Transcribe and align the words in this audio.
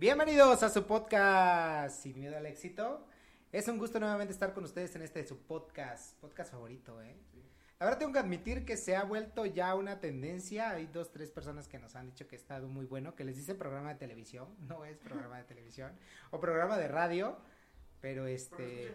Bienvenidos 0.00 0.62
a 0.62 0.70
su 0.70 0.86
podcast 0.86 2.02
Sin 2.02 2.18
Miedo 2.18 2.34
al 2.34 2.46
Éxito. 2.46 3.06
Es 3.52 3.68
un 3.68 3.76
gusto 3.76 4.00
nuevamente 4.00 4.32
estar 4.32 4.54
con 4.54 4.64
ustedes 4.64 4.96
en 4.96 5.02
este 5.02 5.26
su 5.26 5.36
podcast, 5.42 6.18
podcast 6.22 6.52
favorito, 6.52 7.02
¿eh? 7.02 7.14
La 7.78 7.84
verdad 7.84 7.98
tengo 7.98 8.12
que 8.14 8.18
admitir 8.18 8.64
que 8.64 8.78
se 8.78 8.96
ha 8.96 9.04
vuelto 9.04 9.44
ya 9.44 9.74
una 9.74 10.00
tendencia. 10.00 10.70
Hay 10.70 10.86
dos, 10.86 11.12
tres 11.12 11.30
personas 11.30 11.68
que 11.68 11.78
nos 11.78 11.96
han 11.96 12.06
dicho 12.06 12.26
que 12.26 12.36
ha 12.36 12.38
estado 12.38 12.66
muy 12.66 12.86
bueno, 12.86 13.14
que 13.14 13.24
les 13.24 13.36
dice 13.36 13.54
programa 13.54 13.90
de 13.90 13.96
televisión, 13.96 14.48
no 14.66 14.86
es 14.86 14.96
programa 14.96 15.36
de 15.36 15.44
televisión, 15.44 15.92
o 16.30 16.40
programa 16.40 16.78
de 16.78 16.88
radio, 16.88 17.36
pero 18.00 18.26
este... 18.26 18.94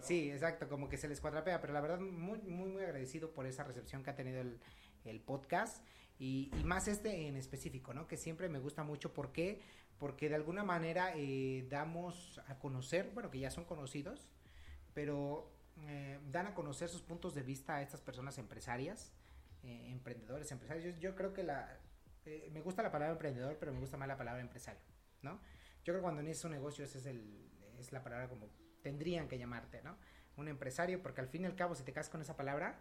Sí, 0.00 0.30
exacto, 0.30 0.70
como 0.70 0.88
que 0.88 0.96
se 0.96 1.06
les 1.06 1.20
cuadrapea, 1.20 1.60
pero 1.60 1.74
la 1.74 1.82
verdad 1.82 2.00
muy, 2.00 2.38
muy, 2.38 2.70
muy 2.70 2.82
agradecido 2.82 3.30
por 3.30 3.44
esa 3.44 3.62
recepción 3.62 4.02
que 4.02 4.08
ha 4.08 4.16
tenido 4.16 4.40
el, 4.40 4.58
el 5.04 5.20
podcast 5.20 5.84
y, 6.18 6.50
y, 6.58 6.64
más 6.64 6.88
este 6.88 7.28
en 7.28 7.36
específico, 7.36 7.92
¿no? 7.92 8.06
Que 8.06 8.16
siempre 8.16 8.48
me 8.48 8.58
gusta 8.58 8.84
mucho, 8.84 9.12
¿por 9.12 9.32
qué? 9.32 9.60
Porque 9.98 10.28
de 10.28 10.34
alguna 10.34 10.62
manera 10.62 11.12
eh, 11.14 11.66
damos 11.70 12.40
a 12.48 12.58
conocer, 12.58 13.10
bueno, 13.14 13.30
que 13.30 13.38
ya 13.38 13.50
son 13.50 13.64
conocidos, 13.64 14.28
pero 14.92 15.50
eh, 15.86 16.18
dan 16.30 16.46
a 16.46 16.54
conocer 16.54 16.88
sus 16.88 17.02
puntos 17.02 17.34
de 17.34 17.42
vista 17.42 17.76
a 17.76 17.82
estas 17.82 18.00
personas 18.00 18.38
empresarias, 18.38 19.12
eh, 19.62 19.90
emprendedores, 19.90 20.50
empresarios. 20.50 20.94
Yo, 20.94 21.00
yo, 21.00 21.14
creo 21.14 21.34
que 21.34 21.42
la, 21.42 21.78
eh, 22.24 22.48
me 22.52 22.62
gusta 22.62 22.82
la 22.82 22.90
palabra 22.90 23.12
emprendedor, 23.12 23.56
pero 23.58 23.72
me 23.72 23.80
gusta 23.80 23.96
más 23.96 24.08
la 24.08 24.16
palabra 24.16 24.40
empresario, 24.40 24.80
¿no? 25.20 25.32
Yo 25.84 25.92
creo 25.92 25.96
que 25.96 26.02
cuando 26.02 26.22
inicias 26.22 26.44
un 26.44 26.52
negocio 26.52 26.84
esa 26.84 26.98
es, 26.98 27.06
el, 27.06 27.50
es 27.78 27.92
la 27.92 28.02
palabra 28.02 28.28
como 28.28 28.48
tendrían 28.82 29.28
que 29.28 29.38
llamarte, 29.38 29.82
¿no? 29.82 29.96
Un 30.36 30.48
empresario, 30.48 31.02
porque 31.02 31.20
al 31.20 31.28
fin 31.28 31.42
y 31.42 31.46
al 31.46 31.56
cabo 31.56 31.74
si 31.74 31.84
te 31.84 31.92
casas 31.92 32.10
con 32.10 32.22
esa 32.22 32.36
palabra 32.36 32.80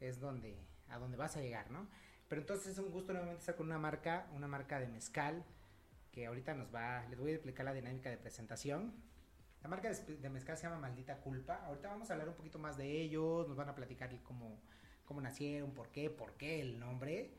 es 0.00 0.20
donde, 0.20 0.58
a 0.88 0.98
donde 0.98 1.16
vas 1.16 1.36
a 1.36 1.40
llegar, 1.40 1.70
¿no? 1.70 1.88
Pero 2.28 2.42
entonces 2.42 2.68
es 2.68 2.78
un 2.78 2.90
gusto 2.90 3.12
nuevamente 3.12 3.40
estar 3.40 3.56
con 3.56 3.66
una 3.66 3.78
marca, 3.78 4.26
una 4.34 4.46
marca 4.46 4.78
de 4.78 4.88
mezcal, 4.88 5.44
que 6.14 6.26
ahorita 6.26 6.54
nos 6.54 6.72
va, 6.72 7.04
les 7.10 7.18
voy 7.18 7.32
a 7.32 7.34
explicar 7.34 7.64
la 7.64 7.74
dinámica 7.74 8.08
de 8.08 8.16
presentación. 8.16 8.94
La 9.62 9.68
marca 9.68 9.90
de, 9.90 10.16
de, 10.16 10.30
mezcal 10.30 10.56
se 10.56 10.62
llama 10.62 10.78
Maldita 10.78 11.16
Culpa. 11.16 11.64
Ahorita 11.66 11.88
vamos 11.88 12.08
a 12.08 12.12
hablar 12.12 12.28
un 12.28 12.36
poquito 12.36 12.58
más 12.58 12.76
de 12.76 13.00
ellos, 13.00 13.48
nos 13.48 13.56
van 13.56 13.68
a 13.68 13.74
platicar 13.74 14.10
cómo, 14.22 14.60
cómo 15.04 15.20
nacieron, 15.20 15.72
por 15.72 15.88
qué, 15.88 16.10
por 16.10 16.34
qué 16.34 16.60
el 16.60 16.78
nombre. 16.78 17.32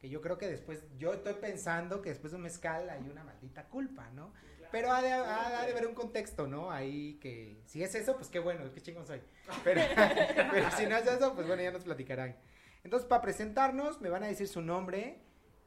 Que 0.00 0.08
yo 0.08 0.22
creo 0.22 0.38
que 0.38 0.48
después, 0.48 0.82
yo 0.96 1.12
estoy 1.12 1.34
pensando 1.34 2.00
que 2.00 2.08
después 2.08 2.32
de 2.32 2.36
un 2.38 2.42
mezcal 2.42 2.88
hay 2.88 3.06
una 3.08 3.22
maldita 3.22 3.68
culpa, 3.68 4.10
¿no? 4.10 4.32
Pero 4.72 4.90
ha 4.90 5.02
de, 5.02 5.12
ha, 5.12 5.60
ha 5.60 5.66
de 5.66 5.72
haber 5.72 5.86
un 5.86 5.94
contexto, 5.94 6.46
¿no? 6.46 6.70
Ahí 6.70 7.18
que, 7.20 7.60
si 7.66 7.82
es 7.82 7.94
eso, 7.94 8.16
pues 8.16 8.30
qué 8.30 8.38
bueno, 8.38 8.72
qué 8.72 8.80
chingón 8.80 9.06
soy. 9.06 9.20
Pero, 9.62 9.82
pero 10.50 10.70
si 10.70 10.86
no 10.86 10.96
es 10.96 11.06
eso, 11.06 11.34
pues 11.34 11.46
bueno, 11.46 11.62
ya 11.62 11.70
nos 11.70 11.84
platicarán. 11.84 12.34
Entonces, 12.82 13.06
para 13.06 13.20
presentarnos, 13.20 14.00
me 14.00 14.08
van 14.08 14.24
a 14.24 14.28
decir 14.28 14.48
su 14.48 14.62
nombre 14.62 15.20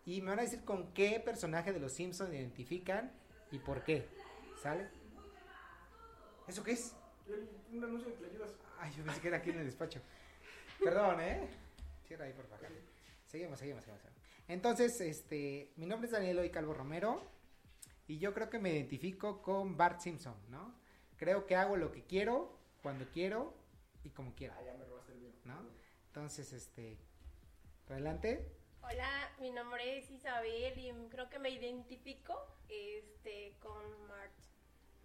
y 0.05 0.21
me 0.21 0.29
van 0.29 0.39
a 0.39 0.43
decir 0.43 0.63
con 0.63 0.93
qué 0.93 1.19
personaje 1.19 1.73
de 1.73 1.79
los 1.79 1.93
Simpsons 1.93 2.33
identifican 2.33 3.11
y 3.51 3.59
por 3.59 3.83
qué. 3.83 4.07
¿Sale? 4.61 4.87
¿Eso 6.47 6.63
qué 6.63 6.73
es? 6.73 6.95
Un 7.71 7.83
anuncio 7.83 8.15
de 8.15 8.27
ayudas. 8.27 8.51
Ay, 8.79 8.93
yo 8.95 9.03
pensé 9.03 9.19
que 9.19 9.27
era 9.29 9.37
aquí 9.37 9.49
en 9.49 9.59
el 9.59 9.65
despacho. 9.65 9.99
Perdón, 10.83 11.21
¿eh? 11.21 11.47
Cierra 12.07 12.25
ahí, 12.25 12.33
por 12.33 12.45
favor. 12.45 12.67
Seguimos, 13.25 13.57
seguimos, 13.57 13.83
seguimos. 13.83 14.03
Entonces, 14.47 15.01
este, 15.01 15.73
mi 15.75 15.87
nombre 15.87 16.05
es 16.05 16.11
Daniel 16.11 16.37
Hoy 16.39 16.51
Calvo 16.51 16.73
Romero 16.75 17.23
y 18.07 18.19
yo 18.19 18.33
creo 18.33 18.49
que 18.51 18.59
me 18.59 18.71
identifico 18.71 19.41
con 19.41 19.75
Bart 19.75 20.01
Simpson, 20.01 20.35
¿no? 20.49 20.75
Creo 21.17 21.47
que 21.47 21.55
hago 21.55 21.77
lo 21.77 21.91
que 21.91 22.03
quiero, 22.03 22.55
cuando 22.83 23.09
quiero 23.09 23.55
y 24.03 24.11
como 24.11 24.35
quiero. 24.35 24.53
Ah, 24.55 24.63
ya 24.63 24.73
me 24.75 24.85
robaste 24.85 25.13
el 25.13 25.19
mío. 25.19 25.31
¿No? 25.45 25.55
Entonces, 26.07 26.53
este, 26.53 26.99
adelante. 27.89 28.54
Hola, 28.87 29.31
mi 29.39 29.49
nombre 29.49 29.97
es 29.97 30.11
Isabel 30.11 30.77
y 30.77 30.91
creo 31.09 31.27
que 31.27 31.39
me 31.39 31.49
identifico 31.49 32.35
este, 32.69 33.55
con 33.59 34.07
Mart. 34.07 34.31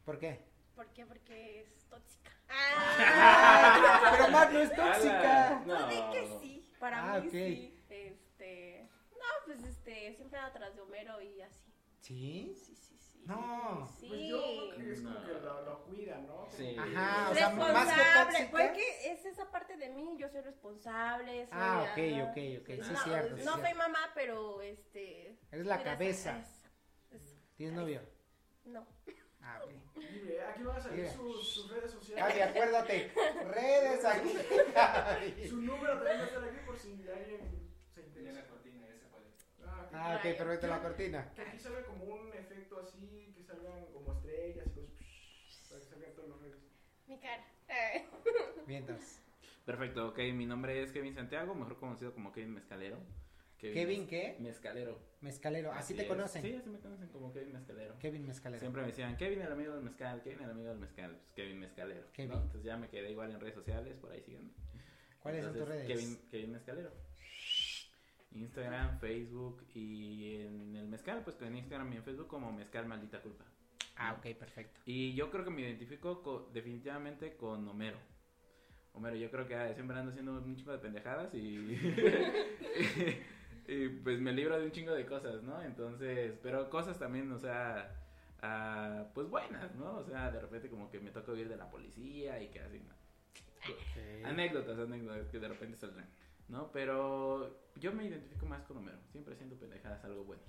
¿Por 0.05 0.19
qué? 0.19 0.39
¿Por 0.75 0.87
qué? 0.89 1.07
Porque 1.07 1.61
es 1.61 1.89
tóxica. 1.89 2.31
¡Ah! 2.51 4.11
Pero 4.19 4.29
Mart 4.29 4.53
no 4.53 4.59
es 4.59 4.75
tóxica. 4.75 5.63
No, 5.67 5.81
no 5.81 6.13
que 6.13 6.29
sí, 6.43 6.71
para 6.79 7.15
ah, 7.15 7.21
mí 7.21 7.29
okay. 7.29 7.57
sí. 7.57 7.85
Este, 7.89 8.89
no, 9.13 9.27
pues 9.47 9.63
este, 9.65 10.15
siempre 10.15 10.39
anda 10.39 10.51
atrás 10.51 10.75
de 10.75 10.83
Homero 10.83 11.23
y 11.23 11.41
así. 11.41 11.73
¿Sí? 12.01 12.55
Sí, 12.55 12.65
sí, 12.67 12.77
sí. 12.77 12.90
No. 13.27 13.89
Sí. 13.99 14.07
Pues 14.09 14.21
yo 14.29 14.71
creo 14.75 14.87
que 14.87 14.93
es 14.93 15.01
como 15.03 15.25
que 15.25 15.33
lo, 15.35 15.63
lo 15.63 15.85
cuida, 15.85 16.19
¿no? 16.19 16.49
Sí. 16.51 16.77
Ajá, 16.79 17.31
o 17.31 17.35
sea, 17.35 17.49
responsable, 17.49 17.73
más 17.73 17.95
que 17.95 18.25
tóxica. 18.25 18.51
porque 18.51 19.13
es 19.13 19.25
esa 19.25 19.51
parte 19.51 19.77
de 19.77 19.89
mí, 19.91 20.17
yo 20.19 20.29
soy 20.29 20.41
responsable. 20.41 21.47
Soy, 21.47 21.49
Ah, 21.53 21.83
ok, 21.83 21.99
ok, 22.31 22.39
ok, 22.63 22.67
sí, 22.67 22.91
no, 22.91 22.93
es 22.99 23.03
cierto, 23.05 23.37
sí, 23.37 23.45
No 23.45 23.53
cierto. 23.55 23.61
soy 23.67 23.75
mamá, 23.75 24.11
pero 24.15 24.61
este. 24.63 25.39
Eres 25.53 25.67
la 25.67 25.83
cabeza. 25.83 26.39
es- 26.41 26.65
es- 27.23 27.37
¿Tienes 27.57 27.77
novio? 27.77 28.01
no. 28.65 28.87
Ah, 29.43 29.59
ok. 29.65 29.97
Libre, 29.97 30.43
aquí 30.45 30.63
van 30.63 30.77
a 30.77 30.81
salir 30.81 31.09
sus, 31.09 31.49
sus 31.55 31.71
redes 31.71 31.91
sociales. 31.91 32.43
acuérdate. 32.49 33.11
Redes 33.55 34.05
aquí. 34.05 35.49
Su 35.49 35.63
número 35.63 35.95
también 35.95 36.19
va 36.19 36.23
a 36.23 36.27
estar 36.27 36.45
aquí 36.45 36.59
por 36.67 36.79
si 36.79 36.91
alguien 37.09 37.71
se 37.95 38.03
interesa. 38.03 38.41
la 38.41 38.47
cortina, 38.49 38.87
ya 38.87 38.97
se 38.99 39.07
puede. 39.07 39.25
Ah, 39.93 40.17
ok. 40.17 40.25
Ah, 40.25 40.31
ok, 40.31 40.39
perfecto, 40.39 40.67
la 40.67 40.83
cortina. 40.83 41.33
Que 41.35 41.43
aquí 41.43 41.59
salga 41.59 41.83
como 41.85 42.05
un 42.05 42.33
efecto 42.33 42.81
así, 42.81 43.33
que 43.37 43.43
salgan 43.43 43.87
como 43.93 44.13
estrellas 44.13 44.67
y 44.67 44.71
cosas. 44.71 45.69
Para 45.69 45.81
que 45.81 45.87
salgan 45.87 46.15
todas 46.15 46.31
las 46.31 46.41
redes. 46.41 46.57
Mi 47.07 47.19
cara. 47.19 47.45
Vientos. 48.67 49.21
Perfecto, 49.65 50.09
ok, 50.09 50.19
mi 50.35 50.47
nombre 50.47 50.83
es 50.83 50.93
Kevin 50.93 51.15
Santiago, 51.15 51.55
mejor 51.55 51.79
conocido 51.79 52.13
como 52.13 52.33
Kevin 52.33 52.55
Mezcalero. 52.55 52.99
¿Kevin 53.59 54.07
qué? 54.07 54.37
Mezcalero. 54.41 54.99
Mezcalero. 55.21 55.73
¿Así 55.73 55.95
te 55.95 56.03
es. 56.03 56.09
conocen? 56.09 56.41
Sí, 56.41 56.55
así 56.55 56.71
me 56.71 56.79
conocen 56.81 57.09
como 57.09 57.31
Kevin 57.31 57.53
Mezcalero. 57.53 57.99
Kevin 57.99 58.27
Mezcalero. 58.27 58.61
Siempre 58.61 58.81
me 58.81 58.89
decían, 58.89 59.17
Kevin 59.19 59.43
el 59.43 59.53
amigo 59.53 59.75
del 59.75 59.83
mezcal, 59.83 60.23
Kevin 60.23 60.43
el 60.45 60.51
amigo 60.51 60.71
del 60.71 60.79
mezcal, 60.79 61.11
pues 61.15 61.33
Kevin 61.35 61.61
Mezcalero. 61.61 62.01
¿no? 62.01 62.13
Kevin. 62.13 62.33
Entonces 62.33 62.63
ya 62.63 62.77
me 62.79 62.89
quedé 62.89 63.11
igual 63.11 63.31
en 63.31 63.41
redes 63.41 63.55
sociales, 63.55 63.99
por 63.99 64.13
ahí 64.13 64.23
síganme. 64.23 64.51
¿Cuáles 65.21 65.45
son 65.45 65.53
tus 65.55 65.69
redes? 65.69 65.87
Kevin, 65.87 66.19
Kevin 66.31 66.53
Mezcalero. 66.53 66.91
Instagram, 68.33 68.99
Facebook 69.01 69.65
y 69.75 70.37
en 70.43 70.77
el 70.77 70.87
mezcal, 70.89 71.23
pues 71.25 71.41
en 71.43 71.57
Instagram 71.57 71.93
y 71.93 71.97
en 71.97 72.05
Facebook 72.05 72.29
como 72.29 72.53
Mezcal 72.53 72.87
Maldita 72.87 73.21
Culpa. 73.21 73.45
Ah, 73.97 74.15
ok, 74.19 74.37
perfecto. 74.39 74.81
Y 74.87 75.15
yo 75.15 75.31
creo 75.31 75.45
que 75.45 75.51
me 75.51 75.63
identifico 75.63 76.23
co- 76.23 76.49
definitivamente 76.53 77.37
con 77.37 77.67
Homero. 77.69 77.99
Homero, 78.93 79.17
yo 79.17 79.31
creo 79.31 79.47
que 79.47 79.55
ah, 79.55 79.73
siempre 79.75 79.97
ando 79.99 80.11
haciendo 80.11 80.33
un 80.33 80.57
chingo 80.57 80.73
de 80.73 80.79
pendejadas 80.79 81.35
y, 81.35 81.77
y, 83.69 83.89
pues 84.03 84.21
me 84.21 84.33
libro 84.33 84.59
de 84.59 84.65
un 84.65 84.73
chingo 84.73 84.93
de 84.93 85.07
cosas, 85.07 85.43
¿no? 85.43 85.63
Entonces, 85.63 86.35
pero 86.43 86.69
cosas 86.71 86.99
también, 86.99 87.31
o 87.33 87.39
sea, 87.39 87.95
ah, 88.43 89.07
pues 89.15 89.29
buenas, 89.29 89.75
¿no? 89.77 89.99
O 89.99 90.05
sea, 90.05 90.31
de 90.31 90.41
repente 90.41 90.69
como 90.69 90.91
que 90.91 90.99
me 91.01 91.11
toca 91.11 91.33
huir 91.33 91.49
de 91.49 91.57
la 91.57 91.71
policía 91.71 92.43
y 92.43 92.49
que 92.49 92.61
así, 92.61 92.79
¿no? 92.81 92.95
Anécdotas, 94.25 94.79
anécdotas 94.79 95.29
que 95.29 95.39
de 95.39 95.49
repente 95.49 95.77
saldrán, 95.77 96.09
¿no? 96.51 96.71
Pero 96.73 97.71
yo 97.77 97.93
me 97.93 98.05
identifico 98.05 98.45
más 98.47 98.63
con 98.65 98.77
Homero, 98.79 98.99
siempre 99.11 99.35
haciendo 99.35 99.57
pendejadas, 99.57 100.05
algo 100.05 100.25
bueno. 100.25 100.43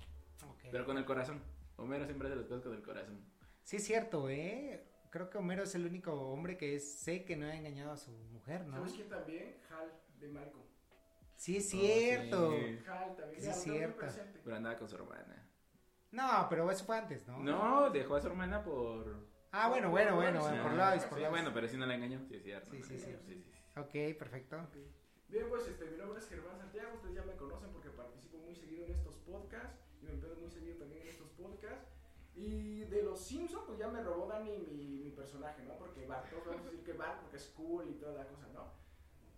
Ok. 0.48 0.64
Pero 0.70 0.84
con 0.84 0.98
el 0.98 1.04
corazón. 1.04 1.40
Homero 1.76 2.04
siempre 2.04 2.28
hace 2.28 2.36
las 2.36 2.46
cosas 2.46 2.62
con 2.64 2.74
el 2.74 2.82
corazón. 2.82 3.24
Sí, 3.62 3.76
es 3.76 3.84
cierto, 3.84 4.28
¿eh? 4.28 4.84
Creo 5.10 5.30
que 5.30 5.38
Homero 5.38 5.62
es 5.62 5.74
el 5.74 5.86
único 5.86 6.12
hombre 6.12 6.56
que 6.56 6.74
es, 6.76 6.98
sé 6.98 7.24
que 7.24 7.36
no 7.36 7.46
ha 7.46 7.54
engañado 7.54 7.92
a 7.92 7.96
su 7.96 8.10
mujer, 8.10 8.66
¿no? 8.66 8.76
¿Sabes 8.76 8.92
quién 8.94 9.08
también? 9.08 9.56
Hal 9.70 9.92
de 10.18 10.28
Malcolm. 10.28 10.64
Sí, 11.36 11.56
es 11.56 11.68
cierto. 11.70 12.48
Oh, 12.48 12.52
sí. 12.52 12.78
Hal 12.88 13.16
también. 13.16 13.42
Sí, 13.42 13.48
es 13.48 13.62
cierto. 13.62 14.06
Pero 14.44 14.56
andaba 14.56 14.76
con 14.78 14.88
su 14.88 14.96
hermana. 14.96 15.48
No, 16.10 16.46
pero 16.48 16.70
eso 16.70 16.84
fue 16.84 16.98
antes, 16.98 17.26
¿no? 17.26 17.38
No, 17.40 17.90
dejó 17.90 18.16
a 18.16 18.20
su 18.20 18.26
hermana 18.28 18.62
por... 18.62 19.26
Ah, 19.50 19.68
bueno, 19.68 19.90
bueno, 19.90 20.16
bueno, 20.16 20.40
por 20.40 20.72
lados, 20.72 21.04
por 21.04 21.18
Sí, 21.18 21.22
lados. 21.22 21.30
bueno, 21.36 21.50
pero 21.52 21.68
si 21.68 21.76
no 21.76 21.84
la 21.86 21.94
engañó, 21.94 22.20
sí 22.26 22.36
es 22.36 22.42
cierto. 22.42 22.70
Sí, 22.70 22.78
no 22.78 22.84
sí, 22.84 22.98
sí. 22.98 23.04
engañó, 23.10 23.22
sí, 23.26 23.42
sí. 23.42 23.78
Ok, 23.78 24.18
perfecto. 24.18 24.56
Ok. 24.58 24.76
Bien, 25.32 25.48
pues 25.48 25.66
este, 25.66 25.86
mi 25.86 25.96
nombre 25.96 26.18
es 26.18 26.28
Germán 26.28 26.58
Santiago, 26.58 26.92
ustedes 26.96 27.14
ya 27.14 27.22
me 27.22 27.34
conocen 27.36 27.70
porque 27.70 27.88
participo 27.88 28.36
muy 28.36 28.54
seguido 28.54 28.84
en 28.84 28.92
estos 28.92 29.16
podcasts 29.16 29.80
y 30.02 30.04
me 30.04 30.12
empiezo 30.12 30.36
muy 30.36 30.50
seguido 30.50 30.76
también 30.76 31.00
en 31.00 31.08
estos 31.08 31.30
podcasts. 31.30 31.88
Y 32.34 32.80
de 32.84 33.02
los 33.02 33.18
Simpsons, 33.18 33.64
pues 33.66 33.78
ya 33.78 33.88
me 33.88 34.02
robó 34.02 34.26
Dani 34.26 34.58
mi, 34.58 34.98
mi 35.04 35.10
personaje, 35.10 35.62
¿no? 35.62 35.78
Porque 35.78 36.06
Bart, 36.06 36.28
todos 36.28 36.44
vamos 36.44 36.66
a 36.66 36.70
decir 36.70 36.84
que 36.84 36.92
Bart 36.92 37.22
porque 37.22 37.38
es 37.38 37.46
cool 37.56 37.88
y 37.88 37.94
toda 37.94 38.12
la 38.12 38.28
cosa, 38.28 38.46
¿no? 38.52 38.72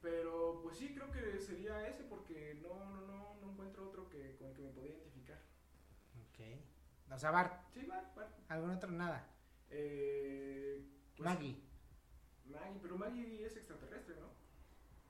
Pero 0.02 0.58
pues 0.64 0.76
sí, 0.78 0.92
creo 0.96 1.12
que 1.12 1.38
sería 1.38 1.86
ese 1.88 2.02
porque 2.02 2.58
no, 2.60 2.74
no, 2.90 3.00
no, 3.06 3.36
no 3.40 3.52
encuentro 3.52 3.86
otro 3.88 4.08
que, 4.10 4.34
con 4.36 4.48
el 4.48 4.54
que 4.56 4.62
me 4.62 4.70
podía 4.70 4.90
identificar. 4.90 5.38
Ok. 6.28 7.12
O 7.12 7.18
sea, 7.18 7.30
Bart, 7.30 7.68
Sí, 7.72 7.86
Bart, 7.86 8.12
Bart. 8.16 8.32
algún 8.48 8.70
otro 8.70 8.90
nada. 8.90 9.28
Eh, 9.70 10.84
pues, 11.16 11.24
Maggie. 11.24 11.56
Maggie, 12.46 12.80
pero 12.82 12.98
Maggie 12.98 13.44
es 13.46 13.56
extraterrestre, 13.56 14.16
¿no? 14.16 14.43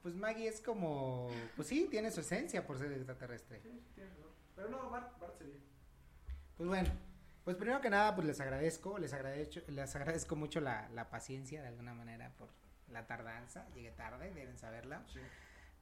Pues 0.04 0.14
Maggie 0.16 0.48
es 0.48 0.60
como, 0.60 1.30
pues 1.56 1.66
sí, 1.66 1.88
tiene 1.90 2.10
su 2.10 2.20
esencia 2.20 2.66
por 2.66 2.78
ser 2.78 2.92
extraterrestre. 2.92 3.62
Sí, 3.62 3.80
razón. 3.96 4.30
Pero 4.54 4.68
no, 4.68 4.90
Bart, 4.90 5.18
Bart 5.18 5.38
sería. 5.38 5.56
Pues 6.58 6.68
bueno, 6.68 6.90
pues 7.42 7.56
primero 7.56 7.80
que 7.80 7.88
nada, 7.88 8.14
pues 8.14 8.26
les 8.26 8.38
agradezco, 8.38 8.98
les 8.98 9.14
agradezco, 9.14 9.60
les 9.66 9.96
agradezco 9.96 10.36
mucho 10.36 10.60
la, 10.60 10.90
la 10.90 11.08
paciencia 11.08 11.62
de 11.62 11.68
alguna 11.68 11.94
manera 11.94 12.34
por 12.36 12.50
la 12.90 13.06
tardanza. 13.06 13.66
Llegué 13.74 13.92
tarde, 13.92 14.30
deben 14.34 14.58
saberla. 14.58 15.02
Sí. 15.10 15.20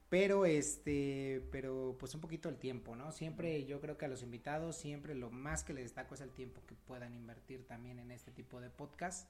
Pero 0.07 0.45
este, 0.45 1.45
pero 1.51 1.97
pues 1.99 2.15
un 2.15 2.21
poquito 2.21 2.47
el 2.47 2.55
tiempo, 2.55 2.95
¿no? 2.95 3.11
Siempre 3.11 3.65
yo 3.65 3.81
creo 3.81 3.97
que 3.97 4.05
a 4.05 4.07
los 4.07 4.23
invitados 4.23 4.77
siempre 4.77 5.15
lo 5.15 5.31
más 5.31 5.65
que 5.65 5.73
les 5.73 5.83
destaco 5.83 6.15
es 6.15 6.21
el 6.21 6.31
tiempo 6.31 6.61
que 6.65 6.75
puedan 6.75 7.13
invertir 7.13 7.67
también 7.67 7.99
en 7.99 8.09
este 8.09 8.31
tipo 8.31 8.61
de 8.61 8.69
podcast. 8.69 9.29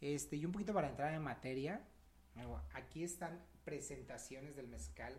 Este, 0.00 0.34
y 0.34 0.44
un 0.44 0.50
poquito 0.50 0.74
para 0.74 0.88
entrar 0.88 1.14
en 1.14 1.22
materia, 1.22 1.80
aquí 2.74 3.04
están 3.04 3.38
presentaciones 3.76 4.56
del 4.56 4.68
mezcal, 4.68 5.12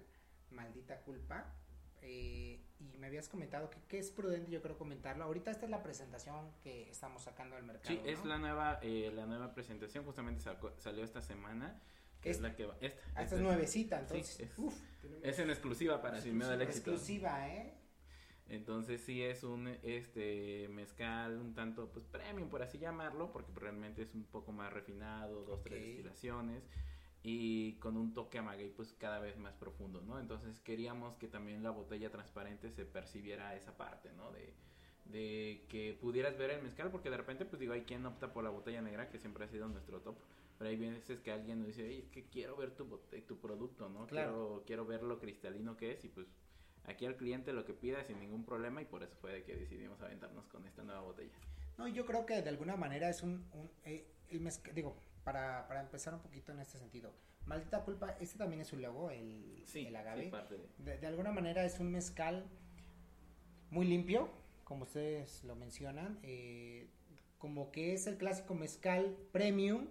maldita 0.50 1.02
culpa. 1.02 1.54
eh, 2.02 2.62
y 2.80 2.98
me 3.00 3.08
habías 3.08 3.28
comentado 3.28 3.70
que, 3.72 3.78
que 3.90 3.98
es 4.00 4.12
prudente, 4.12 4.52
yo 4.52 4.62
creo 4.62 4.78
comentarlo. 4.78 5.24
Ahorita 5.26 5.50
esta 5.52 5.66
es 5.66 5.72
la 5.72 5.82
presentación 5.84 6.52
que 6.64 6.90
estamos 6.92 7.24
sacando 7.24 7.56
al 7.58 7.64
mercado. 7.64 7.90
Sí, 7.90 8.00
es 8.06 8.24
la 8.24 8.38
nueva, 8.38 8.80
eh, 8.84 9.12
la 9.14 9.26
nueva 9.26 9.54
presentación, 9.54 10.06
justamente 10.06 10.42
sacó- 10.42 10.74
salió 10.80 11.04
esta 11.04 11.22
semana, 11.22 11.82
que 12.22 12.30
es 12.30 12.38
Esta. 12.38 12.48
la 12.50 12.56
que 12.56 12.66
va, 12.68 12.78
esta. 12.82 13.02
Ah, 13.08 13.08
esta 13.10 13.22
esta 13.24 13.36
es 13.38 13.42
nuevecita, 13.42 13.98
Sí, 13.98 14.02
entonces. 14.04 14.40
es- 14.40 14.58
uf, 14.60 14.76
Tenemos- 15.02 15.24
Es 15.26 15.40
en 15.40 15.50
exclusiva 15.50 16.02
para 16.02 16.22
Sin 16.22 16.38
Miedo 16.38 16.52
al 16.52 16.62
Éxito. 16.62 16.92
exclusiva, 16.92 17.50
¿eh? 17.50 17.74
Entonces 18.50 19.02
sí 19.02 19.22
es 19.24 19.44
un 19.44 19.68
este 19.84 20.68
mezcal 20.70 21.38
un 21.40 21.54
tanto 21.54 21.92
pues 21.92 22.06
premium 22.06 22.48
por 22.50 22.62
así 22.62 22.78
llamarlo, 22.78 23.32
porque 23.34 23.52
realmente 23.56 24.04
es 24.04 24.14
un 24.14 24.24
poco 24.24 24.52
más 24.54 24.72
refinado, 24.72 25.44
dos, 25.44 25.62
tres 25.64 25.80
Ok. 25.82 25.86
destilaciones 25.88 26.64
y 27.30 27.74
con 27.80 27.98
un 27.98 28.14
toque 28.14 28.38
a 28.38 28.42
maguey 28.42 28.70
pues 28.70 28.94
cada 28.94 29.20
vez 29.20 29.38
más 29.38 29.54
profundo, 29.56 30.02
¿no? 30.02 30.18
Entonces 30.18 30.62
queríamos 30.62 31.18
que 31.18 31.28
también 31.28 31.62
la 31.62 31.72
botella 31.72 32.10
transparente 32.10 32.72
se 32.72 32.86
percibiera 32.86 33.54
esa 33.54 33.76
parte, 33.76 34.14
¿no? 34.14 34.32
De, 34.32 34.54
de 35.06 35.66
que 35.68 35.98
pudieras 36.00 36.38
ver 36.38 36.52
el 36.52 36.62
mezcal, 36.64 36.90
porque 36.90 37.10
de 37.10 37.18
repente 37.18 37.44
pues 37.44 37.60
digo, 37.60 37.74
hay 37.74 37.82
quien 37.82 38.06
opta 38.06 38.32
por 38.32 38.46
la 38.46 38.50
botella 38.50 38.82
negra, 38.82 39.10
que 39.10 39.20
siempre 39.20 39.44
ha 39.44 39.50
sido 39.50 39.68
nuestro 39.68 40.00
top, 40.00 40.16
pero 40.58 40.70
hay 40.70 40.78
veces 40.78 41.20
que 41.20 41.32
alguien 41.34 41.60
nos 41.60 41.68
dice, 41.68 41.86
"Ey, 41.86 42.00
es 42.00 42.08
que 42.10 42.24
quiero 42.30 42.56
ver 42.56 42.72
tu, 42.72 42.86
bote- 42.86 43.22
tu 43.28 43.38
producto, 43.42 43.90
¿no? 43.90 44.08
Claro. 44.08 44.32
Quiero, 44.32 44.64
quiero 44.66 44.86
ver 44.86 45.04
lo 45.04 45.20
cristalino 45.20 45.76
que 45.76 45.92
es 45.92 46.06
y 46.06 46.08
pues 46.08 46.28
aquí 46.86 47.06
al 47.06 47.18
cliente 47.18 47.52
lo 47.52 47.66
que 47.66 47.74
pida 47.74 48.06
sin 48.06 48.22
ningún 48.22 48.46
problema 48.46 48.82
y 48.82 48.86
por 48.86 49.04
eso 49.04 49.18
fue 49.20 49.34
de 49.34 49.44
que 49.44 49.54
decidimos 49.54 50.00
aventarnos 50.02 50.48
con 50.48 50.66
esta 50.66 50.82
nueva 50.82 51.02
botella. 51.02 51.34
No, 51.78 51.90
yo 51.90 52.06
creo 52.06 52.26
que 52.26 52.42
de 52.42 52.48
alguna 52.50 52.78
manera 52.78 53.10
es 53.10 53.22
un, 53.22 53.46
un, 53.54 53.70
eh, 53.84 54.08
el 54.30 54.40
mezcal, 54.40 54.74
digo, 54.74 54.96
para, 55.28 55.68
para 55.68 55.82
empezar 55.82 56.14
un 56.14 56.22
poquito 56.22 56.54
en 56.54 56.60
este 56.62 56.78
sentido, 56.78 57.12
maldita 57.46 57.84
culpa, 57.84 58.16
este 58.22 58.38
también 58.38 58.62
es 58.62 58.68
su 58.68 58.78
logo, 58.78 59.10
el, 59.12 59.66
el 59.74 59.96
agave. 59.98 60.24
sí, 60.24 60.30
parte 60.30 60.56
de- 60.58 60.70
De, 60.92 60.98
de 61.00 61.08
alguna 61.08 61.34
manera 61.34 61.66
es 61.66 61.82
un 61.82 61.92
mezcal 61.92 62.46
muy 63.70 63.86
limpio, 63.86 64.30
como 64.64 64.84
ustedes 64.84 65.44
lo 65.44 65.56
mencionan, 65.58 66.18
eh, 66.24 66.88
como 67.40 67.72
que 67.74 67.94
es 67.94 68.08
el 68.08 68.18
clásico 68.18 68.56
mezcal 68.56 69.18
premium, 69.34 69.90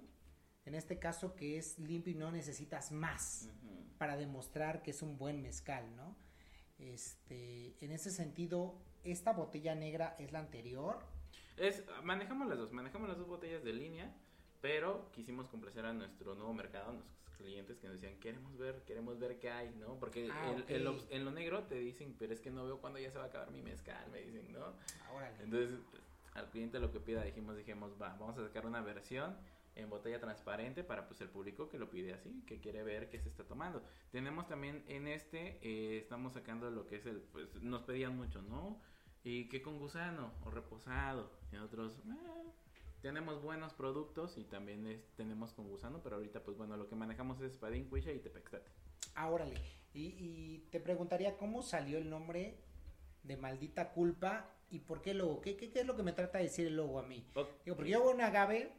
en 0.65 0.75
este 0.75 0.99
caso 0.99 1.37
que 1.37 1.59
es 1.59 1.79
limpio 1.79 2.13
y 2.15 2.17
no 2.17 2.33
necesitas 2.33 2.91
más 2.91 3.51
para 3.99 4.17
demostrar 4.17 4.83
que 4.83 4.91
es 4.93 5.03
un 5.03 5.19
buen 5.19 5.43
mezcal, 5.43 5.85
¿no? 5.97 6.17
Este, 6.79 7.77
en 7.85 7.93
ese 7.93 8.11
sentido, 8.11 8.75
esta 9.05 9.33
botella 9.33 9.75
negra 9.75 10.17
es 10.19 10.33
la 10.33 10.39
anterior. 10.41 10.99
Es, 11.57 11.85
manejamos 12.03 12.49
las 12.49 12.57
dos, 12.59 12.73
manejamos 12.73 13.09
las 13.09 13.19
dos 13.19 13.29
botellas 13.29 13.63
de 13.65 13.73
línea, 13.75 14.15
pero 14.67 15.09
quisimos 15.13 15.49
complacer 15.49 15.87
a 15.87 15.93
nuestro 15.93 16.35
nuevo 16.35 16.53
mercado, 16.53 16.91
a 16.91 16.93
nuestros 16.95 17.37
clientes 17.37 17.79
que 17.79 17.87
nos 17.87 18.01
decían, 18.01 18.19
queremos 18.19 18.59
ver, 18.59 18.83
queremos 18.85 19.17
ver 19.17 19.39
qué 19.39 19.49
hay, 19.49 19.71
¿no? 19.79 19.95
Porque 20.01 20.29
Ah, 20.33 20.51
el- 20.57 20.65
el 20.75 21.07
en 21.11 21.25
lo 21.25 21.31
negro 21.31 21.63
te 21.69 21.77
dicen, 21.77 22.17
pero 22.19 22.33
es 22.33 22.41
que 22.41 22.51
no 22.51 22.65
veo 22.65 22.81
cuándo 22.81 22.99
ya 22.99 23.09
se 23.13 23.17
va 23.19 23.25
a 23.25 23.27
acabar 23.29 23.53
mi 23.53 23.63
mezcal, 23.63 24.11
me 24.11 24.23
dicen, 24.23 24.53
¿no? 24.53 24.65
Ah. 24.65 25.31
Entonces, 25.41 25.79
al 26.35 26.51
cliente 26.51 26.81
lo 26.81 26.91
que 26.91 26.99
pida, 26.99 27.23
dijimos, 27.23 27.57
dijimos, 27.57 27.93
va, 27.93 28.17
vamos 28.19 28.37
a 28.39 28.43
sacar 28.45 28.67
una 28.67 28.81
versión 28.81 29.37
en 29.77 29.89
botella 29.89 30.19
transparente 30.19 30.83
para 30.83 31.07
pues 31.07 31.21
el 31.21 31.29
público 31.29 31.69
que 31.69 31.79
lo 31.79 31.89
pide 31.89 32.13
así, 32.15 32.43
que 32.45 32.59
quiere 32.59 32.83
ver 32.83 33.09
qué 33.09 33.21
se 33.21 33.29
está 33.29 33.45
tomando. 33.45 33.85
Tenemos 34.11 34.49
también 34.49 34.83
en 34.89 35.07
este, 35.07 35.61
eh, 35.63 35.99
estamos 35.99 36.33
sacando 36.33 36.73
lo 36.73 36.89
que 36.89 36.97
es 36.97 37.07
el, 37.07 37.21
pues 37.21 37.55
nos 37.63 37.83
pedían 37.83 38.17
mucho, 38.17 38.43
¿no? 38.43 38.81
Y 39.23 39.49
que 39.49 39.63
con 39.63 39.79
gusano 39.79 40.33
o 40.45 40.51
reposado. 40.51 41.31
Y 41.53 41.57
otros, 41.57 42.01
"Ah". 42.09 42.43
Tenemos 43.03 43.43
buenos 43.43 43.73
productos 43.75 44.37
y 44.39 44.45
también 44.45 44.87
es- 44.87 45.07
tenemos 45.17 45.53
con 45.53 45.69
gusano, 45.69 46.01
pero 46.03 46.17
ahorita 46.17 46.43
pues 46.43 46.57
bueno, 46.57 46.77
lo 46.77 46.89
que 46.89 46.95
manejamos 46.97 47.41
es 47.41 47.53
espadín, 47.53 47.89
cuisha 47.89 48.13
y 48.13 48.19
tepextate. 48.19 48.71
Ah, 49.15 49.31
órale. 49.31 49.55
Y, 49.95 50.15
y 50.19 50.69
te 50.71 50.81
preguntaría 50.81 51.37
cómo 51.39 51.63
salió 51.63 51.99
el 51.99 52.11
nombre 52.11 52.59
de 53.23 53.37
maldita 53.37 53.93
culpa 53.93 54.51
y 54.71 54.81
por 54.81 55.01
qué 55.03 55.13
el 55.13 55.19
logo. 55.19 55.41
¿Qué, 55.41 55.57
qué, 55.57 55.71
qué 55.71 55.81
es 55.81 55.87
lo 55.87 55.97
que 55.97 56.03
me 56.03 56.13
trata 56.13 56.39
de 56.39 56.45
decir 56.45 56.67
el 56.67 56.77
logo 56.77 56.99
a 56.99 57.03
mí? 57.03 57.27
Digo, 57.65 57.77
porque 57.77 57.91
yo 57.91 58.01
veo 58.03 58.11
un 58.15 58.21
agave 58.21 58.73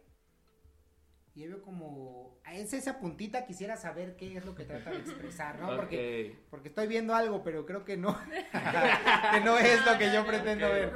y 1.33 1.41
yo 1.41 1.49
veo 1.49 1.61
como... 1.61 2.39
Es 2.51 2.73
esa 2.73 2.99
puntita, 2.99 3.45
quisiera 3.45 3.77
saber 3.77 4.15
qué 4.15 4.37
es 4.37 4.45
lo 4.45 4.55
que 4.55 4.65
trata 4.65 4.89
de 4.91 4.97
expresar, 4.97 5.59
¿no? 5.59 5.67
Porque, 5.75 6.37
porque 6.49 6.69
estoy 6.69 6.87
viendo 6.87 7.13
algo, 7.15 7.43
pero 7.43 7.65
creo 7.65 7.83
que 7.85 7.95
no. 7.97 8.17
que 9.31 9.39
no 9.41 9.57
es 9.57 9.85
lo 9.85 9.97
que 9.97 10.11
yo 10.11 10.25
pretendo 10.27 10.67
ver. 10.69 10.91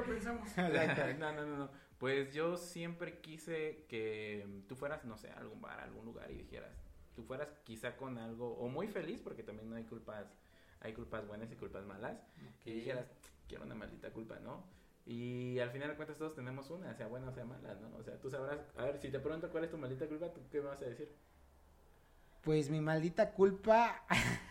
No, 1.20 1.32
no, 1.32 1.46
no, 1.46 1.58
no. 1.58 1.72
Pues 2.02 2.34
yo 2.34 2.58
siempre 2.58 3.20
quise 3.20 3.86
que 3.88 4.64
tú 4.68 4.76
fueras, 4.76 5.06
no 5.06 5.20
sé, 5.20 5.30
a 5.30 5.38
algún 5.38 5.62
bar, 5.62 5.80
a 5.80 5.84
algún 5.84 6.04
lugar 6.04 6.32
y 6.32 6.36
dijeras, 6.38 6.72
tú 7.16 7.24
fueras 7.24 7.48
quizá 7.64 7.96
con 7.96 8.18
algo, 8.18 8.58
o 8.58 8.70
muy 8.70 8.88
feliz, 8.88 9.22
porque 9.22 9.44
también 9.44 9.70
no 9.70 9.76
hay 9.76 9.84
culpas, 9.84 10.26
hay 10.80 10.94
culpas 10.94 11.28
buenas 11.28 11.52
y 11.52 11.56
culpas 11.58 11.86
malas, 11.86 12.18
y 12.66 12.74
dijeras, 12.74 13.06
quiero 13.48 13.66
una 13.66 13.76
maldita 13.76 14.10
culpa, 14.10 14.40
¿no? 14.40 14.64
Y 15.06 15.60
al 15.60 15.70
final 15.70 15.90
de 15.90 15.96
cuentas 15.96 16.18
todos 16.18 16.34
tenemos 16.34 16.72
una, 16.72 16.92
sea 16.96 17.06
buena 17.06 17.30
o 17.30 17.34
sea 17.34 17.46
mala, 17.46 17.76
¿no? 17.76 17.96
O 17.96 18.02
sea, 18.02 18.20
tú 18.20 18.32
sabrás, 18.32 18.58
a 18.78 18.86
ver, 18.86 18.98
si 18.98 19.10
te 19.12 19.20
pregunto 19.20 19.52
cuál 19.52 19.66
es 19.66 19.70
tu 19.70 19.78
maldita 19.78 20.08
culpa, 20.08 20.34
¿tú 20.34 20.42
qué 20.52 20.60
me 20.60 20.70
vas 20.70 20.82
a 20.82 20.86
decir? 20.86 21.08
Pues 22.42 22.72
mi 22.72 22.82
maldita 22.82 23.32
culpa... 23.34 24.04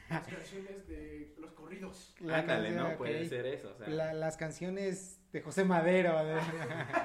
Las 0.09 0.25
canciones 0.29 0.87
de 0.87 1.35
los 1.37 1.51
corridos. 1.51 2.15
Ándale, 2.21 2.47
canción, 2.47 2.77
¿no? 2.77 2.97
Puede 2.97 3.29
ser 3.29 3.47
eso, 3.47 3.73
o 3.73 3.77
sea, 3.77 3.89
La- 3.89 4.13
las 4.13 4.37
canciones 4.37 5.20
de 5.33 5.41
José 5.43 5.65
Madero. 5.65 6.17
a 6.19 6.23
ver. 6.25 6.43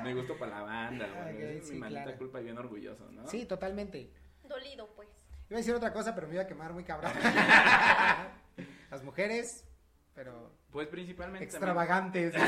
me 0.04 0.13
gustó 0.13 0.38
para 0.38 0.60
la 0.60 0.62
banda, 0.63 1.07
Ah, 1.10 1.24
bueno, 1.24 1.38
ok, 1.38 1.44
esa 1.44 1.51
es 1.60 1.68
sí, 1.68 1.74
mi 1.74 1.80
maldita 1.80 2.04
claro. 2.04 2.18
culpa 2.18 2.42
y 2.42 2.44
bien 2.44 2.57
orgulloso, 2.57 3.12
¿no? 3.12 3.27
Sí, 3.27 3.45
totalmente. 3.45 4.12
Dolido, 4.44 4.88
pues. 4.95 5.07
Iba 5.50 5.57
a 5.57 5.60
decir 5.60 5.75
otra 5.75 5.94
cosa, 5.94 6.16
pero 6.16 6.27
me 6.27 6.33
iba 6.33 6.44
a 6.44 6.48
quemar 6.48 6.74
muy 6.74 6.83
cabrón. 6.83 7.12
Las 8.92 9.04
mujeres, 9.04 9.68
pero 10.13 10.51
Pues 10.72 10.88
principalmente... 10.88 11.45
también- 11.45 11.56
extravagantes. 11.56 12.33
¿no? 12.38 12.42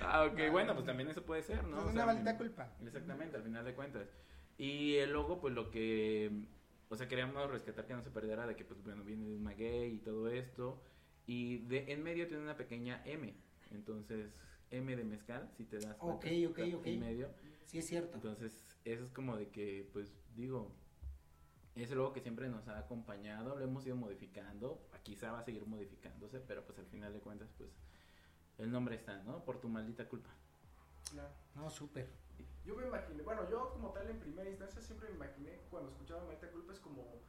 Ah, 0.00 0.28
ok, 0.30 0.50
bueno, 0.50 0.74
pues 0.74 0.86
también 0.86 1.08
eso 1.10 1.22
puede 1.24 1.42
ser, 1.42 1.64
¿no? 1.64 1.78
Es 1.78 1.84
O 1.84 1.88
una 1.88 1.92
sea, 1.94 2.06
maldita 2.06 2.36
culpa. 2.36 2.72
Exactamente, 2.84 3.36
al 3.36 3.42
final 3.42 3.64
de 3.64 3.74
cuentas. 3.74 4.08
Y 4.56 4.96
el 4.96 5.12
logo, 5.12 5.40
pues 5.40 5.52
lo 5.52 5.70
que, 5.70 6.30
o 6.88 6.96
sea, 6.96 7.08
queríamos 7.08 7.50
rescatar 7.50 7.86
que 7.86 7.94
no 7.94 8.02
se 8.02 8.10
perdiera 8.10 8.46
de 8.46 8.54
que, 8.56 8.64
pues 8.64 8.82
bueno, 8.84 9.02
viene 9.02 9.26
de 9.26 9.34
un 9.34 9.42
maguey 9.42 9.94
y 9.94 9.98
todo 9.98 10.28
esto. 10.30 10.80
Y 11.26 11.58
de, 11.66 11.92
en 11.92 12.02
medio 12.02 12.28
tiene 12.28 12.42
una 12.42 12.56
pequeña 12.56 13.02
M. 13.04 13.34
Entonces, 13.70 14.32
M 14.70 14.94
de 14.96 15.04
mezcal, 15.04 15.50
si 15.56 15.64
te 15.64 15.78
das 15.78 15.96
cuenta. 15.96 16.16
Ok, 16.16 16.50
ok, 16.50 16.58
está 16.58 16.76
ok. 16.76 16.86
En 16.86 17.00
medio. 17.00 17.28
Sí, 17.66 17.78
es 17.78 17.86
cierto. 17.86 18.14
Entonces, 18.14 18.60
eso 18.84 19.04
es 19.04 19.10
como 19.10 19.36
de 19.36 19.48
que, 19.48 19.88
pues 19.92 20.12
digo, 20.36 20.70
es 21.74 21.90
el 21.90 21.98
logo 21.98 22.12
que 22.12 22.20
siempre 22.20 22.48
nos 22.48 22.68
ha 22.68 22.78
acompañado, 22.78 23.56
lo 23.56 23.64
hemos 23.64 23.84
ido 23.86 23.96
modificando, 23.96 24.80
quizá 25.02 25.32
va 25.32 25.40
a 25.40 25.44
seguir 25.44 25.66
modificándose, 25.66 26.40
pero 26.40 26.64
pues 26.64 26.78
al 26.78 26.86
final 26.86 27.12
de 27.12 27.20
cuentas, 27.20 27.48
pues 27.58 27.70
el 28.58 28.70
nombre 28.70 28.94
está, 28.94 29.22
¿no? 29.24 29.44
Por 29.44 29.60
tu 29.60 29.68
maldita 29.68 30.08
culpa. 30.08 30.30
Claro. 31.10 31.30
No, 31.54 31.68
súper. 31.70 32.08
Yo 32.64 32.74
me 32.76 32.86
imaginé, 32.86 33.22
bueno, 33.22 33.48
yo 33.50 33.70
como 33.70 33.90
tal 33.90 34.08
en 34.08 34.18
primera 34.18 34.48
instancia 34.48 34.80
siempre 34.80 35.08
me 35.10 35.16
imaginé 35.16 35.60
cuando 35.70 35.90
escuchaba 35.90 36.24
Maldita 36.24 36.50
Culpa 36.50 36.72
es 36.72 36.80
como 36.80 37.20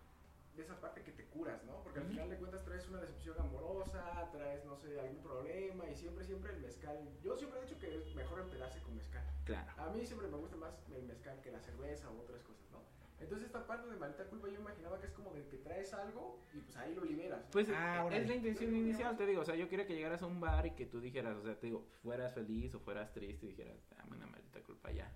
de 0.55 0.63
esa 0.63 0.79
parte 0.79 1.01
que 1.03 1.11
te 1.11 1.25
curas, 1.25 1.63
¿no? 1.65 1.81
Porque 1.83 1.99
al 1.99 2.05
final 2.05 2.29
de 2.29 2.37
cuentas 2.37 2.63
traes 2.63 2.87
una 2.87 3.01
decepción 3.01 3.39
amorosa, 3.39 4.29
traes, 4.31 4.63
no 4.65 4.77
sé, 4.77 4.99
algún 4.99 5.21
problema 5.21 5.89
y 5.89 5.95
siempre, 5.95 6.23
siempre 6.23 6.53
el 6.53 6.61
mezcal. 6.61 6.97
Yo 7.23 7.35
siempre 7.35 7.59
he 7.59 7.63
dicho 7.63 7.77
que 7.77 7.93
es 7.95 8.15
mejor 8.15 8.39
empedarse 8.39 8.79
con 8.81 8.95
mezcal. 8.95 9.23
Claro. 9.43 9.71
A 9.77 9.89
mí 9.89 10.05
siempre 10.05 10.27
me 10.27 10.37
gusta 10.37 10.55
más 10.55 10.73
el 10.95 11.03
mezcal 11.03 11.41
que 11.41 11.51
la 11.51 11.59
cerveza 11.59 12.09
u 12.11 12.19
otras 12.19 12.41
cosas, 12.43 12.63
¿no? 12.71 12.79
Entonces 13.19 13.47
esta 13.47 13.65
parte 13.65 13.89
de 13.89 13.95
Maldita 13.95 14.25
Culpa 14.25 14.47
yo 14.49 14.55
imaginaba 14.59 14.99
que 14.99 15.07
es 15.07 15.13
como 15.13 15.33
de 15.33 15.47
que 15.47 15.57
traes 15.57 15.93
algo 15.93 16.39
y 16.53 16.59
pues 16.59 16.75
ahí 16.77 16.93
lo 16.93 17.03
liberas. 17.03 17.39
¿no? 17.45 17.51
Pues 17.51 17.67
Ah, 17.73 18.07
eh, 18.11 18.17
es 18.17 18.27
la 18.27 18.35
intención 18.35 18.75
inicial, 18.75 19.15
te 19.17 19.25
digo, 19.25 19.41
o 19.41 19.45
sea, 19.45 19.55
yo 19.55 19.69
quería 19.69 19.87
que 19.87 19.95
llegaras 19.95 20.21
a 20.21 20.25
un 20.25 20.39
bar 20.39 20.65
y 20.65 20.71
que 20.71 20.85
tú 20.85 20.99
dijeras, 20.99 21.35
o 21.37 21.41
sea, 21.41 21.57
te 21.57 21.67
digo, 21.67 21.85
fueras 22.03 22.33
feliz 22.33 22.75
o 22.75 22.79
fueras 22.79 23.11
triste 23.13 23.45
y 23.45 23.49
dijeras, 23.49 23.77
dame 23.97 24.17
una 24.17 24.27
maldita 24.27 24.61
culpa 24.61 24.91
ya. 24.91 25.09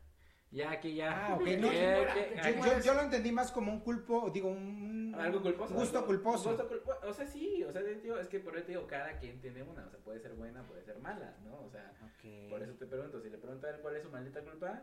Ya, 0.52 0.72
aquí 0.72 0.96
ya. 0.96 1.28
Ah, 1.28 1.36
ok, 1.36 1.42
no, 1.42 1.46
yo- 1.68 1.70
que- 1.72 2.34
Yo, 2.36 2.42
aquí- 2.42 2.70
yo- 2.70 2.80
yo 2.80 2.94
lo 2.96 3.02
entendí 3.02 3.32
más 3.32 3.52
como 3.52 3.72
un 3.72 3.82
culpo, 3.82 4.30
digo, 4.34 4.50
un 4.50 5.14
Algo 5.18 5.42
culposo. 5.42 5.74
gusto 5.76 6.06
culposo. 6.06 6.50
gusto 6.58 6.98
O 7.08 7.14
sea, 7.14 7.28
sí, 7.28 7.64
o 7.64 7.72
sea, 7.72 7.82
es 7.82 8.28
que 8.30 8.40
por 8.40 8.56
eso 8.56 8.66
te 8.66 8.72
digo, 8.72 8.88
cada 8.88 9.18
quien 9.20 9.40
tiene 9.42 9.62
una, 9.62 9.86
o 9.86 9.90
sea, 9.92 10.00
puede 10.00 10.20
ser 10.20 10.34
buena, 10.34 10.64
puede 10.64 10.84
ser 10.84 10.98
mala, 11.00 11.36
¿no? 11.44 11.62
O 11.66 11.70
sea, 11.70 11.94
por 12.50 12.64
eso 12.64 12.74
te 12.74 12.86
pregunto, 12.88 13.22
si 13.22 13.30
le 13.30 13.38
pregunto 13.38 13.68
a 13.68 13.70
él 13.72 13.80
cuál 13.82 13.96
es 13.96 14.04
su 14.04 14.10
maldita 14.10 14.42
culpa, 14.42 14.82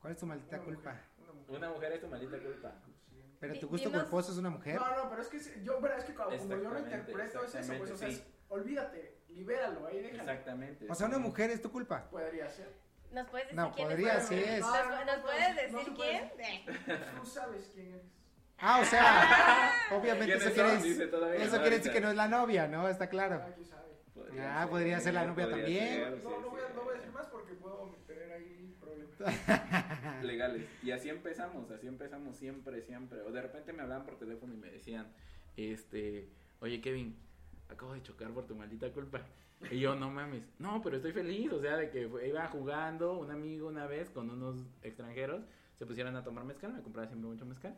¿Cuál 0.00 0.12
es 0.12 0.18
tu 0.20 0.26
maldita 0.26 0.56
Una 0.56 0.64
culpa? 0.64 0.90
mujer, 0.92 1.04
una 1.18 1.32
mujer. 1.32 1.56
una 1.56 1.70
mujer 1.70 1.92
es 1.92 2.00
tu 2.00 2.06
maldita 2.06 2.38
culpa. 2.38 2.72
Sí. 3.10 3.22
Pero 3.40 3.58
tu 3.58 3.66
gusto 3.68 3.88
dinos- 3.88 4.02
culposo 4.04 4.30
es 4.32 4.38
una 4.38 4.50
mujer. 4.50 4.76
No, 4.76 4.96
no, 5.04 5.10
pero 5.10 5.22
es 5.22 5.28
que 5.28 5.64
yo, 5.64 5.78
pero 5.80 5.94
es 5.96 6.04
que 6.04 6.14
como, 6.14 6.30
como 6.38 6.56
yo 6.56 6.70
lo 6.70 6.78
interpreto 6.78 7.42
es 7.44 7.54
eso, 7.56 7.74
pues, 7.76 7.90
o 7.90 7.96
sea, 7.96 8.08
exactamente, 8.08 8.08
es- 8.08 8.26
olvídate, 8.48 9.18
libéralo, 9.30 9.86
ahí 9.88 10.00
déjalo. 10.00 10.22
Exactamente. 10.22 10.86
O 10.88 10.94
sea, 10.94 11.08
una 11.08 11.16
sí. 11.16 11.22
mujer 11.22 11.50
es 11.50 11.60
tu 11.60 11.72
culpa. 11.72 12.08
Podría 12.08 12.48
ser. 12.48 12.72
¿Nos 13.12 13.28
puedes 13.28 13.46
decir 13.48 13.56
No, 13.60 13.72
quién 13.72 13.88
podría, 13.88 14.14
es? 14.18 14.28
sí 14.28 14.34
es. 14.34 14.60
¿Nos, 14.60 14.70
No, 14.70 14.84
no, 14.84 15.04
nos 15.04 15.16
no, 15.16 15.22
puedes 15.22 15.48
no 15.72 15.78
decir 15.78 15.94
se 15.94 15.94
quién? 15.94 16.30
Tú 17.20 17.26
sabes 17.26 17.70
quién 17.74 17.86
eres. 17.94 18.02
Ah, 18.60 18.80
o 18.80 18.84
sea, 18.84 19.72
obviamente 19.98 20.24
¿Quiénes 20.36 20.46
eso 20.46 20.54
quiere? 20.54 20.82
Dice 20.82 21.06
todavía, 21.06 21.44
eso 21.44 21.56
¿no? 21.56 21.62
quiere 21.62 21.76
decir 21.78 21.92
que 21.92 22.00
no 22.00 22.10
es 22.10 22.16
la 22.16 22.28
novia, 22.28 22.66
¿no? 22.66 22.88
Está 22.88 23.08
claro. 23.08 23.40
Ah, 23.42 23.54
sabe. 23.64 24.40
Ah, 24.40 24.66
podría 24.68 25.00
ser 25.00 25.14
la 25.14 25.26
novia 25.26 25.46
podría 25.46 25.64
también. 25.64 25.88
ser, 25.88 26.10
No, 26.10 26.16
sí, 26.30 26.36
no, 26.42 26.50
voy 26.50 26.60
a, 26.60 26.74
no 26.74 26.82
voy 26.82 26.94
a 26.94 26.96
decir 26.98 27.12
más 27.12 27.26
porque 27.28 27.54
puedo 27.54 27.94
tener 28.06 28.32
ahí 28.32 28.76
problemas. 28.80 29.16
legales. 30.24 30.66
Y 30.82 30.90
así 30.90 31.08
empezamos, 31.08 31.70
así 31.70 31.86
empezamos 31.86 32.36
siempre, 32.36 32.82
siempre. 32.82 33.20
O 33.22 33.30
de 33.30 33.40
repente 33.42 33.72
me 33.72 33.82
hablaban 33.82 34.04
por 34.04 34.18
teléfono 34.18 34.52
y 34.52 34.56
me 34.56 34.70
decían, 34.70 35.06
este, 35.56 36.28
oye 36.60 36.80
Kevin, 36.80 37.16
acabo 37.68 37.94
de 37.94 38.02
chocar 38.02 38.30
por 38.32 38.46
tu 38.46 38.54
maldita 38.54 38.90
culpa. 38.92 39.20
Y 39.70 39.80
yo, 39.80 39.94
no 39.96 40.10
mames, 40.10 40.44
no, 40.58 40.80
pero 40.82 40.96
estoy 40.96 41.12
feliz, 41.12 41.52
o 41.52 41.60
sea, 41.60 41.76
de 41.76 41.90
que 41.90 42.08
iba 42.26 42.46
jugando 42.48 43.18
un 43.18 43.30
amigo 43.30 43.68
una 43.68 43.86
vez 43.86 44.08
con 44.10 44.30
unos 44.30 44.64
extranjeros, 44.82 45.42
se 45.76 45.84
pusieron 45.84 46.14
a 46.16 46.22
tomar 46.22 46.44
mezcal, 46.44 46.72
me 46.72 46.82
compraba 46.82 47.08
siempre 47.08 47.28
mucho 47.28 47.44
mezcal. 47.44 47.76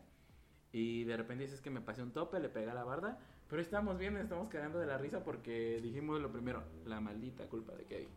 Y 0.72 1.04
de 1.04 1.16
repente 1.16 1.44
dices 1.44 1.60
que 1.60 1.70
me 1.70 1.80
pasé 1.80 2.02
un 2.02 2.12
tope, 2.12 2.38
le 2.38 2.48
pegué 2.48 2.70
a 2.70 2.74
la 2.74 2.84
barda, 2.84 3.18
pero 3.48 3.60
estamos 3.60 3.98
bien, 3.98 4.16
estamos 4.16 4.48
cagando 4.48 4.78
de 4.78 4.86
la 4.86 4.98
risa 4.98 5.24
porque 5.24 5.80
dijimos 5.82 6.20
lo 6.20 6.30
primero, 6.30 6.62
la 6.86 7.00
maldita 7.00 7.46
culpa 7.46 7.74
de 7.74 7.84
Kevin. 7.84 8.08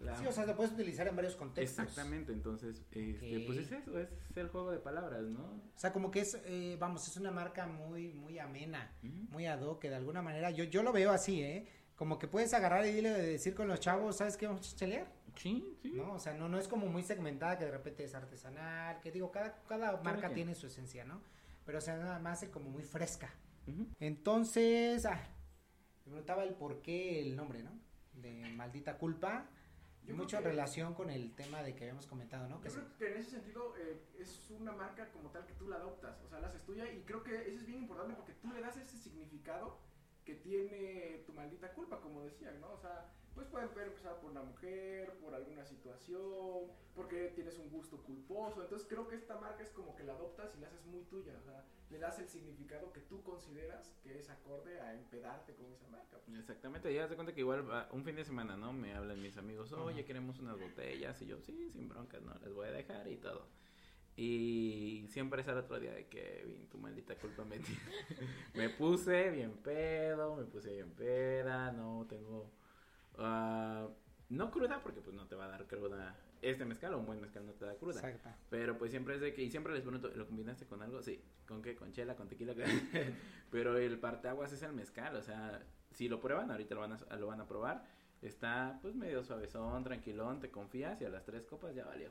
La- 0.00 0.16
Sí, 0.16 0.26
o 0.26 0.32
sea, 0.32 0.46
lo 0.46 0.56
puedes 0.56 0.72
utilizar 0.72 1.06
en 1.08 1.14
varios 1.16 1.36
contextos. 1.36 1.84
Exactamente, 1.84 2.32
entonces, 2.32 2.78
este, 2.78 3.12
Ok. 3.40 3.46
pues 3.46 3.58
es 3.58 3.72
eso, 3.72 3.98
es 3.98 4.08
el 4.34 4.48
juego 4.48 4.70
de 4.72 4.78
palabras, 4.78 5.22
¿no? 5.24 5.42
O 5.44 5.78
sea, 5.78 5.92
como 5.92 6.10
que 6.10 6.20
es, 6.20 6.38
eh, 6.46 6.76
vamos, 6.80 7.06
es 7.06 7.16
una 7.18 7.30
marca 7.30 7.66
muy, 7.66 8.12
muy 8.14 8.38
amena, 8.38 8.90
Ujú. 9.02 9.14
muy 9.30 9.46
ad 9.46 9.60
hoc, 9.60 9.78
que 9.80 9.90
de 9.90 9.96
alguna 9.96 10.22
manera, 10.22 10.50
yo, 10.50 10.64
yo 10.64 10.82
lo 10.82 10.92
veo 10.92 11.10
así, 11.12 11.42
¿eh? 11.42 11.68
Como 11.96 12.18
que 12.18 12.28
puedes 12.28 12.54
agarrar 12.54 12.86
y 12.86 12.92
dile, 12.92 13.10
decir 13.10 13.54
con 13.54 13.68
los 13.68 13.78
chavos, 13.78 14.16
¿sabes 14.16 14.38
qué? 14.38 14.46
Vamos 14.46 14.72
a 14.72 14.76
chelear, 14.76 15.06
Sí, 15.36 15.76
sí. 15.82 15.92
¿no? 15.94 16.14
O 16.14 16.18
sea, 16.18 16.32
no, 16.32 16.48
no 16.48 16.58
es 16.58 16.66
como 16.66 16.86
muy 16.86 17.02
segmentada 17.02 17.58
que 17.58 17.66
de 17.66 17.70
repente 17.70 18.02
es 18.04 18.14
artesanal, 18.14 19.00
que 19.00 19.12
digo, 19.12 19.30
cada, 19.30 19.62
cada 19.68 20.00
marca 20.02 20.32
tiene 20.32 20.54
su 20.54 20.66
esencia, 20.66 21.04
¿no? 21.04 21.20
Pero 21.66 21.76
o 21.76 21.80
sea, 21.82 21.98
nada 21.98 22.18
más 22.18 22.38
hace 22.38 22.50
como 22.50 22.70
muy 22.70 22.82
fresca. 22.82 23.30
Ujú. 23.66 23.86
Entonces, 24.00 25.04
ah, 25.04 25.20
me 26.06 26.10
preguntaba 26.12 26.42
el 26.44 26.54
por 26.54 26.80
qué 26.80 27.20
el 27.20 27.36
nombre, 27.36 27.62
¿no? 27.62 27.70
De 28.14 28.48
maldita 28.56 28.96
culpa. 28.96 29.46
Yo 30.04 30.14
mucho 30.16 30.36
en 30.38 30.42
que- 30.42 30.48
relación 30.50 30.94
con 30.94 31.10
el 31.10 31.34
tema 31.34 31.62
de 31.62 31.74
que 31.74 31.84
habíamos 31.84 32.06
comentado, 32.06 32.48
¿no? 32.48 32.60
Que 32.60 32.68
Yo 32.68 32.74
se- 32.76 32.80
creo 32.80 32.96
que 32.98 33.06
en 33.12 33.16
ese 33.18 33.30
sentido 33.30 33.74
eh, 33.78 34.00
es 34.18 34.50
una 34.50 34.72
marca 34.72 35.10
como 35.12 35.30
tal 35.30 35.46
que 35.46 35.52
tú 35.54 35.68
la 35.68 35.76
adoptas, 35.76 36.20
o 36.24 36.28
sea, 36.28 36.40
la 36.40 36.48
haces 36.48 36.64
tuya 36.64 36.90
y 36.90 37.02
creo 37.02 37.22
que 37.22 37.34
eso 37.48 37.58
es 37.60 37.66
bien 37.66 37.78
importante 37.82 38.14
porque 38.14 38.32
tú 38.34 38.50
le 38.52 38.60
das 38.60 38.76
ese 38.76 38.96
significado 38.98 39.78
que 40.24 40.34
tiene 40.34 41.22
tu 41.26 41.32
maldita 41.32 41.72
culpa, 41.72 42.00
como 42.00 42.22
decía, 42.22 42.50
¿no? 42.60 42.72
O 42.72 42.78
sea, 42.78 43.12
pues 43.40 43.48
pueden 43.50 43.74
ver 43.74 43.86
empezar 43.88 44.20
por 44.20 44.32
la 44.34 44.42
mujer, 44.42 45.14
por 45.18 45.34
alguna 45.34 45.64
situación, 45.64 46.70
porque 46.94 47.32
tienes 47.34 47.56
un 47.58 47.70
gusto 47.70 47.96
culposo, 48.02 48.62
entonces 48.62 48.86
creo 48.88 49.08
que 49.08 49.16
esta 49.16 49.38
marca 49.40 49.62
es 49.62 49.70
como 49.70 49.96
que 49.96 50.04
la 50.04 50.12
adoptas 50.12 50.54
y 50.56 50.60
la 50.60 50.66
haces 50.66 50.84
muy 50.84 51.02
tuya, 51.04 51.32
o 51.40 51.42
sea, 51.42 51.64
le 51.90 51.98
das 51.98 52.18
el 52.18 52.28
significado 52.28 52.92
que 52.92 53.00
tú 53.00 53.22
consideras 53.22 53.94
que 54.02 54.18
es 54.18 54.28
acorde 54.28 54.78
a 54.80 54.92
empedarte 54.94 55.54
con 55.54 55.72
esa 55.72 55.86
marca. 55.88 56.18
pues. 56.24 56.38
Exactamente, 56.38 56.92
ya 56.92 57.08
te 57.08 57.14
cuenta 57.14 57.32
que 57.32 57.40
igual 57.40 57.68
va- 57.68 57.88
un 57.92 58.04
fin 58.04 58.14
de 58.16 58.24
semana, 58.24 58.56
¿no? 58.58 58.72
Me 58.74 58.94
hablan 58.94 59.20
mis 59.22 59.36
amigos, 59.38 59.72
oye, 59.72 60.04
queremos 60.04 60.38
unas 60.38 60.60
botellas. 60.60 61.20
Y 61.22 61.26
yo, 61.26 61.40
sí, 61.40 61.70
sin 61.70 61.88
broncas, 61.88 62.20
¿no? 62.22 62.34
Les 62.44 62.52
voy 62.52 62.68
a 62.68 62.72
dejar 62.72 63.08
y 63.08 63.16
todo. 63.16 63.46
Y 64.16 65.06
siempre 65.08 65.40
es 65.40 65.48
el 65.48 65.56
otro 65.56 65.80
día 65.80 65.92
de 65.92 66.06
Kevin, 66.08 66.68
tu 66.68 66.76
maldita 66.78 67.14
culpa 67.16 67.42
me 67.44 67.58
Me 68.54 68.68
puse 68.68 69.30
bien 69.30 69.52
pedo, 69.62 70.36
me 70.36 70.44
puse 70.44 70.72
bien 70.74 70.90
peda, 70.90 71.72
no 71.72 72.06
tengo... 72.08 72.50
ah, 73.18 73.88
no 74.30 74.50
cruda, 74.50 74.80
porque 74.82 75.00
pues 75.00 75.14
no 75.16 75.26
te 75.26 75.34
va 75.34 75.46
a 75.46 75.48
dar 75.48 75.66
cruda. 75.66 76.16
Este 76.40 76.64
mezcal 76.64 76.94
o 76.94 76.98
un 76.98 77.06
buen 77.06 77.20
mezcal 77.20 77.44
no 77.44 77.52
te 77.52 77.66
da 77.66 77.74
cruda. 77.74 78.00
Exacto. 78.00 78.30
Pero 78.48 78.78
pues 78.78 78.90
siempre 78.90 79.16
es 79.16 79.20
de 79.20 79.34
que, 79.34 79.42
y 79.42 79.50
siempre 79.50 79.72
les 79.74 79.82
pregunto, 79.82 80.08
¿lo 80.14 80.26
combinaste 80.26 80.66
con 80.66 80.82
algo? 80.82 81.02
Sí, 81.02 81.22
¿con 81.46 81.60
qué? 81.60 81.74
¿Con 81.74 81.92
chela? 81.92 82.16
¿Con 82.16 82.28
tequila? 82.28 82.54
Pero 83.50 83.76
el 83.76 83.98
parteaguas 83.98 84.52
es 84.52 84.62
el 84.62 84.72
mezcal, 84.72 85.16
o 85.16 85.22
sea, 85.22 85.62
si 85.90 86.08
lo 86.08 86.20
prueban, 86.20 86.50
ahorita 86.50 86.74
lo 86.74 86.80
van 86.80 86.92
a, 86.92 87.16
lo 87.16 87.26
van 87.26 87.40
a 87.40 87.46
probar, 87.46 87.84
está 88.22 88.78
pues 88.80 88.94
medio 88.94 89.24
suavezón, 89.24 89.82
tranquilón, 89.82 90.40
te 90.40 90.50
confías 90.50 91.00
y 91.02 91.04
a 91.04 91.10
las 91.10 91.24
tres 91.24 91.44
copas 91.44 91.74
ya 91.74 91.84
valió. 91.84 92.10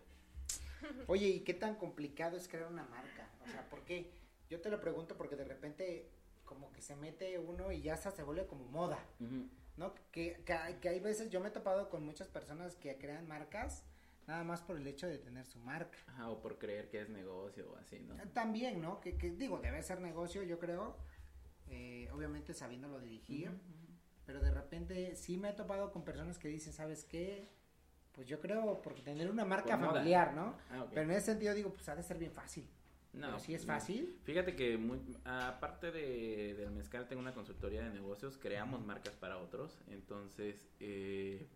Oye, 1.08 1.28
¿y 1.28 1.40
qué 1.42 1.54
tan 1.54 1.76
complicado 1.76 2.38
es 2.38 2.48
crear 2.48 2.70
una 2.70 2.84
marca? 2.84 3.30
O 3.42 3.48
sea, 3.48 3.68
¿por 3.70 3.82
qué? 3.82 4.12
Yo 4.50 4.60
te 4.62 4.70
lo 4.70 4.80
pregunto 4.80 5.16
porque 5.16 5.36
de 5.36 5.46
repente 5.46 6.10
como 6.50 6.72
que 6.74 6.82
se 6.82 6.96
mete 6.96 7.38
uno 7.38 7.72
y 7.72 7.82
ya 7.84 7.94
hasta 7.94 8.10
se 8.10 8.24
vuelve 8.24 8.48
como 8.48 8.66
moda. 8.66 8.98
¿no? 9.78 9.94
Que, 10.12 10.42
que, 10.44 10.52
hay- 10.54 10.74
que 10.82 10.90
hay 10.90 11.00
veces, 11.00 11.30
yo 11.30 11.40
me 11.40 11.50
he 11.50 11.52
topado 11.52 11.90
con 11.90 12.04
muchas 12.04 12.28
personas 12.28 12.76
que 12.76 12.98
crean 12.98 13.28
marcas 13.28 13.86
nada 14.28 14.44
más 14.44 14.62
por 14.62 14.76
el 14.78 14.86
hecho 14.88 15.08
de 15.08 15.20
tener 15.20 15.46
su 15.46 15.60
marca. 15.60 15.98
Ajá, 16.08 16.30
o 16.30 16.42
por 16.42 16.58
creer 16.58 16.90
que 16.90 17.02
es 17.02 17.10
negocio 17.10 17.72
o 17.72 17.76
así, 17.78 18.00
¿no? 18.00 18.16
También, 18.34 18.82
¿no? 18.82 19.00
Que, 19.00 19.16
que 19.18 19.30
digo, 19.32 19.60
debe 19.60 19.82
ser 19.84 20.02
negocio, 20.02 20.44
yo 20.44 20.58
creo, 20.60 20.98
eh, 21.68 22.10
obviamente 22.12 22.54
sabiéndolo 22.54 23.00
dirigir, 23.00 23.52
pero 24.26 24.42
de 24.42 24.52
repente 24.52 25.16
sí 25.16 25.38
me 25.38 25.50
he 25.50 25.54
topado 25.54 25.92
con 25.92 26.04
personas 26.04 26.38
que 26.40 26.48
dicen, 26.48 26.74
¿sabes 26.74 27.04
qué? 27.06 27.48
Pues 28.12 28.28
yo 28.28 28.40
creo 28.42 28.82
por 28.82 28.96
tener 29.02 29.30
una 29.32 29.46
marca 29.46 29.78
Por 29.78 29.80
moda. 29.88 29.94
familiar, 30.00 30.34
¿no? 30.34 30.58
Ah. 30.72 30.86
Pero 30.90 31.04
en 31.04 31.12
ese 31.12 31.28
sentido 31.28 31.54
digo, 31.54 31.72
pues 31.74 31.88
ha 31.90 31.96
de 31.96 32.04
ser 32.04 32.18
bien 32.18 32.32
fácil. 32.34 32.68
No, 33.14 33.28
pero 33.28 33.40
sí 33.40 33.54
es 33.56 33.66
fácil. 33.66 34.18
Fíjate 34.24 34.56
que 34.56 34.78
muy- 34.78 35.00
aparte 35.26 35.92
de, 35.92 36.54
del 36.56 36.72
mezcal 36.72 37.08
tengo 37.08 37.22
una 37.22 37.34
consultoría 37.34 37.82
de 37.84 37.90
negocios, 37.90 38.38
creamos 38.38 38.86
marcas 38.86 39.14
para 39.16 39.38
otros, 39.40 39.80
entonces 39.88 40.70
eh, 40.80 41.48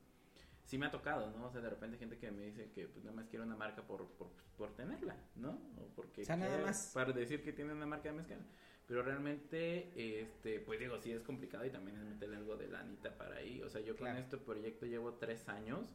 sí 0.66 0.78
me 0.78 0.88
ha 0.88 0.92
tocado, 0.92 1.30
¿no? 1.32 1.46
O 1.46 1.52
sea, 1.52 1.62
de 1.62 1.70
repente 1.70 1.98
gente 1.98 2.18
que 2.18 2.32
me 2.32 2.46
dice 2.46 2.72
que 2.72 2.88
pues 2.88 3.04
nada 3.06 3.16
más 3.16 3.28
quiere 3.28 3.46
una 3.46 3.56
marca 3.56 3.84
por, 3.86 4.08
por, 4.14 4.30
por 4.58 4.76
tenerla, 4.76 5.16
¿no? 5.36 5.52
O 5.78 5.88
porque 5.96 6.24
O 6.24 6.26
sea, 6.26 6.36
nada 6.38 6.50
quiere- 6.52 6.66
más. 6.66 6.92
para 6.94 7.12
decir 7.14 7.44
que 7.44 7.54
tiene 7.54 7.72
una 7.74 7.86
marca 7.86 8.10
de 8.10 8.16
mezcal. 8.18 8.40
Pero 8.88 9.02
realmente, 9.02 10.22
este, 10.22 10.60
pues 10.60 10.78
digo, 10.80 11.00
sí 11.00 11.12
es 11.12 11.22
complicado 11.24 11.66
y 11.66 11.70
también 11.70 11.98
es 11.98 12.04
meterle 12.04 12.36
algo 12.36 12.58
de 12.58 12.68
lanita 12.68 13.16
para 13.18 13.38
ahí. 13.38 13.62
O 13.62 13.70
sea, 13.70 13.80
yo 13.80 13.96
Claro. 13.96 14.16
con 14.16 14.24
este 14.24 14.38
proyecto 14.38 14.86
llevo 14.86 15.14
tres 15.14 15.48
años 15.48 15.88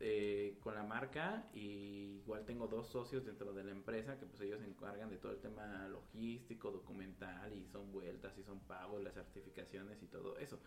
eh, 0.00 0.58
con 0.60 0.74
la 0.74 0.84
marca 0.84 1.48
y 1.52 2.20
igual 2.22 2.44
tengo 2.44 2.68
dos 2.68 2.88
socios 2.88 3.24
dentro 3.24 3.52
de 3.52 3.64
la 3.64 3.72
empresa 3.72 4.18
que 4.18 4.26
pues 4.26 4.40
ellos 4.42 4.60
se 4.60 4.66
encargan 4.66 5.10
de 5.10 5.16
todo 5.16 5.32
el 5.32 5.40
tema 5.40 5.88
logístico, 5.88 6.70
documental 6.70 7.52
y 7.52 7.66
son 7.66 7.90
vueltas 7.90 8.36
y 8.38 8.44
son 8.44 8.60
pagos, 8.60 9.02
las 9.02 9.14
certificaciones 9.14 10.02
y 10.02 10.06
todo 10.06 10.38
eso. 10.38 10.60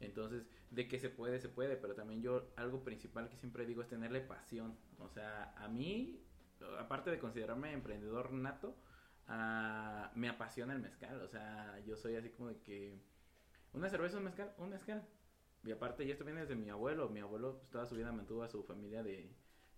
Entonces, 0.00 0.46
de 0.70 0.86
que 0.88 0.98
se 0.98 1.08
puede, 1.08 1.40
se 1.40 1.48
puede, 1.48 1.76
pero 1.76 1.94
también 1.94 2.20
yo 2.20 2.52
algo 2.56 2.84
principal 2.84 3.28
que 3.28 3.36
siempre 3.36 3.64
digo 3.64 3.82
es 3.82 3.88
tenerle 3.88 4.20
pasión. 4.20 4.76
O 4.98 5.08
sea, 5.08 5.54
a 5.56 5.68
mí, 5.68 6.20
aparte 6.78 7.10
de 7.10 7.18
considerarme 7.18 7.72
emprendedor 7.72 8.32
nato, 8.32 8.76
ah, 9.28 10.10
me 10.14 10.28
apasiona 10.28 10.74
el 10.74 10.80
mezcal. 10.80 11.22
O 11.22 11.28
sea, 11.28 11.80
yo 11.86 11.96
soy 11.96 12.16
así 12.16 12.30
como 12.30 12.48
de 12.48 12.60
que 12.60 12.98
una 13.72 13.88
cerveza, 13.88 14.18
un 14.18 14.24
mezcal, 14.24 14.52
un 14.58 14.70
mezcal. 14.70 15.06
Y 15.64 15.72
aparte, 15.72 16.04
y 16.04 16.10
esto 16.10 16.24
viene 16.24 16.40
desde 16.40 16.56
mi 16.56 16.68
abuelo. 16.68 17.08
Mi 17.08 17.20
abuelo, 17.20 17.58
pues, 17.58 17.70
toda 17.70 17.86
su 17.86 17.94
vida 17.94 18.12
mantuvo 18.12 18.42
a 18.42 18.48
su 18.48 18.62
familia 18.62 19.02
de, 19.02 19.30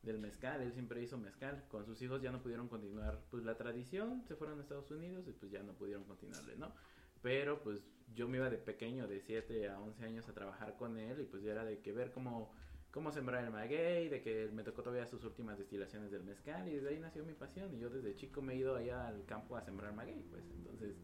del 0.02 0.18
mezcal. 0.18 0.60
Él 0.60 0.72
siempre 0.72 1.02
hizo 1.02 1.16
mezcal. 1.16 1.64
Con 1.68 1.84
sus 1.86 2.00
hijos 2.02 2.20
ya 2.20 2.32
no 2.32 2.42
pudieron 2.42 2.68
continuar, 2.68 3.22
pues, 3.30 3.44
la 3.44 3.56
tradición. 3.56 4.24
Se 4.26 4.34
fueron 4.34 4.58
a 4.58 4.62
Estados 4.62 4.90
Unidos 4.90 5.28
y, 5.28 5.32
pues, 5.32 5.52
ya 5.52 5.62
no 5.62 5.74
pudieron 5.74 6.04
continuarle, 6.04 6.56
¿no? 6.56 6.72
Pero, 7.22 7.62
pues, 7.62 7.88
yo 8.14 8.28
me 8.28 8.38
iba 8.38 8.50
de 8.50 8.58
pequeño, 8.58 9.06
de 9.06 9.20
7 9.20 9.68
a 9.68 9.80
11 9.80 10.04
años, 10.04 10.28
a 10.28 10.34
trabajar 10.34 10.76
con 10.76 10.98
él. 10.98 11.20
Y, 11.20 11.24
pues, 11.24 11.44
ya 11.44 11.52
era 11.52 11.64
de 11.64 11.80
que 11.80 11.92
ver 11.92 12.10
cómo, 12.10 12.52
cómo 12.90 13.12
sembrar 13.12 13.44
el 13.44 13.50
maguey. 13.50 14.08
De 14.08 14.22
que 14.22 14.50
me 14.52 14.64
tocó 14.64 14.82
todavía 14.82 15.06
sus 15.06 15.22
últimas 15.24 15.56
destilaciones 15.56 16.10
del 16.10 16.24
mezcal. 16.24 16.68
Y 16.68 16.74
desde 16.74 16.88
ahí 16.88 16.98
nació 16.98 17.24
mi 17.24 17.34
pasión. 17.34 17.72
Y 17.74 17.78
yo 17.78 17.90
desde 17.90 18.16
chico 18.16 18.42
me 18.42 18.54
he 18.54 18.56
ido 18.56 18.74
allá 18.74 19.06
al 19.06 19.24
campo 19.24 19.56
a 19.56 19.62
sembrar 19.62 19.92
maguey, 19.92 20.24
pues. 20.30 20.44
Entonces, 20.50 20.96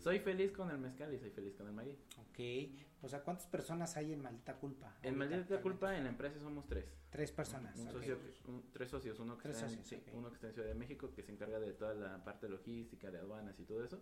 soy 0.00 0.18
feliz 0.20 0.52
con 0.52 0.70
el 0.70 0.78
mezcal 0.78 1.12
y 1.14 1.18
soy 1.18 1.30
feliz 1.30 1.54
con 1.54 1.66
el 1.66 1.72
maguey. 1.72 1.96
Ok. 2.18 2.80
O 3.02 3.08
sea, 3.08 3.22
¿cuántas 3.22 3.46
personas 3.46 3.96
hay 3.96 4.12
en 4.12 4.20
Maldita 4.22 4.56
Culpa? 4.58 4.98
En 5.02 5.16
Maldita? 5.16 5.60
Culpa, 5.60 5.96
en 5.96 6.04
la 6.04 6.10
empresa 6.10 6.38
somos 6.40 6.66
tres. 6.66 6.84
Tres 7.10 7.32
personas. 7.32 7.78
Un 7.78 7.90
socio, 7.90 8.18
un- 8.46 8.70
tres 8.72 8.90
socios, 8.90 9.18
uno 9.20 9.36
que, 9.36 9.44
Tres 9.44 9.62
está 9.62 9.72
en, 9.72 9.84
sí, 9.84 10.02
uno 10.12 10.28
que 10.28 10.34
está 10.34 10.46
en 10.48 10.52
Ciudad 10.54 10.68
de 10.68 10.74
México, 10.74 11.10
que 11.14 11.22
se 11.22 11.32
encarga 11.32 11.58
de 11.60 11.72
toda 11.72 11.94
la 11.94 12.22
parte 12.24 12.48
logística, 12.48 13.10
de 13.10 13.18
aduanas 13.18 13.58
y 13.58 13.64
todo 13.64 13.82
eso, 13.84 14.00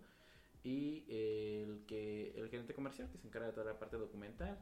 y 0.63 1.05
el 1.09 1.85
que 1.87 2.31
el 2.35 2.49
gerente 2.49 2.73
comercial, 2.73 3.09
que 3.09 3.17
se 3.17 3.27
encarga 3.27 3.47
de 3.47 3.53
toda 3.53 3.65
la 3.73 3.79
parte 3.79 3.97
documental, 3.97 4.57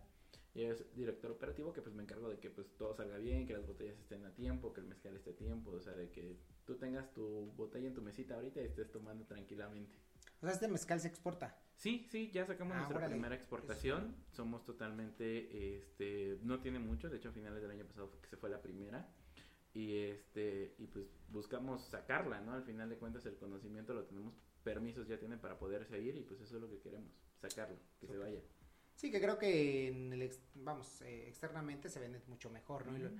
y 0.53 0.63
es 0.63 0.83
director 0.95 1.29
operativo, 1.31 1.73
que 1.73 1.81
pues 1.81 1.93
me 1.95 2.03
encargo 2.03 2.29
de 2.29 2.39
que 2.39 2.49
pues 2.49 2.67
todo 2.77 2.93
salga 2.95 3.17
bien, 3.17 3.45
que 3.45 3.53
las 3.53 3.65
botellas 3.65 3.97
estén 3.99 4.25
a 4.25 4.33
tiempo, 4.33 4.73
que 4.73 4.81
el 4.81 4.87
mezcal 4.87 5.15
esté 5.15 5.31
a 5.31 5.35
tiempo, 5.35 5.71
o 5.71 5.79
sea, 5.79 5.93
de 5.93 6.09
que 6.11 6.37
tú 6.65 6.75
tengas 6.77 7.11
tu 7.13 7.51
botella 7.55 7.87
en 7.87 7.93
tu 7.93 8.01
mesita 8.01 8.35
ahorita 8.35 8.61
y 8.61 8.65
estés 8.65 8.91
tomando 8.91 9.25
tranquilamente. 9.25 9.97
O 10.41 10.45
sea, 10.45 10.51
este 10.51 10.67
mezcal 10.67 10.99
se 10.99 11.07
exporta. 11.07 11.57
Sí, 11.75 12.07
sí, 12.09 12.31
ya 12.31 12.45
sacamos 12.45 12.73
Ah, 12.73 12.77
nuestra 12.79 12.97
órale. 12.97 13.13
primera 13.13 13.35
exportación. 13.35 14.15
Somos 14.31 14.63
totalmente, 14.65 15.77
este, 15.77 16.39
no 16.43 16.59
tiene 16.59 16.79
mucho, 16.79 17.09
de 17.09 17.17
hecho 17.17 17.29
a 17.29 17.31
finales 17.33 17.61
del 17.61 17.71
año 17.71 17.85
pasado 17.85 18.07
fue 18.07 18.19
que 18.21 18.27
se 18.27 18.37
fue 18.37 18.49
la 18.49 18.61
primera. 18.61 19.07
Y 19.73 19.97
este, 19.97 20.75
y 20.79 20.87
pues 20.87 21.05
buscamos 21.29 21.83
sacarla, 21.87 22.41
¿no? 22.41 22.53
Al 22.53 22.63
final 22.63 22.89
de 22.89 22.97
cuentas 22.97 23.25
el 23.27 23.37
conocimiento 23.37 23.93
lo 23.93 24.05
tenemos, 24.05 24.33
permisos 24.63 25.07
ya 25.07 25.19
tienen 25.19 25.39
para 25.39 25.59
poder 25.59 25.85
seguir 25.85 26.15
y 26.17 26.23
pues 26.23 26.41
eso 26.41 26.55
es 26.55 26.61
lo 26.61 26.69
que 26.69 26.79
queremos, 26.79 27.11
sacarlo, 27.39 27.77
que 27.99 28.07
se 28.07 28.17
vaya. 28.17 28.41
Sí, 28.95 29.11
que 29.11 29.21
creo 29.21 29.37
que 29.37 29.87
en 29.89 30.13
el 30.13 30.23
ex- 30.23 30.41
vamos, 30.55 31.01
eh, 31.01 31.27
externamente 31.27 31.89
se 31.89 31.99
vende 31.99 32.19
mucho 32.27 32.49
mejor, 32.49 32.87
¿no? 32.87 32.97
Lo- 32.97 33.11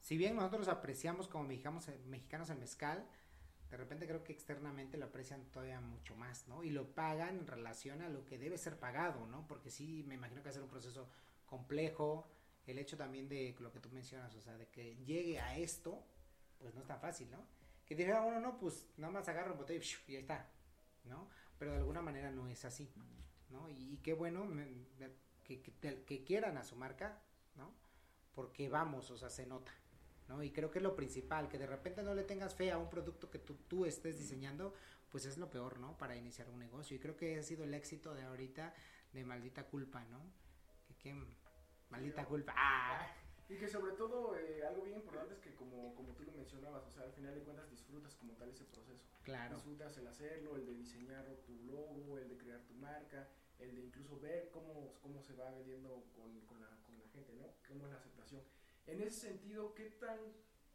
si 0.00 0.16
bien 0.16 0.34
nosotros 0.36 0.68
apreciamos 0.68 1.28
como 1.28 1.44
mexicanos, 1.44 1.90
mexicanos 2.06 2.48
el 2.50 2.58
mezcal, 2.58 3.06
de 3.70 3.76
repente 3.76 4.06
creo 4.06 4.24
que 4.24 4.32
externamente 4.32 4.96
lo 4.96 5.06
aprecian 5.06 5.44
todavía 5.50 5.80
mucho 5.80 6.16
más, 6.16 6.48
¿no? 6.48 6.64
Y 6.64 6.70
lo 6.70 6.94
pagan 6.94 7.38
en 7.38 7.46
relación 7.46 8.00
a 8.02 8.08
lo 8.08 8.24
que 8.24 8.38
debe 8.38 8.56
ser 8.56 8.78
pagado, 8.78 9.26
¿no? 9.26 9.46
Porque 9.46 9.70
sí, 9.70 10.04
me 10.06 10.14
imagino 10.14 10.40
que 10.40 10.46
va 10.46 10.50
a 10.50 10.54
ser 10.54 10.62
un 10.62 10.70
proceso 10.70 11.08
complejo, 11.46 12.26
el 12.66 12.78
hecho 12.78 12.96
también 12.96 13.28
de 13.28 13.54
lo 13.60 13.70
que 13.72 13.80
tú 13.80 13.90
mencionas, 13.90 14.34
o 14.34 14.40
sea, 14.40 14.56
de 14.56 14.68
que 14.68 14.96
llegue 15.04 15.38
a 15.38 15.56
esto, 15.56 16.02
pues 16.58 16.74
no 16.74 16.80
es 16.80 16.86
tan 16.86 17.00
fácil, 17.00 17.30
¿no? 17.30 17.44
Que 17.86 17.94
dijera 17.94 18.22
uno, 18.22 18.40
no, 18.40 18.58
pues 18.58 18.88
nada 18.96 19.12
más 19.12 19.28
agarra 19.28 19.52
un 19.52 19.58
botella 19.58 19.80
y, 20.06 20.16
ahí 20.16 20.20
está, 20.20 20.48
¿no? 21.04 21.28
Pero 21.58 21.72
de 21.72 21.78
alguna 21.78 22.02
manera 22.02 22.30
no 22.30 22.48
es 22.48 22.64
así, 22.64 22.90
¿no? 23.50 23.68
Y, 23.68 23.98
qué 24.02 24.14
bueno 24.14 24.46
que 25.44 26.24
quieran 26.24 26.56
a 26.56 26.64
su 26.64 26.76
marca, 26.76 27.20
¿no? 27.56 27.72
Porque 28.34 28.68
vamos, 28.68 29.10
o 29.10 29.16
sea, 29.16 29.30
se 29.30 29.46
nota, 29.46 29.72
¿no? 30.28 30.42
Y 30.42 30.50
creo 30.50 30.70
que 30.70 30.78
es 30.78 30.82
lo 30.82 30.94
principal, 30.94 31.48
que 31.48 31.58
de 31.58 31.66
repente 31.66 32.02
no 32.02 32.14
le 32.14 32.22
tengas 32.22 32.54
fe 32.54 32.70
a 32.70 32.78
un 32.78 32.90
producto 32.90 33.30
que 33.30 33.38
tú, 33.38 33.56
tú 33.66 33.86
estés 33.86 34.18
diseñando, 34.18 34.74
pues 35.10 35.24
es 35.24 35.38
lo 35.38 35.50
peor, 35.50 35.78
¿no? 35.78 35.96
Para 35.96 36.16
iniciar 36.16 36.48
un 36.50 36.58
negocio. 36.58 36.96
Y 36.96 37.00
creo 37.00 37.16
que 37.16 37.38
ha 37.38 37.42
sido 37.42 37.64
el 37.64 37.74
éxito 37.74 38.14
de 38.14 38.22
ahorita 38.22 38.74
de 39.12 39.24
maldita 39.24 39.64
culpa, 39.66 40.04
¿no? 40.04 40.20
Que 40.86 40.94
qué 40.96 41.14
maldita 41.90 42.26
culpa. 42.26 42.54
¡Ah! 42.56 43.06
Y 43.48 43.56
que 43.56 43.66
sobre 43.66 43.92
todo 43.92 44.36
eh, 44.36 44.62
algo 44.62 44.82
bien 44.82 44.96
importante 44.96 45.32
es 45.32 45.40
que 45.40 45.54
como, 45.54 45.94
como 45.94 46.12
tú 46.12 46.22
lo 46.24 46.32
mencionabas, 46.32 46.84
o 46.86 46.90
sea, 46.90 47.04
al 47.04 47.12
final 47.12 47.34
de 47.34 47.40
cuentas 47.40 47.70
disfrutas 47.70 48.14
como 48.16 48.34
tal 48.34 48.50
ese 48.50 48.64
proceso. 48.64 49.02
Claro. 49.22 49.54
Disfrutas 49.56 49.96
el 49.96 50.06
hacerlo, 50.06 50.56
el 50.56 50.66
de 50.66 50.74
diseñar 50.74 51.24
tu 51.46 51.54
logo, 51.64 52.18
el 52.18 52.28
de 52.28 52.36
crear 52.36 52.60
tu 52.66 52.74
marca, 52.74 53.26
el 53.58 53.74
de 53.74 53.80
incluso 53.80 54.20
ver 54.20 54.50
cómo, 54.50 54.98
cómo 55.00 55.22
se 55.22 55.32
va 55.32 55.50
vendiendo 55.50 56.04
con, 56.14 56.38
con, 56.42 56.60
la, 56.60 56.68
con 56.84 56.98
la 56.98 57.08
gente, 57.08 57.32
¿no? 57.34 57.54
Cómo 57.66 57.86
es 57.86 57.90
la 57.92 57.96
aceptación. 57.96 58.42
En 58.88 59.02
ese 59.02 59.28
sentido, 59.28 59.74
¿qué 59.74 59.90
tan 59.90 60.18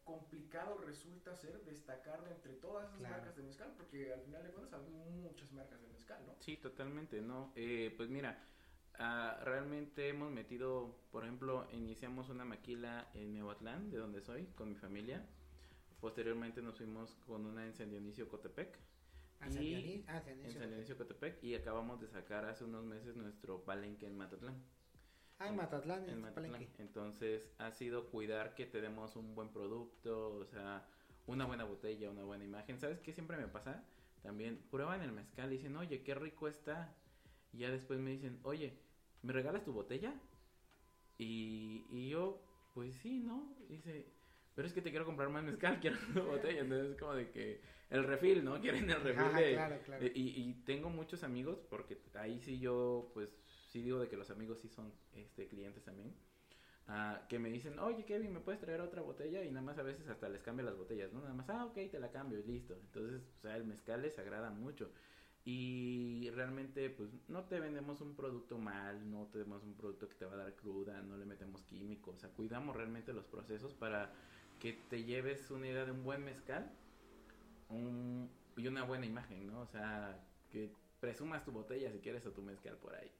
complicado 0.03 0.77
resulta 0.85 1.35
ser 1.35 1.63
destacar 1.65 2.23
de 2.23 2.31
entre 2.31 2.53
todas 2.53 2.87
esas 2.89 3.01
marcas 3.01 3.35
de 3.35 3.41
mezcal? 3.41 3.73
Porque 3.75 4.13
al 4.13 4.21
final 4.21 4.43
de 4.43 4.49
cuentas 4.51 4.81
hay 4.81 4.89
muchas 4.91 5.51
marcas 5.51 5.81
de 5.81 5.87
mezcal, 5.87 6.23
¿no? 6.27 6.35
Sí, 6.39 6.57
totalmente, 6.57 7.21
¿no? 7.21 7.51
Eh, 7.55 7.91
pues 7.97 8.09
mira, 8.09 8.39
ah, 8.99 9.39
realmente 9.43 10.09
hemos 10.09 10.31
metido, 10.31 10.95
por 11.11 11.23
ejemplo, 11.23 11.67
iniciamos 11.71 12.29
una 12.29 12.45
maquila 12.45 13.09
en 13.15 13.33
Nehuatlán, 13.33 13.89
de 13.89 13.97
donde 13.97 14.21
soy, 14.21 14.45
con 14.55 14.69
mi 14.69 14.75
familia. 14.75 15.25
Posteriormente 15.99 16.61
nos 16.61 16.77
fuimos 16.77 17.15
con 17.25 17.47
una 17.47 17.65
en 17.65 17.73
San 17.73 17.89
Dionisio 17.89 18.29
Cotepec. 18.29 18.77
Ah, 19.39 19.49
y 19.49 20.05
ah, 20.07 20.23
en 20.27 20.51
San 20.51 20.69
Dionisio 20.69 20.97
Cotepec 20.97 21.43
y 21.43 21.55
acabamos 21.55 21.99
de 21.99 22.07
sacar 22.07 22.45
hace 22.45 22.63
unos 22.63 22.85
meses 22.85 23.15
nuestro 23.15 23.63
palenque 23.63 24.05
en 24.05 24.15
Matatlán. 24.15 24.61
Ah, 25.43 25.49
en 25.49 25.57
Matatlán, 25.57 26.09
en, 26.09 26.21
Matatlán. 26.21 26.67
Entonces 26.77 27.51
ha 27.57 27.69
sido 27.71 28.09
cuidar 28.09 28.55
que 28.55 28.65
te 28.65 28.79
demos 28.79 29.17
un 29.17 29.35
buen 29.35 29.49
producto, 29.49 30.35
o 30.35 30.45
sea, 30.45 30.87
una 31.27 31.45
buena 31.45 31.65
botella, 31.65 32.09
una 32.09 32.23
buena 32.23 32.45
imagen. 32.45 32.79
¿Sabes 32.79 33.01
qué 33.01 33.11
siempre 33.11 33.35
me 33.35 33.49
pasa? 33.49 33.83
También 34.21 34.63
prueban 34.71 35.01
el 35.01 35.11
mezcal 35.11 35.51
y 35.51 35.57
dicen, 35.57 35.75
oye, 35.75 36.01
qué 36.01 36.15
rico 36.15 36.47
está. 36.47 36.95
Y 37.51 37.57
ya 37.57 37.71
después 37.71 37.99
me 37.99 38.11
dicen, 38.11 38.39
oye, 38.43 38.79
¿me 39.21 39.33
regalas 39.33 39.65
tu 39.65 39.73
botella? 39.73 40.13
Y, 41.17 41.83
y 41.91 42.07
yo, 42.07 42.41
pues 42.73 42.95
sí, 42.95 43.19
¿no? 43.19 43.53
dice, 43.67 44.13
pero 44.55 44.65
es 44.65 44.73
que 44.73 44.81
te 44.81 44.91
quiero 44.91 45.05
comprar 45.05 45.27
más 45.27 45.43
mezcal, 45.43 45.77
quiero 45.81 45.97
una 46.13 46.23
botella. 46.23 46.61
Entonces 46.61 46.91
es 46.91 46.97
como 46.97 47.15
de 47.15 47.31
que 47.31 47.59
el 47.89 48.05
refil, 48.05 48.45
¿no? 48.45 48.61
Quieren 48.61 48.89
el 48.89 49.01
refil. 49.01 49.55
claro, 49.55 49.77
claro. 49.83 50.05
y, 50.05 50.09
y 50.13 50.53
tengo 50.65 50.89
muchos 50.89 51.21
amigos, 51.21 51.59
porque 51.69 51.97
ahí 52.13 52.39
sí 52.39 52.59
yo, 52.59 53.11
pues 53.13 53.42
sí 53.73 53.81
digo 53.81 53.99
de 53.99 54.07
que 54.07 54.15
los 54.15 54.29
amigos 54.29 54.59
sí 54.59 54.69
son 54.69 54.93
este, 55.15 55.47
clientes 55.47 55.83
también. 55.83 56.13
Ah, 56.87 57.25
que 57.27 57.39
me 57.39 57.49
dicen, 57.49 57.79
oye 57.79 58.05
Kevin, 58.05 58.33
¿me 58.33 58.39
puedes 58.39 58.61
traer 58.61 58.81
otra 58.81 59.01
botella? 59.01 59.43
Y 59.43 59.49
nada 59.49 59.65
más 59.65 59.79
a 59.79 59.83
veces 59.83 60.07
hasta 60.07 60.29
les 60.29 60.43
cambio 60.43 60.65
las 60.65 60.77
botellas, 60.77 61.11
¿no? 61.11 61.21
Nada 61.21 61.33
más, 61.33 61.49
ah, 61.49 61.65
ok, 61.65 61.75
te 61.89 61.99
la 61.99 62.11
cambio 62.11 62.39
y 62.39 62.43
listo. 62.43 62.75
Entonces, 62.75 63.21
o 63.39 63.41
sea, 63.41 63.55
el 63.55 63.65
mezcal 63.65 64.01
les 64.03 64.19
agrada 64.19 64.51
mucho. 64.51 64.91
Y 65.45 66.29
realmente, 66.31 66.89
pues, 66.89 67.09
no 67.27 67.45
te 67.45 67.59
vendemos 67.59 67.99
un 68.01 68.15
producto 68.15 68.57
mal, 68.57 69.09
no 69.09 69.27
te 69.27 69.39
vendemos 69.39 69.63
un 69.63 69.75
producto 69.75 70.07
que 70.07 70.15
te 70.15 70.25
va 70.25 70.33
a 70.33 70.37
dar 70.37 70.55
cruda, 70.55 71.01
no 71.01 71.17
le 71.17 71.25
metemos 71.25 71.63
químicos, 71.63 72.15
o 72.15 72.19
sea, 72.19 72.29
cuidamos 72.29 72.75
realmente 72.75 73.11
los 73.11 73.25
procesos 73.25 73.73
para 73.73 74.13
que 74.59 74.73
te 74.89 75.03
lleves 75.03 75.51
una 75.51 75.67
idea 75.67 75.85
de 75.85 75.91
un 75.91 76.03
buen 76.03 76.23
mezcal 76.23 76.71
y 78.55 78.67
una 78.67 78.83
buena 78.83 79.05
imagen, 79.05 79.47
¿no? 79.47 79.61
O 79.61 79.67
sea, 79.67 80.17
que 80.51 80.71
presumas 81.01 81.43
tu 81.43 81.51
botella 81.51 81.91
si 81.91 81.99
quieres 81.99 82.25
o 82.25 82.31
tu 82.31 82.41
mezcal 82.41 82.77
por 82.77 82.95
ahí. 82.95 83.11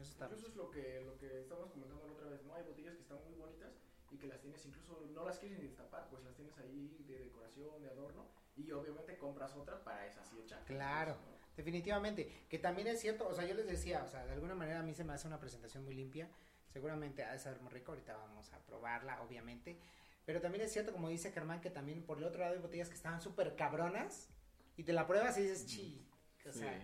Eso, 0.00 0.48
es 0.48 0.56
lo 0.56 0.70
que, 0.70 1.02
lo 1.04 1.16
que 1.18 1.40
estamos 1.40 1.70
comentando 1.70 2.06
la 2.06 2.12
otra 2.12 2.28
vez, 2.28 2.42
¿no? 2.44 2.54
Hay 2.54 2.64
botellas 2.64 2.94
que 2.94 3.02
están 3.02 3.18
muy 3.24 3.34
bonitas 3.34 3.72
y 4.10 4.16
que 4.18 4.26
las 4.26 4.40
tienes 4.40 4.64
incluso, 4.66 5.00
no 5.12 5.24
las 5.24 5.38
quieres 5.38 5.58
ni 5.58 5.64
destapar, 5.64 6.08
pues 6.10 6.22
las 6.24 6.34
tienes 6.34 6.56
ahí 6.58 7.04
de 7.06 7.18
decoración, 7.18 7.82
de 7.82 7.88
adorno, 7.88 8.26
y 8.56 8.70
obviamente 8.72 9.16
compras 9.16 9.54
otra 9.54 9.82
para 9.82 10.06
esa 10.06 10.22
hecha. 10.42 10.62
Claro, 10.64 11.16
definitivamente, 11.56 12.46
que 12.48 12.58
también 12.58 12.88
es 12.88 13.00
cierto, 13.00 13.28
o 13.28 13.34
sea, 13.34 13.46
yo 13.46 13.54
les 13.54 13.66
decía, 13.66 14.02
o 14.04 14.08
sea, 14.08 14.26
de 14.26 14.32
alguna 14.32 14.54
manera 14.54 14.80
a 14.80 14.82
mí 14.82 14.92
se 14.92 15.04
me 15.04 15.12
hace 15.12 15.26
una 15.26 15.40
presentación 15.40 15.84
muy 15.84 15.94
limpia, 15.94 16.28
seguramente 16.68 17.24
ha 17.24 17.32
de 17.32 17.38
ser 17.38 17.60
muy 17.60 17.70
rico, 17.72 17.92
ahorita 17.92 18.16
vamos 18.16 18.52
a 18.52 18.58
probarla, 18.66 19.22
obviamente, 19.22 19.78
pero 20.26 20.40
también 20.40 20.64
es 20.64 20.72
cierto, 20.72 20.92
como 20.92 21.08
dice 21.08 21.32
Germán, 21.32 21.60
que 21.60 21.70
también 21.70 22.04
por 22.04 22.18
el 22.18 22.24
otro 22.24 22.40
lado 22.40 22.54
hay 22.54 22.60
botellas 22.60 22.88
que 22.88 22.96
estaban 22.96 23.20
súper 23.20 23.56
cabronas, 23.56 24.28
y 24.76 24.84
te 24.84 24.92
la 24.92 25.06
pruebas 25.06 25.38
y 25.38 25.42
dices, 25.42 25.66
chi, 25.66 26.06
o 26.46 26.52
sea 26.52 26.78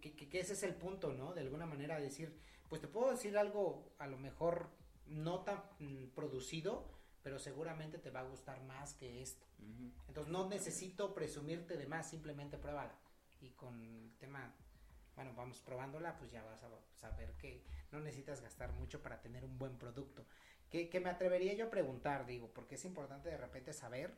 que, 0.00 0.38
ese 0.38 0.52
es 0.52 0.62
el 0.62 0.74
punto, 0.74 1.12
¿no? 1.12 1.34
De 1.34 1.40
alguna 1.40 1.66
manera 1.66 1.98
decir, 1.98 2.36
pues 2.68 2.80
te 2.80 2.88
puedo 2.88 3.10
decir 3.10 3.36
algo 3.36 3.92
a 3.98 4.06
lo 4.06 4.18
mejor 4.18 4.70
no 5.06 5.40
tan 5.40 5.62
mm, 5.78 6.08
producido, 6.14 6.88
pero 7.22 7.38
seguramente 7.38 7.98
te 7.98 8.10
va 8.10 8.20
a 8.20 8.28
gustar 8.28 8.62
más 8.64 8.94
que 8.94 9.22
esto. 9.22 9.46
Entonces 10.08 10.32
no 10.32 10.48
necesito 10.48 11.14
presumirte 11.14 11.76
de 11.76 11.86
más, 11.86 12.08
simplemente 12.08 12.56
pruébala. 12.56 12.94
Y 13.40 13.50
con 13.50 13.82
el 13.82 14.14
tema, 14.18 14.54
bueno, 15.14 15.32
vamos 15.36 15.60
probándola, 15.60 16.16
pues 16.18 16.30
ya 16.30 16.42
vas 16.44 16.62
a 16.62 16.68
saber 16.94 17.32
que 17.38 17.64
no 17.90 18.00
necesitas 18.00 18.40
gastar 18.42 18.72
mucho 18.72 19.02
para 19.02 19.20
tener 19.20 19.44
un 19.44 19.58
buen 19.58 19.76
producto. 19.76 20.24
Que, 20.70 20.88
que 20.88 21.00
me 21.00 21.10
atrevería 21.10 21.54
yo 21.54 21.66
a 21.66 21.70
preguntar, 21.70 22.26
digo, 22.26 22.50
porque 22.52 22.76
es 22.76 22.84
importante 22.84 23.28
de 23.28 23.36
repente 23.36 23.72
saber 23.72 24.16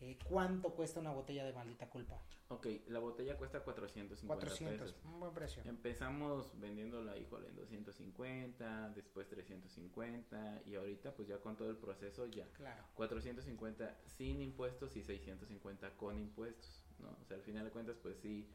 eh, 0.00 0.18
¿Cuánto 0.28 0.70
cuesta 0.74 1.00
una 1.00 1.10
botella 1.10 1.44
de 1.44 1.52
maldita 1.54 1.88
culpa? 1.88 2.20
Ok, 2.48 2.66
la 2.88 2.98
botella 2.98 3.36
cuesta 3.36 3.60
450 3.60 4.26
400, 4.26 4.92
pesos. 4.92 5.04
un 5.06 5.20
buen 5.20 5.32
precio. 5.32 5.62
Empezamos 5.64 6.58
vendiéndola, 6.60 7.16
híjole, 7.16 7.48
en 7.48 7.56
250, 7.56 8.90
después 8.90 9.26
350 9.28 10.62
y 10.66 10.74
ahorita 10.74 11.14
pues 11.14 11.28
ya 11.28 11.38
con 11.38 11.56
todo 11.56 11.70
el 11.70 11.78
proceso 11.78 12.26
ya. 12.26 12.46
Claro. 12.52 12.84
450 12.94 13.96
sin 14.04 14.42
impuestos 14.42 14.96
y 14.96 15.02
650 15.02 15.96
con 15.96 16.18
impuestos, 16.18 16.84
¿no? 16.98 17.16
O 17.22 17.24
sea, 17.24 17.38
al 17.38 17.42
final 17.42 17.64
de 17.64 17.70
cuentas 17.70 17.96
pues 18.02 18.18
sí, 18.18 18.46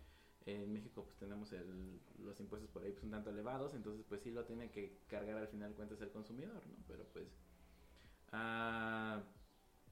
en 0.46 0.72
México 0.72 1.04
pues 1.04 1.18
tenemos 1.18 1.52
el, 1.54 2.00
los 2.20 2.40
impuestos 2.40 2.70
por 2.70 2.84
ahí 2.84 2.92
pues 2.92 3.04
un 3.04 3.12
tanto 3.12 3.32
elevados, 3.32 3.74
entonces 3.74 4.06
pues 4.08 4.22
sí 4.22 4.30
lo 4.30 4.46
tiene 4.46 4.70
que 4.70 5.00
cargar 5.08 5.38
al 5.38 5.48
final 5.48 5.72
de 5.72 5.76
cuentas 5.76 6.00
el 6.02 6.12
consumidor, 6.12 6.66
¿no? 6.68 6.76
Pero 6.88 7.04
pues... 7.12 7.28
Ah, 8.34 9.22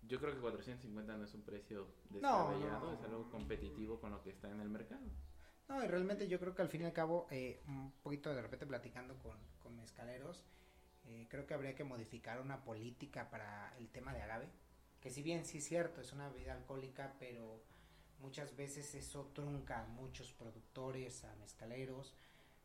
yo 0.03 0.19
creo 0.19 0.33
que 0.33 0.39
450 0.39 1.17
no 1.17 1.23
es 1.23 1.33
un 1.33 1.41
precio 1.41 1.87
descabellado, 2.09 2.93
es 2.93 3.01
algo 3.03 3.29
competitivo 3.29 3.99
con 3.99 4.11
lo 4.11 4.21
que 4.21 4.31
está 4.31 4.49
en 4.49 4.59
el 4.59 4.69
mercado. 4.69 5.05
No, 5.67 5.83
y 5.83 5.87
realmente 5.87 6.27
yo 6.27 6.39
creo 6.39 6.55
que 6.55 6.63
al 6.63 6.69
fin 6.69 6.81
y 6.81 6.85
al 6.85 6.93
cabo, 6.93 7.27
eh, 7.29 7.61
un 7.67 7.91
poquito 8.01 8.33
de 8.33 8.41
repente 8.41 8.65
platicando 8.65 9.19
con, 9.19 9.37
con 9.61 9.75
mezcaleros, 9.75 10.43
eh, 11.05 11.27
creo 11.29 11.45
que 11.45 11.53
habría 11.53 11.75
que 11.75 11.83
modificar 11.83 12.41
una 12.41 12.63
política 12.63 13.29
para 13.29 13.75
el 13.77 13.89
tema 13.89 14.13
de 14.13 14.21
agave, 14.21 14.49
que 14.99 15.11
si 15.11 15.21
bien 15.21 15.45
sí 15.45 15.59
es 15.59 15.65
cierto, 15.65 16.01
es 16.01 16.11
una 16.11 16.29
bebida 16.29 16.53
alcohólica, 16.53 17.15
pero 17.19 17.61
muchas 18.19 18.55
veces 18.55 18.95
eso 18.95 19.31
trunca 19.33 19.81
a 19.81 19.85
muchos 19.85 20.33
productores, 20.33 21.23
a 21.23 21.35
mezcaleros, 21.35 22.15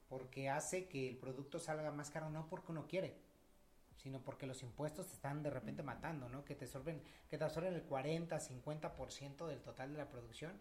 porque 0.09 0.49
hace 0.49 0.89
que 0.89 1.09
el 1.09 1.17
producto 1.17 1.59
salga 1.59 1.91
más 1.93 2.11
caro, 2.11 2.31
no 2.31 2.49
porque 2.49 2.73
uno 2.73 2.87
quiere, 2.87 3.17
sino 3.97 4.21
porque 4.21 4.47
los 4.47 4.63
impuestos 4.63 5.07
te 5.07 5.15
están 5.15 5.43
de 5.43 5.51
repente 5.51 5.83
matando, 5.83 6.29
¿no? 6.29 6.45
Que 6.45 6.55
te 6.55 6.65
absorben, 6.65 7.01
que 7.31 7.39
te 7.39 7.45
absorben 7.45 7.75
el 7.75 7.83
40, 7.83 8.39
50% 8.39 9.47
del 9.47 9.61
total 9.61 9.93
de 9.93 9.99
la 9.99 10.09
producción 10.09 10.53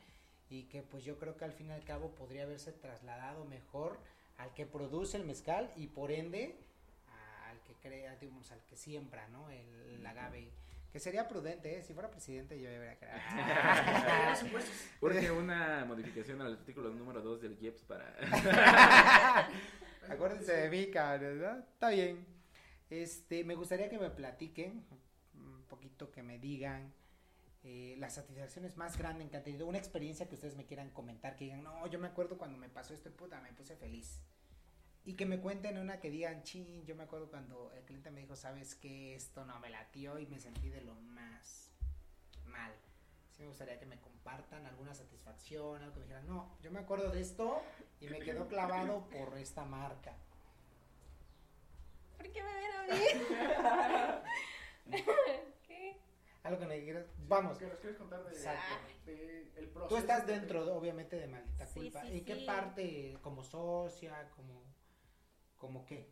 y 0.49 0.63
que 0.63 0.83
pues 0.83 1.03
yo 1.03 1.17
creo 1.17 1.35
que 1.35 1.45
al 1.45 1.53
fin 1.53 1.69
y 1.69 1.71
al 1.71 1.83
cabo 1.83 2.11
podría 2.11 2.43
haberse 2.43 2.71
trasladado 2.71 3.45
mejor 3.45 3.97
al 4.37 4.53
que 4.53 4.65
produce 4.65 5.17
el 5.17 5.25
mezcal 5.25 5.71
y 5.75 5.87
por 5.87 6.11
ende 6.11 6.55
al 7.49 7.59
que 7.61 7.73
crea, 7.75 8.15
digamos, 8.15 8.51
al 8.51 8.59
que 8.65 8.75
siembra, 8.75 9.27
¿no? 9.29 9.49
El, 9.49 10.05
agave. 10.05 10.49
Que 10.91 10.99
sería 10.99 11.27
prudente, 11.27 11.77
¿eh? 11.77 11.81
Si 11.81 11.93
fuera 11.93 12.11
presidente 12.11 12.59
yo 12.59 12.69
debería 12.69 12.95
crear. 12.97 14.37
Porque 14.99 15.31
una 15.31 15.85
modificación 15.85 16.39
al 16.41 16.53
artículo 16.53 16.89
número 16.89 17.21
2 17.21 17.41
del 17.41 17.57
IEPS 17.59 17.81
para... 17.83 18.15
Acuérdense 20.09 20.53
de 20.53 20.69
mí, 20.69 20.91
cabrón, 20.91 21.65
Está 21.73 21.89
bien. 21.89 22.32
Este, 23.01 23.43
me 23.43 23.55
gustaría 23.55 23.89
que 23.89 23.97
me 23.97 24.11
platiquen 24.11 24.85
un 25.33 25.63
poquito, 25.63 26.11
que 26.11 26.21
me 26.21 26.37
digan 26.37 26.93
eh, 27.63 27.95
las 27.97 28.13
satisfacciones 28.13 28.77
más 28.77 28.99
grandes 28.99 29.31
que 29.31 29.37
han 29.37 29.43
tenido, 29.43 29.65
una 29.65 29.79
experiencia 29.79 30.29
que 30.29 30.35
ustedes 30.35 30.55
me 30.55 30.67
quieran 30.67 30.91
comentar, 30.91 31.35
que 31.35 31.45
digan, 31.45 31.63
no, 31.63 31.87
yo 31.87 31.97
me 31.97 32.05
acuerdo 32.05 32.37
cuando 32.37 32.55
me 32.55 32.69
pasó 32.69 32.93
esto, 32.93 33.09
puta, 33.09 33.41
me 33.41 33.51
puse 33.51 33.75
feliz. 33.75 34.21
Y 35.05 35.15
que 35.15 35.25
me 35.25 35.39
cuenten 35.39 35.79
una 35.79 35.99
que 35.99 36.11
digan, 36.11 36.43
chin, 36.43 36.85
yo 36.85 36.95
me 36.95 37.03
acuerdo 37.03 37.31
cuando 37.31 37.71
el 37.73 37.83
cliente 37.83 38.11
me 38.11 38.21
dijo, 38.21 38.35
sabes 38.35 38.75
que 38.75 39.15
esto 39.15 39.43
no 39.43 39.59
me 39.59 39.71
latió 39.71 40.19
y 40.19 40.27
me 40.27 40.39
sentí 40.39 40.69
de 40.69 40.81
lo 40.81 40.93
más 40.93 41.71
mal. 42.45 42.71
sí 43.31 43.41
me 43.41 43.47
gustaría 43.47 43.79
que 43.79 43.87
me 43.87 43.99
compartan 43.99 44.67
alguna 44.67 44.93
satisfacción, 44.93 45.81
algo 45.81 45.93
que 45.95 45.99
me 46.01 46.05
dijeran, 46.05 46.27
no, 46.27 46.55
yo 46.61 46.69
me 46.69 46.77
acuerdo 46.77 47.09
de 47.09 47.21
esto 47.21 47.59
y 47.99 48.05
me 48.05 48.19
quedó 48.19 48.47
clavado 48.47 49.07
por 49.09 49.35
esta 49.39 49.65
marca. 49.65 50.15
¿Por 52.23 52.31
qué 52.31 52.41
me 52.41 52.53
ven 52.55 52.71
a 52.73 52.83
mí? 54.93 54.97
¿Qué? 55.67 55.97
Algo 56.43 56.59
que 56.59 56.65
me 56.65 56.79
dijeras, 56.79 57.05
vamos, 57.27 57.57
Que 57.57 57.65
nos 57.67 57.79
quieres 57.79 57.97
contar 57.97 58.23
de, 58.23 58.31
Exacto. 58.31 58.75
de 59.05 59.51
el 59.57 59.67
proceso. 59.69 59.87
tú 59.89 59.97
estás 59.97 60.25
dentro, 60.25 60.65
de- 60.65 60.71
obviamente, 60.71 61.17
de 61.17 61.27
Maldita 61.27 61.65
Sí, 61.67 61.73
Culpa. 61.79 62.01
sí, 62.01 62.17
¿En 62.19 62.25
qué 62.25 62.35
sí. 62.35 62.45
parte, 62.45 63.17
como 63.21 63.43
socia, 63.43 64.29
como, 64.35 64.61
como 65.57 65.85
qué? 65.85 66.09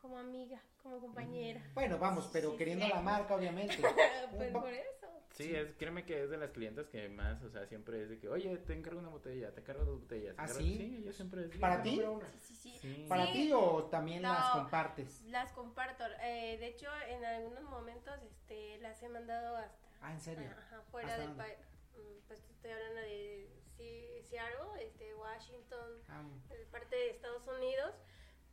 Como 0.00 0.18
amiga, 0.18 0.60
como 0.82 0.98
compañera. 1.00 1.62
Bueno, 1.74 1.98
vamos, 1.98 2.28
pero 2.32 2.52
Sí, 2.52 2.56
queriendo 2.58 2.84
sí. 2.86 2.92
la 2.92 3.00
marca, 3.00 3.34
obviamente. 3.34 3.76
pues 4.36 4.52
por 4.52 4.72
eso. 4.72 5.13
Sí, 5.34 5.52
es, 5.54 5.72
créeme 5.74 6.04
que 6.04 6.22
es 6.22 6.30
de 6.30 6.36
las 6.36 6.50
clientas 6.52 6.86
que 6.88 7.08
más, 7.08 7.42
o 7.42 7.50
sea, 7.50 7.66
siempre 7.66 8.02
es 8.04 8.08
de 8.08 8.18
que, 8.20 8.28
oye, 8.28 8.56
te 8.58 8.72
encargo 8.72 9.00
una 9.00 9.08
botella, 9.08 9.52
te 9.52 9.60
encargo 9.60 9.84
dos 9.84 10.00
botellas. 10.02 10.36
te 10.36 10.40
¿Ah, 10.42 10.44
encargo-". 10.44 10.60
sí? 10.60 10.76
Sí, 10.78 11.02
yo 11.04 11.12
siempre 11.12 11.44
es 11.46 11.58
¿Para 11.58 11.82
ti? 11.82 12.00
Sí, 12.40 12.54
sí, 12.54 12.54
sí. 12.56 12.78
Sí. 12.80 13.06
¿Para 13.08 13.26
Sí. 13.26 13.32
ti 13.32 13.52
o 13.52 13.84
también 13.86 14.22
No. 14.22 14.32
las 14.32 14.50
compartes? 14.50 15.22
Las 15.24 15.50
comparto. 15.52 16.04
Eh, 16.22 16.56
de 16.58 16.68
hecho, 16.68 16.88
en 17.08 17.24
algunos 17.24 17.64
momentos 17.64 18.14
este, 18.22 18.78
las 18.78 19.02
he 19.02 19.08
mandado 19.08 19.56
hasta 19.56 19.88
Ah, 20.00 20.12
¿en 20.12 20.20
serio? 20.20 20.48
Ajá, 20.56 20.82
fuera 20.90 21.08
¿Hasta 21.08 21.22
del 21.26 21.32
país. 21.36 21.56
Pues 22.28 22.40
estoy 22.50 22.70
hablando 22.70 23.00
de 23.00 23.48
Si- 23.76 24.22
Seattle, 24.28 24.84
este, 24.86 25.14
Washington, 25.16 26.00
Ah, 26.08 26.22
de 26.48 26.64
parte 26.66 26.94
de 26.94 27.10
Estados 27.10 27.46
Unidos, 27.48 27.92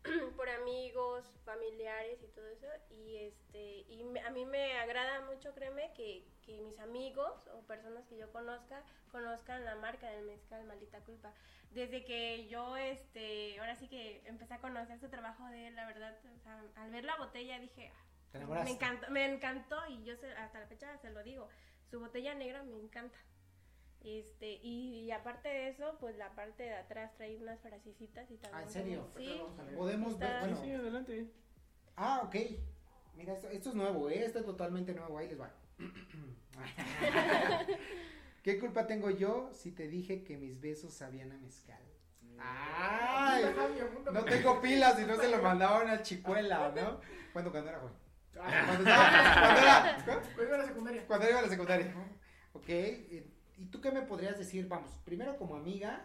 por 0.35 0.49
amigos, 0.49 1.25
familiares 1.45 2.19
y 2.23 2.27
todo 2.27 2.47
eso. 2.47 2.67
Y 2.89 3.17
este 3.17 3.85
y 3.89 4.03
a 4.25 4.29
mí 4.31 4.45
me 4.45 4.77
agrada 4.79 5.21
mucho, 5.21 5.53
créeme, 5.53 5.91
que, 5.93 6.25
que 6.45 6.59
mis 6.61 6.79
amigos 6.79 7.47
o 7.53 7.61
personas 7.67 8.05
que 8.07 8.17
yo 8.17 8.31
conozca 8.31 8.83
conozcan 9.11 9.63
la 9.65 9.75
marca 9.75 10.09
del 10.09 10.25
mezcal, 10.25 10.63
maldita 10.65 10.99
culpa. 11.01 11.33
Desde 11.71 12.03
que 12.03 12.47
yo, 12.47 12.75
este, 12.77 13.59
ahora 13.59 13.75
sí 13.75 13.87
que 13.87 14.21
empecé 14.25 14.53
a 14.55 14.59
conocer 14.59 14.99
su 14.99 15.09
trabajo 15.09 15.45
de 15.47 15.67
él, 15.67 15.75
la 15.75 15.85
verdad, 15.85 16.17
o 16.35 16.39
sea, 16.39 16.61
al 16.75 16.91
ver 16.91 17.03
la 17.05 17.15
botella 17.17 17.59
dije, 17.59 17.91
"Ah, 17.93 18.05
me 18.65 18.71
encantó, 18.71 19.09
me 19.11 19.25
encantó 19.25 19.77
y 19.89 20.03
yo 20.03 20.15
se- 20.17 20.31
hasta 20.33 20.59
la 20.59 20.67
fecha 20.67 20.97
se 20.97 21.09
lo 21.11 21.23
digo, 21.23 21.47
su 21.89 21.99
botella 21.99 22.33
negra 22.33 22.63
me 22.63 22.77
encanta. 22.77 23.17
Este, 24.03 24.53
y, 24.63 25.01
y 25.05 25.11
aparte 25.11 25.47
de 25.49 25.69
eso, 25.69 25.97
pues 25.99 26.17
la 26.17 26.33
parte 26.35 26.63
de 26.63 26.73
atrás 26.73 27.11
trae 27.17 27.37
unas 27.37 27.59
frasecitas 27.61 28.29
y 28.31 28.37
también. 28.37 28.61
Ah, 28.61 28.63
¿en 28.63 28.69
serio? 28.71 29.09
como- 29.13 29.25
Sí. 29.25 29.41
Podemos 29.75 30.17
ver, 30.17 30.29
Sí, 30.29 30.35
bueno. 30.39 30.61
sí, 30.63 30.71
adelante. 30.73 31.31
Ah, 31.95 32.21
ok. 32.25 32.35
Mira, 33.15 33.33
esto, 33.33 33.49
esto 33.49 33.69
es 33.69 33.75
nuevo, 33.75 34.09
¿eh? 34.09 34.25
Esto 34.25 34.39
es 34.39 34.45
totalmente 34.45 34.93
nuevo. 34.93 35.17
Ahí 35.17 35.27
les 35.27 35.39
va. 35.39 35.51
¿Qué 38.43 38.59
culpa 38.59 38.87
tengo 38.87 39.09
yo 39.11 39.51
si 39.53 39.71
te 39.71 39.87
dije 39.87 40.23
que 40.23 40.37
mis 40.37 40.59
besos 40.59 40.93
sabían 40.93 41.31
a 41.31 41.37
mezcal? 41.37 41.81
¡Ay! 42.39 43.43
Javi, 43.55 43.79
apunta. 43.81 44.11
No 44.11 44.23
tengo 44.25 44.59
pilas 44.61 44.99
y 44.99 45.05
no 45.05 45.15
se 45.15 45.29
lo 45.29 45.41
mandaban 45.43 45.89
a 45.89 46.01
chicuela, 46.01 46.71
¿no? 46.75 46.99
Cuando, 47.33 47.51
cuando 47.51 47.69
era 47.69 47.79
joven. 47.79 47.93
Ah, 48.39 48.63
Cuando, 48.65 48.89
estaba- 48.89 49.33
cuando 49.33 49.61
era, 49.61 50.03
Cuando 50.35 50.43
iba 50.43 50.55
a 50.55 50.57
la 50.59 50.65
secundaria. 50.65 51.05
cuando 51.07 51.29
iba 51.29 51.39
a 51.39 51.41
la 51.43 51.49
secundaria. 51.49 51.93
Ok. 52.53 52.69
¿Y 53.61 53.67
tú 53.67 53.79
qué 53.79 53.91
me 53.91 54.01
podrías 54.01 54.39
decir? 54.39 54.67
Vamos, 54.67 54.89
primero 55.05 55.37
como 55.37 55.55
amiga, 55.55 56.03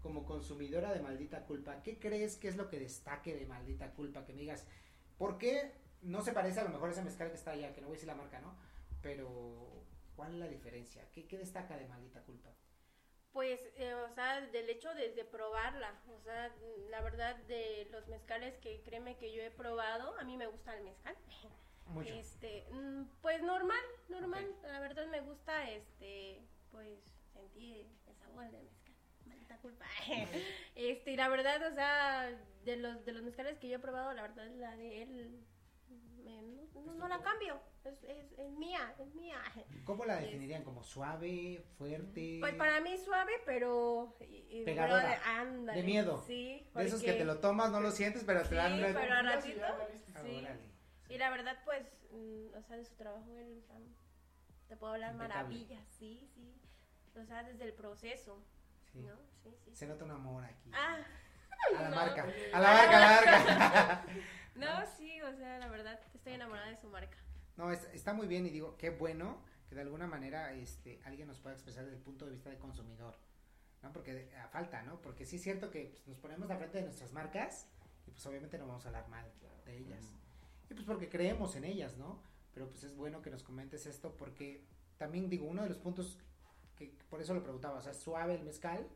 como 0.00 0.24
consumidora 0.24 0.90
de 0.94 1.02
maldita 1.02 1.44
culpa, 1.44 1.82
¿qué 1.82 1.98
crees 1.98 2.38
que 2.38 2.48
es 2.48 2.56
lo 2.56 2.70
que 2.70 2.80
destaque 2.80 3.34
de 3.34 3.44
maldita 3.44 3.90
culpa? 3.90 4.24
Que 4.24 4.32
me 4.32 4.40
digas, 4.40 4.66
¿por 5.18 5.36
qué 5.36 5.74
no 6.00 6.22
se 6.22 6.32
parece 6.32 6.60
a 6.60 6.64
lo 6.64 6.70
mejor 6.70 6.88
ese 6.88 7.02
mezcal 7.02 7.28
que 7.28 7.36
está 7.36 7.50
allá? 7.50 7.74
Que 7.74 7.82
no 7.82 7.88
voy 7.88 7.96
a 7.96 7.98
decir 7.98 8.06
la 8.06 8.14
marca, 8.14 8.40
¿no? 8.40 8.56
Pero, 9.02 9.84
¿cuál 10.16 10.32
es 10.32 10.38
la 10.38 10.48
diferencia? 10.48 11.06
¿Qué, 11.12 11.26
qué 11.26 11.36
destaca 11.36 11.76
de 11.76 11.86
maldita 11.86 12.22
culpa? 12.22 12.48
Pues, 13.32 13.60
eh, 13.76 13.92
o 13.92 14.08
sea, 14.14 14.40
del 14.40 14.70
hecho 14.70 14.94
de, 14.94 15.12
de 15.12 15.24
probarla, 15.26 16.00
o 16.08 16.22
sea, 16.22 16.56
la 16.88 17.02
verdad 17.02 17.36
de 17.48 17.86
los 17.90 18.08
mezcales 18.08 18.56
que 18.62 18.80
créeme 18.80 19.18
que 19.18 19.30
yo 19.34 19.42
he 19.42 19.50
probado, 19.50 20.18
a 20.18 20.24
mí 20.24 20.38
me 20.38 20.46
gusta 20.46 20.74
el 20.74 20.84
mezcal. 20.84 21.14
Mucho. 21.88 22.14
Este, 22.14 22.64
mm, 22.72 23.02
pues 23.20 23.42
normal, 23.42 23.84
normal, 24.08 24.56
la 24.62 24.80
verdad 24.80 25.06
me 25.08 25.20
gusta, 25.20 25.70
este, 25.70 26.40
pues 26.74 26.98
sentir 27.32 27.86
el 28.08 28.16
sabor 28.16 28.50
del 28.50 28.64
mezcal, 28.64 28.94
maldita 29.26 29.58
culpa. 29.58 29.86
este, 30.74 31.12
y 31.12 31.16
la 31.16 31.28
verdad, 31.28 31.70
o 31.70 31.74
sea, 31.74 32.30
de 32.64 32.76
los, 32.76 33.04
de 33.04 33.12
los 33.12 33.22
mezcales 33.22 33.58
que 33.58 33.68
yo 33.68 33.76
he 33.76 33.78
probado, 33.78 34.12
la 34.12 34.22
verdad 34.22 34.48
la 34.56 34.76
de 34.76 35.02
él, 35.02 35.40
me- 36.24 36.42
no, 36.42 36.82
no- 36.82 36.94
no 36.94 37.06
la 37.08 37.20
cambio, 37.22 37.60
es, 37.84 38.02
es, 38.02 38.32
es 38.36 38.50
mía, 38.50 38.92
es 38.98 39.14
mía. 39.14 39.40
¿Cómo 39.84 40.04
la 40.04 40.16
definirían? 40.16 40.64
¿Como 40.64 40.82
suave, 40.82 41.64
fuerte? 41.78 42.38
Pues 42.40 42.54
para 42.56 42.80
mí 42.80 42.96
suave, 42.98 43.32
pero... 43.46 44.16
Pegadora. 44.64 45.02
pero 45.02 45.08
de- 45.08 45.40
ándale, 45.40 45.80
De 45.80 45.86
miedo. 45.86 46.24
Sí. 46.26 46.66
De 46.74 46.84
esos 46.86 47.02
que 47.04 47.12
te 47.12 47.24
lo 47.24 47.38
tomas, 47.38 47.70
no 47.70 47.80
lo 47.80 47.92
sientes, 47.92 48.24
pero 48.24 48.42
te 48.42 48.48
Sí, 48.48 48.54
dan 48.56 48.72
una... 48.74 48.86
pero 48.88 49.22
ratito... 49.22 49.60
Ah, 50.14 50.22
Sí. 50.24 50.44
Y 51.10 51.18
la 51.18 51.30
verdad, 51.30 51.56
pues, 51.64 51.84
mm, 52.10 52.56
o 52.56 52.62
sea, 52.62 52.76
de 52.78 52.84
su 52.84 52.94
trabajo, 52.96 53.30
él, 53.38 53.62
o 53.62 53.66
sea, 53.66 53.76
te 54.68 54.76
puedo 54.76 54.94
hablar 54.94 55.12
Impecable. 55.12 55.42
maravillas, 55.44 55.86
sí, 55.98 56.28
sí. 56.34 56.60
O 57.20 57.24
sea, 57.24 57.42
desde 57.44 57.64
el 57.64 57.72
proceso, 57.74 58.42
Sí. 58.92 59.00
¿no? 59.00 59.16
Sí, 59.42 59.54
sí. 59.64 59.74
Se 59.74 59.86
nota 59.86 60.04
un 60.04 60.10
amor 60.12 60.44
aquí. 60.44 60.70
Ah, 60.72 60.98
a 61.78 61.82
la 61.82 61.88
no. 61.90 61.96
marca. 61.96 62.22
A 62.54 62.60
la 62.60 62.72
marca, 62.72 62.96
a 62.96 63.00
la 63.00 63.16
marca. 63.16 64.06
no, 64.56 64.86
sí, 64.96 65.20
o 65.22 65.32
sea, 65.36 65.58
la 65.58 65.68
verdad, 65.68 65.98
estoy 66.14 66.34
enamorada 66.34 66.68
de 66.68 66.76
su 66.76 66.88
marca. 66.88 67.16
No, 67.56 67.70
es- 67.72 67.84
está 67.92 68.12
muy 68.12 68.26
bien 68.26 68.46
y 68.46 68.50
digo, 68.50 68.76
qué 68.76 68.90
bueno 68.90 69.42
que 69.68 69.74
de 69.74 69.80
alguna 69.82 70.06
manera 70.06 70.52
este, 70.52 71.00
alguien 71.04 71.26
nos 71.28 71.40
pueda 71.40 71.54
expresar 71.54 71.84
desde 71.84 71.96
el 71.96 72.02
punto 72.02 72.24
de 72.26 72.32
vista 72.32 72.50
de 72.50 72.58
consumidor, 72.58 73.16
¿no? 73.82 73.92
Porque 73.92 74.30
a 74.36 74.48
falta, 74.48 74.82
¿no? 74.82 75.00
Porque 75.00 75.24
sí 75.26 75.36
es 75.36 75.42
cierto 75.42 75.70
que 75.70 75.86
pues, 75.92 76.06
nos 76.06 76.18
ponemos 76.18 76.48
de 76.48 76.56
frente 76.56 76.78
de 76.78 76.84
nuestras 76.84 77.12
marcas 77.12 77.66
y 78.06 78.10
pues 78.10 78.24
obviamente 78.26 78.58
no 78.58 78.66
vamos 78.66 78.84
a 78.84 78.88
hablar 78.88 79.08
mal 79.08 79.26
de 79.64 79.76
ellas. 79.78 80.04
Y 80.70 80.74
pues 80.74 80.86
porque 80.86 81.08
creemos 81.08 81.54
en 81.56 81.64
ellas, 81.64 81.96
¿no? 81.96 82.22
Pero 82.54 82.68
pues 82.70 82.84
es 82.84 82.94
bueno 82.94 83.20
que 83.20 83.30
nos 83.30 83.42
comentes 83.42 83.86
esto 83.86 84.16
porque 84.16 84.64
también 84.96 85.28
digo, 85.28 85.46
uno 85.46 85.62
de 85.62 85.68
los 85.68 85.78
puntos 85.78 86.18
que 86.76 86.96
por 87.10 87.20
eso 87.20 87.34
lo 87.34 87.42
preguntaba, 87.42 87.78
o 87.78 87.82
sea, 87.82 87.92
¿es 87.92 87.98
suave 87.98 88.34
el 88.34 88.44
mezcal? 88.44 88.88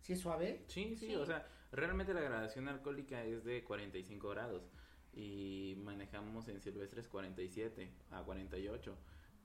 ¿Sí 0.00 0.12
es 0.12 0.20
suave? 0.20 0.64
Sí, 0.68 0.96
sí, 0.96 1.06
Sí. 1.06 1.14
o 1.14 1.24
sea, 1.24 1.46
realmente 1.70 2.12
la 2.14 2.20
gradación 2.20 2.68
alcohólica 2.68 3.22
es 3.24 3.44
de 3.44 3.62
45 3.64 4.28
grados 4.30 4.70
y 5.12 5.74
manejamos 5.82 6.48
en 6.48 6.60
silvestres 6.60 7.08
47 7.08 7.90
a 8.10 8.22
48. 8.22 8.96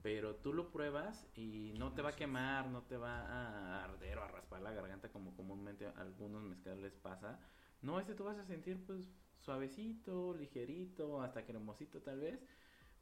Pero 0.03 0.36
tú 0.36 0.53
lo 0.53 0.71
pruebas 0.71 1.27
y 1.36 1.73
no 1.77 1.93
te 1.93 2.01
va 2.01 2.10
a 2.10 2.15
quemar, 2.15 2.67
no 2.67 2.83
te 2.83 2.97
va 2.97 3.21
a 3.25 3.83
arder 3.83 4.17
o 4.19 4.23
a 4.23 4.27
raspar 4.27 4.62
la 4.62 4.71
garganta 4.71 5.10
como 5.10 5.36
comúnmente 5.36 5.88
a 5.88 5.91
algunos 5.97 6.43
mezcales 6.43 6.93
pasa. 6.95 7.39
No, 7.81 7.99
este 7.99 8.13
tú 8.13 8.23
vas 8.23 8.38
a 8.38 8.45
sentir 8.45 8.86
pues 8.86 9.10
suavecito, 9.39 10.33
ligerito, 10.33 11.21
hasta 11.21 11.45
cremosito 11.45 12.01
tal 12.01 12.19
vez. 12.19 12.39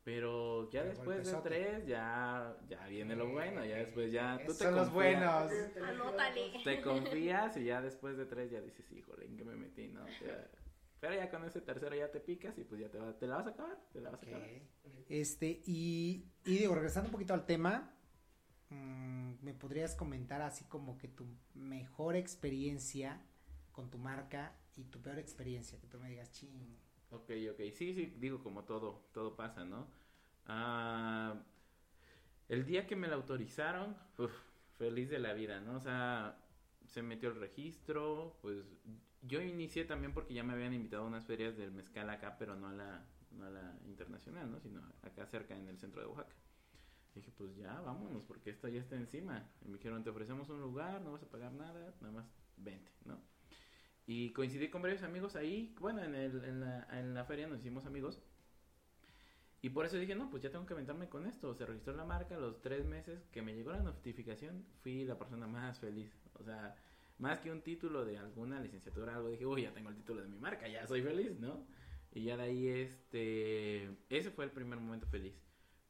Pero 0.06 0.70
ya 0.70 0.84
Pero 0.84 0.89
después 0.94 1.26
de 1.26 1.41
tres 1.41 1.88
ya, 1.88 2.56
ya 2.70 2.86
viene 2.88 3.15
lo 3.15 3.28
bueno, 3.32 3.65
ya 3.65 3.78
después 3.78 4.12
ya 4.12 4.38
tú 4.46 4.54
te 4.54 4.63
son 4.65 4.76
los 4.76 4.89
confías. 4.89 5.52
buenos. 5.52 5.52
Anótale. 5.89 6.52
Te 6.63 6.82
confías 6.82 7.58
y 7.58 7.65
ya 7.65 7.82
después 7.82 8.15
de 8.15 8.26
tres 8.28 8.52
ya 8.52 8.62
dices, 8.62 8.89
híjole, 8.91 9.26
¿en 9.26 9.36
qué 9.36 9.44
me 9.44 9.56
metí? 9.56 9.88
No, 9.88 10.06
Ya- 10.08 10.48
Pero 11.00 11.15
ya 11.15 11.30
con 11.32 11.44
ese 11.44 11.60
tercero 11.60 11.96
ya 11.96 12.12
te 12.12 12.20
picas 12.20 12.56
y 12.60 12.63
pues 12.63 12.82
ya 12.82 12.89
te, 12.89 13.00
va- 13.00 13.18
te 13.18 13.26
la 13.26 13.38
vas 13.38 13.48
a 13.48 13.50
acabar, 13.50 13.80
te 13.91 14.00
la 14.00 14.12
vas 14.12 14.22
a 14.24 14.26
acabar. 14.28 14.48
Este, 15.10 15.62
y, 15.65 16.32
y 16.46 16.58
digo, 16.60 16.76
regresando 16.76 17.08
un 17.10 17.12
poquito 17.13 17.34
al 17.34 17.46
tema, 17.48 17.91
mm, 18.70 19.34
¿me 19.41 19.54
podrías 19.56 19.96
comentar 19.96 20.41
así 20.44 20.65
como 20.65 20.98
que 21.00 21.08
tu 21.08 21.26
mejor 21.56 22.15
experiencia 22.15 23.22
con 23.72 23.89
tu 23.89 23.98
marca 23.98 24.56
y 24.76 24.84
tu 24.86 25.02
peor 25.02 25.18
experiencia? 25.18 25.80
Que 25.80 25.88
tú 25.88 26.00
me 26.00 26.10
digas, 26.10 26.32
ching. 26.32 26.78
Ok, 27.15 27.32
ok, 27.51 27.60
sí, 27.73 27.93
sí, 27.93 28.13
digo 28.19 28.43
como 28.43 28.63
todo, 28.65 29.08
todo 29.13 29.36
pasa, 29.36 29.63
¿no? 29.63 29.88
Ah, 30.45 31.36
el 32.49 32.65
día 32.65 32.86
que 32.88 32.95
me 32.95 33.08
la 33.08 33.15
autorizaron, 33.15 33.95
feliz 34.78 35.10
de 35.10 35.19
la 35.19 35.34
vida, 35.34 35.62
¿no? 35.62 35.75
O 35.78 35.80
sea, 35.80 36.38
se 36.86 37.01
metió 37.01 37.30
el 37.30 37.39
registro, 37.39 38.38
pues 38.41 38.65
yo 39.21 39.41
inicié 39.41 39.86
también 39.86 40.13
porque 40.13 40.34
ya 40.34 40.43
me 40.43 40.54
habían 40.54 40.73
invitado 40.73 41.04
a 41.04 41.08
unas 41.08 41.25
ferias 41.25 41.56
del 41.58 41.71
mezcal 41.71 42.10
acá, 42.10 42.36
pero 42.38 42.56
no 42.56 42.67
a 42.67 42.73
la, 42.73 43.06
no 43.32 43.45
a 43.45 43.49
la 43.49 43.78
internacional, 43.86 44.51
¿no? 44.51 44.60
Sino 44.60 44.82
acá 45.01 45.25
cerca 45.25 45.58
en 45.58 45.67
el 45.69 45.78
centro 45.80 46.01
de 46.01 46.08
Oaxaca. 46.08 46.36
Dije, 47.15 47.32
pues 47.32 47.56
ya, 47.56 47.80
vámonos, 47.80 48.23
porque 48.23 48.49
esto 48.49 48.67
ya 48.67 48.82
está 48.82 48.95
encima. 48.97 49.49
Y 49.63 49.69
me 49.69 49.78
dijeron, 49.78 50.04
te 50.04 50.10
ofrecemos 50.10 50.49
un 50.49 50.60
lugar, 50.60 51.01
no 51.01 51.13
vas 51.13 51.23
a 51.23 51.30
pagar 51.30 51.54
nada, 51.54 51.93
nada 52.01 52.13
más 52.13 52.30
vente, 52.58 52.91
¿no? 53.06 53.21
Y 54.08 54.32
coincidí 54.32 54.70
con 54.70 54.82
varios 54.82 55.04
amigos 55.04 55.36
ahí, 55.36 55.76
bueno, 55.80 56.04
en, 56.04 56.13
el, 56.13 56.44
en, 56.44 56.60
la, 56.60 56.88
la 57.02 57.26
feria 57.26 57.48
nos 57.48 57.60
hicimos 57.60 57.86
amigos. 57.86 58.20
Y 59.62 59.70
por 59.70 59.86
eso 59.86 59.98
dije, 59.98 60.13
no, 60.13 60.30
pues 60.30 60.44
ya 60.44 60.52
tengo 60.52 60.65
que 60.68 60.74
aventarme 60.74 61.10
con 61.10 61.26
esto. 61.26 61.56
Se 61.56 61.65
registró 61.65 61.96
la 61.96 62.06
marca, 62.06 62.38
los 62.38 62.62
tres 62.62 62.86
meses 62.86 63.28
que 63.32 63.41
me 63.41 63.56
llegó 63.56 63.72
la 63.72 63.82
notificación, 63.82 64.63
fui 64.84 65.06
la 65.06 65.18
persona 65.18 65.48
más 65.48 65.80
feliz. 65.80 66.12
O 66.36 66.44
sea, 66.44 66.76
más 67.18 67.39
que 67.39 67.52
un 67.52 67.62
título 67.62 68.06
de 68.06 68.18
alguna 68.20 68.60
licenciatura, 68.60 69.15
algo, 69.15 69.30
dije, 69.30 69.46
uy, 69.46 69.63
ya 69.63 69.74
tengo 69.74 69.89
el 69.89 69.96
título 69.96 70.22
de 70.22 70.28
mi 70.28 70.38
marca, 70.38 70.68
ya 70.68 70.86
soy 70.86 71.02
feliz, 71.02 71.39
¿no? 71.39 71.65
Y 72.13 72.26
ya 72.26 72.38
de 72.38 72.44
ahí, 72.44 72.68
este, 72.68 73.89
ese 74.10 74.30
fue 74.30 74.46
el 74.46 74.52
primer 74.52 74.80
momento 74.80 75.08
feliz. 75.08 75.34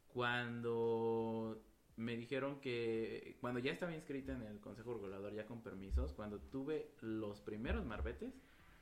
Cuando 0.07 1.61
me 1.97 2.15
dijeron 2.17 2.59
que 2.59 3.37
cuando 3.39 3.59
ya 3.59 3.71
estaba 3.71 3.93
inscrita 3.93 4.33
en 4.33 4.41
el 4.41 4.59
Consejo 4.59 4.93
Regulador, 4.93 5.33
ya 5.33 5.45
con 5.45 5.61
permisos, 5.61 6.13
cuando 6.13 6.39
tuve 6.39 6.91
los 7.01 7.39
primeros 7.41 7.85
marbetes, 7.85 8.33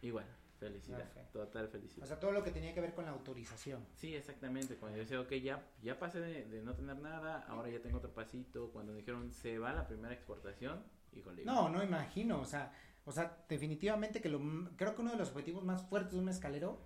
igual, 0.02 0.26
felicidad, 0.60 1.12
total 1.32 1.68
felicidad. 1.68 2.04
O 2.04 2.08
sea, 2.08 2.20
todo 2.20 2.32
lo 2.32 2.44
que 2.44 2.52
tenía 2.52 2.74
que 2.74 2.82
ver 2.82 2.94
con 2.94 3.06
la 3.06 3.12
autorización. 3.12 3.86
Sí, 3.96 4.16
exactamente. 4.16 4.76
Cuando 4.76 4.98
yo 4.98 5.04
decía, 5.04 5.20
ok, 5.22 5.32
ya, 5.34 5.64
ya 5.82 6.00
pasé 6.00 6.20
de, 6.20 6.46
de 6.46 6.64
no 6.64 6.74
tener 6.74 6.98
nada, 6.98 7.46
ahora 7.48 7.70
ya 7.70 7.82
tengo 7.82 7.98
otro 7.98 8.14
pasito. 8.14 8.72
Cuando 8.72 8.94
dijeron, 8.94 9.32
se 9.32 9.60
va 9.60 9.74
la 9.74 9.88
primera 9.88 10.14
exportación, 10.14 10.84
híjole. 11.14 11.46
No, 11.46 11.70
no 11.70 11.84
imagino, 11.84 12.40
o 12.40 12.46
sea, 12.46 12.74
o 13.06 13.12
sea, 13.12 13.46
definitivamente 13.50 14.22
que 14.22 14.30
lo, 14.30 14.40
creo 14.78 14.96
que 14.96 15.02
uno 15.02 15.12
de 15.12 15.18
los 15.18 15.30
objetivos 15.30 15.64
más 15.64 15.86
fuertes 15.88 16.14
de 16.14 16.20
un 16.20 16.26
mezcalero, 16.26 16.80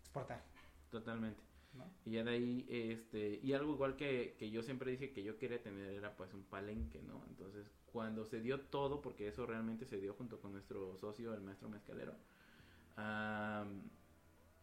exportar, 0.00 0.42
Totalmente. 0.90 1.42
Y 2.04 2.12
ya 2.12 2.24
de 2.24 2.30
ahí, 2.30 2.66
este, 2.68 3.40
y 3.42 3.52
algo 3.52 3.72
igual 3.74 3.96
que, 3.96 4.36
que 4.38 4.50
yo 4.50 4.62
siempre 4.62 4.90
dije 4.90 5.12
que 5.12 5.22
yo 5.22 5.38
quería 5.38 5.62
tener 5.62 5.90
era 5.90 6.16
pues 6.16 6.32
un 6.34 6.44
palenque, 6.44 7.02
¿no? 7.02 7.24
Entonces, 7.28 7.66
cuando 7.92 8.24
se 8.24 8.40
dio 8.40 8.60
todo, 8.60 9.02
porque 9.02 9.28
eso 9.28 9.46
realmente 9.46 9.86
se 9.86 9.98
dio 10.00 10.14
junto 10.14 10.40
con 10.40 10.52
nuestro 10.52 10.96
socio, 10.96 11.34
el 11.34 11.40
maestro 11.42 11.68
mezcalero, 11.68 12.14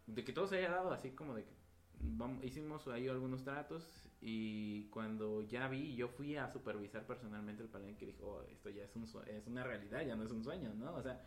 de 0.07 0.23
que 0.23 0.33
todo 0.33 0.47
se 0.47 0.57
haya 0.57 0.69
dado 0.69 0.91
así 0.91 1.11
como 1.11 1.35
de 1.35 1.43
que 1.43 1.53
vamos, 2.01 2.43
hicimos 2.43 2.87
ahí 2.87 3.07
algunos 3.07 3.43
tratos 3.43 3.83
y 4.21 4.85
cuando 4.89 5.41
ya 5.41 5.67
vi, 5.67 5.95
yo 5.95 6.07
fui 6.09 6.35
a 6.37 6.49
supervisar 6.51 7.05
personalmente 7.05 7.63
el 7.63 7.69
palenque 7.69 8.05
y 8.05 8.07
dijo, 8.09 8.25
"Oh, 8.27 8.41
esto 8.51 8.69
ya 8.69 8.83
es, 8.83 8.95
un, 8.95 9.03
es 9.27 9.47
una 9.47 9.63
realidad, 9.63 10.05
ya 10.05 10.15
no 10.15 10.23
es 10.23 10.31
un 10.31 10.43
sueño, 10.43 10.73
¿no? 10.75 10.95
O 10.95 11.01
sea, 11.01 11.21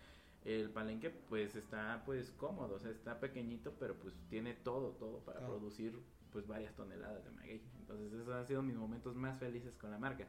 el 0.44 0.70
palenque 0.70 1.10
pues 1.10 1.56
está 1.56 2.02
pues 2.04 2.30
cómodo, 2.32 2.76
o 2.76 2.78
sea, 2.78 2.90
está 2.90 3.18
pequeñito, 3.18 3.74
pero 3.78 3.94
pues 3.98 4.14
tiene 4.28 4.54
todo, 4.54 4.90
todo 4.92 5.20
para 5.24 5.40
producir 5.40 5.98
pues 6.30 6.46
varias 6.46 6.74
toneladas 6.74 7.24
de 7.24 7.30
maguey. 7.30 7.62
Entonces 7.80 8.12
esos 8.12 8.28
han 8.34 8.46
sido 8.46 8.62
mis 8.62 8.76
momentos 8.76 9.16
más 9.16 9.38
felices 9.38 9.76
con 9.76 9.90
la 9.90 9.98
marca. 9.98 10.26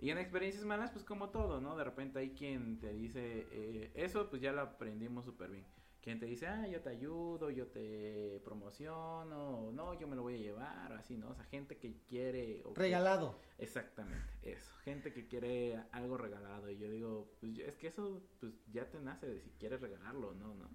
Y 0.00 0.10
en 0.10 0.18
experiencias 0.18 0.64
malas 0.64 0.90
pues 0.90 1.04
como 1.04 1.30
todo, 1.30 1.60
¿no? 1.60 1.76
De 1.76 1.84
repente 1.84 2.18
hay 2.18 2.30
quien 2.30 2.78
te 2.78 2.92
dice, 2.92 3.46
eh, 3.50 3.92
eso 3.94 4.28
pues 4.28 4.42
ya 4.42 4.52
lo 4.52 4.62
aprendimos 4.62 5.24
súper 5.24 5.50
bien. 5.50 5.64
Quien 6.04 6.20
te 6.20 6.26
dice, 6.26 6.46
ah, 6.46 6.68
yo 6.68 6.82
te 6.82 6.90
ayudo, 6.90 7.48
yo 7.48 7.66
te 7.68 8.38
promociono, 8.44 9.72
no, 9.72 9.98
yo 9.98 10.06
me 10.06 10.14
lo 10.14 10.20
voy 10.20 10.34
a 10.34 10.36
llevar, 10.38 10.92
o 10.92 10.96
así, 10.96 11.16
¿no? 11.16 11.30
O 11.30 11.34
sea, 11.34 11.46
gente 11.46 11.78
que 11.78 11.94
quiere... 12.06 12.62
Regalado. 12.74 13.40
Exactamente, 13.56 14.22
eso. 14.42 14.70
Gente 14.84 15.14
que 15.14 15.26
quiere 15.26 15.82
algo 15.92 16.18
regalado. 16.18 16.70
Y 16.70 16.76
yo 16.76 16.90
digo, 16.90 17.32
pues 17.40 17.58
es 17.58 17.78
que 17.78 17.86
eso 17.86 18.22
pues 18.38 18.52
ya 18.70 18.90
te 18.90 19.00
nace 19.00 19.26
de 19.26 19.40
si 19.40 19.48
quieres 19.52 19.80
regalarlo 19.80 20.28
o 20.28 20.34
no, 20.34 20.52
¿no? 20.54 20.68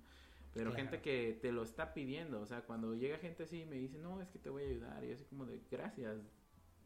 Pero 0.52 0.72
Claro. 0.72 0.76
gente 0.84 1.00
que 1.00 1.38
te 1.40 1.52
lo 1.52 1.62
está 1.62 1.94
pidiendo, 1.94 2.42
o 2.42 2.48
sea, 2.48 2.62
cuando 2.62 2.96
llega 2.96 3.20
gente 3.20 3.44
así 3.44 3.62
y 3.62 3.66
me 3.68 3.76
dice, 3.76 4.00
no, 4.00 4.20
es 4.24 4.30
que 4.30 4.40
te 4.40 4.50
voy 4.50 4.64
a 4.64 4.68
ayudar. 4.68 5.04
Y 5.04 5.10
yo 5.10 5.14
así 5.14 5.26
como 5.26 5.46
de, 5.46 5.62
gracias, 5.70 6.18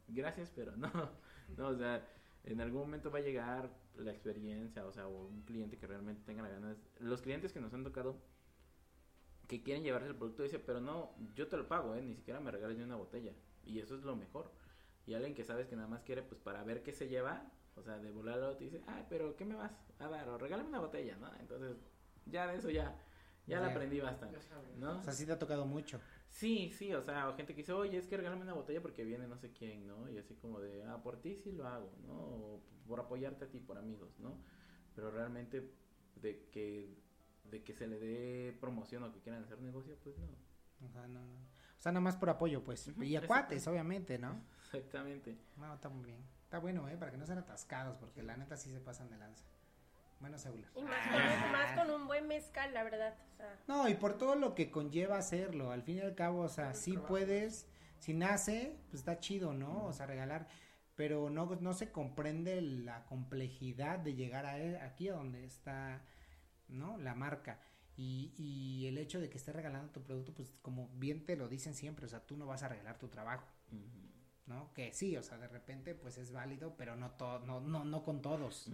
gracias, 0.09 0.51
pero 0.53 0.75
no. 0.75 0.91
No, 1.57 1.67
o 1.69 1.75
sea, 1.77 2.05
en 2.43 2.59
algún 2.59 2.81
momento 2.81 3.09
va 3.09 3.19
a 3.19 3.21
llegar 3.21 3.69
la 3.95 4.11
experiencia, 4.11 4.85
o 4.85 4.91
sea, 4.91 5.07
o 5.07 5.27
un 5.27 5.43
cliente 5.43 5.77
que 5.77 5.87
realmente 5.87 6.23
tenga 6.25 6.41
las 6.41 6.51
ganas. 6.51 6.77
Los 6.99 7.21
clientes 7.21 7.53
que 7.53 7.61
nos 7.61 7.73
han 7.73 7.83
tocado 7.83 8.17
que 9.57 9.63
quieren 9.63 9.83
llevarse 9.83 10.07
el 10.07 10.15
producto 10.15 10.43
dice, 10.43 10.59
pero 10.59 10.81
no, 10.81 11.11
yo 11.35 11.47
te 11.47 11.57
lo 11.57 11.67
pago, 11.67 11.95
¿eh? 11.95 12.01
ni 12.01 12.15
siquiera 12.15 12.39
me 12.39 12.51
regales 12.51 12.77
ni 12.77 12.83
una 12.83 12.95
botella. 12.95 13.33
Y 13.63 13.79
eso 13.79 13.95
es 13.95 14.03
lo 14.03 14.15
mejor. 14.15 14.51
Y 15.05 15.13
alguien 15.13 15.35
que 15.35 15.43
sabes 15.43 15.67
que 15.67 15.75
nada 15.75 15.87
más 15.87 16.01
quiere, 16.03 16.23
pues 16.23 16.39
para 16.39 16.63
ver 16.63 16.81
qué 16.81 16.91
se 16.93 17.07
lleva, 17.07 17.51
o 17.75 17.83
sea, 17.83 17.99
de 17.99 18.11
volarlo, 18.11 18.55
te 18.55 18.65
dice, 18.65 18.81
ay, 18.87 19.05
pero 19.09 19.35
¿qué 19.35 19.45
me 19.45 19.55
vas 19.55 19.71
a 19.99 20.07
dar? 20.07 20.27
O 20.29 20.37
regálame 20.37 20.69
una 20.69 20.79
botella, 20.79 21.15
¿no? 21.17 21.29
Entonces, 21.39 21.77
ya 22.25 22.47
de 22.47 22.57
eso 22.57 22.69
ya, 22.69 22.97
ya 23.45 23.59
la 23.59 23.67
aprendí 23.67 23.99
bastante. 23.99 24.39
¿no? 24.77 24.99
O 24.99 25.03
sea, 25.03 25.13
sí 25.13 25.25
te 25.25 25.33
ha 25.33 25.39
tocado 25.39 25.65
mucho. 25.65 25.99
Sí, 26.29 26.71
sí, 26.71 26.93
o 26.93 27.01
sea, 27.03 27.29
o 27.29 27.35
gente 27.35 27.53
que 27.53 27.61
dice, 27.61 27.73
oye, 27.73 27.97
es 27.97 28.07
que 28.07 28.17
regálame 28.17 28.41
una 28.41 28.53
botella 28.53 28.81
porque 28.81 29.03
viene 29.03 29.27
no 29.27 29.37
sé 29.37 29.51
quién, 29.51 29.85
¿no? 29.85 30.09
Y 30.09 30.17
así 30.17 30.35
como 30.35 30.59
de, 30.59 30.83
ah, 30.85 31.01
por 31.03 31.21
ti 31.21 31.35
sí 31.35 31.51
lo 31.51 31.67
hago, 31.67 31.91
¿no? 32.07 32.13
O 32.13 32.63
por 32.87 32.99
apoyarte 32.99 33.45
a 33.45 33.49
ti, 33.49 33.59
por 33.59 33.77
amigos, 33.77 34.19
¿no? 34.19 34.41
Pero 34.95 35.11
realmente 35.11 35.69
de 36.15 36.47
que, 36.51 37.02
de 37.43 37.63
que 37.63 37.73
se 37.73 37.87
le 37.87 37.99
dé 37.99 38.57
promoción 38.59 39.03
o 39.03 39.11
que 39.11 39.19
quieran 39.19 39.43
hacer 39.43 39.59
negocio, 39.61 39.95
pues 40.03 40.17
no. 40.17 40.27
O 40.87 40.89
sea, 40.91 41.07
no, 41.07 41.25
no. 41.25 41.37
O 41.39 41.81
sea, 41.83 41.91
nada 41.91 42.01
más 42.01 42.15
por 42.15 42.29
apoyo, 42.29 42.63
pues. 42.63 42.89
Y 43.01 43.15
a 43.15 43.25
cuates, 43.27 43.67
obviamente, 43.67 44.17
¿no? 44.17 44.41
Exactamente. 44.65 45.37
No, 45.57 45.73
está 45.73 45.89
muy 45.89 46.05
bien. 46.05 46.23
Está 46.43 46.59
bueno, 46.59 46.87
¿eh? 46.87 46.97
Para 46.97 47.11
que 47.11 47.17
no 47.17 47.25
sean 47.25 47.39
atascados, 47.39 47.97
porque 47.97 48.23
la 48.23 48.37
neta 48.37 48.57
sí 48.57 48.71
se 48.71 48.79
pasan 48.79 49.09
de 49.09 49.17
lanza. 49.17 49.43
Bueno, 50.19 50.37
Seula. 50.37 50.67
Y 50.75 50.83
más 50.83 51.07
con, 51.09 51.51
más 51.51 51.77
con 51.77 51.91
un 52.01 52.07
buen 52.07 52.27
mezcal, 52.27 52.73
la 52.73 52.83
verdad. 52.83 53.15
O 53.33 53.35
sea, 53.35 53.59
No, 53.67 53.89
y 53.89 53.95
por 53.95 54.17
todo 54.17 54.35
lo 54.35 54.55
que 54.55 54.71
conlleva 54.71 55.17
hacerlo. 55.17 55.71
Al 55.71 55.83
fin 55.83 55.97
y 55.97 56.01
al 56.01 56.15
cabo, 56.15 56.41
o 56.41 56.49
sea, 56.49 56.73
sí 56.73 56.97
puedes. 56.97 57.67
Si 57.99 58.13
nace, 58.13 58.77
pues 58.89 59.01
está 59.01 59.19
chido, 59.19 59.53
¿no? 59.53 59.85
O 59.85 59.93
sea, 59.93 60.05
regalar. 60.05 60.47
Pero 60.95 61.29
no, 61.29 61.45
no 61.59 61.73
se 61.73 61.91
comprende 61.91 62.61
la 62.61 63.03
complejidad 63.05 63.99
de 63.99 64.13
llegar 64.15 64.45
a 64.45 64.59
e- 64.59 64.79
aquí 64.79 65.09
a 65.09 65.13
donde 65.13 65.43
está, 65.43 66.01
¿no? 66.67 66.97
La 66.97 67.15
marca. 67.15 67.59
Y, 67.95 68.33
y 68.37 68.87
el 68.87 68.97
hecho 68.97 69.19
de 69.19 69.29
que 69.29 69.37
estés 69.37 69.55
regalando 69.55 69.91
tu 69.91 70.01
producto, 70.01 70.33
pues 70.33 70.51
como 70.61 70.89
bien 70.95 71.25
te 71.25 71.35
lo 71.35 71.47
dicen 71.47 71.75
siempre, 71.75 72.05
o 72.05 72.09
sea, 72.09 72.25
tú 72.25 72.35
no 72.37 72.45
vas 72.45 72.63
a 72.63 72.69
regalar 72.69 72.97
tu 72.97 73.07
trabajo. 73.07 73.47
¿no? 74.45 74.73
Que 74.73 74.91
sí, 74.91 75.15
o 75.15 75.23
sea, 75.23 75.37
de 75.37 75.47
repente 75.47 75.95
pues 75.95 76.17
es 76.17 76.31
válido, 76.31 76.75
pero 76.75 76.95
no 76.95 77.11
to 77.11 77.39
no, 77.39 77.61
no, 77.61 77.85
no 77.85 78.03
con 78.03 78.21
todos. 78.21 78.69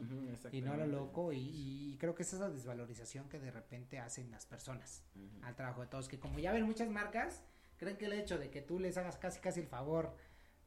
Y 0.51 0.61
no 0.61 0.75
lo 0.75 0.87
loco, 0.87 1.31
y, 1.31 1.37
y 1.37 1.97
creo 1.99 2.15
que 2.15 2.23
es 2.23 2.33
esa 2.33 2.49
desvalorización 2.49 3.29
que 3.29 3.39
de 3.39 3.51
repente 3.51 3.99
hacen 3.99 4.31
las 4.31 4.45
personas 4.45 5.03
al 5.43 5.55
trabajo 5.55 5.81
de 5.81 5.87
todos, 5.87 6.07
que 6.07 6.19
como 6.19 6.39
ya 6.39 6.51
ven 6.53 6.63
muchas 6.63 6.89
marcas, 6.89 7.43
creen 7.77 7.97
que 7.97 8.05
el 8.05 8.13
hecho 8.13 8.37
de 8.37 8.49
que 8.49 8.61
tú 8.61 8.79
les 8.79 8.97
hagas 8.97 9.17
casi 9.17 9.39
casi 9.39 9.59
el 9.59 9.67
favor 9.67 10.15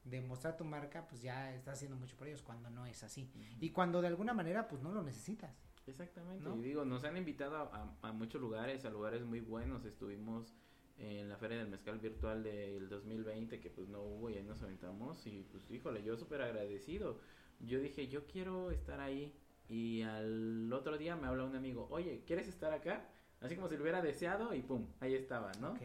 de 0.04 0.20
mostrar 0.20 0.56
tu 0.56 0.64
marca, 0.64 1.06
pues 1.08 1.22
ya 1.22 1.52
estás 1.54 1.74
haciendo 1.74 1.96
mucho 1.96 2.16
por 2.16 2.28
ellos, 2.28 2.42
cuando 2.42 2.70
no 2.70 2.87
es 2.87 3.02
así. 3.02 3.30
Y 3.61 3.70
cuando 3.70 4.00
de 4.00 4.08
alguna 4.08 4.35
manera 4.35 4.68
pues 4.68 4.82
no 4.82 4.92
lo 4.92 5.02
necesitas. 5.02 5.52
Exactamente, 5.87 6.45
¿no? 6.45 6.57
y 6.57 6.62
digo, 6.62 6.85
nos 6.85 7.05
han 7.05 7.16
invitado 7.16 7.57
a, 7.57 7.62
a- 8.03 8.09
a 8.09 8.12
muchos 8.12 8.40
lugares, 8.40 8.85
a 8.85 8.90
lugares 8.90 9.23
muy 9.25 9.40
buenos, 9.40 9.85
estuvimos 9.85 10.55
en 10.99 11.29
la 11.29 11.37
Feria 11.37 11.59
del 11.59 11.68
Mezcal 11.68 11.99
Virtual 11.99 12.42
del 12.42 12.88
2020, 12.88 13.59
que 13.61 13.71
pues 13.71 13.88
no 13.88 14.03
hubo 14.03 14.31
y 14.31 14.35
ahí 14.35 14.45
nos 14.45 14.62
aventamos, 14.62 15.27
y 15.27 15.42
pues 15.51 15.71
híjole, 15.71 16.03
yo 16.05 16.16
súper 16.16 16.42
agradecido, 16.42 17.18
yo 17.61 17.81
dije, 17.81 18.09
yo 18.09 18.27
quiero 18.27 18.71
estar 18.71 19.01
ahí, 19.01 19.35
y 19.68 20.03
al 20.03 20.73
otro 20.73 20.99
día 20.99 21.16
me 21.16 21.27
habla 21.27 21.45
un 21.45 21.57
amigo, 21.57 21.88
oye, 21.90 22.23
¿quieres 22.27 22.47
estar 22.47 22.73
acá? 22.73 23.09
Así 23.40 23.57
como 23.57 23.68
si 23.68 23.77
lo 23.77 23.83
hubiera 23.83 24.03
deseado, 24.03 24.55
y 24.55 24.62
pum, 24.62 24.87
ahí 25.01 25.14
estaba, 25.14 25.51
¿no? 25.61 25.73
Ok. 25.73 25.83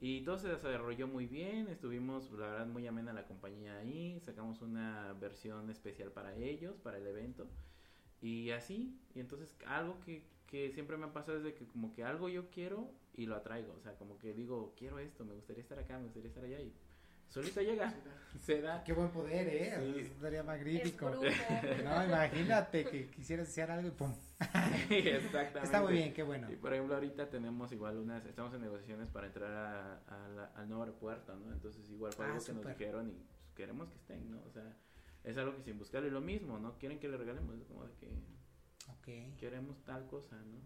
Y 0.00 0.20
todo 0.22 0.38
se 0.38 0.48
desarrolló 0.48 1.08
muy 1.08 1.26
bien, 1.26 1.68
estuvimos, 1.68 2.30
la 2.32 2.48
verdad, 2.50 2.66
muy 2.66 2.86
amena 2.86 3.12
la 3.12 3.26
compañía 3.26 3.78
ahí, 3.78 4.20
sacamos 4.20 4.60
una 4.62 5.12
versión 5.14 5.70
especial 5.70 6.12
para 6.12 6.34
ellos, 6.36 6.76
para 6.78 6.98
el 6.98 7.06
evento, 7.06 7.48
y 8.20 8.50
así, 8.50 8.98
y 9.14 9.20
entonces 9.20 9.54
algo 9.66 9.98
que, 10.00 10.24
que 10.46 10.70
siempre 10.72 10.96
me 10.96 11.06
ha 11.06 11.12
pasado 11.12 11.38
es 11.38 11.44
de 11.44 11.54
que 11.54 11.66
como 11.66 11.92
que 11.92 12.04
algo 12.04 12.28
yo 12.28 12.50
quiero 12.50 12.90
y 13.14 13.26
lo 13.26 13.34
atraigo, 13.36 13.74
o 13.76 13.80
sea, 13.80 13.94
como 13.96 14.18
que 14.18 14.32
digo, 14.34 14.74
quiero 14.76 14.98
esto, 14.98 15.24
me 15.24 15.34
gustaría 15.34 15.62
estar 15.62 15.78
acá, 15.78 15.98
me 15.98 16.04
gustaría 16.04 16.28
estar 16.28 16.44
allá, 16.44 16.60
y 16.60 16.72
solito 17.28 17.60
llega, 17.60 17.92
se 18.40 18.60
da. 18.62 18.82
Qué 18.84 18.92
buen 18.92 19.10
poder, 19.10 19.48
¿eh? 19.48 19.74
Sí. 19.78 20.00
Eso 20.00 20.12
Estaría 20.14 20.40
es 20.40 20.46
magnífico. 20.46 21.10
No, 21.84 22.04
imagínate 22.04 22.84
que 22.84 23.10
quisieras 23.10 23.48
hacer 23.48 23.70
algo 23.70 23.88
y 23.88 23.90
pum. 23.90 24.14
Exactamente. 24.90 25.60
Está 25.64 25.82
muy 25.82 25.92
bien, 25.92 26.14
qué 26.14 26.22
bueno. 26.22 26.50
Y 26.50 26.56
por 26.56 26.72
ejemplo, 26.72 26.94
ahorita 26.94 27.28
tenemos 27.28 27.70
igual 27.72 27.98
unas, 27.98 28.24
estamos 28.24 28.54
en 28.54 28.62
negociaciones 28.62 29.08
para 29.08 29.26
entrar 29.26 29.52
a, 29.52 29.94
a 30.06 30.28
la- 30.28 30.46
al 30.54 30.68
nuevo 30.68 30.82
aeropuerto, 30.84 31.34
¿no? 31.36 31.52
Entonces 31.52 31.88
igual 31.90 32.12
fue 32.12 32.24
Ah, 32.26 32.32
algo 32.32 32.44
que 32.44 32.52
nos 32.52 32.66
dijeron 32.66 33.08
y 33.10 33.12
pues, 33.12 33.40
queremos 33.54 33.88
que 33.90 33.96
estén, 33.96 34.30
¿no? 34.30 34.40
O 34.46 34.50
sea, 34.50 34.76
es 35.24 35.36
algo 35.36 35.54
que 35.56 35.62
sin 35.62 35.78
buscarle 35.78 36.10
lo 36.10 36.20
mismo, 36.20 36.58
¿no? 36.58 36.78
Quieren 36.78 36.98
que 36.98 37.08
le 37.08 37.16
regalemos, 37.16 37.56
es 37.56 37.64
como 37.64 37.84
de 37.84 37.92
que 37.94 38.08
Ok. 38.90 39.36
queremos 39.38 39.82
tal 39.84 40.06
cosa, 40.06 40.36
¿no? 40.36 40.58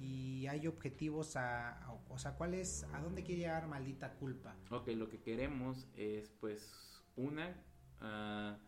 Y 0.00 0.46
hay 0.48 0.66
objetivos 0.66 1.36
a, 1.36 1.78
a- 1.84 1.92
o 2.08 2.18
sea, 2.18 2.36
¿cuál 2.36 2.54
es, 2.54 2.84
a 2.92 3.00
dónde 3.00 3.22
quiere 3.22 3.42
llegar 3.42 3.66
maldita 3.68 4.14
culpa? 4.14 4.56
Ok, 4.70 4.88
lo 4.88 5.08
que 5.08 5.20
queremos 5.22 5.88
es 5.96 6.30
pues 6.40 7.02
una, 7.16 7.56
ah, 8.00 8.58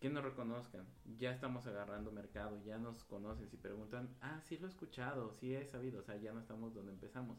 que 0.00 0.10
nos 0.10 0.22
reconozcan. 0.24 0.86
Ya 1.16 1.30
estamos 1.32 1.66
agarrando 1.66 2.12
mercado, 2.12 2.60
ya 2.64 2.76
nos 2.76 3.04
conocen. 3.04 3.48
Si 3.48 3.56
preguntan, 3.56 4.14
ah, 4.20 4.40
sí 4.42 4.58
lo 4.58 4.66
he 4.66 4.70
escuchado, 4.70 5.32
sí 5.32 5.54
he 5.54 5.64
sabido, 5.66 6.00
o 6.00 6.02
sea, 6.02 6.16
ya 6.16 6.32
no 6.32 6.40
estamos 6.40 6.74
donde 6.74 6.92
empezamos. 6.92 7.38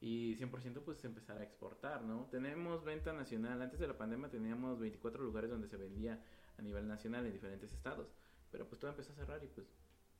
Y 0.00 0.36
100% 0.36 0.82
pues 0.84 1.04
empezar 1.04 1.38
a 1.38 1.42
exportar, 1.42 2.04
¿no? 2.04 2.26
Tenemos 2.30 2.84
venta 2.84 3.12
nacional. 3.12 3.60
Antes 3.62 3.80
de 3.80 3.88
la 3.88 3.98
pandemia 3.98 4.30
teníamos 4.30 4.78
24 4.78 5.24
lugares 5.24 5.50
donde 5.50 5.66
se 5.66 5.76
vendía 5.76 6.22
a 6.58 6.62
nivel 6.62 6.86
nacional 6.86 7.24
en 7.26 7.32
diferentes 7.32 7.72
estados. 7.72 8.08
Pero 8.50 8.66
pues 8.66 8.80
todo 8.80 8.90
empezó 8.90 9.12
a 9.12 9.16
cerrar 9.16 9.42
y 9.44 9.48
pues 9.48 9.66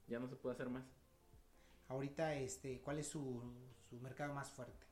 ya 0.07 0.19
no 0.19 0.29
se 0.29 0.37
puede 0.37 0.55
hacer 0.55 0.69
más. 0.69 0.85
Ahorita, 1.89 2.35
este, 2.35 2.81
¿cuál 2.81 2.99
es 2.99 3.09
su, 3.09 3.43
su 3.89 3.99
mercado 4.01 4.35
más 4.35 4.51
fuerte? 4.51 4.87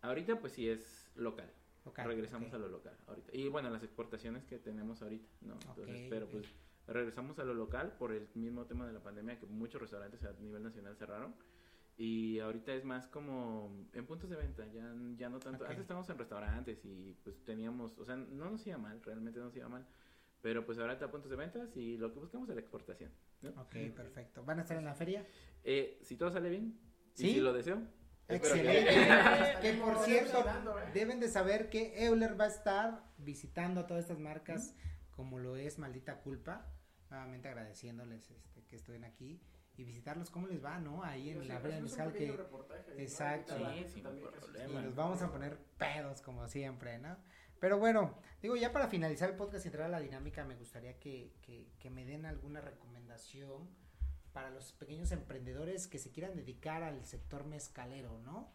Ahorita 0.00 0.38
pues 0.40 0.52
sí 0.52 0.68
es 0.68 1.10
local. 1.14 1.50
Local, 1.84 2.06
regresamos 2.06 2.52
a 2.54 2.58
lo 2.58 2.68
local 2.68 2.96
ahorita. 3.08 3.30
Y 3.36 3.48
bueno, 3.48 3.68
las 3.70 3.82
exportaciones 3.82 4.44
que 4.44 4.58
tenemos 4.58 5.02
ahorita, 5.02 5.28
¿no? 5.40 5.54
Entonces, 5.54 6.06
pero 6.08 6.28
pues 6.28 6.46
regresamos 6.86 7.38
a 7.38 7.44
lo 7.44 7.54
local 7.54 7.96
por 7.98 8.12
el 8.12 8.28
mismo 8.34 8.66
tema 8.66 8.86
de 8.86 8.92
la 8.92 9.02
pandemia 9.02 9.38
que 9.38 9.46
muchos 9.46 9.80
restaurantes 9.80 10.22
a 10.22 10.32
nivel 10.34 10.62
nacional 10.62 10.96
cerraron. 10.96 11.34
Y 11.96 12.38
ahorita 12.38 12.72
es 12.72 12.84
más 12.84 13.06
como 13.08 13.86
en 13.92 14.06
puntos 14.06 14.30
de 14.30 14.36
venta, 14.36 14.66
ya, 14.66 14.94
ya 15.16 15.28
no 15.28 15.38
tanto. 15.38 15.64
Antes 15.64 15.80
estábamos 15.80 16.08
en 16.08 16.18
restaurantes 16.18 16.84
y 16.84 17.16
pues 17.22 17.44
teníamos, 17.44 17.98
o 17.98 18.04
sea, 18.04 18.16
no 18.16 18.50
nos 18.50 18.66
iba 18.66 18.78
mal, 18.78 19.02
realmente 19.02 19.38
no 19.38 19.46
nos 19.46 19.56
iba 19.56 19.68
mal. 19.68 19.86
Pero 20.42 20.66
pues 20.66 20.78
ahora 20.78 20.92
está 20.92 21.06
a 21.06 21.10
puntos 21.10 21.30
de 21.30 21.36
ventas 21.36 21.76
y 21.76 21.96
lo 21.96 22.12
que 22.12 22.18
buscamos 22.18 22.48
es 22.48 22.54
la 22.56 22.60
exportación. 22.60 23.12
¿no? 23.42 23.50
Ok, 23.62 23.76
perfecto. 23.94 24.44
¿Van 24.44 24.58
a 24.58 24.62
estar 24.62 24.76
en 24.76 24.84
la 24.84 24.94
feria? 24.94 25.24
Eh, 25.62 26.00
si 26.02 26.16
todo 26.16 26.30
sale 26.32 26.50
bien, 26.50 26.78
¿Sí? 27.14 27.28
y 27.28 27.34
si 27.34 27.40
lo 27.40 27.52
deseo. 27.52 27.80
Excelente. 28.28 28.94
que 29.60 29.72
por 29.74 29.98
cierto, 29.98 30.40
¿eh? 30.40 30.90
deben 30.94 31.20
de 31.20 31.28
saber 31.28 31.70
que 31.70 32.04
Euler 32.04 32.38
va 32.38 32.44
a 32.44 32.48
estar 32.48 33.04
visitando 33.18 33.80
a 33.80 33.86
todas 33.86 34.04
estas 34.04 34.18
marcas 34.18 34.74
como 35.10 35.38
lo 35.38 35.56
es 35.56 35.78
Maldita 35.78 36.20
Culpa. 36.20 36.66
Nuevamente 37.10 37.48
agradeciéndoles 37.48 38.30
este, 38.30 38.64
que 38.64 38.76
estén 38.76 39.04
aquí 39.04 39.40
y 39.76 39.84
visitarlos 39.84 40.30
cómo 40.30 40.46
les 40.48 40.64
va, 40.64 40.78
¿no? 40.78 41.02
Ahí 41.04 41.30
en 41.30 41.42
Sí, 41.42 41.48
la 41.48 41.60
Feria 41.60 41.80
Mezcal 41.80 42.12
que. 42.12 42.36
Exacto. 42.98 43.54
Sí, 43.88 44.00
y 44.00 44.72
nos 44.72 44.94
vamos 44.94 45.22
a 45.22 45.30
poner 45.30 45.56
pedos 45.78 46.20
como 46.22 46.48
siempre, 46.48 46.98
¿no? 46.98 47.16
Pero 47.62 47.78
bueno, 47.78 48.18
digo, 48.42 48.56
ya 48.56 48.72
para 48.72 48.88
finalizar 48.88 49.30
el 49.30 49.36
podcast 49.36 49.64
y 49.64 49.68
entrar 49.68 49.86
a 49.86 49.88
la 49.88 50.00
dinámica, 50.00 50.44
me 50.44 50.56
gustaría 50.56 50.98
que, 50.98 51.36
que, 51.42 51.68
que 51.78 51.90
me 51.90 52.04
den 52.04 52.26
alguna 52.26 52.60
recomendación 52.60 53.68
para 54.32 54.50
los 54.50 54.72
pequeños 54.72 55.12
emprendedores 55.12 55.86
que 55.86 55.98
se 55.98 56.10
quieran 56.10 56.34
dedicar 56.34 56.82
al 56.82 57.04
sector 57.04 57.44
mezcalero, 57.44 58.18
¿no? 58.18 58.50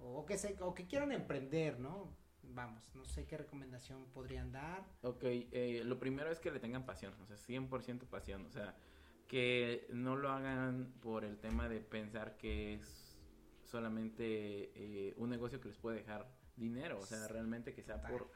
O 0.00 0.26
que, 0.26 0.36
se, 0.36 0.56
o 0.60 0.74
que 0.74 0.88
quieran 0.88 1.12
emprender, 1.12 1.78
¿no? 1.78 2.12
Vamos, 2.42 2.92
no 2.96 3.04
sé 3.04 3.24
qué 3.24 3.36
recomendación 3.36 4.06
podrían 4.06 4.50
dar. 4.50 4.84
Ok, 5.02 5.22
eh, 5.22 5.82
lo 5.84 6.00
primero 6.00 6.28
es 6.32 6.40
que 6.40 6.50
le 6.50 6.58
tengan 6.58 6.84
pasión, 6.84 7.14
o 7.22 7.26
sea, 7.26 7.36
100% 7.36 8.08
pasión, 8.08 8.44
o 8.46 8.50
sea, 8.50 8.74
que 9.28 9.86
no 9.92 10.16
lo 10.16 10.28
hagan 10.28 10.92
por 11.00 11.24
el 11.24 11.38
tema 11.38 11.68
de 11.68 11.78
pensar 11.78 12.36
que 12.36 12.74
es 12.74 13.16
solamente 13.62 14.72
eh, 14.74 15.14
un 15.18 15.30
negocio 15.30 15.60
que 15.60 15.68
les 15.68 15.78
puede 15.78 15.98
dejar 15.98 16.26
dinero, 16.56 16.98
o 16.98 17.06
sea, 17.06 17.28
realmente 17.28 17.72
que 17.72 17.82
sea 17.82 18.02
por, 18.02 18.28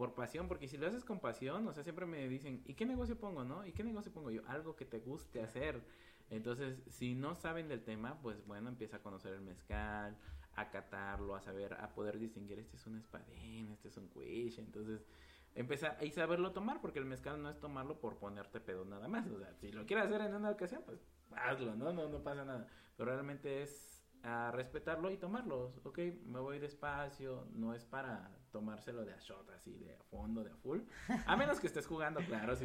por 0.00 0.14
pasión, 0.14 0.48
porque 0.48 0.66
si 0.66 0.78
lo 0.78 0.86
haces 0.86 1.04
con 1.04 1.20
pasión, 1.20 1.68
o 1.68 1.74
sea, 1.74 1.82
siempre 1.82 2.06
me 2.06 2.26
dicen, 2.26 2.62
¿y 2.64 2.72
qué 2.72 2.86
negocio 2.86 3.18
pongo, 3.18 3.44
no? 3.44 3.66
¿Y 3.66 3.72
qué 3.72 3.84
negocio 3.84 4.10
pongo 4.10 4.30
yo? 4.30 4.40
Algo 4.46 4.74
que 4.74 4.86
te 4.86 4.98
guste 4.98 5.42
hacer. 5.42 5.84
Entonces, 6.30 6.82
si 6.88 7.14
no 7.14 7.34
saben 7.34 7.68
del 7.68 7.84
tema, 7.84 8.18
pues 8.22 8.46
bueno, 8.46 8.70
empieza 8.70 8.96
a 8.96 9.02
conocer 9.02 9.34
el 9.34 9.42
mezcal, 9.42 10.16
a 10.54 10.70
catarlo, 10.70 11.34
a 11.34 11.42
saber, 11.42 11.74
a 11.74 11.90
poder 11.92 12.18
distinguir, 12.18 12.58
este 12.58 12.78
es 12.78 12.86
un 12.86 12.96
espadín, 12.96 13.72
este 13.72 13.88
es 13.88 13.96
un 13.98 14.08
cuiche, 14.08 14.62
entonces 14.62 15.06
empezar 15.54 15.98
y 16.00 16.10
saberlo 16.12 16.52
tomar, 16.52 16.80
porque 16.80 16.98
el 16.98 17.04
mezcal 17.04 17.42
no 17.42 17.50
es 17.50 17.60
tomarlo 17.60 18.00
por 18.00 18.16
ponerte 18.16 18.58
pedo 18.58 18.86
nada 18.86 19.06
más, 19.06 19.28
o 19.30 19.38
sea, 19.38 19.52
si 19.56 19.70
lo 19.70 19.84
quieres 19.84 20.06
hacer 20.06 20.22
en 20.22 20.34
una 20.34 20.48
ocasión, 20.48 20.82
pues 20.86 20.98
hazlo, 21.36 21.76
¿no? 21.76 21.92
No, 21.92 22.08
no 22.08 22.22
pasa 22.22 22.42
nada, 22.46 22.66
pero 22.96 23.12
realmente 23.12 23.60
es 23.60 24.02
a 24.22 24.50
respetarlo 24.50 25.10
y 25.10 25.18
tomarlo, 25.18 25.74
ok, 25.84 25.98
me 26.24 26.40
voy 26.40 26.58
despacio, 26.58 27.46
no 27.52 27.74
es 27.74 27.84
para 27.84 28.39
tomárselo 28.50 29.04
de 29.04 29.12
a 29.12 29.18
shot, 29.18 29.48
así, 29.50 29.72
de 29.78 29.94
a 29.94 30.02
fondo, 30.04 30.42
de 30.44 30.50
a 30.50 30.56
full, 30.56 30.80
a 31.26 31.36
menos 31.36 31.60
que 31.60 31.66
estés 31.68 31.86
jugando, 31.86 32.20
claro, 32.26 32.56
sí 32.56 32.64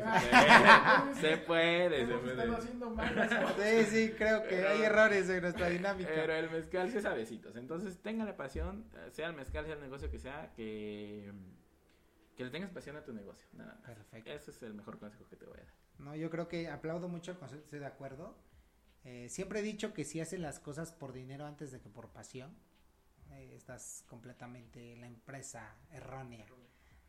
se 1.19 1.37
puede, 1.37 2.05
se 2.05 2.07
puede, 2.07 2.07
se 2.07 2.13
puede. 2.17 2.55
haciendo 2.55 2.89
mal 2.89 3.29
Sí, 3.57 3.83
sí, 3.85 4.13
creo 4.17 4.43
que 4.43 4.49
Pero- 4.49 4.69
hay 4.69 4.81
errores 4.83 5.29
en 5.29 5.41
nuestra 5.41 5.69
dinámica. 5.69 6.09
Pero 6.13 6.33
el 6.33 6.49
mezcal 6.49 6.91
sí 6.91 6.97
es 6.97 7.05
a 7.05 7.13
besitos. 7.13 7.55
Entonces, 7.55 7.97
tengan 8.01 8.27
la 8.27 8.35
pasión, 8.37 8.85
eh, 8.95 9.09
sea 9.11 9.27
el 9.27 9.35
mezcal, 9.35 9.65
sea 9.65 9.75
el 9.75 9.81
negocio 9.81 10.09
que 10.09 10.19
sea, 10.19 10.51
que, 10.55 11.31
que 12.35 12.43
le 12.43 12.49
tengas 12.49 12.71
pasión 12.71 12.95
a 12.95 13.03
tu 13.03 13.13
negocio. 13.13 13.47
Nada 13.53 13.75
más. 13.75 13.85
Perfecto. 13.95 14.29
Ese 14.31 14.51
es 14.51 14.61
el 14.63 14.73
mejor 14.73 14.99
consejo 14.99 15.25
que 15.29 15.35
te 15.35 15.45
voy 15.45 15.57
a 15.59 15.63
dar. 15.63 15.73
No, 15.99 16.15
yo 16.15 16.29
creo 16.29 16.47
que 16.47 16.69
aplaudo 16.69 17.07
mucho 17.07 17.31
el 17.31 17.37
concepto, 17.37 17.63
estoy 17.65 17.79
de 17.79 17.85
acuerdo. 17.85 18.35
Eh, 19.05 19.29
siempre 19.29 19.59
he 19.59 19.63
dicho 19.63 19.93
que 19.93 20.03
si 20.03 20.19
hacen 20.19 20.41
las 20.41 20.59
cosas 20.59 20.91
por 20.91 21.13
dinero 21.13 21.45
antes 21.45 21.71
de 21.71 21.79
que 21.79 21.89
por 21.89 22.09
pasión, 22.09 22.53
eh, 23.35 23.55
estás 23.55 24.03
completamente 24.07 24.93
en 24.93 25.01
la 25.01 25.07
empresa 25.07 25.75
errónea. 25.91 26.45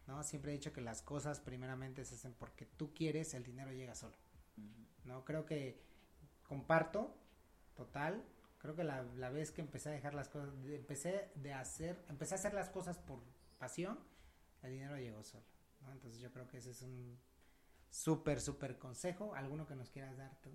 ¿no? 0.06 0.22
Siempre 0.22 0.52
he 0.52 0.54
dicho 0.54 0.72
que 0.72 0.80
las 0.80 1.02
cosas 1.02 1.40
primeramente 1.40 2.04
se 2.04 2.14
hacen 2.14 2.34
porque 2.34 2.64
tú 2.66 2.92
quieres, 2.94 3.34
el 3.34 3.42
dinero 3.44 3.72
llega 3.72 3.94
solo. 3.94 4.16
No, 5.04 5.24
creo 5.24 5.44
que 5.46 5.80
comparto, 6.44 7.16
total. 7.74 8.24
Creo 8.58 8.74
que 8.74 8.84
la, 8.84 9.02
la 9.02 9.30
vez 9.30 9.52
que 9.52 9.60
empecé 9.60 9.90
a 9.90 9.92
dejar 9.92 10.14
las 10.14 10.28
cosas, 10.28 10.52
de- 10.64 10.76
empecé 10.76 11.30
de 11.36 11.52
hacer, 11.52 12.04
empecé 12.08 12.34
a 12.34 12.38
hacer 12.38 12.54
las 12.54 12.68
cosas 12.70 12.98
por 12.98 13.20
pasión, 13.58 13.98
el 14.62 14.72
dinero 14.72 14.96
llegó 14.98 15.22
solo. 15.22 15.44
¿no? 15.82 15.92
Entonces 15.92 16.20
yo 16.20 16.32
creo 16.32 16.48
que 16.48 16.58
ese 16.58 16.70
es 16.70 16.82
un 16.82 17.18
súper, 17.90 18.40
súper 18.40 18.78
consejo. 18.78 19.34
¿Alguno 19.34 19.66
que 19.66 19.74
nos 19.76 19.90
quieras 19.90 20.16
dar 20.16 20.34
tú? 20.40 20.50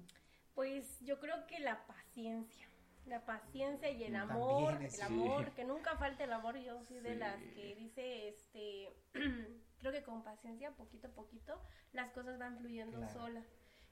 Pues 0.53 0.99
yo 1.01 1.19
creo 1.19 1.47
que 1.47 1.59
la 1.59 1.85
paciencia. 1.87 2.67
La 3.05 3.25
paciencia 3.25 3.89
y 3.89 4.03
el 4.03 4.15
amor, 4.15 4.79
el 4.81 5.01
amor, 5.01 5.51
que 5.53 5.63
nunca 5.65 5.95
falte 5.97 6.23
el 6.23 6.33
amor. 6.33 6.57
Yo 6.59 6.83
soy 6.83 6.99
de 6.99 7.15
las 7.15 7.41
que 7.55 7.75
dice, 7.75 8.29
este, 8.29 8.89
creo 9.79 9.91
que 9.91 10.03
con 10.03 10.23
paciencia, 10.23 10.71
poquito 10.71 11.07
a 11.07 11.11
poquito, 11.11 11.59
las 11.93 12.11
cosas 12.11 12.37
van 12.37 12.57
fluyendo 12.59 12.97
Claro. 12.97 13.13
solas. 13.13 13.45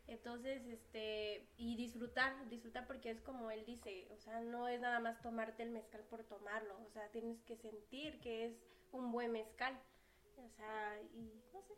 Entonces, 0.07 0.65
este, 0.65 1.47
y 1.57 1.75
disfrutar, 1.75 2.47
disfrutar 2.49 2.87
porque 2.87 3.11
es 3.11 3.21
como 3.21 3.51
él 3.51 3.63
dice, 3.65 4.07
o 4.11 4.17
sea, 4.17 4.41
no 4.41 4.67
es 4.67 4.79
nada 4.81 4.99
más 4.99 5.21
tomarte 5.21 5.61
el 5.63 5.69
mezcal 5.69 6.03
por 6.09 6.23
tomarlo, 6.23 6.79
o 6.83 6.89
sea, 6.89 7.07
tienes 7.11 7.41
que 7.43 7.55
sentir 7.57 8.19
que 8.21 8.45
es 8.45 8.53
un 8.91 9.11
buen 9.11 9.31
mezcal. 9.31 9.79
O 10.37 10.49
sea, 10.49 10.99
y 11.13 11.43
no 11.53 11.61
sé, 11.61 11.75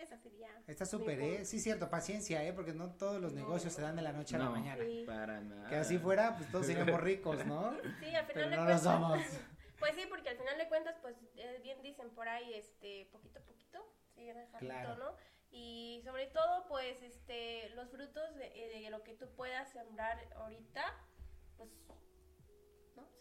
esa 0.00 0.16
sería. 0.18 0.48
Está 0.66 0.86
súper. 0.86 1.20
¿eh? 1.20 1.44
Sí, 1.44 1.58
cierto, 1.60 1.88
paciencia, 1.90 2.42
¿eh? 2.44 2.52
Porque 2.52 2.72
no 2.72 2.90
todos 2.94 3.20
los 3.20 3.32
No, 3.32 3.40
negocios 3.40 3.72
se 3.72 3.82
dan 3.82 3.96
de 3.96 4.02
la 4.02 4.12
noche 4.12 4.36
a 4.36 4.38
la 4.40 4.50
mañana. 4.50 4.82
Sí. 4.84 5.04
Para 5.06 5.40
nada. 5.40 5.68
Que 5.68 5.76
así 5.76 5.98
fuera, 5.98 6.36
pues 6.36 6.50
todos 6.50 6.66
seríamos 6.66 7.00
ricos, 7.00 7.44
¿no? 7.46 7.72
Sí, 8.00 8.14
al 8.14 8.26
final 8.26 8.26
Pero 8.34 8.48
de 8.50 8.56
no 8.56 8.62
lo 8.62 8.68
cuentas. 8.68 8.82
somos. 8.82 9.18
Pues 9.78 9.94
sí, 9.94 10.06
porque 10.08 10.28
al 10.30 10.36
final 10.36 10.58
de 10.58 10.66
cuentas, 10.66 10.96
pues 11.00 11.14
eh, 11.36 11.60
bien 11.62 11.80
dicen 11.82 12.10
por 12.10 12.28
ahí, 12.28 12.52
este, 12.54 13.08
poquito 13.12 13.38
a 13.38 13.42
poquito, 13.42 13.78
el 14.16 14.34
jarrito, 14.48 14.58
Claro. 14.58 14.96
¿no? 14.96 15.16
Y 15.52 16.00
sobre 16.04 16.26
todo, 16.26 16.66
pues, 16.66 17.00
este, 17.00 17.68
los 17.76 17.88
frutos 17.88 18.34
de, 18.34 18.46
eh, 18.56 18.82
de 18.82 18.90
lo 18.90 19.04
que 19.04 19.14
tú 19.14 19.28
puedas 19.36 19.70
sembrar 19.70 20.18
ahorita, 20.34 20.82
pues. 21.56 21.70
Se 21.70 22.07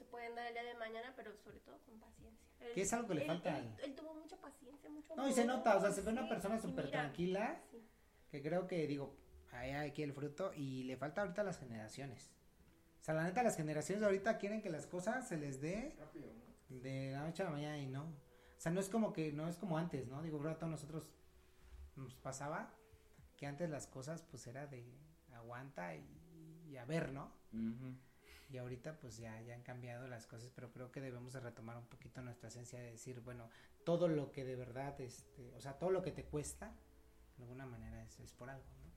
pueden 0.10 0.36
dar 0.36 0.48
el 0.48 0.54
día 0.54 0.64
de 0.64 0.74
mañana, 0.76 1.14
pero 1.16 1.36
sobre 1.38 1.60
todo 1.60 1.80
con 1.86 2.00
paciencia. 2.00 2.46
Él- 2.60 2.74
Que 2.74 2.82
es 2.82 2.94
algo 2.94 3.08
que 3.08 3.16
le 3.16 3.22
él- 3.22 3.28
falta 3.28 3.50
Él, 3.50 3.56
al- 3.74 3.80
él 3.84 3.96
tuvo 3.96 4.14
mucha 4.16 4.38
paciencia, 4.38 4.90
mucho 4.90 5.16
No, 5.16 5.28
y 5.28 5.34
se 5.34 5.46
nota, 5.46 5.78
o 5.78 5.82
sea, 5.82 5.92
se 5.92 6.02
ve 6.02 6.12
una 6.12 6.28
persona 6.28 6.60
súper 6.60 6.90
tranquila, 6.92 7.62
sí. 7.72 7.82
que 8.30 8.42
creo 8.42 8.68
que, 8.68 8.88
digo, 8.88 9.16
ahí 9.52 9.72
hay 9.72 9.90
aquí 9.90 10.04
el 10.04 10.14
fruto, 10.14 10.54
y 10.54 10.84
le 10.84 10.98
falta 10.98 11.22
ahorita 11.22 11.42
a 11.42 11.46
las 11.46 11.60
generaciones. 11.60 12.32
O 13.02 13.04
sea, 13.04 13.14
la 13.14 13.24
neta, 13.24 13.42
las 13.44 13.56
generaciones 13.56 14.02
de 14.02 14.06
ahorita 14.08 14.38
quieren 14.38 14.62
que 14.62 14.70
las 14.70 14.86
cosas 14.88 15.28
se 15.28 15.38
les 15.38 15.62
dé 15.62 15.96
rápido, 16.00 16.28
¿no? 16.34 16.48
de 16.82 17.12
la 17.14 17.24
noche 17.24 17.44
a 17.44 17.46
la 17.46 17.52
mañana 17.52 17.78
y 17.78 17.86
no. 17.88 18.04
O 18.04 18.60
sea, 18.60 18.72
no 18.72 18.80
es 18.82 18.90
como 18.90 19.14
que, 19.14 19.32
no 19.32 19.48
es 19.48 19.56
como 19.58 19.78
antes, 19.78 20.08
¿no? 20.08 20.22
Digo, 20.22 20.40
creo 20.40 20.52
que 20.52 20.56
a 20.56 20.60
todos 20.60 20.72
nosotros 20.72 21.08
nos 21.96 22.16
pasaba 22.16 22.74
que 23.38 23.46
antes 23.48 23.70
las 23.70 23.88
cosas, 23.88 24.24
pues, 24.24 24.46
era 24.48 24.68
de 24.68 24.84
aguanta 25.34 25.96
y, 25.96 26.66
y 26.70 26.76
a 26.78 26.84
ver, 26.86 27.14
¿no? 27.14 27.32
Ujú. 27.54 27.96
Y 28.50 28.58
ahorita 28.58 28.98
pues 28.98 29.18
ya, 29.18 29.42
ya 29.42 29.56
han 29.56 29.64
cambiado 29.64 30.08
las 30.08 30.26
cosas, 30.26 30.50
pero 30.56 30.72
creo 30.72 30.92
que 30.92 31.02
debemos 31.02 31.34
de 31.34 31.42
retomar 31.42 31.78
un 31.78 31.86
poquito 31.86 32.22
nuestra 32.22 32.48
esencia 32.48 32.80
de 32.80 32.92
decir, 32.92 33.20
bueno, 33.22 33.50
todo 33.84 34.08
lo 34.08 34.32
que 34.32 34.46
de 34.46 34.56
verdad, 34.56 35.00
este, 35.02 35.54
o 35.56 35.62
sea, 35.62 35.78
todo 35.78 35.90
lo 35.90 36.02
que 36.02 36.12
te 36.12 36.24
cuesta, 36.24 36.74
de 37.38 37.44
alguna 37.44 37.66
manera 37.66 38.02
es, 38.04 38.20
es 38.20 38.34
por 38.34 38.50
algo, 38.50 38.66
¿no? 38.84 38.88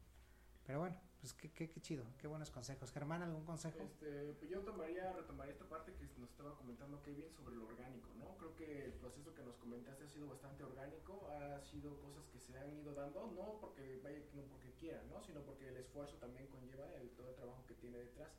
Pero 0.66 0.80
bueno, 0.80 0.96
pues 1.20 1.34
qué, 1.34 1.50
qué, 1.52 1.68
qué 1.68 1.80
chido, 1.80 2.04
qué 2.18 2.26
buenos 2.26 2.50
consejos. 2.50 2.92
Germán, 2.92 3.22
¿algún 3.22 3.44
consejo? 3.44 3.78
Este, 3.82 4.32
pues 4.38 4.50
yo 4.50 4.60
tomaría, 4.60 5.12
retomaría 5.12 5.52
esta 5.52 5.68
parte 5.68 5.92
que 5.94 6.06
nos 6.18 6.30
estaba 6.30 6.56
comentando 6.56 7.02
Kevin 7.02 7.30
sobre 7.30 7.56
lo 7.56 7.66
orgánico, 7.66 8.08
¿no? 8.18 8.36
Creo 8.38 8.56
que 8.56 8.84
el 8.86 8.92
proceso 8.92 9.34
que 9.34 9.42
nos 9.42 9.56
comentaste 9.56 10.04
ha 10.04 10.08
sido 10.08 10.28
bastante 10.28 10.64
orgánico, 10.64 11.28
ha 11.28 11.60
sido 11.60 11.98
cosas 12.00 12.24
que 12.28 12.38
se 12.38 12.56
han 12.56 12.72
ido 12.72 12.94
dando, 12.94 13.32
no 13.32 13.58
porque 13.60 14.00
vaya, 14.02 14.20
no 14.34 14.42
porque 14.44 14.72
quieran, 14.78 15.08
¿no? 15.10 15.22
Sino 15.22 15.42
porque 15.42 15.68
el 15.68 15.76
esfuerzo 15.76 16.16
también 16.16 16.46
conlleva 16.46 16.86
el, 16.94 17.10
todo 17.10 17.28
el 17.28 17.34
trabajo 17.34 17.64
que 17.66 17.74
tiene 17.74 17.98
detrás. 17.98 18.30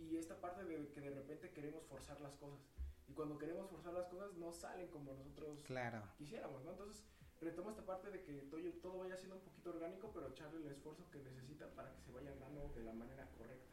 Y 0.00 0.16
esta 0.16 0.40
parte 0.40 0.64
de 0.64 0.88
que 0.92 1.00
de 1.00 1.10
repente 1.10 1.50
queremos 1.50 1.84
forzar 1.86 2.20
las 2.20 2.36
cosas. 2.36 2.60
Y 3.08 3.12
cuando 3.12 3.38
queremos 3.38 3.68
forzar 3.70 3.92
las 3.92 4.06
cosas 4.06 4.32
no 4.34 4.52
salen 4.52 4.88
como 4.88 5.12
nosotros 5.14 5.58
Claro, 5.64 6.02
quisiéramos, 6.16 6.62
¿no? 6.64 6.70
Entonces, 6.70 7.02
retomo 7.40 7.70
esta 7.70 7.84
parte 7.84 8.10
de 8.10 8.22
que 8.22 8.32
todo, 8.42 8.60
todo 8.82 8.98
vaya 8.98 9.16
siendo 9.16 9.36
un 9.36 9.42
poquito 9.42 9.70
orgánico, 9.70 10.10
pero 10.12 10.28
echarle 10.28 10.60
el 10.64 10.72
esfuerzo 10.72 11.10
que 11.10 11.18
necesita 11.18 11.68
para 11.74 11.92
que 11.94 12.00
se 12.02 12.12
vaya 12.12 12.34
dando 12.36 12.72
de 12.74 12.84
la 12.84 12.92
manera 12.92 13.26
correcta. 13.36 13.66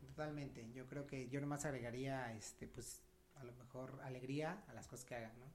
totalmente. 0.00 0.70
Yo 0.72 0.86
creo 0.86 1.06
que 1.06 1.28
yo 1.28 1.40
nomás 1.40 1.64
agregaría, 1.64 2.32
este, 2.34 2.66
pues, 2.68 3.02
a 3.36 3.44
lo 3.44 3.52
mejor 3.54 4.00
alegría 4.02 4.62
a 4.68 4.74
las 4.74 4.86
cosas 4.86 5.04
que 5.04 5.14
hagan, 5.14 5.38
¿no? 5.38 5.46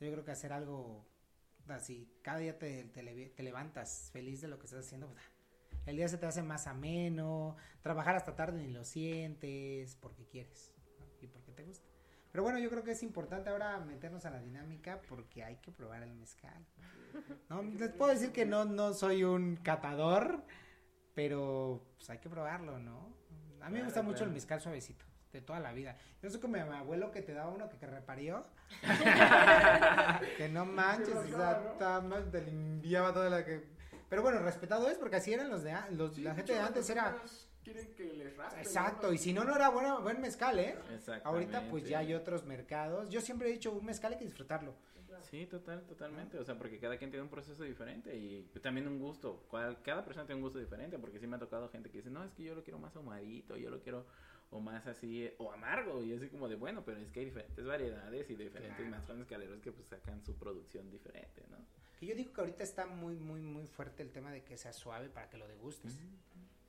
Yo 0.00 0.10
creo 0.12 0.24
que 0.24 0.30
hacer 0.30 0.52
algo 0.52 1.06
así, 1.68 2.08
cada 2.22 2.38
día 2.38 2.58
te, 2.58 2.84
te, 2.84 3.02
te 3.30 3.42
levantas 3.42 4.10
feliz 4.12 4.40
de 4.40 4.48
lo 4.48 4.58
que 4.58 4.66
estás 4.66 4.86
haciendo, 4.86 5.08
pues, 5.08 5.22
el 5.86 5.96
día 5.96 6.08
se 6.08 6.18
te 6.18 6.26
hace 6.26 6.42
más 6.42 6.66
ameno, 6.66 7.56
trabajar 7.82 8.16
hasta 8.16 8.34
tarde 8.34 8.62
ni 8.62 8.72
lo 8.72 8.84
sientes, 8.84 9.96
porque 9.96 10.26
quieres 10.26 10.74
¿no? 10.98 11.06
y 11.20 11.26
porque 11.28 11.52
te 11.52 11.62
gusta. 11.62 11.86
Pero 12.32 12.42
bueno, 12.42 12.58
yo 12.58 12.68
creo 12.68 12.82
que 12.82 12.90
es 12.90 13.02
importante 13.02 13.48
ahora 13.48 13.78
meternos 13.78 14.26
a 14.26 14.30
la 14.30 14.40
dinámica 14.40 15.00
porque 15.08 15.42
hay 15.42 15.56
que 15.56 15.72
probar 15.72 16.02
el 16.02 16.12
mezcal. 16.12 16.66
No, 17.48 17.62
les 17.78 17.90
puedo 17.92 18.12
decir 18.12 18.32
que 18.32 18.44
no, 18.44 18.64
no 18.64 18.92
soy 18.92 19.24
un 19.24 19.56
catador, 19.56 20.44
pero 21.14 21.82
pues 21.96 22.10
hay 22.10 22.18
que 22.18 22.28
probarlo, 22.28 22.78
¿no? 22.78 23.16
A 23.62 23.70
mí 23.70 23.78
me 23.78 23.84
gusta 23.84 24.02
mucho 24.02 24.24
el 24.24 24.30
mezcal 24.30 24.60
suavecito, 24.60 25.06
de 25.32 25.40
toda 25.40 25.60
la 25.60 25.72
vida. 25.72 25.96
Yo 26.22 26.28
sé 26.28 26.38
como 26.38 26.54
mi 26.54 26.60
abuelo 26.60 27.10
que 27.10 27.22
te 27.22 27.32
daba 27.32 27.50
uno 27.50 27.68
que, 27.70 27.78
que 27.78 27.86
reparió. 27.86 28.44
que 30.36 30.48
no 30.48 30.66
manches, 30.66 31.16
o 31.16 31.26
sea, 31.26 32.22
te 32.30 32.42
limpiaba 32.42 33.14
toda 33.14 33.30
la 33.30 33.44
que... 33.44 33.75
Pero 34.08 34.22
bueno, 34.22 34.38
respetado 34.40 34.88
es 34.88 34.98
porque 34.98 35.16
así 35.16 35.32
eran 35.32 35.50
los 35.50 35.62
de 35.62 35.72
a- 35.72 35.88
los, 35.90 36.14
Sí, 36.14 36.22
la 36.22 36.34
gente 36.34 36.52
de 36.52 36.58
antes 36.60 36.88
era 36.90 37.16
Quieren 37.64 37.92
que 37.94 38.04
les 38.12 38.36
raspen. 38.36 38.60
exacto, 38.62 39.12
y 39.12 39.18
si 39.18 39.32
no 39.32 39.42
no 39.44 39.56
era 39.56 39.68
bueno, 39.70 40.00
buen 40.00 40.20
mezcal, 40.20 40.56
¿eh? 40.60 40.76
Ahorita 41.24 41.68
pues 41.68 41.88
ya 41.88 41.98
hay 41.98 42.14
otros 42.14 42.44
mercados. 42.44 43.10
Yo 43.10 43.20
siempre 43.20 43.48
he 43.48 43.52
dicho, 43.52 43.72
un 43.72 43.84
mezcal 43.84 44.12
hay 44.12 44.18
que 44.18 44.24
disfrutarlo. 44.24 44.74
Sí, 45.30 45.46
total, 45.46 45.82
totalmente. 45.86 46.38
O 46.38 46.44
sea, 46.44 46.56
porque 46.56 46.78
cada 46.78 46.96
quien 46.98 47.10
tiene 47.10 47.22
un 47.24 47.30
proceso 47.30 47.64
diferente 47.64 48.14
y 48.14 48.42
también 48.62 48.86
un 48.86 48.98
gusto. 49.00 49.44
Cual- 49.48 49.82
cada 49.82 50.04
persona 50.04 50.26
tiene 50.26 50.36
un 50.36 50.42
gusto 50.42 50.58
diferente. 50.60 50.98
Porque 50.98 51.18
sí 51.18 51.26
me 51.26 51.36
ha 51.36 51.38
tocado 51.38 51.68
gente 51.70 51.90
que 51.90 51.98
dice, 51.98 52.10
no, 52.10 52.22
es 52.22 52.32
que 52.34 52.44
yo 52.44 52.54
lo 52.54 52.62
quiero 52.62 52.78
más 52.78 52.94
ahumadito, 52.94 53.56
yo 53.56 53.70
lo 53.70 53.80
quiero 53.80 54.04
o 54.50 54.60
más 54.60 54.86
así, 54.86 55.30
o 55.38 55.50
amargo. 55.52 56.02
Y 56.02 56.14
así 56.14 56.28
como 56.28 56.48
de, 56.48 56.56
bueno, 56.56 56.84
pero 56.84 56.98
es 57.00 57.10
que 57.10 57.20
hay 57.20 57.26
diferentes 57.26 57.64
variedades 57.64 58.30
y 58.30 58.34
diferentes 58.36 58.76
Claro. 58.76 58.90
maestros 58.90 59.18
mezcaleros 59.18 59.60
que 59.60 59.72
pues 59.72 59.88
sacan 59.88 60.22
su 60.24 60.34
producción 60.36 60.90
diferente, 60.90 61.44
¿no? 61.50 61.56
Que 61.98 62.06
yo 62.06 62.14
digo 62.14 62.32
que 62.32 62.40
ahorita 62.42 62.62
está 62.62 62.86
muy, 62.86 63.16
muy, 63.16 63.40
muy 63.40 63.66
fuerte 63.66 64.02
el 64.02 64.12
tema 64.12 64.30
de 64.30 64.42
que 64.44 64.56
sea 64.56 64.72
suave 64.72 65.08
para 65.08 65.28
que 65.30 65.38
lo 65.38 65.48
degustes, 65.48 65.98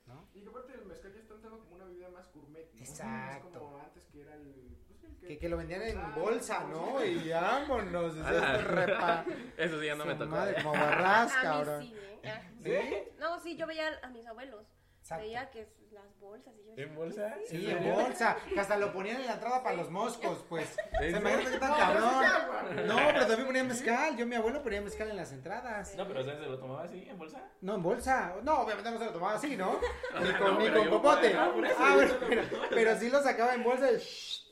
¿no? 0.06 0.26
Y 0.34 0.40
que 0.40 0.48
aparte 0.48 0.72
el 0.72 0.86
mezcal 0.86 1.12
ya 1.12 1.20
está 1.20 1.34
entrando 1.34 1.58
como 1.60 1.74
una 1.76 1.84
bebida 1.84 2.08
más 2.08 2.32
gourmet. 2.32 2.66
¿no? 2.72 2.80
Exacto. 2.80 3.48
Es 3.48 3.54
como 3.58 3.78
antes 3.78 4.04
que 4.06 4.20
era 4.22 4.34
el. 4.34 4.76
Pues, 4.88 5.22
el 5.22 5.28
Que, 5.28 5.38
que 5.38 5.48
lo 5.50 5.56
vendían 5.58 5.82
en 5.82 5.98
Ah, 5.98 6.14
bolsa, 6.16 6.64
¿no? 6.68 6.98
sí. 7.00 7.08
Y 7.26 7.28
vámonos. 7.30 8.16
es 8.16 8.22
Ala. 8.26 8.56
esto 8.58 8.70
repa. 8.70 9.24
Eso 9.58 9.80
sí 9.80 9.86
ya 9.86 9.94
no 9.96 10.06
me 10.06 10.12
su 10.14 10.18
tocó. 10.20 10.30
madre, 10.30 10.62
como 10.62 10.72
barras, 10.80 11.32
cabrón. 11.42 11.82
sí, 11.82 11.94
¿eh? 12.22 12.40
¿Sí? 12.62 13.10
No, 13.20 13.38
sí, 13.38 13.56
yo 13.56 13.66
veía 13.66 13.98
a 14.02 14.08
mis 14.08 14.26
abuelos. 14.26 14.66
Exacto. 15.00 15.24
Veía 15.24 15.50
que 15.50 15.60
es- 15.62 15.76
las 15.92 16.18
bolsas 16.20 16.54
y 16.58 16.64
yo 16.66 16.72
¿En 16.76 16.94
bolsa? 16.94 17.34
¿qué 17.34 17.42
es 17.44 17.50
Sí, 17.50 17.70
en 17.70 17.92
bolsa. 17.94 18.36
Que 18.52 18.60
hasta 18.60 18.76
lo 18.76 18.92
ponían 18.92 19.20
en 19.20 19.26
la 19.26 19.34
entrada 19.34 19.62
para 19.62 19.76
los 19.76 19.90
moscos, 19.90 20.44
pues. 20.48 20.76
¿En 21.00 21.12
Se 21.12 21.18
imagínate 21.20 21.50
qué 21.50 21.58
tan 21.58 21.74
cabrón. 21.74 22.86
No, 22.86 22.96
pero 22.96 23.26
también 23.26 23.46
ponían 23.46 23.68
mezcal. 23.68 24.16
Yo, 24.16 24.26
mi 24.26 24.36
abuelo 24.36 24.62
ponía 24.62 24.80
mezcal 24.80 25.10
en 25.10 25.16
las 25.16 25.32
entradas. 25.32 25.94
No, 25.96 26.06
pero 26.06 26.24
¿sabes? 26.24 26.40
¿Se 26.40 26.46
lo 26.46 26.58
tomaba 26.58 26.82
así, 26.84 27.06
en 27.08 27.18
bolsa? 27.18 27.42
No, 27.60 27.74
en 27.74 27.82
bolsa. 27.82 28.34
No, 28.42 28.60
obviamente 28.60 28.90
no 28.90 28.98
se 28.98 29.04
lo 29.06 29.12
tomaba 29.12 29.34
así, 29.34 29.56
¿no? 29.56 29.78
Ni 30.22 30.32
con, 30.32 30.54
no, 30.54 30.58
ni 30.58 30.64
pero 30.66 30.80
con 30.80 30.90
popote. 30.90 31.34
Ah, 31.36 31.52
pero, 31.54 31.74
tomaba. 31.74 32.68
pero 32.70 32.98
sí 32.98 33.10
lo 33.10 33.22
sacaba 33.22 33.54
en 33.54 33.62
bolsa. 33.64 33.88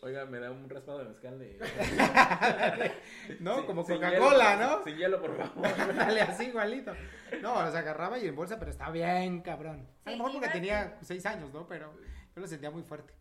Oiga, 0.02 0.24
me 0.24 0.38
da 0.38 0.50
un 0.52 0.68
raspado 0.68 0.98
de 0.98 1.04
mezcal 1.06 1.38
de... 1.38 1.58
¿No? 3.40 3.66
Como 3.66 3.84
Coca-Cola, 3.84 4.56
¿no? 4.56 4.84
Sin 4.84 4.96
hielo, 4.96 5.20
por 5.20 5.36
favor. 5.36 5.94
Dale 5.96 6.20
así 6.20 6.44
igualito. 6.44 6.92
No, 7.40 7.62
los 7.62 7.74
agarraba 7.74 8.18
y 8.18 8.28
en 8.28 8.36
bolsa, 8.36 8.56
pero 8.58 8.70
está 8.70 8.90
bien, 8.90 9.40
cabrón. 9.40 9.88
A 10.04 10.10
lo 10.10 10.16
Sí, 10.16 10.22
mejor 10.22 10.32
porque 10.32 10.48
tenía 10.50 10.98
seis 11.02 11.25
años, 11.26 11.52
¿no? 11.52 11.66
Pero 11.68 11.92
yo 12.34 12.40
lo 12.40 12.46
sentía 12.46 12.70
muy 12.70 12.82
fuerte. 12.82 13.12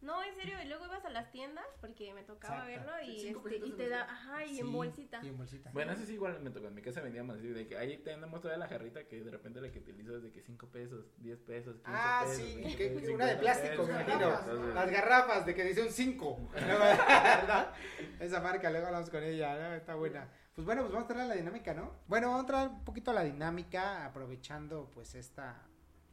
No, 0.00 0.22
en 0.22 0.32
serio, 0.36 0.54
y 0.64 0.68
luego 0.68 0.86
ibas 0.86 1.04
a 1.04 1.10
las 1.10 1.28
tiendas 1.32 1.64
porque 1.80 2.14
me 2.14 2.22
tocaba 2.22 2.70
Exacto. 2.70 2.92
verlo 2.92 3.04
y, 3.12 3.26
este, 3.30 3.56
y 3.66 3.72
te 3.72 3.88
da, 3.88 4.04
ajá, 4.04 4.44
y 4.44 4.50
Sí, 4.54 4.60
en 4.60 4.70
bolsita. 4.72 5.20
Y 5.24 5.28
en 5.28 5.36
bolsita. 5.36 5.70
Bueno, 5.72 5.90
eso 5.90 6.04
sí 6.06 6.12
igual 6.14 6.38
me 6.40 6.50
tocó. 6.50 6.68
En 6.68 6.74
mi 6.76 6.82
casa 6.82 7.00
vendíamos 7.00 7.36
así 7.36 7.48
de 7.48 7.66
que 7.66 7.76
ahí 7.76 7.98
tenemos 7.98 8.40
toda 8.40 8.56
la 8.56 8.68
jarrita 8.68 9.08
que 9.08 9.24
de 9.24 9.30
repente 9.32 9.60
la 9.60 9.72
que 9.72 9.80
utilizo 9.80 10.16
es 10.18 10.22
de 10.22 10.30
que 10.30 10.40
5 10.40 10.68
pesos, 10.68 11.04
10 11.18 11.40
pesos, 11.40 11.74
15 11.78 11.90
Ah, 11.92 12.20
pesos. 12.22 12.36
sí, 12.36 12.54
20 12.60 12.76
que- 12.76 12.88
pesos, 12.90 13.02
que 13.08 13.10
una 13.16 13.26
de 13.26 13.32
50 13.32 13.40
plástico, 13.40 13.82
me 13.82 13.90
imagino. 13.90 14.38
Entonces, 14.38 14.74
Las 14.76 14.90
garrafas 14.92 15.46
de 15.46 15.54
que 15.56 15.64
dice 15.64 15.82
un 15.82 15.90
5. 15.90 16.48
Esa 18.20 18.40
marca, 18.40 18.70
luego 18.70 18.86
hablamos 18.86 19.10
con 19.10 19.22
ella, 19.24 19.58
¿no? 19.58 19.74
Está 19.74 19.96
buena. 19.96 20.28
Pues 20.54 20.64
bueno, 20.64 20.82
pues 20.82 20.92
vamos 20.92 21.08
a 21.08 21.12
entrar 21.12 21.24
a 21.24 21.28
la 21.28 21.34
dinámica, 21.34 21.74
¿no? 21.74 21.92
Bueno, 22.06 22.28
vamos 22.28 22.38
a 22.38 22.46
entrar 22.46 22.68
un 22.68 22.84
poquito 22.84 23.10
a 23.10 23.14
la 23.14 23.22
dinámica, 23.24 24.04
aprovechando 24.06 24.90
pues 24.92 25.14
esta 25.14 25.67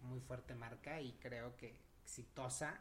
muy 0.06 0.20
fuerte 0.22 0.56
marca 0.56 1.02
y 1.02 1.14
creo 1.14 1.56
que 1.58 1.80
exitosa. 2.04 2.80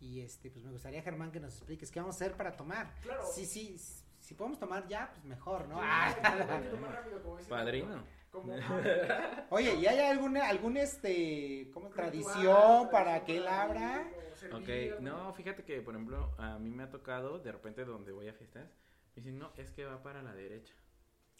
Y 0.00 0.20
este, 0.20 0.50
pues 0.50 0.64
me 0.64 0.70
gustaría, 0.72 1.02
Germán, 1.02 1.30
que 1.30 1.40
nos 1.40 1.54
expliques 1.56 1.90
qué 1.90 2.00
vamos 2.00 2.16
a 2.16 2.24
hacer 2.24 2.36
para 2.36 2.56
tomar. 2.56 2.94
Claro. 3.02 3.22
Sí, 3.32 3.44
sí, 3.46 3.76
si 4.20 4.34
podemos 4.34 4.58
tomar 4.58 4.86
ya, 4.86 5.10
pues 5.12 5.24
mejor, 5.24 5.68
¿no? 5.68 5.76
Sí, 5.76 5.86
Ah, 5.86 6.14
un 6.40 6.62
poquito 6.62 6.76
más 6.78 6.92
rápido, 6.92 7.22
como 7.22 7.36
dice. 7.36 7.50
Padrino. 7.50 8.04
Como, 8.30 8.54
Oye, 9.50 9.74
¿y 9.74 9.86
hay 9.86 9.98
alguna, 9.98 10.48
algún 10.48 10.76
este, 10.76 11.68
como 11.74 11.88
Ritual, 11.88 12.10
tradición 12.10 12.88
para 12.90 13.24
que 13.24 13.38
él 13.38 13.48
abra? 13.48 14.08
Ok, 14.52 15.00
no, 15.00 15.32
fíjate 15.34 15.64
que, 15.64 15.82
por 15.82 15.94
ejemplo, 15.94 16.32
a 16.38 16.58
mí 16.58 16.70
me 16.70 16.84
ha 16.84 16.90
tocado, 16.90 17.40
de 17.40 17.50
repente, 17.52 17.84
donde 17.84 18.12
voy 18.12 18.28
a 18.28 18.32
fiestas, 18.32 18.68
me 19.16 19.22
dicen, 19.22 19.38
no, 19.38 19.52
es 19.56 19.70
que 19.72 19.84
va 19.84 20.02
para 20.02 20.22
la 20.22 20.32
derecha. 20.32 20.74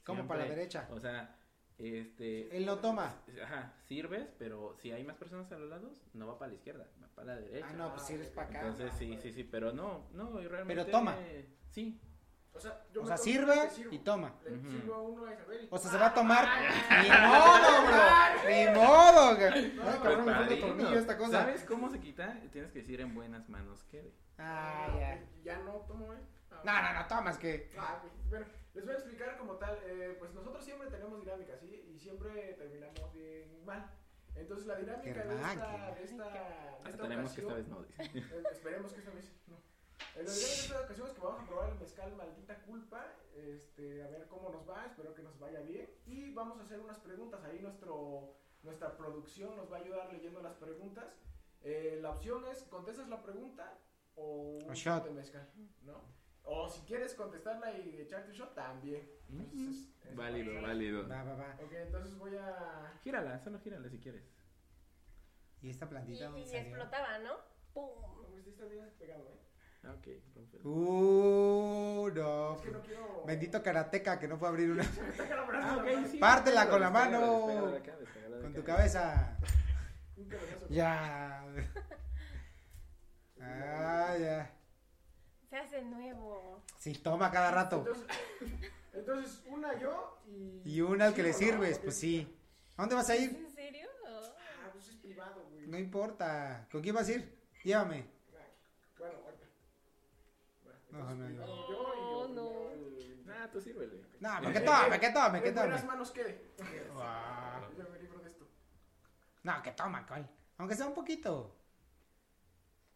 ¿Cómo 0.04 0.26
para 0.26 0.40
la 0.40 0.46
Siempre, 0.46 0.56
derecha? 0.56 0.88
O 0.90 0.98
sea, 0.98 1.38
este... 1.82 2.56
Él 2.56 2.66
no 2.66 2.78
toma. 2.78 3.14
Ajá, 3.42 3.72
sirves, 3.86 4.28
pero 4.38 4.74
si 4.80 4.92
hay 4.92 5.04
más 5.04 5.16
personas 5.16 5.50
a 5.52 5.58
los 5.58 5.68
lados, 5.70 6.02
no 6.14 6.26
va 6.26 6.38
para 6.38 6.50
la 6.50 6.54
izquierda, 6.56 6.86
va 7.02 7.08
para 7.14 7.34
la 7.34 7.40
derecha. 7.40 7.66
Ah, 7.70 7.74
no, 7.74 7.90
pues 7.94 8.06
si 8.06 8.14
eres 8.14 8.28
para 8.30 8.48
acá. 8.48 8.60
Entonces, 8.60 8.92
sí, 8.98 9.18
sí, 9.22 9.32
sí, 9.32 9.44
pero 9.44 9.72
no, 9.72 10.06
no, 10.12 10.30
realmente... 10.40 10.66
Pero 10.74 10.86
toma. 10.86 11.16
Sí. 11.70 12.00
O 12.52 12.58
sea, 12.58 12.84
yo 12.92 13.02
O 13.02 13.06
sea, 13.06 13.16
sirve 13.16 13.54
y 13.92 13.98
toma. 14.00 14.34
Le 14.44 14.58
sirvo 14.58 14.94
a 14.94 15.02
uno 15.02 15.24
a 15.26 15.32
Isabel 15.32 15.64
y- 15.64 15.68
O 15.70 15.78
sea, 15.78 15.90
se 15.92 15.96
va 15.98 16.06
a 16.06 16.14
tomar. 16.14 16.48
Ni 17.00 17.08
modo, 17.08 17.86
bro. 17.86 18.50
Ni 18.50 18.66
modo. 18.74 19.32
No, 19.92 20.02
cabrón, 20.02 20.24
Pues, 20.24 20.26
me 20.26 20.32
falta 20.34 20.60
tornillo 20.60 20.98
esta 20.98 21.16
cosa. 21.16 21.30
¿Sabes 21.30 21.64
cómo 21.64 21.88
se 21.90 22.00
quita? 22.00 22.40
Tienes 22.50 22.72
que 22.72 22.80
decir 22.80 23.00
en 23.00 23.14
buenas 23.14 23.48
manos 23.48 23.84
quede. 23.84 24.12
Ah, 24.38 24.86
Ah, 24.88 24.98
ya. 24.98 25.24
Ya 25.44 25.58
no 25.60 25.72
tomo, 25.86 26.12
¿eh? 26.12 26.18
Ah, 26.50 26.60
No, 26.64 26.82
no, 26.82 27.00
no, 27.00 27.06
tomas 27.06 27.38
que. 27.38 27.70
Ah. 27.78 28.02
Bueno, 28.28 28.46
les 28.74 28.84
voy 28.84 28.94
a 28.94 28.98
explicar 28.98 29.36
como 29.38 29.54
tal. 29.56 29.78
eh, 29.84 30.16
pues 30.18 30.32
nosotros 30.34 30.64
siempre 30.64 30.88
tenemos 30.90 31.20
dinámicas, 31.20 31.60
¿sí? 31.60 31.84
Y 31.94 31.98
siempre 31.98 32.54
terminamos 32.54 33.12
bien 33.12 33.64
mal. 33.64 33.90
Entonces 34.34 34.66
la 34.66 34.76
dinámica 34.76 35.24
de 35.24 35.34
esta, 35.34 35.94
de 35.94 36.04
esta, 36.04 36.24
de 36.84 36.90
esta 36.90 36.90
Esperemos 36.90 37.32
que 37.32 37.40
esta 37.40 37.52
ocasión- 37.52 37.54
vez 37.56 37.68
no. 37.68 37.80
Eh, 38.36 38.42
esperemos 38.52 38.92
que 38.92 38.98
esta 39.00 39.10
vez 39.10 39.32
no. 39.48 39.56
En 40.16 40.24
la 40.26 40.32
dinámica 40.32 40.54
de 40.54 40.60
esta 40.62 40.80
ocasión 40.80 41.06
es 41.08 41.12
que 41.14 41.20
vamos 41.20 41.40
a 41.42 41.46
probar 41.46 41.70
el 41.70 41.78
mezcal 41.78 42.16
maldita 42.16 42.62
culpa. 42.62 43.06
Este, 43.34 44.02
a 44.02 44.08
ver 44.08 44.26
cómo 44.28 44.50
nos 44.50 44.68
va. 44.68 44.86
Espero 44.86 45.14
que 45.14 45.22
nos 45.22 45.38
vaya 45.38 45.60
bien. 45.60 45.88
Y 46.06 46.32
vamos 46.32 46.58
a 46.58 46.62
hacer 46.62 46.78
unas 46.80 46.98
preguntas. 47.00 47.42
Ahí 47.44 47.58
nuestro, 47.60 48.34
nuestra 48.62 48.96
producción 48.96 49.56
nos 49.56 49.70
va 49.70 49.78
a 49.78 49.80
ayudar 49.80 50.12
leyendo 50.12 50.40
las 50.42 50.54
preguntas. 50.54 51.06
Eh, 51.62 51.98
la 52.00 52.10
opción 52.10 52.44
es 52.46 52.62
contestas 52.64 53.08
la 53.08 53.22
pregunta 53.22 53.78
o 54.14 54.58
un 54.66 54.72
shot. 54.74 55.04
de 55.04 55.10
mezcal, 55.10 55.48
¿no? 55.82 56.02
O 56.44 56.68
si 56.68 56.80
quieres 56.82 57.14
contestarla 57.14 57.70
y 57.72 58.00
echarte 58.00 58.30
un 58.30 58.36
shot, 58.36 58.54
también. 58.54 59.08
Entonces, 59.28 59.88
es- 60.04 60.16
Válido, 60.16 60.60
válido. 60.62 61.08
Va, 61.08 61.22
va, 61.22 61.34
va. 61.34 61.56
Ok, 61.62 61.72
entonces 61.72 62.16
voy 62.18 62.36
a... 62.36 62.92
Gírala, 63.04 63.38
solo 63.38 63.60
gírala 63.60 63.88
si 63.88 63.98
quieres. 63.98 64.24
Y 65.62 65.70
esta 65.70 65.84
Y, 65.84 65.88
plantita 65.88 66.24
y 66.38 66.44
salió? 66.46 66.58
explotaba, 66.58 67.18
¿no? 67.20 67.34
¡Pum! 67.74 67.88
Pues 68.28 68.44
sí 68.44 68.50
está 68.50 68.64
bien 68.64 68.90
pegado, 68.98 69.22
¿eh? 69.28 69.38
Ah, 69.84 69.94
ok, 69.96 70.08
rómpelo. 70.34 70.64
Uh, 70.68 72.10
no. 72.14 72.54
Es 72.54 72.60
que 72.62 72.70
no 72.70 72.80
quiero... 72.82 73.24
Bendito 73.26 73.62
karateca 73.62 74.18
que 74.18 74.28
no 74.28 74.36
fue 74.36 74.48
a 74.48 74.50
abrir 74.50 74.70
una. 74.70 74.82
Ah, 75.62 76.04
sí. 76.10 76.16
Pártela 76.18 76.68
con 76.68 76.80
la 76.80 76.90
mano. 76.90 77.20
Con 78.42 78.54
tu 78.54 78.64
cabeza. 78.64 79.36
Un 80.16 80.24
cabezazo. 80.28 80.66
Ya. 80.70 81.44
Ah, 83.42 84.16
ya. 84.18 84.50
Se 85.50 85.56
hace 85.56 85.82
nuevo. 85.82 86.62
Sí, 86.78 86.94
toma 86.94 87.30
cada 87.30 87.50
rato. 87.50 87.78
Entonces, 87.78 88.06
entonces, 88.92 89.42
una 89.46 89.76
yo 89.78 90.18
y... 90.26 90.62
Y 90.76 90.80
una 90.80 91.06
al 91.06 91.14
que 91.14 91.22
le 91.24 91.32
sirves, 91.32 91.78
pues 91.80 91.96
sí. 91.98 92.36
¿A 92.76 92.82
dónde 92.82 92.94
vas 92.94 93.10
a 93.10 93.16
ir? 93.16 93.30
¿En 93.36 93.50
serio? 93.50 93.88
Ah, 94.06 94.70
pues 94.72 94.88
es 94.88 94.96
privado, 94.96 95.44
güey. 95.52 95.66
No 95.66 95.76
importa. 95.78 96.66
¿Con 96.70 96.80
quién 96.82 96.94
vas 96.94 97.08
a 97.08 97.12
ir? 97.12 97.36
Llévame. 97.64 98.06
Bueno, 98.98 99.14
ahorita. 99.24 99.46
Bueno, 100.64 100.78
No, 101.08 101.14
no, 101.14 101.26
entonces, 101.26 101.38
no. 101.38 101.68
yo 101.68 101.94
y 101.94 101.98
yo- 101.98 102.28
no. 102.34 102.70
el- 102.70 103.26
Ah, 103.30 103.48
tú 103.52 103.60
sírvele. 103.60 104.00
No, 104.20 104.40
me 104.40 104.52
que 104.52 104.60
tome, 104.60 105.00
que 105.00 105.10
tome, 105.10 105.42
que 105.42 105.52
tome. 105.52 105.82
manos 105.84 106.10
quede. 106.10 106.44
Ah. 106.96 107.60
Yo 107.76 107.88
me 107.90 107.98
libro 107.98 108.18
de 108.20 108.30
esto. 108.30 108.46
No, 109.42 109.62
que 109.62 109.70
toma, 109.72 110.06
¿cuál? 110.06 110.28
Aunque 110.58 110.74
sea 110.76 110.86
un 110.86 110.94
poquito. 110.94 111.56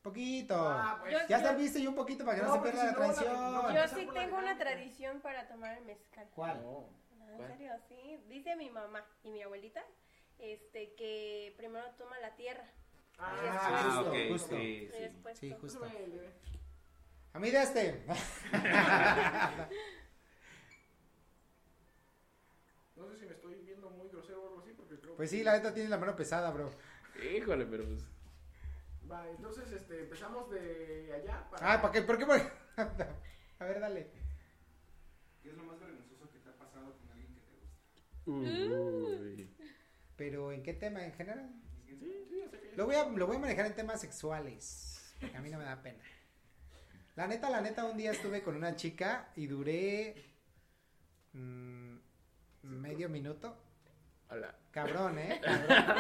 Poquito. 0.05 0.55
Ah, 0.55 0.99
pues. 1.01 1.13
Yo- 1.15 1.19
Ya 1.29 1.41
serviste 1.41 1.79
y 1.81 1.87
un 1.87 1.95
poquito 1.95 2.27
para 2.27 2.37
que 2.37 2.43
no, 2.45 2.49
No, 2.49 2.55
se 2.57 2.61
pierda 2.71 2.85
la 2.85 2.93
no, 2.93 2.99
la- 2.99 3.05
tradición. 3.15 3.53
no, 3.55 3.75
Yo 3.75 3.89
sí 3.89 4.09
tengo 4.13 4.37
una 4.37 4.59
tradición 4.59 5.21
para 5.23 5.49
tomar 5.49 5.79
el 5.79 5.85
mezcal. 5.87 6.29
¿Cuál? 6.35 6.61
No. 6.63 6.91
No, 7.19 7.31
en 7.31 7.37
¿Cuál? 7.39 7.49
serio, 7.53 7.73
sí. 7.89 8.19
Dice 8.29 8.55
mi 8.55 8.69
mamá 8.69 9.03
y 9.23 9.31
mi 9.31 9.43
abuelita 9.43 9.83
este, 10.39 10.93
que 10.95 11.55
primero 11.57 11.87
toma 11.97 12.19
la 12.19 12.35
tierra 12.37 12.65
Ah, 13.19 13.33
Ah, 13.49 13.83
justo, 13.85 14.11
ok, 14.11 14.17
justo. 14.29 14.57
sí, 14.57 14.63
y 14.63 14.89
sí. 14.93 14.99
después 15.01 15.39
Sí, 15.39 15.49
toma- 15.49 15.61
justo. 15.63 15.81
Pásame 15.81 16.05
el 16.05 16.11
bebé. 16.13 16.31
A 17.33 17.39
mí 17.39 17.51
de 17.51 17.63
este. 17.63 18.05
No 22.97 23.09
sé 23.09 23.17
si 23.19 23.27
me 23.27 23.33
estoy 23.33 23.55
viendo 23.65 23.89
muy 23.91 24.09
grosero 24.09 24.43
o 24.43 24.49
algo 24.49 24.61
así, 24.61 24.73
porque 24.73 24.99
creo 25.01 25.17
Pues 25.17 25.31
sí, 25.31 25.43
la 25.43 25.53
neta 25.53 25.73
tiene 25.75 25.89
la 25.89 25.99
mano 25.99 26.15
pesada, 26.15 26.51
bro. 26.51 26.71
Híjole, 27.37 27.65
pero 27.67 27.85
pues. 27.87 28.05
Va, 29.11 29.29
entonces 29.31 29.71
este, 29.73 30.01
empezamos 30.03 30.51
de 30.51 31.13
allá 31.15 31.49
para. 31.51 31.75
Ah, 31.75 31.83
¿para 31.83 31.93
qué? 31.93 32.03
¿Por 32.03 32.19
qué? 32.19 32.25
A 33.59 33.65
ver, 33.65 33.81
dale. 33.81 34.11
¿Qué 35.43 35.51
es 35.51 35.57
lo 35.57 35.65
más 35.65 35.79
vergonzoso 35.79 36.31
que 36.33 36.39
te 36.39 36.49
ha 36.49 36.57
pasado 36.57 36.97
con 36.99 37.11
alguien 37.11 37.35
que 37.35 37.41
te 37.41 37.53
gusta? 37.53 38.31
Uy. 38.31 39.55
Pero 40.17 40.53
¿en 40.53 40.63
qué 40.63 40.73
tema? 40.75 41.05
¿En 41.05 41.13
general? 41.13 41.51
Sí, 41.87 41.97
sí, 42.01 42.39
ya 42.39 42.49
sé 42.51 42.61
que- 42.61 42.77
Lo 42.77 42.87
voy 42.87 42.95
a, 42.95 43.05
lo 43.09 43.27
voy 43.27 43.37
a 43.37 43.41
manejar 43.41 43.67
en 43.67 43.75
temas 43.75 44.01
sexuales. 44.01 45.15
Porque 45.21 45.37
a 45.37 45.41
mí 45.41 45.51
no 45.51 45.59
me 45.59 45.65
da 45.65 45.83
pena. 45.83 46.03
La 47.17 47.27
neta, 47.27 47.49
la 47.51 47.61
neta, 47.61 47.85
un 47.85 47.97
día 47.97 48.11
estuve 48.11 48.43
con 48.43 48.57
una 48.57 48.75
chica 48.75 49.29
y 49.37 49.47
duré 49.47 50.17
mm, 51.33 51.97
medio 52.63 53.09
minuto. 53.09 53.57
Hola. 54.35 54.53
Cabrón, 54.73 55.17
¿eh? 55.21 55.41
Cabrón. 55.41 55.97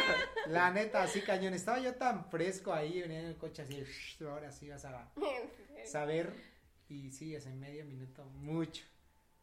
La 0.48 0.70
neta, 0.72 1.04
así 1.04 1.22
cañón. 1.22 1.54
Estaba 1.54 1.78
yo 1.78 1.94
tan 1.94 2.24
fresco 2.24 2.74
ahí, 2.74 3.00
venía 3.00 3.20
en 3.20 3.26
el 3.26 3.36
coche 3.36 3.62
así, 3.62 3.80
"Shh, 3.84 4.22
ahora 4.24 4.50
sí 4.50 4.68
vas 4.68 4.84
a 4.84 5.08
saber. 5.84 6.32
Y 6.88 7.12
sí, 7.12 7.36
hace 7.36 7.50
medio 7.54 7.84
minuto, 7.84 8.24
mucho. 8.24 8.84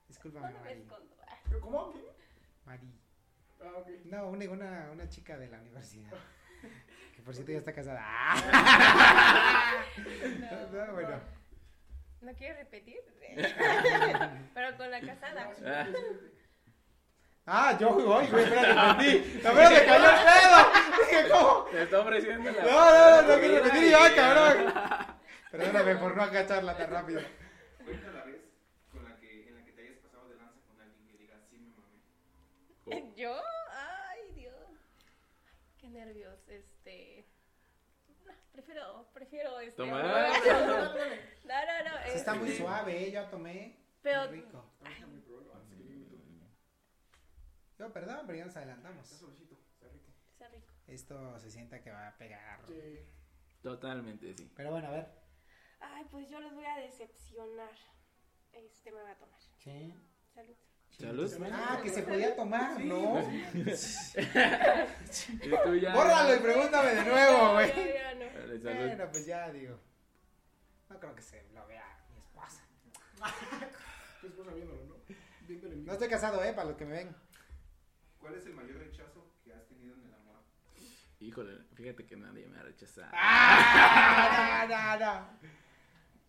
Discúlpame, 0.09 0.51
No 0.51 0.59
me 0.59 0.75
Mari. 0.75 0.85
¿Cómo? 1.61 1.93
Mari. 2.65 2.87
Ah, 3.61 3.77
ok. 3.77 3.87
No, 4.05 4.27
una, 4.27 4.49
una, 4.49 4.89
una 4.91 5.07
chica 5.07 5.37
de 5.37 5.47
la 5.47 5.59
universidad. 5.59 6.11
Que 7.15 7.21
por 7.23 7.33
cierto 7.33 7.51
ya 7.51 7.57
está 7.57 7.73
casada. 7.73 7.99
¡Ah! 8.05 9.83
No, 10.71 10.93
bueno. 10.93 11.19
¿No 12.21 12.33
quieres 12.35 12.57
repetir? 12.57 12.99
Pero 14.53 14.77
con 14.77 14.91
la 14.91 15.01
casada. 15.01 15.51
Ah, 17.45 17.69
Ah, 17.69 17.77
yo 17.79 17.89
voy, 17.93 18.27
güey, 18.27 18.43
espérate, 18.43 18.69
entendí. 18.69 19.41
No, 19.43 19.49
pero 19.53 19.69
me 19.71 19.85
cayó 19.85 20.09
el 20.09 20.19
pedo. 20.25 20.99
Dije, 20.99 21.29
¿cómo? 21.31 21.63
te 21.71 21.83
está 21.83 21.99
ofreciendo 21.99 22.51
la. 22.51 22.63
No, 22.63 22.69
no, 22.71 23.21
no, 23.21 23.27
no 23.33 23.39
quiero 23.39 23.55
repetir 23.63 23.83
y- 23.83 23.89
ya, 23.89 24.15
cabrón. 24.15 24.73
Perdóname 25.51 25.95
por 25.95 26.15
no 26.15 26.23
agacharla 26.23 26.77
tan 26.77 26.89
rápido. 26.91 27.21
Cuenta 27.83 28.11
la 28.11 28.23
vez 28.25 28.41
con 28.91 29.03
la 29.03 29.17
que, 29.19 29.47
en 29.49 29.55
la 29.55 29.65
que 29.65 29.71
te 29.73 29.81
hayas 29.81 29.97
pasado 29.97 30.29
de 30.29 30.35
lanza 30.37 30.59
con 30.67 30.79
alguien 30.79 31.07
que 31.07 31.17
diga, 31.17 31.35
sí 31.49 31.57
me 31.57 32.95
mamé. 32.95 33.13
¿Yo? 33.17 33.35
Ay, 33.73 34.31
Dios. 34.35 34.53
Qué 35.79 35.89
nervios. 35.89 36.37
Este. 36.47 37.25
no, 38.25 38.33
Prefiero, 38.53 39.09
prefiero 39.13 39.59
este. 39.59 39.75
Tomar. 39.75 40.03
No, 40.05 40.11
no, 40.13 41.89
no. 41.89 41.97
Sí, 42.05 42.11
está 42.13 42.33
muy 42.35 42.49
este, 42.51 42.61
suave, 42.61 43.07
¿eh? 43.07 43.11
yo 43.11 43.25
tomé. 43.25 43.77
Pero- 44.03 44.27
Muy 44.29 44.37
rico. 44.41 44.63
Ahorita 44.85 45.07
mi 45.07 45.19
problema, 45.21 45.53
antes 45.55 45.77
que 45.77 45.83
llegue 45.83 45.95
mi 45.99 46.05
turno. 46.05 46.47
Yo, 47.81 47.91
perdón, 47.91 48.19
pero 48.27 48.37
ya 48.37 48.45
nos 48.45 48.49
Está 48.55 48.59
adelantamos. 48.59 49.11
está 49.11 49.25
rico. 49.89 50.13
Está 50.33 50.47
rico. 50.49 50.67
Esto 50.85 51.39
se 51.39 51.49
sienta 51.49 51.81
que 51.81 51.89
va 51.89 52.09
a 52.09 52.15
pegar. 52.15 52.59
Sí. 52.67 52.99
Totalmente, 53.63 54.37
sí. 54.37 54.51
Pero 54.55 54.69
bueno, 54.69 54.87
a 54.89 54.91
ver. 54.91 55.07
Ay, 55.79 56.05
pues 56.11 56.29
yo 56.29 56.39
les 56.39 56.53
voy 56.53 56.65
a 56.65 56.77
decepcionar. 56.77 57.71
Este 58.53 58.91
me 58.91 59.01
va 59.01 59.09
a 59.09 59.15
tomar. 59.17 59.39
Sí. 59.57 59.95
Salud. 60.35 60.55
Salud. 60.91 61.49
Ah, 61.51 61.79
que 61.81 61.89
se 61.89 62.03
podía 62.03 62.35
tomar, 62.35 62.79
¿no? 62.81 63.19
Y 65.41 65.49
tú 65.63 65.75
ya. 65.75 65.95
Bórralo 65.95 66.35
y 66.35 66.39
pregúntame 66.39 66.89
de 66.93 67.03
nuevo, 67.03 67.53
güey. 67.53 67.73
No. 68.61 68.69
Bueno, 68.75 69.07
pues 69.09 69.25
ya 69.25 69.49
digo. 69.49 69.79
No 70.87 70.99
creo 70.99 71.15
que 71.15 71.23
se 71.23 71.41
lo 71.51 71.65
vea 71.65 72.05
mi 72.11 72.19
esposa. 72.19 72.63
Tu 74.21 74.27
esposa 74.27 74.53
viéndolo, 74.53 74.85
¿no? 74.85 74.97
No 75.83 75.93
estoy 75.93 76.09
casado, 76.09 76.43
¿eh? 76.43 76.53
Para 76.53 76.67
los 76.69 76.77
que 76.77 76.85
me 76.85 76.93
ven. 76.93 77.15
¿Cuál 78.21 78.35
es 78.35 78.45
el 78.45 78.53
mayor 78.53 78.77
rechazo 78.77 79.33
que 79.43 79.51
has 79.51 79.67
tenido 79.67 79.95
en 79.95 80.01
el 80.05 80.13
amor? 80.13 80.43
Híjole, 81.19 81.57
fíjate 81.73 82.05
que 82.05 82.15
nadie 82.15 82.47
me 82.47 82.59
ha 82.59 82.63
rechazado. 82.63 83.09
¡Ah! 83.13 84.65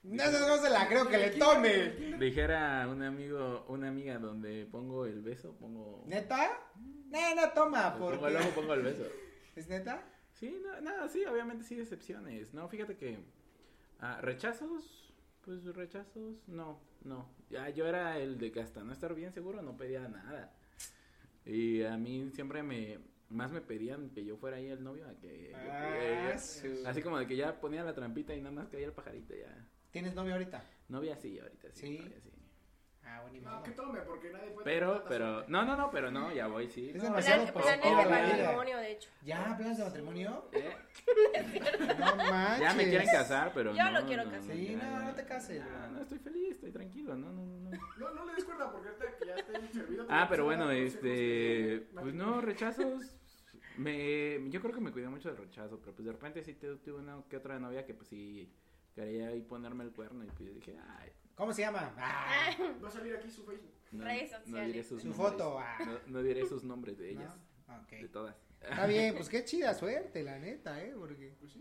No, 0.05 0.25
no, 0.25 0.41
no. 0.41 0.49
No, 0.49 0.57
se 0.61 0.69
la 0.69 0.89
creo 0.89 1.09
que 1.09 1.17
le 1.17 1.31
tome. 1.31 1.91
Dijera 2.19 2.89
un 2.89 3.03
amigo, 3.03 3.65
una 3.69 3.87
amiga 3.87 4.19
donde 4.19 4.67
pongo 4.67 5.07
el 5.07 5.23
beso, 5.23 5.55
pongo. 5.59 6.03
¿Neta? 6.09 6.51
No, 7.09 7.35
no 7.37 7.51
toma, 7.53 7.97
Pongo 7.97 8.27
el 8.27 8.35
ojo, 8.37 8.45
porque... 8.47 8.61
pongo 8.61 8.75
el 8.75 8.83
beso. 8.83 9.05
¿Es 9.55 9.69
neta? 9.69 10.03
Sí, 10.33 10.61
no, 10.61 10.81
no, 10.81 11.09
sí, 11.09 11.25
obviamente 11.25 11.63
sí 11.63 11.77
decepciones. 11.77 12.53
No, 12.53 12.69
fíjate 12.69 12.97
que 12.97 13.21
ah, 14.01 14.19
rechazos, 14.21 15.15
pues 15.45 15.65
rechazos, 15.67 16.49
no, 16.49 16.81
no. 17.05 17.29
Ya 17.49 17.69
yo 17.69 17.87
era 17.87 18.19
el 18.19 18.39
de 18.39 18.51
que 18.51 18.61
hasta 18.61 18.83
no 18.83 18.93
estar 18.93 19.15
bien 19.15 19.33
seguro 19.33 19.63
no 19.63 19.77
pedía 19.77 20.09
nada. 20.09 20.53
Y 21.45 21.83
a 21.83 21.97
mí 21.97 22.31
siempre 22.35 22.63
me 22.63 22.99
más 23.29 23.51
me 23.51 23.63
pedían 23.63 24.11
que 24.11 24.25
yo 24.25 24.37
fuera 24.37 24.59
ahí 24.59 24.67
el 24.69 24.85
novio 24.85 25.09
a 25.09 25.15
que 25.19 25.51
yo- 25.53 25.57
Ah, 25.73 26.33
yo- 26.35 26.39
su- 26.39 26.87
así 26.87 27.01
como 27.03 27.19
de 27.19 27.27
que 27.27 27.35
ya 27.37 27.59
ponía 27.61 27.83
la 27.83 27.95
trampita 27.95 28.35
y 28.35 28.41
nada 28.43 28.55
más 28.55 28.69
caía 28.69 28.87
el 28.87 28.93
pajarito 28.93 29.35
ya. 29.35 29.49
¿Tienes 29.91 30.15
novio 30.15 30.35
ahorita? 30.35 30.63
Novia 30.89 31.17
sí, 31.17 31.39
ahorita 31.39 31.69
sí. 31.73 31.81
¿Sí? 31.81 31.99
novia 31.99 32.21
sí. 32.23 32.31
Ah, 33.05 33.21
bueno, 33.23 33.37
y 33.37 33.41
No, 33.41 33.63
que 33.63 33.71
tome, 33.73 34.01
porque 34.03 34.31
nadie 34.31 34.51
puede. 34.53 34.65
Pero, 34.65 35.05
pero, 35.09 35.37
tanta 35.39 35.51
no, 35.51 35.65
no, 35.65 35.77
no, 35.77 35.91
pero 35.91 36.11
no, 36.11 36.33
ya 36.33 36.47
voy, 36.47 36.69
sí. 36.69 36.91
Es 36.91 36.97
no. 36.97 37.05
demasiado 37.05 37.43
Plan- 37.45 37.55
positiva 37.55 38.05
planes 38.07 38.37
de 38.37 38.43
matrimonio, 38.43 38.77
de 38.79 38.93
hecho. 38.93 39.11
¿Ya? 39.25 39.55
¿Planes 39.57 39.79
de 39.79 39.85
matrimonio? 39.85 40.49
Eh, 40.53 40.77
No 41.99 42.17
manches. 42.17 42.61
ya 42.61 42.75
me 42.75 42.85
quieren 42.89 43.09
casar, 43.09 43.51
pero 43.55 43.75
Yo 43.75 43.85
no, 43.85 44.01
lo 44.01 44.07
quiero 44.07 44.25
no, 44.25 44.31
casar. 44.31 44.55
Sí, 44.55 44.77
no, 44.81 45.01
no 45.01 45.15
te 45.15 45.25
cases, 45.25 45.63
No, 45.65 45.79
güey. 45.79 45.91
no, 45.93 46.01
estoy 46.03 46.19
feliz, 46.19 46.51
estoy 46.53 46.71
tranquilo, 46.71 47.17
no, 47.17 47.33
no, 47.33 47.45
no. 47.45 47.71
no. 47.71 47.79
No, 47.99 48.15
no 48.15 48.27
le 48.27 48.35
des 48.35 48.45
cuerda 48.45 48.71
porque 48.71 48.82
ya 49.37 50.07
Ah, 50.09 50.27
pero 50.29 50.45
bueno, 50.45 50.71
este, 50.71 51.87
pues 51.95 52.15
no, 52.15 52.41
rechazos. 52.41 53.15
Me, 53.79 54.51
yo 54.51 54.61
creo 54.61 54.75
que 54.75 54.81
me 54.81 54.93
cuidé 54.93 55.09
mucho 55.09 55.29
del 55.29 55.39
rechazo, 55.39 55.79
pero 55.81 55.95
pues 55.95 56.05
de 56.05 56.13
repente 56.13 56.43
sí 56.45 56.55
tu- 56.55 56.77
tuve 56.79 56.99
una 57.01 57.23
que 57.29 57.39
otra 57.39 57.59
novia 57.59 57.87
que 57.87 57.95
pues 57.95 58.09
sí 58.09 58.53
quería 58.95 59.29
ahí 59.29 59.41
ponerme 59.41 59.85
el 59.85 59.93
cuerno 59.93 60.23
y 60.25 60.27
pues 60.29 60.49
yo 60.49 60.55
dije, 60.55 60.77
ay, 60.99 61.11
¿Cómo 61.35 61.55
se 61.55 61.63
llama? 61.63 61.95
Ah, 61.97 62.51
Va 62.85 62.89
a 62.89 62.91
salir 62.91 63.17
aquí 63.17 63.31
su 63.31 63.43
Facebook. 63.45 63.73
no, 63.93 64.05
Redes 64.05 64.31
no 64.33 64.39
sociales. 64.41 64.67
diré 64.67 64.83
sus 64.85 65.01
Su 65.03 65.09
nombres. 65.09 65.31
foto, 65.33 65.59
ah. 65.59 65.79
No, 65.87 65.99
no 66.09 66.23
diré 66.23 66.45
sus 66.47 66.63
nombres 66.63 66.99
de 66.99 67.11
ellas, 67.13 67.35
¿no? 67.67 67.77
Ok. 67.83 67.89
de 67.91 68.09
todas. 68.11 68.37
Está 68.61 68.87
bien, 68.87 69.15
pues 69.15 69.31
qué 69.31 69.43
chida 69.45 69.73
suerte, 69.73 70.23
la 70.23 70.39
neta, 70.39 70.85
¿eh? 70.85 70.93
Porque... 70.97 71.35
Pues 71.41 71.53
sí, 71.53 71.59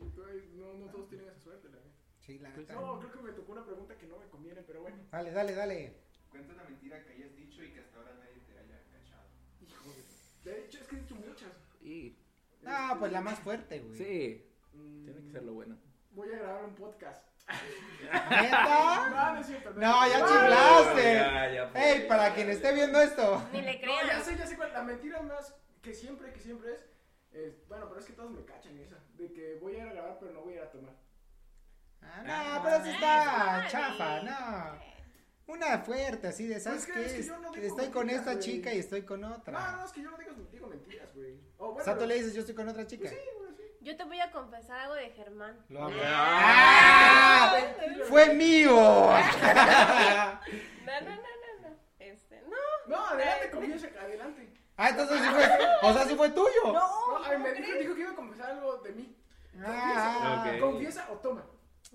no, 0.55 0.73
no 0.73 0.87
todos 0.87 1.07
tienen 1.07 1.25
esa 1.29 1.39
suerte, 1.39 1.69
la 1.69 1.75
neta. 1.77 1.89
Sí, 2.19 2.37
la 2.39 2.49
Pues 2.53 2.67
neta. 2.67 2.81
No, 2.81 2.99
creo 2.99 3.11
que 3.13 3.21
me 3.21 3.31
tocó 3.31 3.53
una 3.53 3.63
pregunta 3.65 3.97
que 3.97 4.07
no 4.07 4.19
me 4.19 4.25
conviene, 4.27 4.61
pero 4.61 4.81
bueno. 4.81 4.97
Dale, 5.09 5.31
dale, 5.31 5.55
dale. 5.55 5.95
Cuenta 6.31 6.53
una 6.53 6.63
mentira 6.63 7.03
que 7.03 7.11
hayas 7.13 7.35
dicho 7.35 7.63
y 7.63 7.71
que 7.73 7.79
hasta 7.81 7.97
ahora 7.97 8.13
nadie 8.19 8.41
te 8.47 8.57
haya 8.57 8.81
cachado. 8.91 9.27
Hijo 9.61 9.89
de. 9.93 10.49
De 10.51 10.65
hecho, 10.65 10.79
es 10.79 10.87
que 10.87 10.95
he 10.95 10.99
dicho 10.99 11.15
muchas. 11.15 11.51
Y 11.81 12.17
Ah, 12.65 12.95
pues 12.99 13.11
la 13.11 13.21
más 13.21 13.39
fuerte, 13.39 13.79
güey. 13.79 13.97
sí, 13.97 14.47
Mm, 14.73 15.03
tiene 15.03 15.21
que 15.23 15.29
ser 15.31 15.43
lo 15.43 15.53
bueno. 15.53 15.77
Voy 16.11 16.31
a 16.33 16.37
grabar 16.37 16.63
un 16.63 16.75
podcast. 16.75 17.27
¿Neta? 18.29 19.09
No, 19.09 19.33
no 19.33 19.41
es 19.41 19.47
cierto. 19.47 19.71
No, 19.71 20.07
ya 20.07 20.19
No, 20.19 20.27
chiflaste. 20.27 21.13
Ya, 21.15 21.53
ya 21.53 21.67
fue. 21.67 21.91
Ey, 21.91 22.07
para 22.07 22.33
quien 22.33 22.49
esté 22.49 22.73
viendo 22.73 23.01
esto. 23.01 23.47
Ni 23.51 23.61
le 23.61 23.73
No, 23.73 23.79
crean. 23.81 24.07
ya 24.07 24.21
sé, 24.21 24.37
ya 24.37 24.47
sé 24.47 24.55
cuál. 24.55 24.71
La 24.71 24.83
mentira 24.83 25.21
más 25.21 25.53
que 25.81 25.93
siempre, 25.93 26.31
que 26.31 26.39
siempre 26.39 26.73
es, 27.33 27.67
Bueno, 27.67 27.87
pero 27.89 27.99
es 27.99 28.05
que 28.05 28.13
todos 28.13 28.31
me 28.31 28.45
cachan 28.45 28.77
esa. 28.79 28.97
De 29.15 29.33
que 29.33 29.55
voy 29.59 29.75
a 29.75 29.77
ir 29.79 29.83
a 29.89 29.93
grabar, 29.93 30.17
pero 30.19 30.31
no 30.31 30.41
voy 30.41 30.53
a 30.53 30.55
ir 30.57 30.61
a 30.63 30.71
tomar. 30.71 30.93
Ah, 32.01 32.23
no, 32.57 32.63
pero 32.63 32.75
eso 32.77 32.89
está 32.91 33.61
Ay, 33.61 33.67
chafa, 33.69 34.21
no. 34.23 34.79
Una 35.51 35.79
fuerte, 35.79 36.27
así 36.29 36.47
de, 36.47 36.59
¿sabes 36.59 36.85
Pues 36.85 36.95
que 36.97 37.05
es 37.05 37.11
qué? 37.11 37.17
que 37.19 37.27
yo 37.27 37.37
no 37.39 37.51
digo 37.51 37.65
estoy 37.67 37.89
con 37.89 38.09
esta 38.09 38.31
güey. 38.33 38.39
chica 38.39 38.73
y 38.73 38.79
estoy 38.79 39.01
con 39.03 39.19
No, 39.21 39.29
no, 39.29 39.35
otra. 39.35 39.81
es 39.85 39.91
que 39.91 40.01
yo 40.01 40.09
no 40.11 40.17
digo, 40.17 40.31
digo 40.51 40.67
mentiras, 40.67 41.13
güey. 41.13 41.37
O 41.57 41.65
O 41.65 41.67
bueno, 41.73 41.83
sea, 41.83 41.93
tú 41.93 41.99
pero- 41.99 42.07
le 42.09 42.15
dices, 42.15 42.33
yo 42.33 42.39
estoy 42.39 42.55
con 42.55 42.69
otra 42.69 42.87
chica. 42.87 43.09
Pues 43.09 43.11
sí, 43.21 43.29
güey, 43.39 43.55
sí. 43.57 43.63
Yo 43.81 43.97
te 43.97 44.03
voy 44.05 44.19
a 44.21 44.31
confesar 44.31 44.79
algo 44.79 44.93
de 44.95 45.09
Germán. 45.09 45.59
Lo 45.69 45.83
amo. 45.83 45.95
Ah. 46.03 47.53
¡Ah! 47.53 47.73
¡Fue 48.07 48.33
mío! 48.33 48.71
No, 48.75 49.11
no, 51.01 51.09
no, 51.09 51.15
no, 51.15 51.69
no. 51.69 51.75
Este, 51.99 52.41
no. 52.43 52.57
No, 52.87 53.05
adelante, 53.07 53.49
confiesa, 53.51 53.87
adelante. 53.99 54.53
Ah, 54.77 54.89
entonces 54.89 55.19
sí 55.21 55.27
fue, 55.27 55.49
o 55.83 55.93
sea, 55.93 56.05
sí 56.05 56.15
fue 56.15 56.29
tuyo. 56.29 56.49
No, 56.65 56.71
No, 56.73 57.17
a 57.17 57.19
mí 57.29 57.33
¿cómo 57.35 57.39
me 57.45 57.53
dijo, 57.53 57.77
dijo 57.77 57.93
que 57.95 58.01
iba 58.01 58.11
a 58.11 58.15
confesar 58.15 58.51
algo 58.51 58.77
de 58.77 58.91
mí. 58.93 59.15
Ah, 59.63 60.45
Ok. 60.53 60.59
Confiesa 60.59 61.07
o 61.11 61.15
toma. 61.17 61.45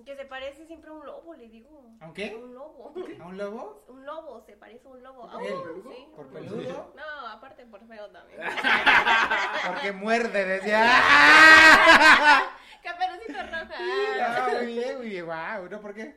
Que 0.04 0.14
se 0.14 0.24
parece 0.26 0.66
siempre 0.66 0.90
a 0.90 0.92
un 0.92 1.04
lobo, 1.06 1.34
le 1.34 1.48
digo. 1.48 1.90
¿A 2.00 2.06
un 2.06 2.14
qué? 2.14 2.30
A 2.30 2.36
un 2.36 2.54
lobo. 2.54 2.92
¿A 3.20 3.26
un 3.26 3.36
lobo? 3.38 3.84
Un 3.88 4.04
lobo, 4.06 4.40
se 4.42 4.56
parece 4.56 4.86
a 4.86 4.90
un 4.90 5.02
lobo. 5.02 5.22
¿Por 5.22 5.30
Ah, 5.30 5.38
peludo? 5.42 5.90
sí. 5.92 6.08
¿Por 6.14 6.26
peludo? 6.28 6.92
No, 6.94 7.26
aparte 7.28 7.64
por 7.66 7.84
feo 7.88 8.08
también. 8.10 8.40
Porque 9.66 9.92
muerde, 9.92 10.44
decía. 10.44 10.86
Caperucita 12.82 13.42
roja. 13.44 13.74
Ah, 14.20 14.48
muy 14.62 14.66
bien, 14.66 14.98
muy 14.98 15.08
bien. 15.08 15.26
¿No 15.70 15.80
por 15.80 15.94
qué? 15.94 16.14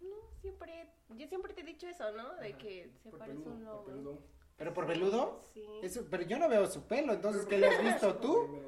No, 0.00 0.16
siempre, 0.40 0.88
yo 1.10 1.26
siempre 1.28 1.52
te 1.54 1.60
he 1.60 1.64
dicho 1.64 1.86
eso, 1.86 2.10
¿no? 2.12 2.34
De 2.36 2.56
que 2.56 2.90
se 3.02 3.10
Por 3.10 3.18
parece 3.18 3.38
a 3.44 3.50
un 3.50 3.58
por 3.64 3.64
lobo. 3.64 3.84
peludo. 3.84 4.18
¿Pero 4.56 4.74
por 4.74 4.86
peludo? 4.86 5.40
Sí. 5.52 5.64
Eso, 5.82 6.04
pero 6.10 6.24
yo 6.24 6.38
no 6.38 6.48
veo 6.48 6.66
su 6.66 6.86
pelo, 6.88 7.12
entonces, 7.12 7.46
¿qué 7.46 7.58
le 7.58 7.68
has 7.68 7.80
visto 7.82 8.16
tú? 8.16 8.60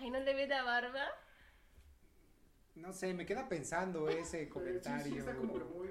Ay, 0.00 0.10
¿no 0.10 0.18
le 0.18 0.34
ves 0.34 0.48
la 0.48 0.62
barba? 0.64 1.04
No 2.76 2.92
sé, 2.92 3.12
me 3.14 3.26
queda 3.26 3.48
pensando 3.48 4.08
ese 4.08 4.38
Sí, 4.40 4.44
sí, 4.44 4.50
comentario. 4.50 5.16
está 5.18 5.34
como 5.34 5.54
muy... 5.54 5.88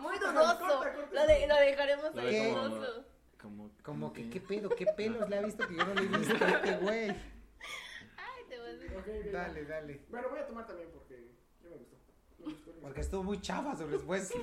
Muy 0.00 0.18
dudoso. 0.18 0.58
corta, 0.58 0.92
corta. 0.94 1.08
Lo, 1.12 1.26
de- 1.26 1.46
lo 1.46 1.54
dejaremos 1.56 2.14
Lo 2.14 2.22
ahí 2.22 2.50
dudoso. 2.50 3.04
Como, 3.40 3.70
Como 3.82 4.12
que, 4.12 4.30
¿qué 4.30 4.40
pedo? 4.40 4.68
¿Qué 4.70 4.86
pelos 4.96 5.28
le 5.28 5.38
ha 5.38 5.42
visto 5.42 5.66
que 5.68 5.76
yo 5.76 5.84
no 5.84 5.94
le 5.94 6.02
he 6.02 6.18
visto 6.18 6.44
a 6.44 6.48
este 6.48 6.76
güey? 6.78 7.10
Ay, 8.16 8.44
te 8.48 8.58
vas 8.58 8.68
a... 8.68 8.98
Ok, 8.98 9.06
ok. 9.08 9.32
Dale, 9.32 9.64
dale. 9.64 10.00
Bueno, 10.08 10.28
voy 10.30 10.38
a 10.40 10.46
tomar 10.46 10.66
también 10.66 10.88
porque 10.92 11.28
ya 11.62 11.68
me 11.70 11.76
gustó. 11.76 11.96
Me 12.38 12.44
gustó. 12.46 12.72
Porque 12.80 13.00
estuvo 13.00 13.22
muy 13.22 13.40
chafa 13.40 13.76
su 13.76 13.86
respuesta. 13.86 14.34
Es 14.38 14.40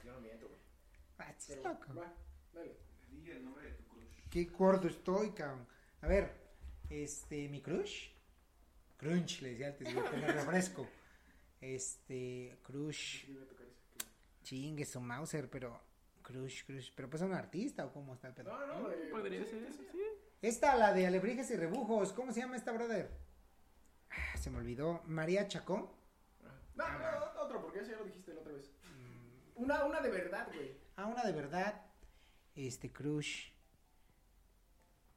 que 0.00 0.06
yo 0.06 0.12
no 0.12 0.20
miento, 0.20 0.48
güey. 0.48 0.60
Ah, 1.18 1.34
Pero, 1.46 1.62
loco. 1.62 1.94
Va, 1.94 2.12
dale. 2.52 2.76
Di 3.10 3.30
el 3.30 3.44
nombre 3.44 3.64
de 3.66 3.72
tu 3.74 3.84
crush. 3.84 4.28
Qué 4.30 4.44
gordo 4.46 4.88
estoy, 4.88 5.30
cabrón. 5.30 5.66
A 6.02 6.06
ver, 6.08 6.32
este, 6.90 7.48
mi 7.48 7.60
crush. 7.62 8.08
Crunch, 8.96 9.42
le 9.42 9.50
decía 9.50 9.68
antes, 9.68 9.88
que 9.88 10.16
me 10.16 10.32
refresco. 10.32 10.86
Este, 11.60 12.58
crush. 12.62 13.24
Eso. 13.30 13.54
Chingue 14.42 14.84
su 14.84 15.00
Mauser, 15.00 15.48
pero 15.48 15.80
Crush, 16.24 16.64
crush. 16.64 16.90
¿Pero 16.96 17.08
pues 17.10 17.22
es 17.22 17.28
un 17.28 17.34
artista 17.34 17.84
o 17.84 17.92
cómo 17.92 18.14
está 18.14 18.28
el 18.28 18.34
pedo? 18.34 18.50
No, 18.50 18.66
no, 18.66 18.90
eh, 18.90 19.08
Podría 19.10 19.44
ser, 19.44 19.70
sí, 19.72 19.86
sí. 19.92 20.02
Esta, 20.40 20.74
la 20.74 20.92
de 20.92 21.06
Alebrijes 21.06 21.50
y 21.50 21.56
Rebujos. 21.56 22.12
¿Cómo 22.12 22.32
se 22.32 22.40
llama 22.40 22.56
esta, 22.56 22.72
brother? 22.72 23.10
Ah, 24.10 24.36
se 24.38 24.50
me 24.50 24.58
olvidó. 24.58 25.02
María 25.04 25.46
Chacón. 25.46 25.88
No, 26.74 26.98
no, 26.98 27.42
otro, 27.42 27.60
porque 27.60 27.80
ese 27.80 27.92
ya 27.92 27.98
lo 27.98 28.04
dijiste 28.04 28.32
la 28.32 28.40
otra 28.40 28.52
vez. 28.52 28.70
Una, 29.54 29.84
una 29.84 30.00
de 30.00 30.10
verdad, 30.10 30.48
güey. 30.52 30.76
Ah, 30.96 31.06
una 31.06 31.22
de 31.24 31.32
verdad. 31.32 31.82
Este, 32.54 32.90
Crush. 32.90 33.50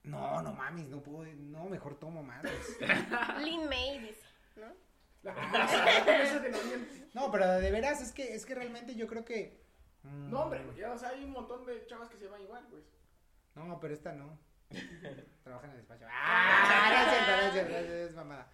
No, 0.08 0.42
no 0.42 0.54
mames, 0.54 0.88
no 0.88 1.02
puedo. 1.02 1.26
No, 1.36 1.66
mejor 1.66 2.00
tomo 2.00 2.24
madres. 2.24 2.78
Lin 3.44 3.68
May 3.68 4.00
dice, 4.00 4.26
¿no? 4.56 5.32
Noviembre. 6.50 7.10
No, 7.14 7.32
pero 7.32 7.48
de 7.60 7.72
veras, 7.72 8.02
es 8.02 8.12
que, 8.12 8.34
es 8.36 8.46
que 8.46 8.56
realmente 8.56 8.96
yo 8.96 9.08
creo 9.08 9.26
que. 9.26 9.62
mm, 10.04 10.30
No, 10.30 10.44
hombre, 10.44 10.64
ya, 10.78 10.92
o 10.94 10.98
sea, 10.98 11.10
hay 11.10 11.24
un 11.24 11.32
montón 11.32 11.66
de 11.66 11.86
chavas 11.88 12.10
que 12.10 12.18
se 12.18 12.26
llaman 12.26 12.42
igual, 12.42 12.66
pues. 12.70 12.84
No, 13.56 13.80
pero 13.80 13.94
esta 13.94 14.14
no. 14.14 14.40
Trabaja 15.44 15.66
en 15.66 15.72
el 15.72 15.78
despacho. 15.78 16.06
Ah, 16.10 16.88
gracias, 16.90 17.28
gracias, 17.28 17.70
gracias, 17.70 17.94
es 18.10 18.16
mamada. 18.16 18.50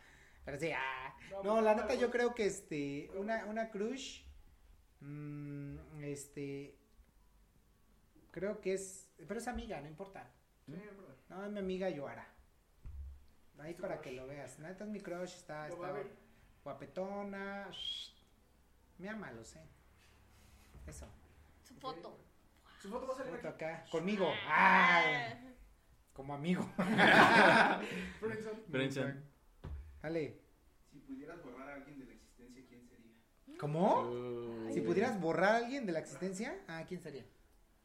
Pero 0.46 0.58
sí, 0.60 0.72
ah. 0.72 1.16
No, 1.44 1.62
la 1.62 1.76
neta 1.76 1.96
yo 1.96 2.10
creo 2.12 2.34
que 2.36 2.46
este, 2.46 3.12
una, 3.16 3.46
una 3.46 3.70
crush, 3.70 4.24
mm, 5.02 6.04
este, 6.04 6.78
creo 8.32 8.62
que 8.62 8.74
es, 8.74 9.10
pero 9.28 9.40
es 9.40 9.48
amiga, 9.48 9.80
no 9.82 9.88
importa. 9.88 10.30
Sí, 10.66 10.72
verdad. 10.74 11.16
No, 11.30 11.46
es 11.46 11.52
mi 11.52 11.60
amiga 11.60 11.90
Yoara. 11.90 12.28
Ahí 13.60 13.74
para 13.76 14.02
que 14.02 14.12
lo 14.12 14.28
veas. 14.28 14.60
Neta 14.60 14.86
mi 14.86 15.00
crush, 15.00 15.36
está, 15.36 15.68
está 15.68 15.94
guapetona. 16.64 17.70
shh. 17.72 18.12
Me 18.98 19.10
ama, 19.10 19.32
lo 19.32 19.44
sé. 19.44 19.60
Eso. 20.88 21.08
Su 21.64 21.76
foto. 21.76 22.20
Su 22.82 22.90
foto 22.90 23.08
va 23.08 23.14
a 23.14 23.18
salir 23.18 23.34
Foto 23.36 23.48
aquí. 23.50 23.64
acá, 23.64 23.86
conmigo. 23.92 24.30
Ah, 24.48 25.34
como 26.14 26.34
amigo. 26.34 26.64
Friendzone. 28.70 29.16
Dale. 30.02 30.40
Si 30.92 31.00
pudieras 31.00 31.42
borrar 31.44 31.70
a 31.70 31.74
alguien 31.76 32.00
de 32.00 32.06
la 32.06 32.14
existencia, 32.14 32.64
¿quién 32.68 32.88
sería? 32.88 33.58
¿Cómo? 33.60 34.02
Uy. 34.10 34.74
Si 34.74 34.82
pudieras 34.82 35.20
borrar 35.20 35.54
a 35.56 35.58
alguien 35.58 35.86
de 35.86 35.92
la 35.94 36.00
existencia, 36.00 36.60
¿a 36.68 36.84
quién 36.86 37.02
sería? 37.02 37.26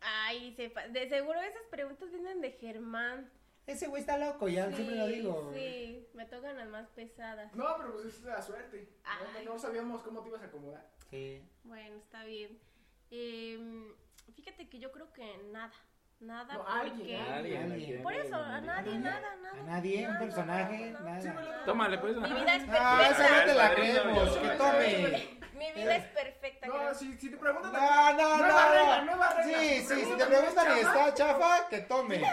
Ay, 0.01 0.55
sepa- 0.57 0.89
de 0.89 1.09
seguro 1.09 1.41
esas 1.41 1.67
preguntas 1.71 2.11
vienen 2.11 2.41
de 2.41 2.53
Germán. 2.53 3.31
Ese 3.67 3.87
güey 3.87 4.01
está 4.01 4.17
loco, 4.17 4.49
ya 4.49 4.73
siempre 4.73 4.97
lo 4.97 5.07
digo. 5.09 5.51
Sí, 5.55 6.07
me 6.15 6.25
tocan 6.25 6.57
las 6.57 6.69
más 6.69 6.89
pesadas. 6.91 7.55
No, 7.55 7.67
pero 7.77 7.93
pues 7.93 8.07
es 8.07 8.23
la 8.23 8.41
suerte. 8.41 8.89
No, 9.45 9.59
sabíamos 9.59 10.03
cómo 10.03 10.23
te 10.23 10.29
ibas 10.31 10.43
a 10.43 10.47
acomodar. 10.47 10.89
Sí. 11.11 11.43
Bueno, 11.65 11.97
está 11.97 12.25
bien. 12.25 12.59
Em, 13.11 13.93
fíjate 14.35 14.69
que 14.69 14.79
yo 14.79 14.91
creo 14.93 15.13
que 15.13 15.39
nada. 15.53 15.73
Nada 16.21 16.55
No, 16.55 16.65
porque... 16.65 16.81
alguien, 16.81 17.33
Alguien, 17.33 17.73
Alguien. 17.73 18.03
Por 18.03 18.13
eso, 18.13 18.35
a 18.37 18.61
nadie, 18.61 18.95
¿A 18.97 18.99
nada, 18.99 19.37
nada. 19.41 19.61
A 19.61 19.63
nadie, 19.63 19.99
un 19.99 20.13
nada, 20.15 20.19
personaje, 20.19 20.91
nada, 20.91 21.19
nada. 21.21 21.43
lo- 21.59 21.65
Tómale, 21.65 21.99
pues. 21.99 22.17
Mi 22.17 22.33
vida 22.33 22.55
es 22.57 22.63
Ah, 22.71 23.03
esa 23.09 23.17
perfecta. 23.17 23.39
no 23.39 23.45
te 23.47 23.55
la 23.55 23.69
padrino, 23.69 24.03
creemos, 24.03 24.37
que 24.37 24.49
tome. 24.49 25.39
Mi 25.59 25.73
vida 25.73 25.97
es 25.97 26.05
perfecta. 26.07 26.67
No, 26.67 26.73
creo. 26.75 26.95
si, 26.95 27.13
si 27.19 27.31
te 27.31 27.37
preguntan. 27.37 27.73
No, 27.73 28.13
no, 28.13 28.37
Nueva 28.39 28.65
no. 28.67 28.73
regla, 28.73 29.01
nueva 29.03 29.29
regla. 29.35 29.59
Sí, 29.61 29.81
Si 29.81 29.95
sí, 29.95 30.05
si 30.07 30.17
te 30.17 30.27
preguntan, 30.27 30.77
y 30.77 30.81
está 30.81 31.15
chafa, 31.15 31.69
que 31.69 31.79
tome. 31.83 32.17
Sí. 32.19 32.25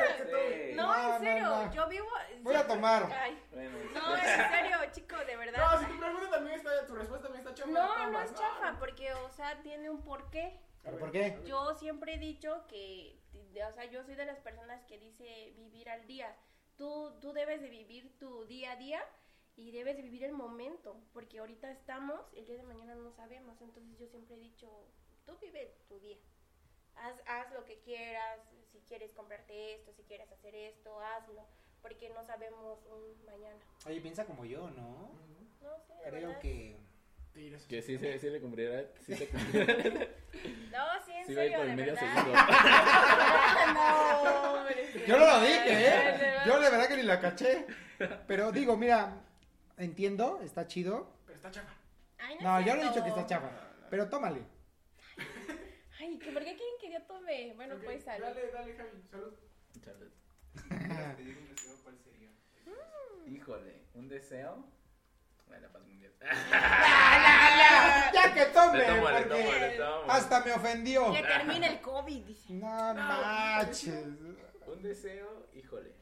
No, 0.75 0.87
No, 0.87 0.97
no, 1.07 1.13
en 1.15 1.19
serio, 1.21 1.43
no. 1.47 1.73
yo 1.73 1.87
vivo... 1.87 2.07
Voy 2.41 2.55
a 2.55 2.67
tomar. 2.67 3.03
Ay, 3.21 3.39
Bueno, 3.51 3.77
no, 3.93 4.15
en 4.17 4.23
serio, 4.23 4.77
chico, 4.93 5.15
de 5.17 5.33
No, 5.33 5.39
verdad. 5.39 5.79
si 5.79 5.85
tu 5.85 5.99
pregunta 5.99 6.29
también 6.31 6.55
está, 6.57 6.85
tu 6.87 6.95
respuesta 6.95 7.27
también 7.27 7.47
está 7.47 7.53
chafa. 7.55 7.71
No, 7.71 8.09
no 8.11 8.21
es 8.21 8.33
chafa, 8.33 8.75
porque, 8.79 9.13
o 9.13 9.29
sea, 9.29 9.61
tiene 9.61 9.89
un 9.91 10.01
porqué. 10.03 10.59
Ver, 10.83 10.99
¿Por 10.99 11.11
qué? 11.11 11.39
Yo 11.45 11.73
siempre 11.75 12.15
he 12.15 12.17
dicho 12.19 12.65
que, 12.67 13.19
o 13.63 13.71
sea, 13.73 13.85
yo 13.85 14.03
soy 14.03 14.15
de 14.15 14.25
las 14.25 14.39
personas 14.39 14.83
que 14.85 14.97
dice 14.99 15.53
vivir 15.57 15.89
al 15.89 16.05
día. 16.07 16.35
Tú, 16.77 17.13
tú 17.21 17.31
debes 17.33 17.61
de 17.61 17.69
vivir 17.69 18.17
tu 18.17 18.45
día 18.45 18.73
a 18.73 18.75
día 18.75 19.01
y 19.55 19.71
debes 19.71 19.95
de 19.95 20.01
vivir 20.03 20.23
el 20.25 20.33
momento, 20.33 20.97
porque 21.13 21.39
ahorita 21.39 21.71
estamos, 21.71 22.19
el 22.33 22.45
día 22.45 22.57
de 22.57 22.63
mañana 22.63 22.95
no 22.95 23.11
sabemos. 23.11 23.59
Entonces 23.61 23.97
yo 23.97 24.07
siempre 24.07 24.35
he 24.35 24.39
dicho, 24.39 24.69
tú 25.25 25.37
vive 25.41 25.73
tu 25.87 25.99
día. 25.99 26.17
Haz, 26.95 27.21
haz 27.27 27.51
lo 27.53 27.65
que 27.65 27.79
quieras, 27.79 28.39
si 28.71 28.79
quieres 28.81 29.11
comprarte 29.13 29.75
esto, 29.75 29.91
si 29.93 30.03
quieres 30.03 30.31
hacer 30.31 30.55
esto, 30.55 30.99
hazlo, 30.99 31.45
porque 31.81 32.09
no 32.09 32.23
sabemos 32.23 32.79
un 32.87 33.25
mañana. 33.25 33.59
Oye, 33.85 34.01
piensa 34.01 34.25
como 34.25 34.45
yo, 34.45 34.69
¿no? 34.71 35.11
No 35.61 35.77
sé, 35.79 35.93
Creo 36.03 36.11
verdad. 36.29 36.39
que. 36.39 36.77
Te 37.35 37.51
que 37.67 37.81
sí, 37.81 37.97
se- 37.97 38.17
sí 38.17 38.29
le 38.29 38.39
cumpliera. 38.39 38.85
Sí 39.05 39.13
se 39.13 39.27
cumpliera. 39.29 39.73
No, 40.71 40.85
sí, 41.05 41.11
en 41.11 41.25
Sí 41.27 41.33
serio, 41.35 41.57
por 41.57 41.65
de 41.65 41.71
el 41.71 41.77
medio 41.77 41.93
verdad. 41.95 42.13
segundo. 42.15 42.33
no, 43.73 44.53
hombre. 44.53 45.05
Yo 45.05 45.19
no 45.19 45.25
lo 45.25 45.41
dije, 45.41 45.61
¿eh? 45.67 46.37
Yo 46.45 46.59
de 46.61 46.69
verdad 46.69 46.87
que 46.87 46.95
ni 46.97 47.03
la 47.03 47.19
caché. 47.19 47.65
Pero 48.27 48.51
digo, 48.53 48.77
mira, 48.77 49.21
entiendo, 49.77 50.39
está 50.43 50.65
chido. 50.67 51.11
Pero 51.25 51.35
está 51.35 51.51
chafa. 51.51 51.73
Ay, 52.19 52.37
No, 52.41 52.57
es 52.59 52.65
yo 52.65 52.75
no 52.75 52.81
he 52.81 52.87
dicho 52.87 53.03
que 53.03 53.09
está 53.09 53.25
chafa. 53.25 53.49
Pero 53.89 54.07
tómale. 54.09 54.41
Ay, 55.99 56.17
¿que 56.19 56.31
¿por 56.31 56.41
qué 56.43 56.55
quieren 56.55 56.75
que 56.79 56.91
yo 56.93 57.01
tome? 57.03 57.53
Bueno, 57.55 57.75
pues 57.83 58.03
salud. 58.03 58.25
Dale, 58.27 58.49
dale, 58.51 58.75
Javi. 58.75 58.89
Salud. 59.11 59.33
Pudieras 60.53 61.15
pedir 61.15 61.37
un 61.37 61.47
deseo, 61.49 61.75
¿cuál 61.83 61.97
sería? 62.01 62.29
Híjole, 63.27 63.81
un 63.93 64.07
deseo. 64.07 64.65
La 65.49 65.69
paz 65.69 65.81
mundial. 65.83 66.13
Ya 68.13 68.33
que 68.33 68.45
tome, 68.45 68.77
Le 68.79 68.85
tomo, 68.85 69.09
le 69.09 69.13
porque 69.23 69.29
tomo, 69.29 69.51
le 69.51 69.69
tomo. 69.77 70.11
hasta 70.11 70.39
me 70.43 70.51
ofendió. 70.53 71.13
Que 71.13 71.21
termine 71.23 71.67
el 71.67 71.81
COVID, 71.81 72.25
dice. 72.25 72.53
No 72.53 72.93
manches. 72.93 74.05
Un 74.67 74.81
deseo, 74.81 75.47
híjole. 75.53 75.93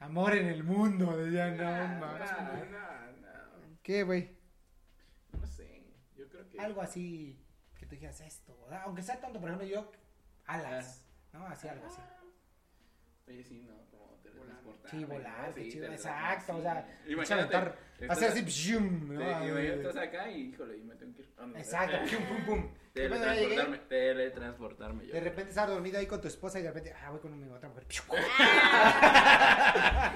Amor 0.00 0.34
en 0.34 0.46
el 0.48 0.64
mundo, 0.64 1.16
decía, 1.16 1.50
no 1.52 1.64
Ah, 1.68 1.98
manches. 2.00 2.70
no, 2.70 2.78
no, 2.78 3.78
¿Qué, 3.82 4.02
güey? 4.02 4.36
no. 5.32 5.38
No 5.40 5.46
sé. 5.46 5.84
Yo 6.16 6.28
creo 6.28 6.48
que. 6.48 6.58
Algo 6.60 6.82
así 6.82 7.38
que 7.78 7.86
tú 7.86 7.94
dijeras 7.94 8.20
esto. 8.20 8.58
¿verdad? 8.64 8.82
Aunque 8.86 9.02
sea 9.02 9.20
tonto, 9.20 9.38
por 9.40 9.48
ejemplo, 9.50 9.66
yo, 9.68 9.90
alas. 10.46 11.06
¿No? 11.32 11.46
Así, 11.46 11.68
algo 11.68 11.86
así. 11.86 12.00
Oye, 13.28 13.44
sí, 13.44 13.62
¿no? 13.62 13.74
Teletransportar. 14.42 14.90
Sí, 14.90 15.04
volar, 15.04 15.48
¿no? 15.48 15.54
qué 15.54 15.62
Sí, 15.64 15.70
chido, 15.72 15.86
exacto, 15.92 16.52
sí. 16.52 16.58
o 16.58 16.62
sea, 16.62 16.98
Imagínate, 17.06 17.56
aventar, 17.56 17.78
estás- 17.98 18.10
hacer 18.18 18.28
así, 18.30 18.42
pshum, 18.42 19.08
Sí, 19.08 19.14
¿no? 19.14 19.58
estás 19.58 19.96
acá 19.96 20.28
y, 20.30 20.40
híjole, 20.50 20.76
y 20.78 20.82
me 20.82 20.94
tengo 20.96 21.14
que 21.14 21.22
ir. 21.22 21.30
Ah, 21.38 21.46
no, 21.46 21.56
Exacto, 21.58 21.96
pum, 22.10 22.24
pum, 22.26 22.44
pum. 22.46 22.74
Teletransportarme, 22.92 23.78
teletransportarme 23.78 25.06
yo. 25.06 25.14
De 25.14 25.20
repente 25.20 25.48
estar 25.50 25.68
dormido 25.68 25.98
ahí 25.98 26.06
con 26.06 26.20
tu 26.20 26.28
esposa 26.28 26.58
y 26.58 26.62
de 26.62 26.68
repente, 26.68 26.92
ah, 27.02 27.10
voy 27.10 27.20
con 27.20 27.38
mi 27.38 27.48
otra 27.50 27.68
mujer. 27.70 27.86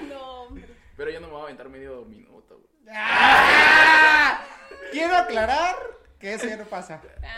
No, 0.09 0.43
hombre. 0.43 0.65
Pero 0.95 1.09
yo 1.11 1.19
no 1.19 1.27
me 1.27 1.33
voy 1.33 1.41
a 1.41 1.45
aventar 1.45 1.69
medio 1.69 2.05
minuto, 2.05 2.59
güey. 2.59 2.67
Quiero 4.91 5.15
aclarar 5.17 5.75
que 6.19 6.33
eso 6.33 6.47
ya 6.47 6.57
no 6.57 6.65
pasa. 6.65 7.01
Ah, 7.23 7.37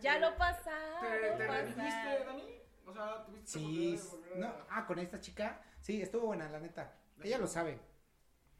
ya 0.00 0.18
lo 0.18 0.34
pasado. 0.36 1.00
¿Te, 1.00 1.30
te. 1.36 1.46
Dani? 1.46 2.59
O 2.90 2.92
sea, 2.92 3.24
tuviste 3.24 3.50
Sí, 3.50 3.98
volver 4.10 4.36
no, 4.38 4.46
a- 4.48 4.66
ah, 4.70 4.86
con 4.86 4.98
esta 4.98 5.20
chica, 5.20 5.62
sí, 5.80 6.02
estuvo 6.02 6.26
buena, 6.26 6.48
la 6.48 6.58
neta. 6.60 6.96
Ella 7.22 7.38
lo 7.38 7.46
sabe, 7.46 7.78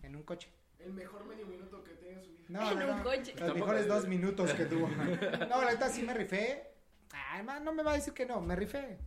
en 0.02 0.14
un 0.16 0.22
coche. 0.22 0.48
El 0.78 0.92
mejor 0.92 1.24
medio 1.26 1.46
minuto 1.46 1.82
que 1.82 1.92
tiene 1.94 2.18
en 2.20 2.24
su 2.24 2.30
vida. 2.32 2.44
No, 2.48 2.60
En 2.72 2.78
no, 2.78 2.90
un 2.92 2.96
no. 2.98 3.02
coche. 3.04 3.34
Los 3.38 3.54
mejores 3.54 3.82
es- 3.82 3.88
dos 3.88 4.06
minutos 4.06 4.52
que 4.52 4.66
tuvo. 4.66 4.88
No, 5.48 5.62
la 5.62 5.72
neta 5.72 5.88
sí 5.90 6.02
me 6.02 6.14
rifé. 6.14 6.66
Ay, 7.12 7.42
man, 7.42 7.64
no 7.64 7.72
me 7.72 7.82
va 7.82 7.92
a 7.92 7.94
decir 7.96 8.14
que 8.14 8.24
no, 8.26 8.40
me 8.40 8.54
rifé. 8.56 8.98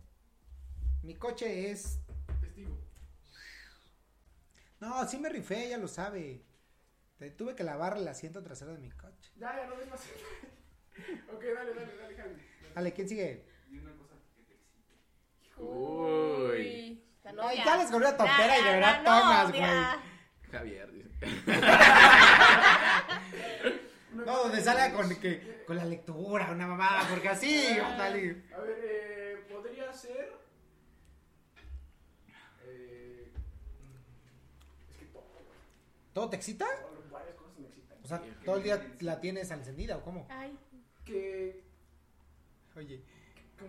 Mi 1.02 1.14
coche 1.14 1.70
es. 1.70 2.00
Testigo. 2.40 2.76
No, 4.80 5.06
sí 5.08 5.18
me 5.18 5.28
rifé, 5.30 5.66
ella 5.66 5.78
lo 5.78 5.88
sabe. 5.88 6.44
Te- 7.18 7.30
tuve 7.30 7.54
que 7.54 7.64
lavar 7.64 7.96
el 7.96 8.06
asiento 8.08 8.42
trasero 8.42 8.72
de 8.72 8.78
mi 8.78 8.90
coche. 8.90 9.30
Ya, 9.36 9.56
ya 9.56 9.66
no 9.66 9.76
ves 9.76 9.88
más. 9.88 10.00
ok, 11.32 11.42
dale, 11.42 11.74
dale, 11.74 11.96
dale, 11.96 12.14
Javi. 12.16 12.34
Dale, 12.74 12.92
¿quién 12.92 13.08
sigue? 13.08 13.46
Y 13.70 13.78
una 13.78 13.92
cosa 13.96 14.14
que 14.36 14.42
te 14.42 14.54
excite. 14.54 15.43
Uy. 15.56 17.02
La 17.22 17.30
Ay, 17.30 17.36
novia. 17.36 17.64
ya 17.64 17.76
les 17.76 17.90
la 17.90 18.16
tontera 18.16 18.58
y 18.58 18.64
de 18.64 18.70
verdad 18.72 19.04
tomas, 19.04 19.48
novia. 19.48 20.00
Javier, 20.50 20.92
dice. 20.92 21.10
No, 24.14 24.44
donde 24.44 24.60
salga 24.62 24.92
con, 24.92 25.08
que, 25.16 25.64
con 25.66 25.76
la 25.76 25.84
lectura, 25.84 26.48
una 26.52 26.68
mamada, 26.68 27.06
porque 27.10 27.28
así, 27.28 27.66
dale. 27.76 28.44
A 28.54 28.58
ver, 28.60 28.78
eh, 28.84 29.44
podría 29.52 29.92
ser. 29.92 30.32
Eh, 32.64 33.32
es 34.88 34.96
que 34.96 35.04
todo, 35.06 35.22
güey. 35.22 35.44
¿Todo 36.12 36.30
te 36.30 36.36
excita? 36.36 36.64
Varias 37.10 37.34
cosas 37.34 37.58
me 37.58 37.66
excitan. 37.66 37.98
O 38.02 38.06
sea, 38.06 38.22
todo 38.44 38.56
el 38.56 38.62
día 38.62 38.94
la 39.00 39.20
tienes 39.20 39.50
encendida, 39.50 39.96
¿o 39.96 40.02
cómo? 40.02 40.26
Ay, 40.30 40.56
Que. 41.04 41.64
Oye, 42.76 43.02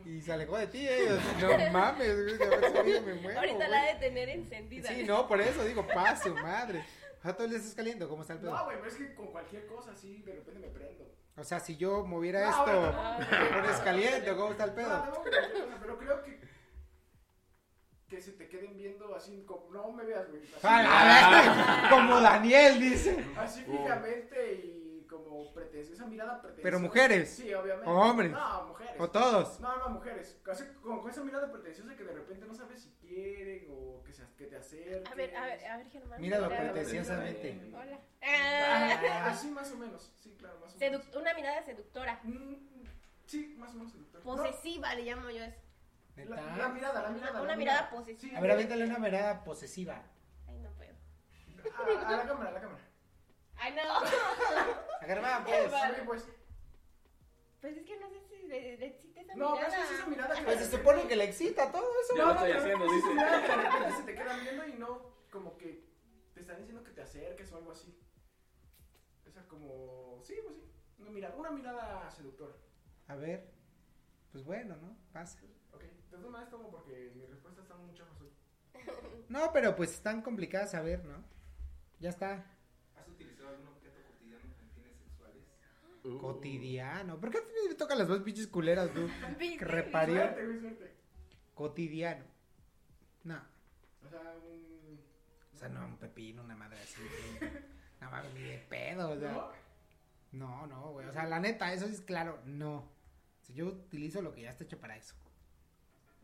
y 0.05 0.21
se 0.21 0.33
alejó 0.33 0.57
de 0.57 0.67
ti, 0.67 0.87
eh. 0.87 1.07
No 1.41 1.71
mames, 1.71 2.13
güey, 2.23 2.37
de 2.37 2.45
haber 2.45 2.71
sabido 2.71 3.01
me 3.01 3.13
muero. 3.15 3.39
ahorita 3.39 3.57
güey. 3.57 3.69
la 3.69 3.81
ha 3.81 3.85
de 3.93 3.95
tener 3.99 4.29
encendida. 4.29 4.89
Sí, 4.89 5.03
no, 5.03 5.27
por 5.27 5.41
eso 5.41 5.63
digo, 5.63 5.85
paso, 5.87 6.33
madre. 6.35 6.83
O 7.19 7.21
sea, 7.21 7.33
todo 7.33 7.45
el 7.45 7.49
día 7.51 7.59
estás 7.59 7.75
caliente, 7.75 8.07
¿cómo 8.07 8.21
está 8.21 8.33
el 8.33 8.39
pedo? 8.39 8.51
No, 8.55 8.65
güey, 8.65 8.77
pero 8.77 8.89
es 8.89 8.95
que 8.97 9.15
con 9.15 9.27
cualquier 9.27 9.65
cosa 9.67 9.91
así 9.91 10.21
de 10.23 10.33
repente 10.33 10.59
me 10.59 10.67
prendo. 10.67 11.05
O 11.37 11.43
sea, 11.43 11.59
si 11.59 11.75
yo 11.75 12.05
moviera 12.05 12.41
No, 12.41 12.49
esto, 12.49 12.79
bueno, 12.79 13.17
¿me 13.19 13.61
pones 13.61 13.77
caliente 13.77 14.31
o 14.31 14.37
cómo 14.37 14.51
está 14.51 14.63
el 14.65 14.69
No, 14.71 14.75
pedo? 14.75 15.05
no, 15.05 15.21
pero, 15.23 15.79
pero 15.81 15.97
creo 15.97 16.23
que 16.23 16.39
que 18.07 18.21
se 18.21 18.33
te 18.33 18.47
queden 18.47 18.77
viendo 18.77 19.15
así 19.15 19.43
como 19.47 19.71
no 19.71 19.91
me 19.91 20.05
veas, 20.05 20.29
güey. 20.29 20.43
Así, 20.43 20.67
A 20.67 21.41
ver, 21.81 21.89
como 21.89 22.21
Daniel 22.21 22.79
dice. 22.79 23.25
así 23.35 23.63
fijamente 23.63 24.53
y 24.53 24.84
como 25.23 25.53
pretenciosa, 25.53 25.93
esa 26.01 26.05
mirada 26.09 26.41
pretenciosa. 26.41 26.63
Pero 26.63 26.79
mujeres. 26.79 27.29
Sí, 27.29 27.53
obviamente. 27.53 27.89
¿O 27.89 27.93
hombres? 27.93 28.31
No, 28.31 28.65
mujeres. 28.67 28.95
O 28.99 29.09
todos. 29.09 29.59
No, 29.59 29.77
no, 29.77 29.89
mujeres. 29.89 30.37
Así, 30.51 30.63
con, 30.81 31.01
con 31.01 31.11
esa 31.11 31.23
mirada 31.23 31.51
pretenciosa 31.51 31.95
que 31.95 32.03
de 32.03 32.13
repente 32.13 32.45
no 32.45 32.53
sabes 32.53 32.81
si 32.83 32.89
quieren 32.95 33.67
o 33.71 34.03
que, 34.03 34.13
se, 34.13 34.23
que 34.37 34.45
te 34.47 34.57
acerquen. 34.57 35.07
A 35.11 35.15
ver, 35.15 35.35
a 35.35 35.45
ver, 35.45 35.65
a 35.65 35.77
ver, 35.77 35.89
Germán. 35.89 36.21
Míralo 36.21 36.47
pretenciosamente. 36.49 37.71
Hola. 37.73 37.99
Ah, 38.21 38.99
Ah, 39.01 39.27
así 39.31 39.49
más 39.51 39.71
o 39.71 39.77
menos. 39.77 40.11
Sí, 40.17 40.35
claro, 40.37 40.59
más 40.59 40.73
o 40.75 40.77
menos. 40.79 41.03
una 41.15 41.33
mirada 41.33 41.61
seductora. 41.63 42.19
Mm, 42.23 42.55
sí, 43.25 43.55
más 43.57 43.71
o 43.71 43.73
menos 43.75 43.91
seductor. 43.91 44.21
Posesiva 44.23 44.93
le 44.95 45.03
llamo 45.03 45.29
yo 45.29 45.43
eso. 45.43 45.61
No, 46.17 46.33
la, 46.35 46.57
la 46.57 46.69
mirada, 46.69 47.01
la 47.01 47.09
mirada. 47.09 47.41
Una 47.41 47.51
la 47.51 47.57
mirada 47.57 47.89
posesiva. 47.89 48.37
A 48.37 48.41
ver, 48.41 48.51
aviéntale 48.51 48.85
una 48.85 48.99
mirada 48.99 49.43
posesiva. 49.43 50.01
Ay, 50.47 50.59
no 50.59 50.69
puedo. 50.71 50.93
A, 51.75 52.07
a 52.07 52.17
la 52.17 52.25
cámara, 52.25 52.49
a 52.49 52.53
la 52.53 52.61
cámara. 52.61 52.83
Ay, 53.65 53.73
no. 53.73 53.81
A 55.01 55.05
Germán, 55.05 55.43
pues. 55.43 55.71
Pues. 56.05 56.25
Pues 57.61 57.77
es 57.77 57.83
que 57.85 57.99
no 57.99 58.09
sé 58.09 58.21
si 58.29 58.47
le, 58.47 58.77
le 58.77 58.85
excita 58.87 59.21
esa 59.21 59.35
No, 59.35 59.55
pero 59.55 59.67
mirada. 59.67 59.83
es 59.85 59.91
esa 59.91 60.05
mirada 60.05 60.35
que 60.35 60.41
Pues 60.43 60.59
se 60.59 60.77
supone 60.77 61.07
que 61.07 61.15
le 61.15 61.23
excita 61.23 61.71
todo 61.71 61.87
eso. 62.03 62.15
Ya 62.15 62.25
lo 62.25 62.31
estoy 62.33 62.51
haciendo, 62.51 62.85
dice. 62.91 63.07
mirada 63.09 63.41
que 63.41 63.47
de 63.47 63.55
repente 63.57 63.91
se 63.97 64.03
te 64.03 64.15
quedan 64.15 64.41
viendo 64.41 64.67
y 64.67 64.73
no, 64.73 65.15
como 65.31 65.57
que 65.57 65.83
te 66.35 66.41
están 66.41 66.57
diciendo 66.57 66.83
que 66.83 66.91
te 66.91 67.01
acerques 67.01 67.51
o 67.51 67.57
algo 67.57 67.71
así. 67.71 67.97
Esa 69.25 69.47
como, 69.47 70.21
sí, 70.23 70.35
pues 70.43 70.57
sí, 70.57 70.71
una 70.99 71.09
mirada, 71.09 71.35
una 71.35 71.49
mirada 71.49 72.11
seductora. 72.11 72.53
A 73.07 73.15
ver. 73.15 73.51
Pues 74.31 74.43
bueno, 74.45 74.75
¿no? 74.75 74.95
Pasa. 75.11 75.39
Ok, 75.71 75.81
de 75.81 75.89
todas 76.11 76.25
maneras 76.29 76.51
tomo 76.51 76.69
porque 76.69 77.11
mis 77.15 77.27
respuestas 77.29 77.63
están 77.63 77.83
muy 77.83 77.95
chafas 77.95 78.21
hoy. 78.21 78.31
No, 79.29 79.51
pero 79.51 79.75
pues 79.75 79.91
están 79.93 80.21
complicadas 80.21 80.75
a 80.75 80.81
ver, 80.81 81.03
¿no? 81.03 81.23
Ya 81.99 82.09
está. 82.09 82.45
¿Has 82.95 83.07
utilizado 83.07 83.49
algún 83.49 83.67
objeto 83.69 83.95
cotidiano 84.07 84.41
con 84.57 84.69
fines 84.71 84.97
sexuales? 84.97 85.43
Uh. 86.05 86.17
Cotidiano. 86.19 87.19
¿Por 87.19 87.31
qué 87.31 87.39
me 87.67 87.73
tocan 87.75 87.97
las 87.97 88.07
dos 88.07 88.21
pinches 88.21 88.47
culeras, 88.47 88.91
tú? 88.93 89.09
Que 89.39 89.65
reparió. 89.65 90.15
Suerte, 90.17 90.45
güey, 90.45 90.59
suerte. 90.59 90.95
Cotidiano. 91.55 92.25
No. 93.23 93.41
O 94.05 94.09
sea, 94.09 94.19
un... 94.19 94.99
O 95.53 95.57
sea, 95.57 95.69
no, 95.69 95.85
un 95.85 95.97
pepino, 95.97 96.43
una 96.43 96.55
madre 96.55 96.79
así. 96.79 97.01
No 98.01 98.11
mames, 98.11 98.33
ni 98.33 98.41
de 98.41 98.57
pedo, 98.69 99.09
o 99.11 99.17
sea. 99.17 99.31
¿No? 99.31 99.51
No, 100.33 100.67
no, 100.67 100.91
güey. 100.91 101.07
O 101.07 101.13
sea, 101.13 101.25
la 101.25 101.39
neta, 101.39 101.73
eso 101.73 101.87
sí 101.87 101.93
es 101.93 102.01
claro, 102.01 102.39
no. 102.45 102.75
O 102.75 103.45
sea, 103.45 103.55
yo 103.55 103.67
utilizo 103.67 104.21
lo 104.21 104.33
que 104.33 104.41
ya 104.41 104.49
está 104.49 104.65
hecho 104.65 104.77
para 104.79 104.97
eso. 104.97 105.15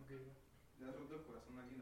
Ok. 0.03 0.11
¿Le 0.79 0.86
has 0.86 0.95
roto 0.95 1.15
el 1.15 1.23
corazón 1.23 1.57
a 1.57 1.61
alguien? 1.63 1.82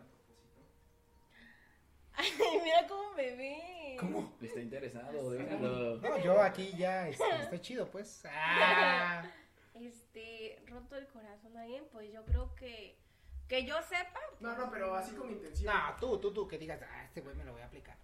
Ay, 2.20 2.60
mira 2.64 2.86
cómo 2.88 3.14
me 3.14 3.36
ve. 3.36 3.96
¿Cómo? 4.00 4.34
Está 4.42 4.60
interesado, 4.60 5.32
déjalo. 5.32 5.98
No, 5.98 6.18
yo 6.20 6.42
aquí 6.42 6.74
ya 6.78 7.08
este, 7.08 7.24
estoy 7.42 7.60
chido, 7.60 7.90
pues. 7.90 8.24
Ah. 8.26 9.24
Este, 9.80 10.62
roto 10.68 10.98
el 10.98 11.08
corazón 11.08 11.56
a 11.56 11.62
alguien, 11.62 11.86
pues 11.94 12.12
yo 12.12 12.26
creo 12.26 12.54
que. 12.56 12.98
Que 13.48 13.64
yo 13.64 13.82
sepa. 13.84 14.20
No, 14.42 14.54
no, 14.58 14.70
pero 14.70 14.94
así 14.94 15.16
con 15.16 15.32
intención. 15.32 15.74
No, 15.74 15.96
tú, 16.02 16.20
tú, 16.20 16.34
tú, 16.34 16.48
que 16.50 16.58
digas, 16.58 16.82
ah, 16.84 17.06
este 17.06 17.22
güey 17.22 17.34
me 17.36 17.46
lo 17.46 17.54
voy 17.54 17.62
a 17.62 17.66
aplicar. 17.68 17.96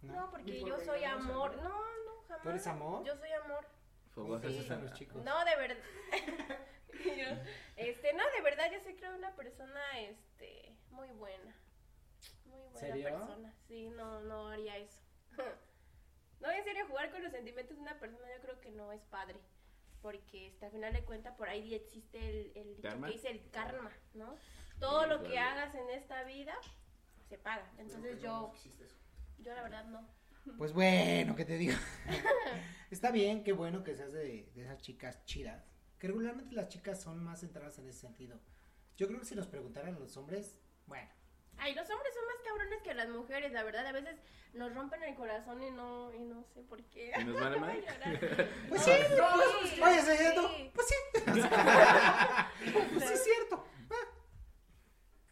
No. 0.00 0.14
No, 0.14 0.30
porque 0.30 0.54
por 0.60 0.68
yo 0.70 0.80
soy 0.80 1.04
amor. 1.04 1.56
¿no? 1.56 1.62
No, 1.62 1.68
no, 1.68 2.22
jamás. 2.26 2.42
¿Tú 2.42 2.48
eres 2.48 2.66
amor? 2.66 3.04
Yo 3.04 3.14
soy 3.16 3.32
amor. 3.32 3.66
Fogosas 4.14 4.50
Sí. 4.50 4.66
a 4.70 4.76
los 4.76 4.92
chicos. 4.94 5.22
No, 5.22 5.44
de 5.44 5.56
verdad. 5.56 5.76
Yo- 7.04 7.36
este, 7.76 8.12
no, 8.14 8.22
de 8.36 8.40
verdad, 8.42 8.70
yo 8.72 8.80
soy 8.80 8.94
creo 8.94 9.14
una 9.16 9.34
persona, 9.34 9.80
este, 10.00 10.72
muy 10.90 11.08
buena. 11.08 11.54
Buena 12.72 12.88
¿Serio? 12.88 13.08
persona. 13.10 13.54
Sí, 13.68 13.90
no, 13.90 14.20
no 14.22 14.48
haría 14.48 14.76
eso. 14.78 15.00
No, 16.40 16.50
en 16.50 16.64
serio, 16.64 16.84
jugar 16.88 17.08
con 17.12 17.22
los 17.22 17.30
sentimientos 17.30 17.76
de 17.76 17.82
una 17.82 18.00
persona 18.00 18.26
yo 18.34 18.42
creo 18.42 18.60
que 18.60 18.72
no 18.72 18.90
es 18.90 19.00
padre. 19.02 19.38
Porque 20.00 20.48
este, 20.48 20.66
al 20.66 20.72
final 20.72 20.92
de 20.92 21.04
cuentas 21.04 21.36
por 21.36 21.48
ahí 21.48 21.72
existe 21.72 22.18
el, 22.18 22.52
el 22.56 22.68
dicho 22.76 22.82
¿Karma? 22.88 23.06
que 23.06 23.12
dice 23.12 23.30
el 23.30 23.48
karma, 23.50 23.92
¿no? 24.14 24.34
Todo 24.80 25.06
lo 25.06 25.22
que 25.22 25.38
hagas 25.38 25.72
en 25.76 25.88
esta 25.90 26.24
vida 26.24 26.52
se 27.28 27.38
paga. 27.38 27.70
Entonces 27.78 28.20
yo, 28.20 28.52
yo 29.38 29.54
la 29.54 29.62
verdad 29.62 29.84
no. 29.84 30.04
Pues 30.58 30.72
bueno, 30.72 31.36
¿qué 31.36 31.44
te 31.44 31.56
digo? 31.56 31.76
Está 32.90 33.12
bien, 33.12 33.44
qué 33.44 33.52
bueno 33.52 33.84
que 33.84 33.94
seas 33.94 34.12
de, 34.12 34.50
de 34.52 34.62
esas 34.62 34.82
chicas 34.82 35.24
chidas. 35.24 35.64
Que 36.00 36.08
regularmente 36.08 36.56
las 36.56 36.68
chicas 36.68 37.00
son 37.00 37.22
más 37.22 37.38
centradas 37.38 37.78
en 37.78 37.88
ese 37.88 38.00
sentido. 38.00 38.40
Yo 38.96 39.06
creo 39.06 39.20
que 39.20 39.26
si 39.26 39.36
nos 39.36 39.46
preguntaran 39.46 39.96
los 40.00 40.16
hombres, 40.16 40.58
bueno, 40.86 41.08
Ay, 41.58 41.74
los 41.74 41.88
hombres 41.90 42.12
son 42.14 42.26
más 42.26 42.36
cabrones 42.44 42.82
que 42.82 42.94
las 42.94 43.08
mujeres, 43.08 43.52
la 43.52 43.62
verdad. 43.62 43.86
A 43.86 43.92
veces 43.92 44.16
nos 44.54 44.74
rompen 44.74 45.02
el 45.04 45.14
corazón 45.14 45.62
y 45.62 45.70
no, 45.70 46.12
y 46.12 46.20
no 46.20 46.44
sé 46.54 46.62
por 46.62 46.82
qué. 46.84 47.12
¿Y 47.18 47.24
nos 47.24 47.40
vale 47.40 47.58
Voy 47.60 47.70
a 47.70 47.74
llorar. 47.76 48.48
Pues 48.68 48.80
No, 48.80 48.86
sí, 48.86 49.68
sí, 49.74 49.80
oye, 49.82 50.00
sí. 50.02 50.70
Pues 50.74 50.86
sí. 50.88 50.94
pues 52.94 53.08
sí 53.08 53.14
es 53.14 53.24
cierto. 53.24 53.64
Ah. 53.90 53.94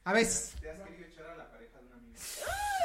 A 0.04 0.12
veces. 0.12 0.56
¿Te 0.60 0.70
has 0.70 0.80
querido 0.80 1.06
echar 1.08 1.26
a 1.30 1.36
la 1.36 1.50
pareja 1.50 1.78
de 1.78 1.86
un 1.86 1.92
amigo? 1.92 2.18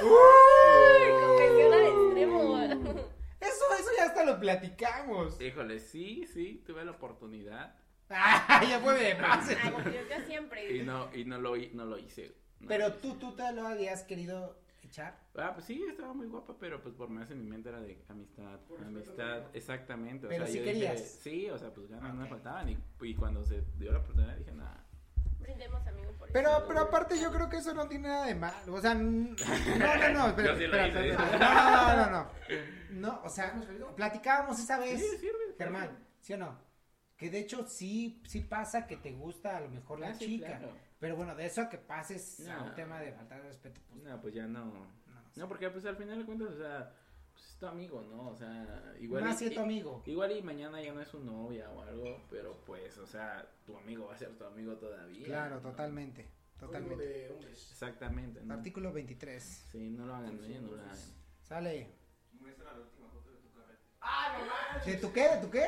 Uy, 0.02 1.26
confesión 1.26 1.74
al 1.74 1.86
extremo. 1.86 2.56
Eso, 3.40 3.64
eso 3.80 3.90
ya 3.98 4.06
hasta 4.06 4.26
lo 4.26 4.40
platicamos. 4.40 5.40
Híjole, 5.40 5.80
sí, 5.80 6.26
sí, 6.34 6.64
tuve 6.66 6.84
la 6.84 6.92
oportunidad. 6.92 7.76
Ah, 8.10 8.64
ya 8.68 8.80
fue 8.80 8.96
de 8.96 9.16
más. 9.16 9.48
Ay, 9.50 9.72
yo, 9.86 9.92
yo 9.92 10.26
siempre. 10.26 10.76
Y 10.78 10.82
no, 10.82 11.14
y 11.14 11.26
no 11.26 11.38
lo, 11.38 11.56
no 11.56 11.86
lo 11.86 11.98
hice. 12.00 12.34
Pero 12.68 12.94
tú, 12.96 13.16
tú 13.16 13.36
te 13.36 13.52
lo 13.54 13.68
habías 13.68 14.04
querido 14.04 14.58
echar. 14.84 15.18
Ah, 15.36 15.52
pues 15.54 15.66
sí, 15.66 15.84
estaba 15.90 16.14
muy 16.14 16.28
guapa, 16.28 16.56
pero 16.60 16.82
pues 16.82 16.94
por 16.96 17.10
más 17.10 17.30
en 17.32 17.40
mi 17.44 17.50
mente 17.50 17.70
era 17.70 17.80
de 17.82 18.04
amistad, 18.08 18.60
Por 18.62 18.82
amistad, 18.84 19.44
exactamente. 19.54 20.28
O 20.28 20.30
Pero 20.30 20.46
sea, 20.46 20.54
sí 20.54 20.60
yo 20.60 20.66
querías. 20.66 20.96
Dije, 20.96 21.08
sí, 21.08 21.50
o 21.50 21.58
sea, 21.58 21.74
pues 21.74 21.88
ganas 21.90 22.14
no 22.14 22.22
me 22.22 22.28
faltaban. 22.28 22.70
Y, 22.70 22.78
y 23.02 23.16
cuando 23.16 23.44
se 23.46 23.62
dio 23.78 23.92
la 23.92 24.00
oportunidad 24.00 24.36
dije, 24.38 24.52
nada. 24.52 24.82
Brindemos, 25.40 25.86
amigo, 25.86 26.12
por 26.14 26.32
Pero, 26.32 26.50
eso. 26.58 26.68
pero 26.68 26.80
aparte 26.82 27.20
yo 27.20 27.32
creo 27.32 27.48
que 27.50 27.58
eso 27.58 27.74
no 27.74 27.88
tiene 27.88 28.08
nada 28.08 28.26
de 28.26 28.34
malo. 28.36 28.74
O 28.74 28.82
sea, 28.82 28.94
no, 28.96 29.04
no, 29.36 30.14
no, 30.14 30.28
espera, 30.30 30.54
Yo 30.54 30.58
sí 30.58 30.68
lo 30.68 30.78
espera, 30.78 30.88
hice. 30.88 31.10
espera, 31.10 31.40
no, 31.40 31.96
no, 31.96 32.06
no, 32.06 32.12
no. 32.12 32.30
No, 32.92 33.22
o 33.24 33.30
sea, 33.30 33.54
platicábamos 33.96 34.60
esa 34.60 34.80
vez, 34.80 35.00
Sí, 35.02 35.18
sirve. 35.18 35.56
Germán, 35.58 35.98
¿sí 36.22 36.34
o 36.34 36.38
no? 36.38 36.58
Que 37.18 37.30
de 37.30 37.40
hecho 37.40 37.66
sí, 37.68 38.22
sí 38.28 38.42
pasa 38.42 38.88
que 38.88 38.98
te 38.98 39.12
gusta 39.12 39.58
a 39.58 39.62
lo 39.62 39.70
mejor 39.70 40.00
la 40.00 40.10
Ah, 40.10 40.14
sí, 40.16 40.26
chica. 40.26 40.48
claro. 40.48 40.70
Pero 41.00 41.16
bueno, 41.16 41.36
de 41.36 41.46
eso 41.46 41.62
a 41.62 41.70
que 41.70 41.78
pases 41.78 42.48
a 42.48 42.58
No. 42.58 42.66
un 42.66 42.76
tema 42.76 43.00
de 43.00 43.12
faltar 43.14 43.42
de 43.42 43.48
respeto, 43.50 43.82
pues 43.90 44.02
no. 44.04 44.22
Pues 44.22 44.34
ya 44.34 44.48
no. 44.48 44.66
no, 44.66 44.82
o 44.82 45.30
sea, 45.34 45.44
No, 45.44 45.48
porque 45.48 45.70
pues 45.70 45.86
al 45.86 45.96
final 45.98 46.20
de 46.20 46.26
cuentas, 46.26 46.50
o 46.50 46.58
sea, 46.58 46.94
pues 47.34 47.46
es 47.48 47.58
tu 47.58 47.68
amigo, 47.68 48.02
¿no? 48.02 48.30
O 48.30 48.36
sea, 48.36 48.94
igual. 49.00 49.24
más 49.26 49.42
y, 49.42 49.48
es 49.48 49.54
tu 49.54 49.60
amigo. 49.60 50.02
Igual 50.06 50.32
y 50.32 50.42
mañana 50.42 50.82
ya 50.82 50.94
no 50.94 51.02
es 51.02 51.10
su 51.10 51.20
novia 51.20 51.70
o 51.72 51.82
algo, 51.82 52.22
pero 52.30 52.56
pues, 52.66 52.98
o 52.98 53.06
sea, 53.06 53.46
tu 53.66 53.76
amigo 53.78 54.08
va 54.08 54.14
a 54.16 54.18
ser 54.18 54.30
tu 54.38 54.46
amigo 54.46 54.76
todavía. 54.78 55.26
Claro, 55.26 55.56
¿no? 55.56 55.62
totalmente, 55.62 56.30
totalmente. 56.58 57.06
de 57.06 57.30
hombres. 57.32 57.68
Exactamente, 57.72 58.42
¿no? 58.44 58.54
Artículo 58.54 58.94
23. 58.94 59.44
Sí, 59.72 59.90
no 59.90 60.06
lo 60.06 60.16
hagan, 60.16 60.40
¿eh? 60.46 60.60
no 60.62 60.72
lo 60.72 60.82
hagan. 60.82 60.98
Sale. 61.44 61.90
Muestra 62.40 62.72
la 62.74 62.80
última 62.80 63.10
foto 63.10 63.30
de 63.32 63.38
tu 63.38 63.52
carrete. 63.54 63.80
¡Ah, 64.00 64.38
no 64.40 64.46
manches! 64.46 64.94
¿De 64.94 64.98
tu 65.08 65.12
qué? 65.14 65.28
¿De 65.30 65.38
tu 65.42 65.50
qué? 65.52 65.68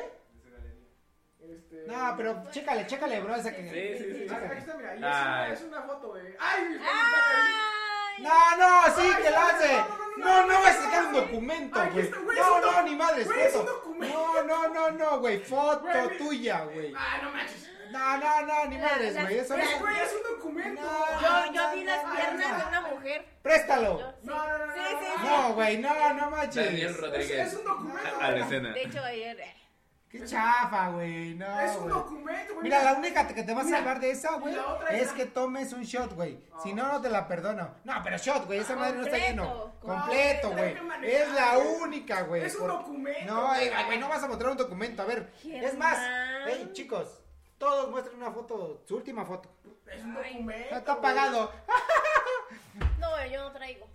Este... 1.40 1.84
No, 1.88 2.14
pero 2.18 2.44
chécale, 2.52 2.86
chécale, 2.88 3.20
bro, 3.22 3.36
esa 3.36 3.54
que... 3.56 3.64
Sí, 3.98 4.04
sí, 4.04 4.14
sí. 4.14 4.28
Ah, 4.30 4.42
Aquí 4.50 4.58
está, 4.60 4.74
mira, 4.76 4.92
ahí 4.92 4.98
es 4.98 5.02
una, 5.06 5.54
es 5.54 5.62
una 5.64 5.82
foto 5.84 6.14
de... 6.14 6.36
¡Ay! 6.40 6.78
Ay, 6.82 8.24
No, 8.24 8.58
no, 8.58 8.96
sí, 8.96 9.02
Ay, 9.16 9.24
que 9.24 9.30
la 9.30 9.46
hace. 9.48 9.74
no, 9.74 9.88
no, 10.18 10.42
no, 10.42 10.48
No, 10.48 10.62
vas 10.62 10.76
a 10.78 10.82
sacar 10.84 11.06
un 11.06 11.14
documento, 11.14 11.80
güey. 11.92 12.12
güey, 12.12 12.38
No, 12.40 12.60
no, 12.62 12.82
ni 12.84 12.96
madre, 12.96 13.24
güey, 13.24 13.40
es 13.42 13.56
un 13.56 13.62
foto. 13.62 13.74
documento. 13.74 14.18
No, 14.18 14.44
no, 14.44 14.68
no, 14.70 14.92
no, 14.92 15.20
güey, 15.20 15.40
foto 15.40 15.82
Güey, 15.84 16.18
tuya, 16.18 16.64
güey. 16.66 16.94
¡Ah, 16.98 17.20
no 17.24 17.32
manches! 17.32 17.72
No, 17.92 18.18
no, 18.18 18.42
no, 18.42 18.66
ni 18.66 18.78
madres, 18.80 19.22
güey, 19.22 19.38
eso 19.38 19.56
Es, 19.56 19.72
no. 19.72 19.80
güey, 19.80 20.00
es 20.02 20.14
un 20.14 20.36
documento. 20.36 20.82
No. 20.82 21.22
Yo, 21.22 21.54
yo 21.54 21.72
vi 21.74 21.84
las 21.86 22.04
piernas 22.04 22.58
de 22.58 22.66
una 22.68 22.82
mujer. 22.82 23.26
Préstalo. 23.42 24.00
Yo- 24.00 24.12
sí. 24.12 24.18
No, 24.28 24.48
no, 24.58 24.66
no, 24.66 24.74
Sí, 24.74 24.80
no, 24.82 24.88
sí, 25.00 25.06
no. 25.08 25.22
sí. 25.22 25.28
No, 25.30 25.54
güey, 25.54 25.78
no, 25.78 26.14
no 26.16 26.30
manches. 26.32 26.66
Daniel 26.66 26.90
Es, 26.90 26.98
Rodríguez. 27.00 27.48
es 27.48 27.54
un 27.54 27.64
documento. 27.64 28.10
A 28.20 28.24
la 28.24 28.30
güey. 28.32 28.42
escena. 28.42 28.74
De 28.74 28.82
hecho, 28.82 29.04
ayer. 29.04 29.44
Qué 30.10 30.24
chafa, 30.26 30.90
güey, 30.92 31.32
Es 31.34 31.38
no, 31.38 31.48
un 31.48 31.80
güey. 31.84 31.90
documento, 31.90 32.54
güey. 32.54 32.64
Mira, 32.64 32.82
la 32.84 32.94
única 32.94 33.28
que 33.28 33.44
te 33.44 33.54
va 33.54 33.62
a 33.62 33.66
salvar 33.66 34.00
de 34.00 34.12
esa, 34.12 34.36
güey, 34.38 34.56
es 34.92 35.12
que 35.12 35.26
tomes 35.26 35.74
un 35.74 35.84
shot, 35.84 36.14
güey. 36.14 36.40
Si 36.64 36.72
Ah. 36.72 36.76
no, 36.76 36.88
no 36.94 37.02
te 37.02 37.10
la 37.10 37.28
perdono. 37.28 37.76
No, 37.84 37.94
pero 38.04 38.18
shot, 38.18 38.46
güey, 38.46 38.60
esa 38.60 38.76
madre 38.78 38.96
no 38.98 39.04
está 39.06 39.18
lleno. 39.18 39.74
completo. 39.82 40.52
Güey. 40.52 40.78
Es 41.04 41.30
la 41.34 41.56
güey. 41.58 41.68
única, 41.82 42.22
güey. 42.22 42.44
Es 42.44 42.56
un 42.56 42.68
documento. 42.68 43.34
No, 43.34 43.48
güey, 43.86 44.00
no 44.00 44.08
vas 44.08 44.24
a 44.24 44.28
mostrar 44.28 44.52
un 44.52 44.58
documento. 44.58 45.02
A 45.02 45.06
ver, 45.06 45.32
es 45.44 45.78
más, 45.78 45.98
hey, 46.48 46.70
chicos, 46.74 47.22
todos 47.58 47.90
muestren 47.90 48.16
una 48.22 48.32
foto, 48.32 48.84
su 48.88 48.96
última 48.96 49.26
foto. 49.26 49.50
Es 49.92 50.04
un 50.04 50.16
Ay. 50.18 50.34
documento. 50.34 50.76
Está 50.76 50.94
güey. 50.96 50.98
apagado. 51.12 51.52
No, 53.00 53.26
yo 53.26 53.42
no 53.44 53.52
traigo. 53.52 53.88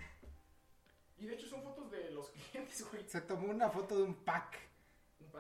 Y 1.19 1.27
de 1.27 1.35
hecho 1.35 1.47
son 1.47 1.63
fotos 1.63 1.91
de 1.91 2.11
los 2.11 2.31
clientes, 2.31 2.85
güey. 2.91 3.05
Se 3.09 3.21
tomó 3.21 3.49
una 3.49 3.69
foto 3.71 3.97
de 3.97 4.03
un 4.03 4.15
pack. 4.15 4.59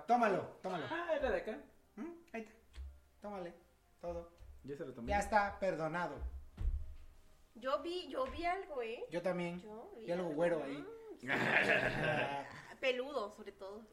Tómalo, 0.07 0.59
tómalo. 0.63 0.87
Ah, 0.91 1.09
era 1.15 1.31
de 1.31 1.39
acá. 1.39 1.59
¿Mm? 1.97 2.11
Ahí 2.33 2.43
está. 2.43 2.55
Tómale. 3.21 3.55
Todo. 4.01 4.33
Ya 4.65 4.77
se 4.77 4.85
lo 4.87 4.93
tomé. 4.95 5.09
Ya 5.11 5.19
está 5.19 5.59
perdonado. 5.59 6.17
Yo 7.55 7.83
vi, 7.83 8.09
yo 8.09 8.25
vi 8.27 8.45
algo, 8.47 8.83
¿eh? 8.83 9.05
Yo 9.11 9.21
también. 9.23 9.61
Yo 9.61 9.93
vi 9.97 10.07
Y 10.07 10.13
algo 10.13 10.31
güero 10.31 10.63
ahí. 10.65 10.79
Mm, 11.23 11.31
Ah. 11.31 12.45
Peludo, 12.81 13.31
sobre 13.37 13.53
todo. 13.53 13.87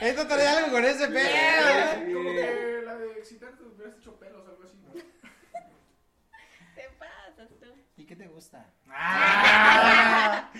Esto 0.00 0.26
trae 0.26 0.48
algo 0.48 0.72
con 0.72 0.84
ese 0.84 1.06
pelo. 1.06 2.12
Como 2.12 2.30
que 2.30 2.82
la 2.84 2.96
de 2.96 3.12
excitarte 3.18 3.62
hubieras 3.62 3.94
hecho 3.98 4.18
pelos, 4.18 4.44
algo 4.48 4.64
así, 4.64 4.76
¿no? 4.78 4.92
Te 6.74 6.88
pasas 6.98 7.48
tú. 7.60 7.72
¿Y 7.96 8.04
qué 8.04 8.16
te 8.16 8.26
gusta? 8.26 8.66
Ah. 8.88 10.50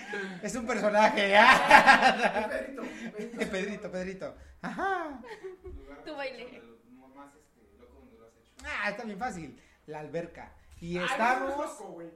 Es 0.41 0.55
un 0.55 0.65
personaje, 0.65 1.29
¿ya? 1.29 2.47
Pedrito, 3.51 3.91
Pedrito. 3.91 4.35
Ajá. 4.61 5.21
Tu 6.05 6.15
baile. 6.15 6.61
Más 7.15 7.33
este, 7.35 7.77
loco 7.79 7.99
donde 7.99 8.17
lo 8.17 8.27
has 8.27 8.35
hecho. 8.35 8.53
Ah, 8.65 8.89
está 8.89 9.03
bien 9.03 9.19
fácil. 9.19 9.61
La 9.85 9.99
alberca. 9.99 10.53
Y 10.79 10.97
estamos. 10.97 11.57
loco, 11.57 11.91
güey. 11.93 12.11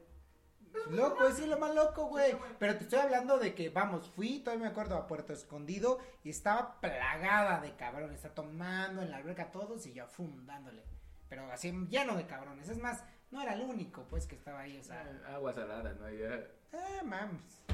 Loco, 0.89 1.27
eso 1.27 1.43
es 1.43 1.49
lo 1.49 1.59
más 1.59 1.75
loco, 1.75 2.05
güey. 2.05 2.35
Pero 2.59 2.77
te 2.77 2.83
estoy 2.83 2.99
hablando 2.99 3.37
de 3.37 3.53
que, 3.53 3.69
vamos, 3.69 4.09
fui, 4.09 4.39
todavía 4.39 4.65
me 4.65 4.71
acuerdo, 4.71 4.95
a 4.95 5.07
Puerto 5.07 5.33
Escondido 5.33 5.99
y 6.23 6.29
estaba 6.29 6.79
plagada 6.79 7.59
de 7.61 7.75
cabrones. 7.75 8.15
Está 8.15 8.33
tomando 8.33 9.01
en 9.01 9.11
la 9.11 9.17
alberca 9.17 9.51
todos 9.51 9.85
y 9.85 9.93
yo 9.93 10.07
fundándole. 10.07 10.83
Pero 11.29 11.51
así 11.51 11.71
lleno 11.89 12.15
de 12.15 12.25
cabrones. 12.25 12.69
Es 12.69 12.77
más, 12.77 13.03
no 13.31 13.41
era 13.41 13.53
el 13.53 13.61
único, 13.61 14.03
pues, 14.09 14.25
que 14.27 14.35
estaba 14.35 14.61
ahí, 14.61 14.77
o 14.77 14.83
sea. 14.83 15.05
Ah, 15.25 15.35
Agua 15.35 15.53
salada, 15.53 15.93
¿no? 15.93 16.09
Ya. 16.09 16.35
Eh, 16.73 17.03
mames. 17.03 17.61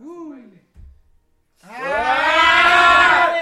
Uh. 0.00 0.34
¡Ah! 1.66 3.34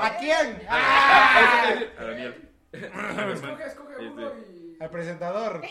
¿A 0.00 0.16
quién? 0.18 0.62
A 0.68 2.04
Daniel. 2.04 2.48
Escoge, 2.72 3.66
escoge 3.66 3.96
uno 3.98 4.32
y. 4.38 4.76
Al 4.80 4.90
presentador. 4.90 5.62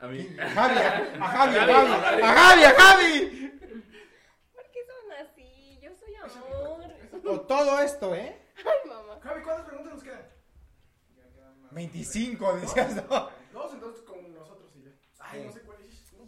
A 0.00 0.06
mí. 0.06 0.36
A 0.40 0.48
Javi, 0.48 0.78
a 0.78 1.26
Javi, 1.28 1.56
a 1.56 1.66
Javi, 1.66 2.22
a 2.22 2.32
Javi, 2.32 2.64
a 2.64 2.70
Javi. 2.70 3.50
¿Por 4.54 4.64
qué 4.70 4.80
son 4.86 5.12
así? 5.26 5.78
Yo 5.82 5.90
soy 5.96 6.14
amor. 6.14 7.46
Todo 7.48 7.80
esto, 7.80 8.14
¿eh? 8.14 8.36
Ay, 8.58 8.88
mamá. 8.88 9.18
Javi, 9.22 9.42
¿cuántas 9.42 9.66
preguntas 9.66 9.94
nos 9.94 10.04
quedan? 10.04 10.22
Ya 11.16 11.24
quedan 11.34 11.62
más. 11.62 11.72
25, 11.72 12.56
decías, 12.58 12.94
¿no? 12.96 13.30
Dos, 13.52 13.72
entonces 13.72 14.02
con 14.02 14.32
nosotros 14.34 14.70
y 14.76 14.82
ya. 14.84 14.90
Ay, 15.18 15.44
no 15.46 15.52
sé. 15.52 15.63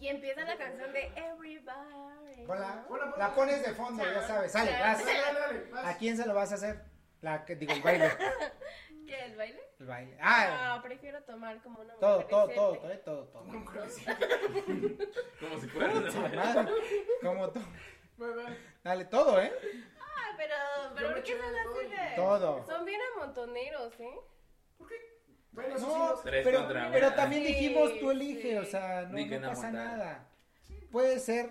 Y 0.07 0.09
empieza 0.09 0.45
la 0.45 0.57
canción 0.57 0.93
de 0.93 1.11
Everybody. 1.17 2.45
Hola. 2.47 2.87
La 3.19 3.35
pones 3.35 3.61
de 3.67 3.75
fondo, 3.75 4.05
ya 4.05 4.23
sabes. 4.23 4.53
Sale, 4.53 4.71
vas. 4.71 5.05
Dale, 5.05 5.21
dale, 5.21 5.41
dale. 5.41 5.71
vas. 5.73 5.85
¿A 5.85 5.99
quién 5.99 6.17
se 6.17 6.25
lo 6.25 6.33
vas 6.33 6.53
a 6.53 6.55
hacer? 6.55 6.85
La 7.23 7.45
que 7.45 7.57
digo, 7.57 7.73
el 7.73 7.83
baile. 7.83 8.13
¿Qué, 9.09 9.25
el 9.25 9.37
baile? 9.37 9.61
El 9.81 9.87
baile. 9.87 10.17
Ah, 10.21 10.77
No, 10.77 10.83
prefiero 10.83 11.21
tomar 11.25 11.61
como 11.61 11.81
una 11.81 11.95
todo, 11.95 12.19
mujer 12.19 12.29
todo, 12.29 12.49
todo, 12.51 12.79
todo, 12.79 12.99
todo, 13.01 13.25
todo. 13.25 13.43
Como 13.49 13.91
si 15.61 15.69
fuera. 15.71 15.93
madre. 15.93 16.73
Como 17.21 17.51
todo. 17.51 17.65
Dale. 18.85 19.05
Todo, 19.07 19.41
¿eh? 19.41 19.53
Ah, 20.01 20.35
pero, 20.37 20.55
pero 20.95 21.15
¿por 21.15 21.23
qué 21.25 21.37
son 21.37 21.57
así 21.57 21.89
de...? 21.89 22.15
Todo. 22.15 22.65
Son 22.65 22.85
bien 22.85 23.01
amontoneros, 23.17 23.93
¿eh? 23.99 24.21
Bueno, 24.79 24.95
eso 24.95 25.16
sí, 25.77 25.85
No, 25.87 26.15
Tres 26.23 26.45
pero, 26.45 26.59
contra 26.61 26.91
pero 26.93 27.13
también 27.15 27.43
Sí, 27.45 27.49
dijimos, 27.53 27.99
tú 27.99 28.11
elige, 28.11 28.51
sí. 28.51 28.57
o 28.57 28.65
sea, 28.65 29.03
no, 29.03 29.19
no 29.19 29.27
no 29.41 29.49
pasa 29.49 29.69
aguantar. 29.69 29.73
nada. 29.97 30.29
Puede 30.93 31.19
ser. 31.19 31.51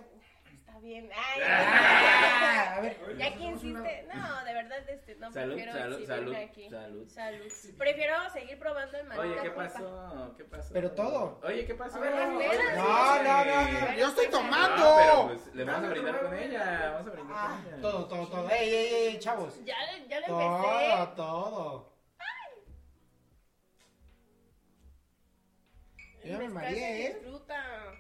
Está 0.53 0.79
bien. 0.79 1.09
Ay, 1.15 1.41
Ah, 1.45 2.75
a 2.77 2.81
ver. 2.81 2.97
ya 3.17 3.33
que 3.35 3.43
insiste. 3.43 4.07
No, 4.13 4.43
de 4.45 4.53
verdad, 4.53 4.89
este, 4.89 5.15
no 5.15 5.31
Salud, 5.31 5.55
prefiero 5.55 5.77
salud, 5.79 6.05
salud, 6.07 6.35
aquí. 6.35 6.69
salud. 6.69 7.07
Salud. 7.07 7.51
Prefiero 7.77 8.29
seguir 8.33 8.59
probando 8.59 8.97
el 8.97 9.07
maldita 9.07 9.33
Oye, 9.33 9.41
¿qué 9.41 9.49
pasó? 9.51 10.33
¿Qué 10.37 10.43
pasó? 10.45 10.73
Pero 10.73 10.91
todo. 10.91 11.39
Oye, 11.43 11.65
¿qué 11.65 11.75
pasó? 11.75 11.99
Ver, 11.99 12.13
velas. 12.13 12.75
No, 12.77 13.23
no, 13.23 13.45
no, 13.45 13.61
no, 13.71 13.93
yo 13.97 14.07
estoy 14.07 14.25
No, 14.25 14.31
tomando. 14.31 14.95
pero 14.97 15.27
pues 15.27 15.55
le 15.55 15.63
vamos 15.63 15.83
a 15.85 15.89
brindar 15.89 16.19
con 16.21 16.33
ella. 16.37 16.91
Vamos 16.93 17.07
a 17.07 17.11
brindar 17.11 17.35
Ah, 17.37 17.59
con 17.63 17.73
ella. 17.73 17.81
todo, 17.81 18.05
todo, 18.07 18.27
todo. 18.27 18.49
Ey, 18.49 18.69
ey, 18.73 18.93
ey, 19.07 19.19
chavos. 19.19 19.63
Ya, 19.65 19.75
le- 19.93 20.07
ya 20.07 20.19
le 20.19 20.27
Todo, 20.27 20.41
empecé. 20.41 21.15
todo. 21.15 21.94
Yo 26.25 26.39
me 26.39 26.49
mareé, 26.49 27.05
¿eh? 27.05 27.13
disfruta. 27.13 27.93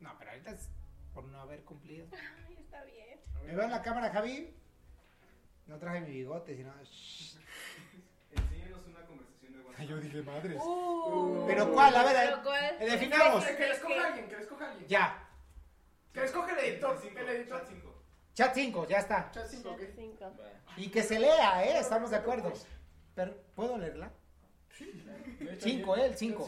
No, 0.00 0.14
pero 0.18 0.30
ahorita 0.30 0.50
es 0.50 0.70
por 1.12 1.24
no 1.24 1.40
haber 1.40 1.64
cumplido. 1.64 2.06
Ay, 2.46 2.56
está 2.60 2.84
bien. 2.84 3.20
¿Me 3.44 3.54
veo 3.54 3.64
en 3.64 3.70
la 3.70 3.82
cámara, 3.82 4.10
Javi? 4.10 4.54
No 5.66 5.78
traje 5.78 6.00
mi 6.00 6.10
bigote, 6.10 6.56
sino... 6.56 6.72
Enséñanos 8.32 8.86
una 8.86 9.00
conversación 9.06 9.52
de 9.52 9.60
WhatsApp. 9.60 9.86
Yo 9.86 9.96
dije, 9.98 10.22
madres. 10.22 10.62
Uh, 10.62 11.44
¿Pero 11.46 11.72
cuál? 11.72 11.96
A 11.96 12.04
ver, 12.04 12.16
¿Pero 12.30 12.42
cuál? 12.42 12.78
definamos. 12.78 13.44
Que, 13.44 13.56
que 13.56 13.66
le 13.66 13.72
escoja 13.72 14.06
alguien, 14.06 14.28
que 14.28 14.36
le 14.36 14.42
escoja 14.42 14.70
alguien. 14.70 14.88
Ya. 14.88 15.28
Que 16.12 16.20
le 16.20 16.26
escoja 16.26 16.52
el 16.52 16.58
editor. 16.58 17.00
El 17.04 17.28
editor. 17.28 17.60
chat 17.60 17.68
cinco. 17.68 17.94
Chat 18.34 18.52
5, 18.52 18.88
ya 18.88 18.98
está. 18.98 19.30
Chat 19.30 19.46
5, 19.46 19.70
ok. 19.70 19.80
Cinco. 19.94 20.32
Y 20.76 20.90
que 20.90 21.04
se 21.04 21.20
lea, 21.20 21.64
¿eh? 21.64 21.78
Estamos 21.78 22.10
de 22.10 22.16
acuerdo. 22.16 22.52
Pero, 23.14 23.36
¿puedo 23.54 23.78
leerla? 23.78 24.10
Cinco, 25.60 25.96
ya- 25.96 26.02
¿eh? 26.02 26.06
El 26.06 26.16
cinco. 26.18 26.46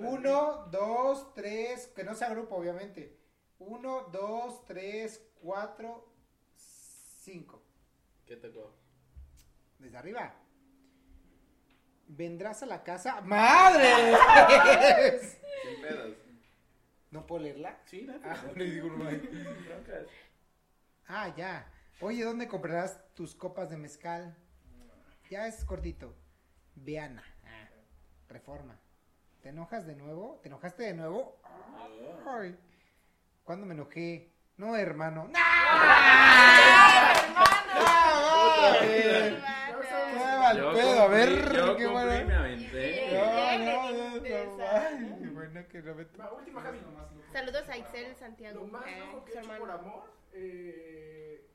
Uno, 0.00 0.66
dos, 0.70 1.32
tres, 1.34 1.86
que 1.88 2.04
no 2.04 2.14
sea 2.14 2.30
grupo, 2.30 2.56
obviamente. 2.56 3.16
Uno, 3.58 4.02
dos, 4.12 4.64
tres, 4.66 5.22
cuatro, 5.40 6.12
cinco. 6.56 7.62
¿Qué 8.26 8.36
tocó? 8.36 8.74
Desde 9.78 9.96
arriba. 9.96 10.34
¿Vendrás 12.08 12.62
a 12.62 12.66
la 12.66 12.82
casa? 12.84 13.20
¡Madre! 13.22 13.88
Sin 15.20 15.80
pedos. 15.82 16.16
¿No 17.10 17.26
puedo 17.26 17.42
leerla? 17.44 17.80
Sí, 17.86 18.02
no, 18.02 18.14
Ah, 18.24 18.44
le 18.54 18.64
digo. 18.64 18.88
Ah, 21.08 21.34
ya. 21.36 21.72
Oye, 22.00 22.24
¿dónde 22.24 22.46
comprarás 22.48 23.00
tus 23.14 23.34
copas 23.34 23.70
de 23.70 23.76
mezcal? 23.76 24.36
Ya 25.30 25.46
es 25.46 25.64
cortito. 25.64 26.14
Viana. 26.76 27.22
Ah, 27.44 27.68
reforma. 28.28 28.78
¿Te 29.42 29.48
enojas 29.50 29.86
de 29.86 29.96
nuevo? 29.96 30.38
¿Te 30.42 30.48
enojaste 30.48 30.84
de 30.84 30.94
nuevo? 30.94 31.38
Ay. 32.26 32.56
¿Cuándo 33.44 33.66
me 33.66 33.74
enojé? 33.74 34.32
No, 34.56 34.76
hermano. 34.76 35.24
¡No! 35.24 35.30
¡No! 35.30 35.36
¡Qué 38.80 39.38
mal 40.38 40.56
Yo 40.56 40.72
pedo! 40.72 41.02
A 41.02 41.08
ver, 41.08 41.76
qué 41.76 41.86
bueno. 41.86 42.26
me 42.26 42.34
aventé. 42.34 43.10
No, 43.12 44.22
Qué 44.22 45.28
bueno 45.30 45.68
que 45.68 45.82
no 45.82 45.94
me 45.94 46.02
última. 46.32 46.62
Saludos 47.32 47.68
a 47.68 47.76
Itzel 47.76 48.16
Santiago. 48.16 48.60
Lo 48.60 48.66
más 48.66 48.84
loco 48.98 49.24
que 49.24 49.32
su 49.32 49.38
he 49.38 49.40
hecho 49.40 49.52
hermano. 49.52 49.60
por 49.60 49.70
amor, 49.70 50.12
eh, 50.32 51.46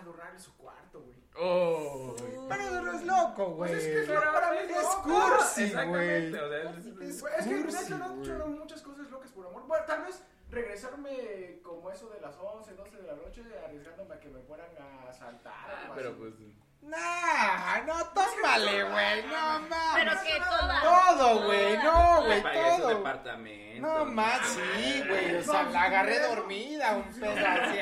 adorarle 0.00 0.38
su 0.38 0.56
cuarto, 0.56 1.00
güey. 1.00 1.16
Oh. 1.38 2.14
Pero 2.48 2.82
no 2.82 2.92
es 2.92 3.02
loco, 3.04 3.50
güey. 3.50 3.70
Pues 3.72 3.84
es 3.84 3.92
que 4.06 4.12
eso 4.12 4.20
para 4.32 4.50
mí 4.52 4.58
Es 4.68 4.82
no, 4.82 5.02
cursi, 5.02 5.64
Exactamente, 5.64 6.38
güey. 6.38 6.42
o 6.44 6.48
sea, 6.48 6.70
es- 6.70 6.86
Es 6.86 7.22
Es 7.38 7.46
que 7.46 7.54
de 7.54 7.82
hecho 7.82 7.98
no 7.98 8.14
he 8.14 8.22
hecho 8.24 8.46
muchas 8.46 8.82
cosas 8.82 9.10
locas 9.10 9.30
por 9.32 9.46
amor. 9.46 9.62
Bueno, 9.66 9.84
tal 9.86 10.02
vez 10.04 10.22
regresarme 10.50 11.60
como 11.62 11.90
eso 11.90 12.08
de 12.08 12.20
las 12.20 12.36
11, 12.38 12.74
12 12.74 12.96
de 12.96 13.02
la 13.06 13.14
noche, 13.16 13.42
arriesgándome 13.64 14.14
a 14.14 14.20
que 14.20 14.28
me 14.28 14.40
fueran 14.40 14.68
a 14.78 15.08
asaltar. 15.10 15.52
Ah, 15.68 15.92
pero 15.94 16.10
así. 16.10 16.18
pues. 16.18 16.34
Nah, 16.82 17.80
no, 17.84 17.94
tómale, 18.10 18.84
güey. 18.84 19.22
No 19.26 19.66
Pero 19.94 20.10
mames. 20.14 20.18
que 20.20 20.38
toda. 20.38 20.82
Todo, 20.82 21.44
güey. 21.46 21.76
No, 21.78 22.22
güey, 22.24 22.42
todo. 22.42 22.88
departamento. 22.88 23.86
No 23.88 24.04
más, 24.04 24.46
sí, 24.46 25.02
güey. 25.08 25.36
O 25.36 25.42
sea, 25.42 25.64
la 25.64 25.82
agarré 25.82 26.20
dormida, 26.20 26.96
un 26.96 27.12
pedo 27.20 27.32
así. 27.46 27.78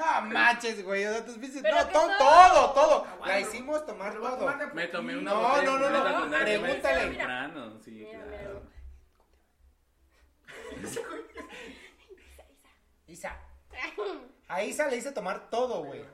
Ah. 0.00 0.20
No 0.22 0.30
manches, 0.34 0.84
güey. 0.84 1.04
O 1.06 1.10
sea, 1.12 1.24
tus 1.24 1.38
bicis. 1.38 1.62
No, 1.62 1.88
todo, 1.88 2.08
todo. 2.18 2.72
todo, 2.72 2.72
todo. 2.72 3.26
La 3.26 3.40
hicimos 3.40 3.84
tomar 3.86 4.14
todo. 4.14 4.54
Me 4.74 4.86
tomé 4.88 5.16
una 5.16 5.32
No, 5.32 5.40
botella 5.42 5.64
no, 5.64 5.78
no, 5.78 5.90
no, 5.90 6.26
más 6.26 6.42
pregúntale. 6.42 7.00
temprano, 7.08 7.78
sí, 7.80 7.90
Mira, 8.06 8.24
claro. 8.24 8.62
Isa. 13.06 13.36
A 14.48 14.62
Isa 14.62 14.86
le 14.88 14.96
hice 14.96 15.12
tomar 15.12 15.50
todo, 15.50 15.84
güey. 15.84 16.04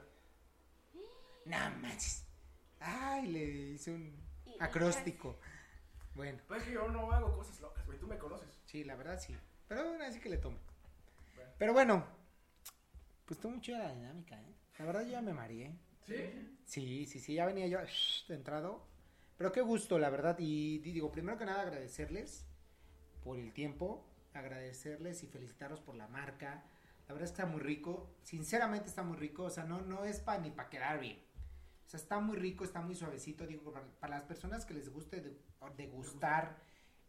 No 1.45 1.57
manches. 1.81 2.25
Ay, 2.81 3.27
le 3.27 3.41
hice 3.45 3.91
un 3.93 4.15
acróstico. 4.61 5.39
Bueno, 6.15 6.39
Pues 6.47 6.61
es 6.63 6.69
que 6.69 6.75
yo 6.75 6.89
no 6.89 7.11
hago 7.13 7.37
cosas 7.37 7.61
locas, 7.61 7.85
güey. 7.87 7.99
Tú 7.99 8.07
me 8.07 8.19
conoces. 8.19 8.49
sí, 8.67 8.85
la 8.85 8.95
verdad 8.97 9.19
sí. 9.21 9.37
Pero 9.69 9.81
aún 9.83 10.01
así 10.03 10.21
que 10.21 10.29
le 10.29 10.37
tome. 10.39 10.59
Pero 11.59 11.73
bueno, 11.73 12.07
pues 13.25 13.39
estuvo 13.39 13.53
muy 13.53 13.61
chida 13.61 13.79
la 13.79 13.95
dinámica, 13.95 14.41
¿eh? 14.41 14.55
La 14.79 14.85
verdad 14.87 15.03
yo 15.05 15.11
ya 15.13 15.23
me 15.23 15.33
mareé. 15.33 15.75
¿Sí? 16.07 16.15
Sí, 16.65 17.07
sí, 17.07 17.21
sí, 17.21 17.35
ya 17.35 17.47
venía 17.47 17.67
yo 17.67 17.79
shh, 17.85 18.27
de 18.29 18.35
entrado. 18.35 18.87
Pero 19.37 19.53
qué 19.53 19.61
gusto, 19.63 19.99
la 19.99 20.11
verdad. 20.11 20.37
Y 20.39 20.79
di- 20.79 20.93
digo, 20.93 21.11
primero 21.11 21.39
que 21.39 21.45
nada 21.47 21.63
agradecerles 21.63 22.47
por 23.23 23.39
el 23.39 23.53
tiempo, 23.53 24.05
agradecerles 24.35 25.23
y 25.23 25.27
felicitarlos 25.27 25.81
por 25.81 25.95
la 25.95 26.09
marca, 26.09 26.65
La 27.07 27.13
verdad 27.15 27.29
está 27.29 27.45
muy 27.47 27.61
rico. 27.61 28.11
Sinceramente 28.23 28.89
está 28.89 29.03
muy 29.03 29.17
rico. 29.19 29.45
O 29.45 29.51
sea, 29.51 29.65
no, 29.65 29.83
no 29.83 30.05
es 30.07 30.21
para 30.21 30.41
ni 30.41 30.51
para 30.51 30.71
quedar 30.71 30.99
bien. 31.01 31.19
O 31.87 31.89
sea, 31.89 32.01
está 32.01 32.19
muy 32.19 32.37
rico, 32.37 32.65
está 32.65 32.81
muy 32.81 32.95
suavecito. 32.95 33.47
Digo, 33.47 33.73
para, 33.73 33.87
para 34.01 34.17
las 34.17 34.25
personas 34.25 34.65
que 34.65 34.73
les 34.75 34.89
guste 34.91 35.21
de- 35.21 35.37
degustar 35.77 36.57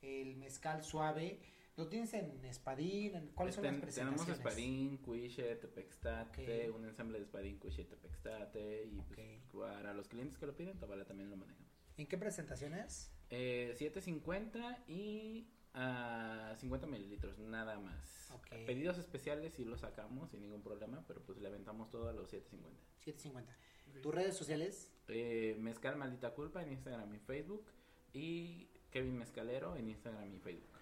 el 0.02 0.36
mezcal 0.36 0.84
suave, 0.84 1.40
lo 1.78 1.88
tienes 1.88 2.14
en 2.14 2.44
espadín. 2.46 3.16
en- 3.16 3.28
¿Cuáles 3.30 3.56
son 3.56 3.64
las 3.66 3.76
presentaciones? 3.76 4.22
Tenemos 4.22 4.40
espadín, 4.40 4.98
cuiche, 4.98 5.56
tepextate, 5.58 6.70
Ok. 6.70 6.76
un 6.76 6.86
ensamble 6.86 7.18
de 7.20 7.26
espadín, 7.26 7.58
cuiche, 7.60 7.84
tepextate. 7.86 8.86
Y 8.86 9.02
pues, 9.02 9.20
para 9.54 9.94
los 9.94 10.08
clientes 10.08 10.38
que 10.38 10.46
lo 10.46 10.56
piden, 10.56 10.78
Tabala 10.80 11.06
también 11.06 11.30
lo 11.30 11.38
manejamos. 11.38 11.70
¿En 11.98 12.08
qué 12.08 12.18
presentaciones? 12.18 13.12
Eh, 13.30 13.74
7.50 13.78 14.84
y 14.88 15.48
ah, 15.74 16.54
50 16.58 16.88
mililitros, 16.88 17.40
nada 17.40 17.80
más. 17.80 18.32
Ok. 18.32 18.48
Pedidos 18.66 18.98
especiales 18.98 19.54
sí 19.54 19.66
los 19.66 19.82
sacamos 19.82 20.30
sin 20.32 20.42
ningún 20.42 20.62
problema, 20.62 21.04
pero 21.08 21.22
pues 21.24 21.38
le 21.40 21.48
aventamos 21.48 21.90
todo 21.90 22.08
a 22.10 22.14
los 22.14 22.30
7.50. 22.32 22.80
750. 23.00 23.54
¿Tus 24.02 24.14
redes 24.14 24.36
sociales? 24.36 24.92
Eh, 25.08 25.56
Mezcal 25.60 25.96
Maldita 25.96 26.34
Culpa 26.34 26.62
en 26.64 26.72
Instagram 26.72 27.14
y 27.16 27.20
Facebook. 27.20 27.66
Y 28.14 28.70
Kevin 28.92 29.18
Mezcalero 29.18 29.76
en 29.76 29.90
Instagram 29.90 30.34
y 30.34 30.40
Facebook. 30.40 30.75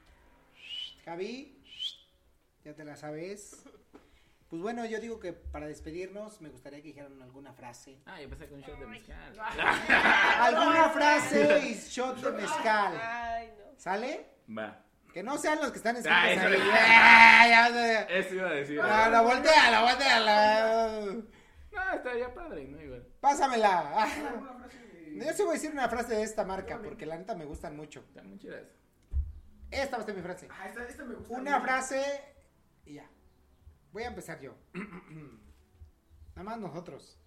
Javi, 1.06 1.62
ya 2.64 2.74
te 2.74 2.84
la 2.86 2.96
sabes. 2.96 3.64
Pues 4.50 4.62
bueno, 4.62 4.86
yo 4.86 5.00
digo 5.00 5.20
que 5.20 5.34
para 5.34 5.68
despedirnos 5.68 6.40
me 6.40 6.50
gustaría 6.50 6.80
que 6.82 6.90
dijeran 6.90 7.20
alguna 7.22 7.54
frase. 7.54 7.98
Ah, 8.06 8.22
yo 8.22 8.30
pensé 8.30 8.48
con 8.48 8.60
un 8.60 8.64
shot 8.64 8.80
de 8.80 8.86
mezcal. 8.86 9.34
Alguna 10.40 10.90
frase 10.92 11.60
y 11.70 11.74
shot 11.74 12.18
de 12.22 12.32
mezcal. 12.34 13.00
Ay, 13.02 13.52
no. 13.58 13.80
¿Sale? 13.80 14.28
Va. 14.56 14.80
Que 15.12 15.24
no 15.24 15.38
sean 15.40 15.60
los 15.60 15.72
que 15.72 15.78
están 15.78 15.96
Ah, 16.08 16.30
escritos 16.32 16.54
eso 16.62 16.72
ahí. 16.72 16.72
le- 17.74 17.98
Ah. 17.98 18.08
Eso 18.10 18.36
iba 18.36 18.50
a 18.50 18.54
decir. 18.54 18.78
No, 18.78 19.10
no, 19.10 19.24
volteala, 19.24 19.82
volteala. 19.82 21.02
No, 21.72 21.92
estaría 21.96 22.34
padre, 22.34 22.66
¿no? 22.68 22.80
Igual. 22.82 23.08
Pásamela. 23.20 23.92
Ah. 23.96 24.68
Yo 25.16 25.34
sí 25.34 25.42
voy 25.44 25.50
a 25.52 25.54
decir 25.54 25.72
una 25.72 25.90
frase 25.90 26.14
de 26.16 26.24
esta 26.24 26.46
marca 26.46 26.80
porque 26.84 27.06
la 27.08 27.18
neta 27.18 27.34
me 27.36 27.46
gustan 27.46 27.76
mucho. 27.76 28.02
Está 28.02 28.22
muy 28.24 28.38
chidas. 28.38 28.62
Esta 29.82 29.98
va 29.98 30.04
a 30.04 30.06
ser 30.06 30.16
mi 30.16 30.22
frase. 30.22 30.48
Ah, 30.52 30.68
esta, 30.68 30.84
esta 30.88 31.04
me 31.06 31.16
gusta. 31.16 31.34
Una 31.34 31.52
mucho. 31.60 31.64
frase 31.66 32.24
y 32.86 32.94
ya. 32.96 33.10
Voy 33.92 34.04
a 34.04 34.08
empezar 34.08 34.40
yo. 34.42 34.56
Nada 36.36 36.44
más 36.44 36.60
nosotros. 36.60 37.18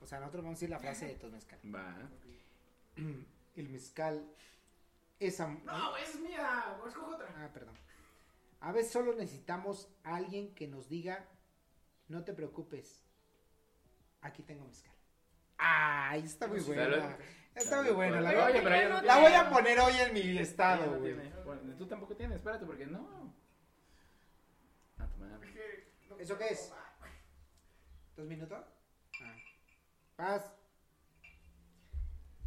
O 0.00 0.06
sea, 0.06 0.18
nosotros 0.20 0.42
vamos 0.44 0.56
a 0.56 0.60
decir 0.60 0.70
la 0.70 0.78
frase 0.78 1.06
de 1.06 1.14
tu 1.14 1.28
mezcal. 1.30 1.58
Va. 1.74 1.96
El 3.56 3.68
mezcal 3.68 4.26
es... 5.20 5.40
am- 5.40 5.62
No, 5.64 5.96
es 5.96 6.18
mía. 6.20 6.76
o 6.82 6.88
Escoge 6.88 7.14
otra. 7.14 7.28
Ah, 7.36 7.50
perdón. 7.52 7.74
A 8.60 8.72
veces 8.72 8.92
solo 8.92 9.14
necesitamos 9.14 9.88
a 10.04 10.16
alguien 10.16 10.54
que 10.54 10.68
nos 10.68 10.88
diga, 10.88 11.24
no 12.08 12.22
te 12.24 12.32
preocupes, 12.32 13.02
aquí 14.20 14.42
tengo 14.42 14.64
mezcal. 14.66 14.94
Ay, 15.58 16.22
está 16.24 16.46
muy 16.46 16.60
buena. 16.60 17.16
Está 17.54 17.82
muy 17.82 17.92
buena. 17.92 18.20
La, 18.20 18.30
Oye, 18.30 18.52
voy- 18.54 18.60
pero 18.62 18.76
ya 18.76 18.88
no 18.88 19.02
la 19.02 19.18
voy 19.18 19.32
a 19.32 19.50
poner 19.50 19.78
hoy 19.80 19.94
en 19.96 20.14
mi 20.14 20.38
estado, 20.38 20.98
güey. 20.98 21.14
Bueno, 21.44 21.76
tú 21.76 21.86
tampoco 21.86 22.16
tienes, 22.16 22.36
espérate, 22.36 22.64
porque 22.64 22.86
no. 22.86 23.34
A 24.98 25.06
tu 25.06 25.18
madre. 25.18 25.86
¿Eso 26.18 26.38
qué 26.38 26.48
es? 26.48 26.72
¿Dos 28.16 28.26
minutos? 28.26 28.64
Ah. 29.22 29.36
Paz. 30.16 30.52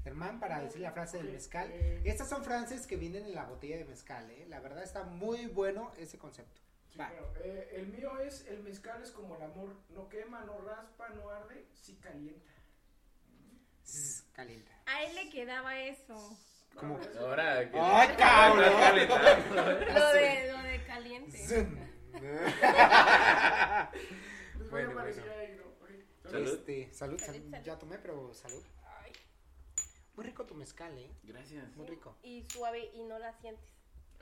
Germán, 0.03 0.39
para 0.39 0.61
decir 0.61 0.81
la 0.81 0.91
frase 0.91 1.17
del 1.17 1.31
mezcal. 1.31 1.71
Estas 2.03 2.29
son 2.29 2.43
frases 2.43 2.85
que 2.85 2.95
vienen 2.95 3.25
en 3.25 3.33
la 3.35 3.45
botella 3.45 3.77
de 3.77 3.85
mezcal, 3.85 4.29
¿eh? 4.29 4.45
La 4.47 4.59
verdad 4.59 4.83
está 4.83 5.03
muy 5.03 5.47
bueno 5.47 5.91
ese 5.97 6.17
concepto. 6.19 6.61
Sí, 6.91 6.99
Va. 6.99 7.09
bueno, 7.09 7.27
eh, 7.43 7.69
el 7.73 7.87
mío 7.87 8.19
es: 8.19 8.45
el 8.47 8.61
mezcal 8.61 9.01
es 9.01 9.11
como 9.11 9.35
el 9.35 9.41
amor. 9.41 9.75
No 9.89 10.07
quema, 10.07 10.41
no 10.45 10.59
raspa, 10.61 11.09
no 11.09 11.29
arde, 11.29 11.65
sí 11.73 11.95
calienta. 12.01 12.51
Calienta. 14.35 14.71
A 14.85 15.03
él 15.03 15.15
le 15.15 15.29
quedaba 15.29 15.79
eso. 15.79 16.37
¿Cómo? 16.75 16.99
Ahora. 17.19 17.59
¡Ay, 17.73 18.15
cabrón! 18.17 18.73
Lo 19.93 20.09
de, 20.13 20.51
lo 20.51 20.63
de 20.63 20.83
caliente. 20.85 21.67
Voy 24.69 24.69
Bueno, 24.69 24.93
bueno. 24.93 25.23
Salud. 26.29 26.53
Este, 26.53 26.91
salud, 26.93 27.19
Salud, 27.19 27.41
salud. 27.51 27.63
Ya 27.63 27.77
tomé, 27.77 27.97
pero 27.99 28.33
salud. 28.33 28.63
Muy 30.15 30.25
rico 30.25 30.45
tu 30.45 30.55
mezcal, 30.55 30.97
¿eh? 30.97 31.11
Gracias. 31.23 31.75
Muy 31.75 31.87
rico. 31.87 32.17
Y 32.23 32.43
suave 32.49 32.89
y 32.93 33.03
no 33.03 33.19
la 33.19 33.33
sientes. 33.33 33.69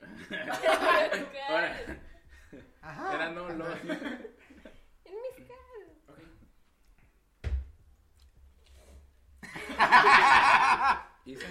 Ahora, 1.48 2.00
Ajá. 2.82 3.14
era 3.14 3.30
no 3.30 3.48
lo. 3.48 3.66
El 3.72 5.14
mezcal. 5.22 5.73
Isa, 11.26 11.46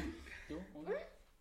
¿tú? 0.47 0.59
¿Uno? 0.73 0.91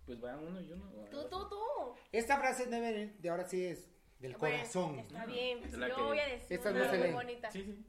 Pues 0.06 0.22
va 0.24 0.36
uno 0.36 0.60
y 0.60 0.72
uno. 0.72 0.90
Tú, 1.10 1.28
tú, 1.28 1.48
tú. 1.48 1.94
Esta 2.10 2.38
frase 2.38 2.66
debe 2.66 3.14
de 3.18 3.28
ahora 3.30 3.46
sí 3.46 3.64
es 3.64 3.88
del 4.18 4.36
Bueno, 4.36 4.56
corazón. 4.56 4.98
Está 4.98 5.26
bien. 5.26 5.60
pues 5.60 5.72
la 5.74 5.88
yo 5.88 5.96
que- 5.96 6.02
voy 6.02 6.18
a 6.18 6.26
decir 6.26 6.56
Esta 6.56 6.70
no 6.70 6.76
una 6.80 6.90
se 6.90 6.98
muy 6.98 7.06
lee. 7.08 7.12
bonita. 7.12 7.50
Sí, 7.50 7.62
sí. 7.64 7.86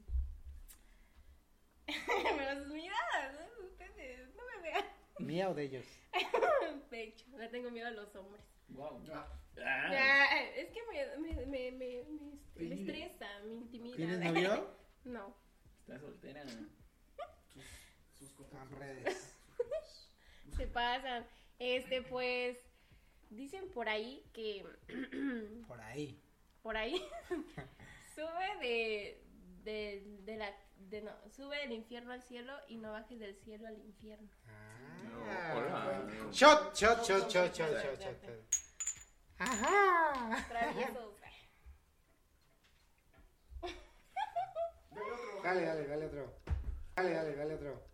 Pero 1.86 2.64
sus 2.64 2.72
miradas, 2.72 3.34
¿eh? 3.40 3.48
ustedes, 3.64 4.34
no 4.34 4.42
me 4.46 4.62
vean. 4.62 4.84
¿Mía 5.18 5.50
o 5.50 5.54
de 5.54 5.64
ellos? 5.64 5.86
Pecho, 6.90 7.26
le 7.38 7.48
tengo 7.48 7.70
miedo 7.70 7.88
a 7.88 7.90
los 7.92 8.14
hombres. 8.16 8.44
Wow. 8.68 9.02
Ah, 9.12 9.26
Ah, 9.64 10.40
es 10.56 10.68
que 10.70 10.80
me, 10.90 11.16
me, 11.18 11.46
me, 11.46 11.46
me, 11.46 11.70
me, 11.72 11.98
este, 12.00 12.64
me 12.64 12.74
estresa, 12.74 13.26
me 13.44 13.54
intimida. 13.54 13.96
¿Tienes 13.96 14.18
novio? 14.20 14.74
No. 15.04 15.36
está 15.80 15.98
soltera. 16.00 16.42
sus 16.48 16.66
Redes. 18.78 19.36
Se 20.56 20.66
pasan. 20.66 21.26
Este, 21.58 22.02
pues, 22.02 22.58
dicen 23.30 23.68
por 23.72 23.88
ahí 23.88 24.24
que, 24.32 24.64
Por 25.68 25.80
ahí. 25.80 26.20
por 26.62 26.76
ahí, 26.76 27.02
sube 28.14 28.58
de, 28.60 29.22
de, 29.64 30.02
de 30.24 30.36
la, 30.36 30.52
de 30.90 31.02
no, 31.02 31.12
sube 31.30 31.58
del 31.58 31.72
infierno 31.72 32.12
al 32.12 32.22
cielo 32.22 32.52
y 32.68 32.76
no 32.76 32.92
bajes 32.92 33.18
del 33.18 33.36
cielo 33.36 33.68
al 33.68 33.78
infierno. 33.78 34.28
Ah. 34.48 35.54
hola. 35.56 36.30
Shot, 36.32 36.74
shot, 36.74 37.04
shot, 37.04 37.30
shot, 37.30 37.54
shot, 37.54 37.70
shot, 37.82 38.00
shot. 38.00 38.16
Ajá. 39.38 40.46
Traviesos. 40.48 41.14
Dale, 45.44 45.60
dale, 45.60 45.86
dale 45.86 46.06
otro. 46.06 46.34
Dale, 46.96 47.10
dale, 47.10 47.36
dale 47.36 47.54
otro. 47.54 47.93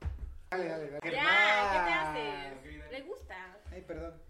Dale, 0.51 0.69
dale, 0.69 0.91
dale. 0.91 1.01
Ya, 1.01 1.01
¿qué 1.03 1.11
te 1.11 1.19
Ah. 1.21 2.11
haces? 2.11 2.91
¿Le 2.91 3.01
gusta? 3.03 3.57
Ay, 3.71 3.83
perdón. 3.83 4.21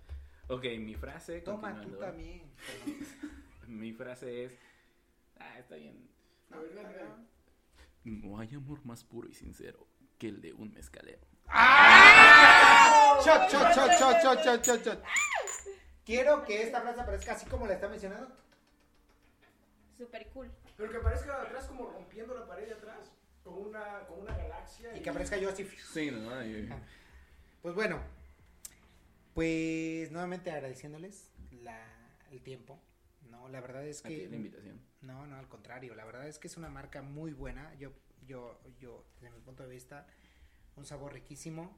Ok, 0.48 0.64
mi 0.78 0.94
frase. 0.94 1.40
Toma 1.40 1.80
tú 1.80 1.90
también. 1.96 2.42
Mi 3.66 3.92
frase 3.92 4.44
es. 4.44 4.52
Ah, 5.38 5.58
está 5.58 5.76
bien. 5.76 6.10
A 6.52 6.58
ver, 6.58 6.74
dale, 6.74 6.88
dale. 6.94 7.10
No 8.04 8.38
hay 8.38 8.52
amor 8.54 8.84
más 8.84 9.04
puro 9.04 9.28
y 9.28 9.34
sincero 9.34 9.86
que 10.18 10.28
el 10.28 10.40
de 10.42 10.52
un 10.52 10.72
mezcalero. 10.74 11.24
Shot, 13.24 13.50
shot, 13.50 13.74
shot, 13.74 13.92
shot, 13.98 14.22
shot, 14.22 14.44
shot, 14.44 14.64
shot, 14.66 14.84
shot. 14.84 15.04
Quiero 16.04 16.44
que 16.44 16.62
esta 16.64 16.80
frase 16.82 17.00
aparezca 17.00 17.32
así 17.32 17.46
como 17.46 17.66
la 17.66 17.74
está 17.74 17.88
mencionando. 17.88 18.36
Super 19.96 20.26
cool. 20.30 20.50
Pero 20.76 20.90
que 20.90 20.96
aparezca 20.98 21.40
atrás 21.42 21.66
como 21.66 21.90
rompiendo 21.90 22.34
la 22.34 22.46
pared 22.46 22.66
de 22.66 22.74
atrás. 22.74 23.10
Con 23.44 23.54
una, 23.54 24.00
con 24.06 24.20
una 24.20 24.36
galaxia. 24.36 24.96
Y 24.96 25.00
que 25.00 25.10
aparezca 25.10 25.36
yo 25.36 25.48
así. 25.48 25.64
Sí, 25.92 26.10
¿no? 26.10 26.44
Y- 26.44 26.68
Pues 27.62 27.74
bueno, 27.74 28.00
pues 29.34 30.10
nuevamente 30.10 30.50
agradeciéndoles 30.50 31.30
la, 31.62 31.86
el 32.30 32.42
tiempo. 32.42 32.80
No, 33.30 33.48
la 33.48 33.60
verdad 33.60 33.86
es 33.86 34.02
que 34.02 34.28
la 34.28 34.36
invitación. 34.36 34.80
no, 35.02 35.26
no, 35.26 35.36
al 35.36 35.48
contrario, 35.48 35.94
la 35.94 36.04
verdad 36.04 36.26
es 36.26 36.38
que 36.38 36.48
es 36.48 36.56
una 36.56 36.68
marca 36.68 37.02
muy 37.02 37.32
buena. 37.32 37.72
Yo, 37.74 37.92
yo, 38.26 38.60
yo, 38.78 39.04
desde 39.20 39.30
mi 39.34 39.40
punto 39.40 39.62
de 39.62 39.68
vista, 39.70 40.06
un 40.76 40.84
sabor 40.84 41.12
riquísimo. 41.12 41.76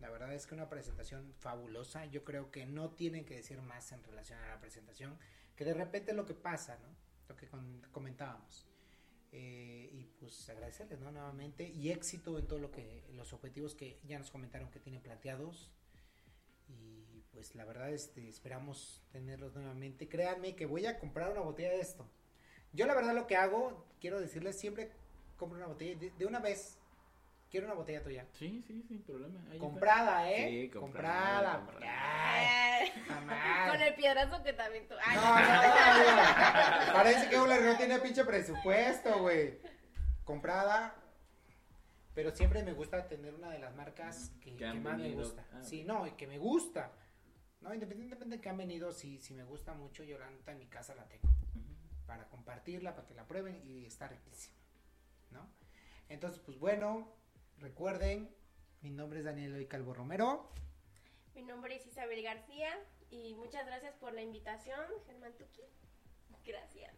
La 0.00 0.10
verdad 0.10 0.32
es 0.34 0.46
que 0.46 0.54
una 0.54 0.68
presentación 0.68 1.32
fabulosa. 1.38 2.04
Yo 2.06 2.22
creo 2.24 2.50
que 2.50 2.66
no 2.66 2.90
tienen 2.90 3.24
que 3.24 3.34
decir 3.36 3.60
más 3.62 3.92
en 3.92 4.02
relación 4.04 4.38
a 4.40 4.48
la 4.48 4.60
presentación, 4.60 5.18
que 5.56 5.64
de 5.64 5.74
repente 5.74 6.12
lo 6.12 6.26
que 6.26 6.34
pasa, 6.34 6.78
¿no? 6.82 6.88
Lo 7.28 7.36
que 7.36 7.46
con- 7.48 7.82
comentábamos. 7.92 8.66
Eh, 9.38 9.90
y 9.92 10.04
pues 10.18 10.48
agradecerles, 10.48 10.98
¿no? 10.98 11.12
Nuevamente 11.12 11.68
y 11.68 11.90
éxito 11.90 12.38
en 12.38 12.46
todo 12.46 12.58
lo 12.58 12.70
que 12.70 13.04
los 13.12 13.34
objetivos 13.34 13.74
que 13.74 14.00
ya 14.06 14.18
nos 14.18 14.30
comentaron 14.30 14.70
que 14.70 14.80
tienen 14.80 15.02
planteados. 15.02 15.70
Y 16.70 17.22
pues 17.32 17.54
la 17.54 17.66
verdad 17.66 17.90
este 17.90 18.26
esperamos 18.30 19.02
tenerlos 19.12 19.54
nuevamente. 19.54 20.08
Créanme 20.08 20.56
que 20.56 20.64
voy 20.64 20.86
a 20.86 20.98
comprar 20.98 21.32
una 21.32 21.42
botella 21.42 21.68
de 21.68 21.80
esto. 21.80 22.08
Yo 22.72 22.86
la 22.86 22.94
verdad 22.94 23.14
lo 23.14 23.26
que 23.26 23.36
hago, 23.36 23.84
quiero 24.00 24.18
decirles, 24.20 24.58
siempre 24.58 24.90
compro 25.36 25.58
una 25.58 25.66
botella 25.66 26.00
de, 26.00 26.10
de 26.12 26.24
una 26.24 26.40
vez. 26.40 26.78
Quiero 27.50 27.66
una 27.66 27.74
botella 27.76 28.02
tuya. 28.02 28.26
Sí, 28.32 28.62
sí, 28.66 28.82
sin 28.82 29.02
problema. 29.02 29.40
Ahí 29.46 29.52
está. 29.56 29.60
Comprada, 29.60 30.30
¿eh? 30.32 30.48
Sí, 30.48 30.70
comprada. 30.70 31.58
comprada, 31.60 31.66
comprada. 31.66 32.34
Ay, 32.34 32.46
Ay, 32.82 33.02
jamás. 33.06 33.70
Con 33.70 33.80
el 33.80 33.94
piedrazo 33.94 34.42
que 34.42 34.52
también 34.52 34.88
tú. 34.88 34.94
Ay, 35.04 35.16
No, 35.16 35.22
no, 35.22 36.86
no, 36.86 36.92
Parece 36.92 37.28
que 37.28 37.36
Euler 37.36 37.62
no 37.62 37.76
tiene 37.76 37.98
pinche 38.00 38.24
presupuesto, 38.24 39.20
güey. 39.20 39.58
Comprada. 40.24 40.94
Pero 42.14 42.30
siempre 42.34 42.62
me 42.64 42.72
gusta 42.72 43.06
tener 43.08 43.34
una 43.34 43.50
de 43.50 43.58
las 43.58 43.74
marcas 43.76 44.32
que, 44.40 44.50
Que 44.52 44.56
que 44.56 44.66
han 44.66 44.82
más 44.82 44.98
me 44.98 45.10
gusta. 45.12 45.44
Ah, 45.52 45.62
Sí, 45.62 45.84
no, 45.84 46.06
y 46.06 46.12
que 46.12 46.26
me 46.26 46.38
gusta. 46.38 46.90
No, 47.60 47.72
independientemente 47.72 48.36
de 48.36 48.40
que 48.40 48.48
han 48.48 48.56
venido, 48.56 48.92
si, 48.92 49.18
si 49.20 49.34
me 49.34 49.44
gusta 49.44 49.72
mucho, 49.74 50.02
yo 50.02 50.18
la 50.18 50.28
neta 50.30 50.52
en 50.52 50.58
mi 50.58 50.66
casa 50.66 50.94
la 50.94 51.04
tengo. 51.08 51.28
Ujú. 51.54 52.06
Para 52.06 52.26
compartirla, 52.28 52.94
para 52.94 53.06
que 53.06 53.14
la 53.14 53.26
prueben 53.26 53.60
y 53.64 53.84
está 53.86 54.08
riquísima. 54.08 54.56
¿No? 55.30 55.46
Entonces, 56.08 56.40
pues 56.44 56.58
bueno, 56.58 57.12
recuerden, 57.58 58.28
mi 58.82 58.90
nombre 58.90 59.20
es 59.20 59.24
Daniel 59.24 59.52
Eloy 59.52 59.66
Calvo 59.66 59.94
Romero. 59.94 60.48
Mi 61.34 61.42
nombre 61.42 61.76
es 61.76 61.86
Isabel 61.86 62.22
García 62.22 62.70
y 63.10 63.34
muchas 63.34 63.66
gracias 63.66 63.94
por 63.94 64.12
la 64.12 64.22
invitación, 64.22 64.80
Germán 65.06 65.32
Tuki. 65.36 65.62
Gracias. 66.44 66.94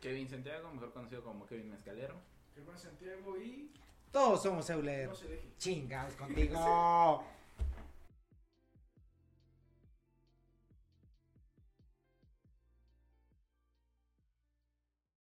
Kevin 0.00 0.28
Santiago, 0.28 0.70
mejor 0.70 0.92
conocido 0.92 1.22
como 1.22 1.46
Kevin 1.46 1.70
Mezcalero. 1.70 2.14
Germán 2.54 2.78
Santiago 2.78 3.36
y 3.38 3.70
Todos 4.12 4.42
somos 4.42 4.68
Euler. 4.70 5.08
no 5.08 5.14
se 5.14 5.28
deje. 5.28 5.48
Chingados 5.58 6.14
contigo. 6.14 7.24